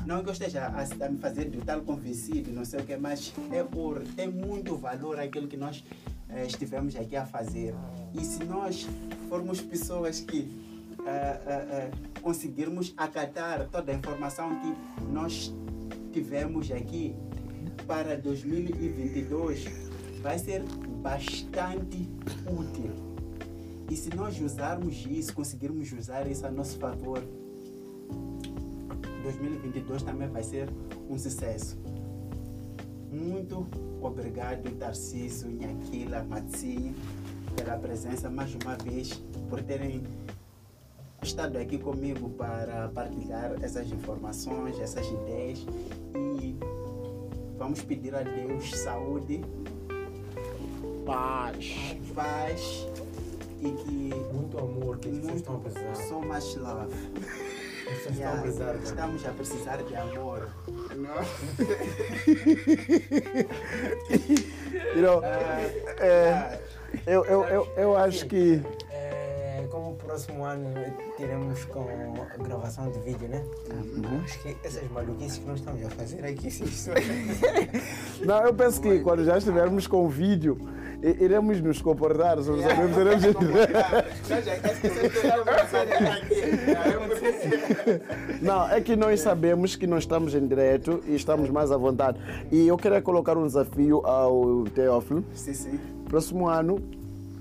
Não 0.07 0.23
que 0.23 0.29
eu 0.29 0.33
esteja 0.33 0.63
a, 0.65 1.07
a 1.07 1.09
me 1.09 1.19
fazer 1.19 1.51
de 1.51 1.59
tal 1.59 1.81
convencido, 1.83 2.51
não 2.53 2.65
sei 2.65 2.81
o 2.81 2.85
que, 2.85 2.97
mas 2.97 3.33
é 3.53 3.63
por, 3.63 4.03
tem 4.17 4.29
muito 4.29 4.77
valor 4.77 5.19
aquilo 5.19 5.47
que 5.47 5.57
nós 5.57 5.85
eh, 6.31 6.47
estivemos 6.47 6.97
aqui 6.97 7.17
a 7.17 7.27
fazer. 7.27 7.75
E 8.15 8.25
se 8.25 8.43
nós 8.45 8.87
formos 9.29 9.61
pessoas 9.61 10.21
que 10.21 10.51
eh, 11.07 11.41
eh, 11.47 11.91
conseguirmos 12.23 12.95
acatar 12.97 13.69
toda 13.71 13.93
a 13.93 13.95
informação 13.95 14.51
que 14.61 15.03
nós 15.13 15.53
tivemos 16.13 16.71
aqui 16.71 17.15
para 17.87 18.17
2022, 18.17 19.65
vai 20.23 20.39
ser 20.39 20.63
bastante 21.03 22.09
útil. 22.47 23.11
E 23.91 23.97
se 23.97 24.15
nós 24.15 24.41
usarmos 24.41 25.05
isso, 25.09 25.35
conseguirmos 25.35 25.93
usar 25.93 26.31
isso 26.31 26.47
a 26.47 26.51
nosso 26.51 26.79
favor, 26.79 27.23
2022 29.23 30.03
também 30.03 30.29
vai 30.29 30.43
ser 30.43 30.69
um 31.09 31.19
sucesso. 31.19 31.79
Muito 33.11 33.67
obrigado, 34.01 34.71
Tarcísio, 34.79 35.51
Nhaquila, 35.51 36.23
Matsinho, 36.25 36.95
pela 37.57 37.77
presença 37.77 38.31
mais 38.31 38.55
uma 38.55 38.77
vez, 38.77 39.21
por 39.49 39.61
terem 39.63 40.03
estado 41.23 41.59
aqui 41.59 41.77
comigo 41.79 42.31
para 42.31 42.89
partilhar 42.89 43.53
essas 43.63 43.91
informações, 43.91 44.79
essas 44.79 45.07
ideias 45.07 45.67
e 46.17 46.57
vamos 47.59 47.83
pedir 47.83 48.15
a 48.15 48.23
Deus 48.23 48.71
saúde, 48.71 49.43
Paz. 51.05 51.75
paz 52.15 52.87
e 53.61 53.71
que 53.71 54.11
Muito 54.33 54.59
amor 54.59 54.99
que 54.99 55.09
as 55.09 55.17
pessoas 55.17 55.37
estão 55.37 55.57
a 55.57 55.59
precisar. 55.59 55.95
so 55.97 56.21
much 56.21 56.57
love. 56.57 57.50
Yeah, 58.17 58.47
estamos 58.83 59.27
a 59.27 59.31
precisar 59.31 59.79
de 59.83 59.97
amor. 59.97 60.49
You 64.95 65.03
know, 65.03 65.21
Ah, 65.25 65.61
é, 66.01 66.61
eu, 67.07 67.25
eu, 67.25 67.45
eu, 67.45 67.69
eu 67.77 67.97
acho 67.97 68.27
que. 68.27 68.63
É, 68.91 69.65
como 69.71 69.93
o 69.93 69.97
próximo 69.97 70.45
ano 70.45 70.73
teremos 71.17 71.65
com 71.67 71.87
a 72.33 72.43
gravação 72.43 72.91
de 72.91 72.99
vídeo, 73.01 73.29
né? 73.29 73.45
Acho 74.25 74.41
que 74.43 74.57
essas 74.65 74.89
maluquices 74.91 75.39
que 75.39 75.47
nós 75.47 75.59
estamos 75.61 75.85
a 75.85 75.91
fazer 75.91 76.25
aqui, 76.25 76.51
se 76.51 76.65
isso 76.65 76.91
Não, 78.25 78.45
eu 78.45 78.55
penso 78.55 78.81
que 78.81 79.01
quando 79.01 79.25
já 79.25 79.39
estivermos 79.39 79.87
com 79.87 80.05
o 80.05 80.09
vídeo, 80.09 80.59
iremos 81.03 81.61
nos 81.61 81.81
comportar, 81.81 82.41
se 82.43 82.49
não 82.51 82.61
sabemos, 82.61 82.97
iremos. 82.97 83.25
Aqui. 83.25 83.47
Não, 88.43 88.69
é 88.69 88.81
que 88.81 88.97
nós 88.97 89.21
sabemos 89.21 89.77
que 89.77 89.87
nós 89.87 90.03
estamos 90.05 90.35
em 90.35 90.47
direto 90.47 91.03
e 91.07 91.15
estamos 91.15 91.51
mais 91.51 91.71
à 91.71 91.77
vontade. 91.77 92.19
E 92.51 92.67
eu 92.67 92.77
queria 92.77 93.01
colocar 93.03 93.37
um 93.37 93.47
desafio 93.47 94.05
ao 94.07 94.65
Teófilo. 94.75 95.25
Sim, 95.35 95.55
sim. 95.55 95.81
Próximo 96.09 96.49
ano, 96.49 96.83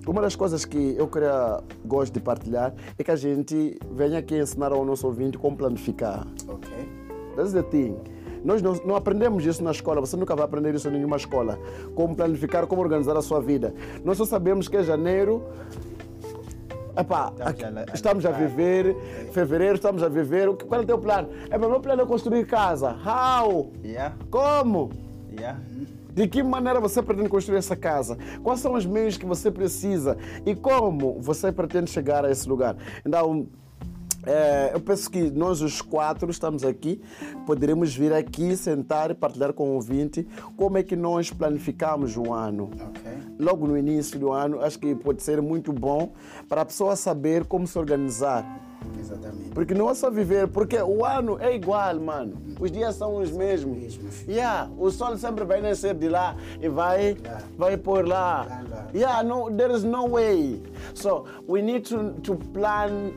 uma 0.05 0.21
das 0.21 0.35
coisas 0.35 0.65
que 0.65 0.95
eu 0.97 1.07
queria, 1.07 1.61
gosto 1.85 2.13
de 2.13 2.19
partilhar 2.19 2.73
é 2.97 3.03
que 3.03 3.11
a 3.11 3.15
gente 3.15 3.77
venha 3.91 4.19
aqui 4.19 4.37
ensinar 4.37 4.71
ao 4.71 4.83
nosso 4.85 5.07
ouvinte 5.07 5.37
como 5.37 5.55
planificar. 5.55 6.25
Ok. 6.47 6.69
That's 7.35 7.53
the 7.53 7.63
thing. 7.63 7.95
Nós 8.43 8.61
não, 8.61 8.73
não 8.85 8.95
aprendemos 8.95 9.45
isso 9.45 9.63
na 9.63 9.71
escola, 9.71 9.99
você 10.01 10.15
nunca 10.15 10.35
vai 10.35 10.45
aprender 10.45 10.73
isso 10.75 10.87
em 10.87 10.91
nenhuma 10.91 11.17
escola. 11.17 11.59
Como 11.95 12.15
planificar, 12.15 12.65
como 12.67 12.81
organizar 12.81 13.15
a 13.17 13.21
sua 13.21 13.39
vida. 13.41 13.73
Nós 14.03 14.17
só 14.17 14.25
sabemos 14.25 14.67
que 14.67 14.77
é 14.77 14.83
janeiro. 14.83 15.43
Epá, 16.97 17.31
Estamos 17.93 18.25
a 18.25 18.31
viver, 18.31 18.95
fevereiro 19.31 19.75
estamos 19.75 20.03
a 20.03 20.09
viver. 20.09 20.53
Qual 20.55 20.81
é 20.81 20.83
o 20.83 20.87
teu 20.87 20.97
plano? 20.97 21.29
É 21.49 21.57
meu 21.57 21.79
plano 21.79 22.01
é 22.01 22.05
construir 22.05 22.45
casa. 22.45 22.89
How? 23.05 23.71
Yeah, 23.83 24.15
Como? 24.29 24.89
yeah. 25.31 25.59
De 26.11 26.27
que 26.27 26.43
maneira 26.43 26.81
você 26.81 27.01
pretende 27.01 27.29
construir 27.29 27.57
essa 27.59 27.75
casa? 27.75 28.17
Quais 28.43 28.59
são 28.59 28.73
os 28.73 28.85
meios 28.85 29.15
que 29.15 29.25
você 29.25 29.49
precisa? 29.49 30.17
E 30.45 30.53
como 30.53 31.17
você 31.21 31.51
pretende 31.51 31.89
chegar 31.89 32.25
a 32.25 32.31
esse 32.31 32.49
lugar? 32.49 32.75
Então, 33.05 33.47
é, 34.29 34.71
eu 34.73 34.79
penso 34.79 35.09
que 35.09 35.31
nós 35.31 35.61
os 35.61 35.81
quatro 35.81 36.29
estamos 36.29 36.63
aqui, 36.63 37.01
poderemos 37.45 37.95
vir 37.95 38.13
aqui, 38.13 38.55
sentar 38.55 39.09
e 39.09 39.15
partilhar 39.15 39.53
com 39.53 39.69
o 39.71 39.73
ouvinte 39.73 40.27
como 40.55 40.77
é 40.77 40.83
que 40.83 40.95
nós 40.95 41.31
planificamos 41.31 42.15
o 42.15 42.31
ano. 42.31 42.69
Ok. 42.79 43.11
Logo 43.39 43.65
no 43.67 43.77
início 43.77 44.19
do 44.19 44.31
ano, 44.31 44.61
acho 44.61 44.77
que 44.77 44.93
pode 44.93 45.23
ser 45.23 45.41
muito 45.41 45.73
bom 45.73 46.11
para 46.47 46.61
a 46.61 46.65
pessoa 46.65 46.95
saber 46.95 47.45
como 47.45 47.65
se 47.65 47.79
organizar. 47.79 48.45
Exatamente. 48.99 49.49
Porque 49.49 49.73
não 49.73 49.89
é 49.89 49.93
só 49.93 50.09
viver, 50.09 50.47
porque 50.47 50.77
o 50.81 51.03
ano 51.03 51.37
é 51.39 51.53
igual, 51.55 51.99
mano. 51.99 52.37
Os 52.59 52.71
dias 52.71 52.95
são 52.95 53.17
os 53.17 53.31
mesmos. 53.31 53.77
mesmos. 53.77 54.21
Yeah, 54.27 54.69
o 54.77 54.89
sol 54.91 55.17
sempre 55.17 55.43
vai 55.43 55.61
nascer 55.61 55.95
de 55.95 56.07
lá 56.07 56.35
e 56.61 56.69
vai, 56.69 57.17
Lá. 57.23 57.41
vai 57.57 57.77
por 57.77 58.07
lá. 58.07 58.45
Lá, 58.47 58.63
lá. 58.69 58.87
Yeah, 58.93 59.23
no, 59.23 59.51
there 59.51 59.73
is 59.73 59.83
no 59.83 60.07
way. 60.07 60.61
So 60.93 61.25
we 61.47 61.61
need 61.61 61.81
to, 61.89 62.13
to 62.21 62.35
plan 62.53 63.11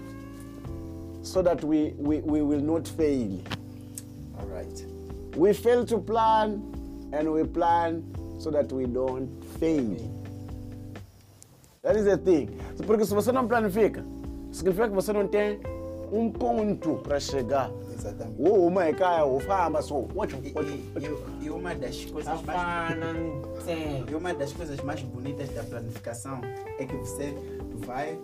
so 1.23 1.43
that 1.43 1.62
we, 1.65 1.94
we, 1.99 2.20
we 2.20 2.43
will 2.43 2.61
not 2.61 2.86
fail. 2.89 3.40
All 4.39 4.47
right. 4.47 4.86
We 5.36 5.53
fail 5.55 5.85
to 5.86 5.99
plan 5.99 6.61
and 7.12 7.28
we 7.32 7.44
plan 7.44 8.03
so 8.39 8.51
that 8.51 8.70
we 8.73 8.86
don't 8.86 9.28
fail. 9.59 9.97
That 11.82 11.97
is 11.97 12.05
the 12.05 12.16
thing. 12.16 12.49
Porque 12.86 13.05
se 13.05 13.15
você 13.15 13.32
não 13.32 13.47
planifica, 13.49 14.05
significa 14.53 14.89
que 14.89 14.94
você 14.94 15.12
não 15.12 15.27
tem 15.27 15.61
um 16.12 16.31
ponto 16.31 16.97
para 17.03 17.19
chegar. 17.19 17.70
Exatamente. 17.94 18.36
Ou 18.40 18.66
uma 18.66 18.85
é 18.85 18.93
cá, 18.93 19.24
ou 19.24 19.40
fama, 19.40 19.81
só. 19.82 20.05
What, 20.15 20.35
E, 20.44 20.53
what, 20.53 20.69
e- 20.69 21.44
e 21.47 21.51
uma 21.51 21.74
das 21.74 22.05
coisas 22.05 22.43
mais 22.43 22.97
sim. 23.65 24.05
E 24.09 24.15
uma 24.15 24.35
das 24.35 24.53
coisas 24.53 24.81
mais 24.82 25.01
bonitas 25.03 25.49
da 25.51 25.62
planificação 25.65 26.40
é 26.78 26.85
que 26.85 26.97
você 26.97 27.35
vai 27.86 28.19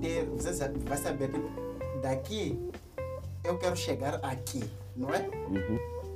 ter, 0.00 0.24
você 0.26 0.68
vai 0.86 0.96
saber, 0.98 1.28
tipo, 1.30 1.48
daqui 2.00 2.58
eu 3.44 3.56
quero 3.58 3.76
chegar 3.76 4.16
aqui, 4.22 4.62
não 4.96 5.12
é? 5.12 5.28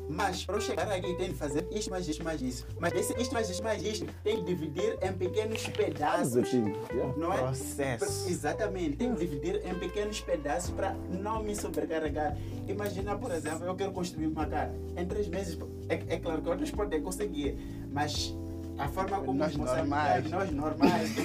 Mas 0.08 0.44
para 0.44 0.56
eu 0.56 0.60
chegar 0.60 0.90
aqui 0.90 1.14
tem 1.14 1.28
de 1.28 1.34
fazer 1.34 1.66
isto, 1.70 1.90
mais 1.90 2.06
isto, 2.06 2.22
mais 2.22 2.42
isso. 2.42 2.66
Mas 2.78 2.92
esse 2.92 3.14
isto, 3.20 3.32
mais 3.32 3.48
isto, 3.48 3.62
mais 3.62 3.82
isto 3.82 4.06
tem 4.22 4.44
de 4.44 4.54
dividir 4.54 4.98
em 5.00 5.12
pequenos 5.12 5.66
pedaços. 5.68 6.52
Yeah. 6.52 7.16
Não 7.16 7.32
é? 7.32 7.38
Processo. 7.38 8.28
Exatamente, 8.28 8.96
tem 8.96 9.14
que 9.14 9.20
dividir 9.20 9.62
em 9.64 9.74
pequenos 9.78 10.20
pedaços 10.20 10.70
para 10.70 10.92
não 11.08 11.42
me 11.42 11.56
sobrecarregar. 11.56 12.36
Imagina, 12.68 13.16
por 13.16 13.30
exemplo, 13.30 13.64
eu 13.64 13.74
quero 13.74 13.92
construir 13.92 14.26
uma 14.26 14.46
casa. 14.46 14.74
Em 14.96 15.06
três 15.06 15.28
meses, 15.28 15.58
é, 15.88 15.94
é 16.14 16.18
claro 16.18 16.42
que 16.42 16.48
outros 16.48 16.70
podem 16.70 17.00
conseguir, 17.00 17.56
mas 17.90 18.34
a 18.78 18.88
forma 18.88 19.18
como 19.20 19.38
Nós 19.38 19.56
normais. 19.56 20.30
nós 20.30 20.50
normais, 20.50 21.10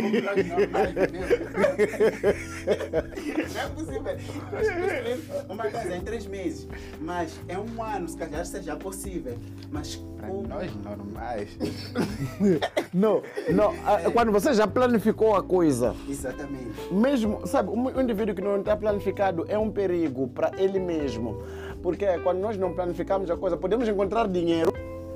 como 0.00 0.20
nós 0.20 0.46
normais, 0.46 0.90
entendeu? 0.90 1.28
Não 3.54 3.60
é 3.60 3.68
possível 3.74 4.02
nós 4.02 5.46
uma 5.48 5.64
casa 5.64 5.96
em 5.96 6.00
três 6.00 6.26
meses, 6.26 6.68
mas 7.00 7.40
em 7.48 7.56
um 7.56 7.82
ano, 7.82 8.08
se 8.08 8.16
calhar 8.16 8.44
seja 8.44 8.76
possível, 8.76 9.36
mas 9.70 9.96
Para 10.16 10.28
como 10.28 10.46
nós 10.46 10.70
normais. 10.76 11.48
Não, 12.92 13.22
não. 13.50 13.72
ah, 13.86 14.10
Quando 14.12 14.30
você 14.30 14.52
já 14.52 14.66
planificou 14.66 15.34
a 15.34 15.42
coisa, 15.42 15.94
Exatamente. 16.08 16.92
mesmo, 16.92 17.46
sabe, 17.46 17.70
um 17.70 18.00
indivíduo 18.00 18.34
que 18.34 18.42
não 18.42 18.60
está 18.60 18.76
planificado 18.76 19.46
é 19.48 19.58
um 19.58 19.70
perigo 19.70 20.28
para 20.28 20.50
ele 20.58 20.78
mesmo. 20.78 21.42
Porque 21.82 22.06
quando 22.18 22.38
nós 22.40 22.58
não 22.58 22.74
planificamos 22.74 23.30
a 23.30 23.36
coisa, 23.36 23.56
podemos 23.56 23.88
encontrar 23.88 24.28
dinheiro 24.28 24.72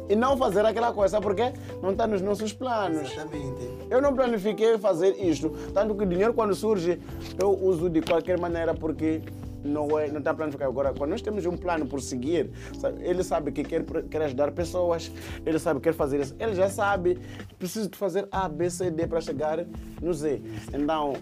e 0.09 0.17
não 0.17 0.37
fazer 0.37 0.65
aquela 0.65 0.93
coisa, 0.93 1.13
sabe 1.13 1.27
por 1.27 1.35
quê? 1.35 1.53
Não 1.83 1.91
está 1.91 2.07
nos 2.07 2.23
nossos 2.23 2.53
planos. 2.53 3.13
Exatamente. 3.13 3.69
Eu 3.91 4.01
não 4.01 4.15
planifiquei 4.15 4.79
fazer 4.79 5.17
isto, 5.23 5.51
tanto 5.73 5.95
que 5.95 6.05
o 6.05 6.07
dinheiro 6.07 6.35
quando 6.35 6.55
surge 6.55 7.01
eu 7.41 7.51
uso 7.51 7.89
de 7.89 8.01
qualquer 8.01 8.39
maneira 8.39 8.75
porque 8.75 9.23
não 9.67 9.99
é, 9.99 10.09
não 10.09 10.19
está 10.19 10.33
planificado. 10.33 10.71
Agora, 10.71 10.95
quando 10.95 11.11
nós 11.11 11.21
temos 11.21 11.45
um 11.45 11.57
plano 11.57 11.87
por 11.87 12.01
seguir, 12.01 12.51
sabe, 12.79 13.05
ele 13.05 13.23
sabe 13.23 13.53
que 13.53 13.65
quer, 13.65 13.85
quer 13.85 14.23
ajudar 14.23 14.53
pessoas, 14.53 15.11
ele 15.45 15.59
sabe 15.59 15.81
que 15.81 15.85
quer 15.85 15.95
fazer 15.95 16.21
isso, 16.21 16.35
ele 16.39 16.55
já 16.55 16.69
sabe, 16.69 17.19
preciso 17.59 17.89
de 17.91 17.99
fazer 17.99 18.29
A, 18.31 18.49
B, 18.49 18.71
C, 18.71 18.91
D 18.91 19.07
para 19.07 19.21
chegar 19.21 19.67
no 20.01 20.15
Z. 20.15 20.41
Então, 20.73 21.15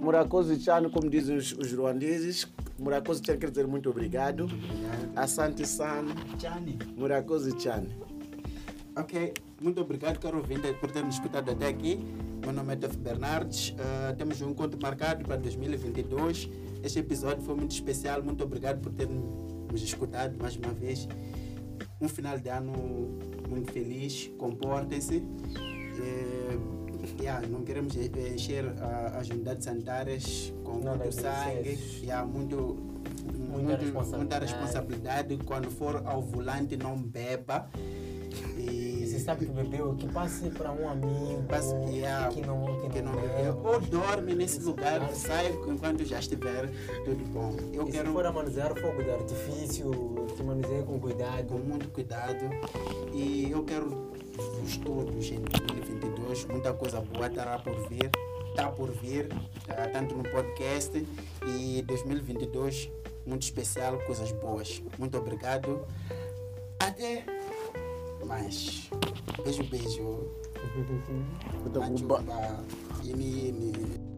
Murakoze 0.00 0.60
Chan, 0.60 0.88
como 0.90 1.10
dizem 1.10 1.36
os, 1.36 1.52
os 1.52 1.72
ruandeses, 1.72 2.46
Murakoze 2.78 3.22
Chan 3.24 3.36
quer 3.36 3.50
dizer 3.50 3.66
muito 3.66 3.90
obrigado. 3.90 4.48
Asante 5.14 5.66
San, 5.66 6.06
Johnny. 6.38 6.78
Murakoze 6.96 7.52
Chan. 7.58 7.84
Ok, 8.94 9.32
muito 9.60 9.80
obrigado, 9.80 10.18
caro 10.18 10.38
ouvinte, 10.38 10.72
por 10.74 10.90
ter 10.90 11.02
nos 11.02 11.14
escutado 11.14 11.50
até 11.50 11.68
aqui. 11.68 11.98
Meu 12.42 12.52
nome 12.52 12.74
é 12.74 12.76
Tef 12.76 12.96
Bernardes. 12.98 13.74
Ah, 13.78 14.14
temos 14.16 14.40
um 14.42 14.50
encontro 14.50 14.78
marcado 14.82 15.24
para 15.24 15.36
2022. 15.36 16.50
Este 16.82 16.98
episódio 16.98 17.42
foi 17.42 17.54
muito 17.54 17.70
especial. 17.72 18.22
Muito 18.22 18.44
obrigado 18.44 18.80
por 18.82 18.92
ter 18.92 19.08
nos 19.08 19.82
escutado 19.82 20.36
mais 20.38 20.56
uma 20.56 20.72
vez. 20.74 21.08
Um 22.00 22.08
final 22.08 22.38
de 22.38 22.48
ano 22.50 22.72
muito 23.48 23.72
feliz. 23.72 24.30
Comportem-se. 24.36 25.22
Eh, 25.98 26.58
yeah, 27.20 27.46
não 27.48 27.62
queremos 27.62 27.96
eh, 27.96 28.10
encher 28.34 28.66
ah, 28.78 29.18
as 29.20 29.28
unidades 29.30 29.64
sanitárias 29.64 30.52
com 30.64 30.78
Nada 30.80 30.96
muito 31.04 31.16
de 31.16 31.22
sangue. 31.22 31.78
Yeah, 32.02 32.26
muito 32.26 32.56
muito- 33.48 33.68
responsabilidade. 33.80 34.16
muita 34.16 34.38
responsabilidade. 34.40 35.38
Quando 35.46 35.70
for 35.70 36.02
ao 36.04 36.20
volante, 36.20 36.76
não 36.76 36.96
beba. 36.98 37.70
E 38.58 38.92
E 39.02 39.06
você 39.06 39.18
sabe 39.18 39.44
que 39.46 39.52
bebeu, 39.52 39.94
que 39.96 40.06
passe 40.08 40.48
para 40.50 40.72
um 40.72 40.88
amigo 40.88 41.42
Passe- 41.48 41.74
yeah, 41.90 42.28
que 42.28 42.40
não, 42.40 42.64
que 42.80 42.88
que 42.90 43.02
não, 43.02 43.12
não 43.12 43.20
bebe. 43.20 43.34
bebeu. 43.34 43.60
Ou 43.64 43.80
dorme 43.80 44.34
nesse 44.34 44.60
lugar, 44.60 45.06
sai 45.14 45.52
enquanto 45.68 46.04
já 46.04 46.18
estiver 46.18 46.68
tudo 47.04 47.24
bom. 47.26 47.54
Eu 47.72 47.82
E 47.82 47.86
se 47.86 47.92
quero 47.98 48.12
for 48.12 48.24
a 48.26 48.32
manusear 48.32 48.74
fogo 48.78 49.02
de 49.02 49.10
artifício, 49.10 49.90
que 50.36 50.42
manuseie 50.42 50.82
com 50.84 50.98
cuidado. 50.98 51.46
com 51.46 51.58
muito 51.58 51.88
cuidado 51.90 52.44
e 53.12 53.50
eu 53.50 53.62
quero 53.64 54.12
vos 54.60 54.76
todos 54.78 55.30
em 55.30 55.40
2022 55.42 56.46
muita 56.46 56.72
coisa 56.72 57.00
boa 57.02 57.26
estará 57.26 57.58
por 57.58 57.74
vir 57.88 58.10
está 58.48 58.70
por 58.70 58.90
vir 58.90 59.28
ah, 59.68 59.88
tanto 59.92 60.14
no 60.16 60.22
podcast 60.24 61.06
e 61.46 61.82
2022 61.82 62.90
muito 63.26 63.42
especial 63.42 63.98
coisas 64.06 64.32
boas 64.32 64.82
muito 64.98 65.18
obrigado 65.18 65.84
até 66.80 67.24
Mas. 68.26 68.88
Beijo, 69.44 69.64
beijo. 69.70 70.30
Maju, 71.74 72.06
ini, 73.04 73.50
ini. 73.50 74.11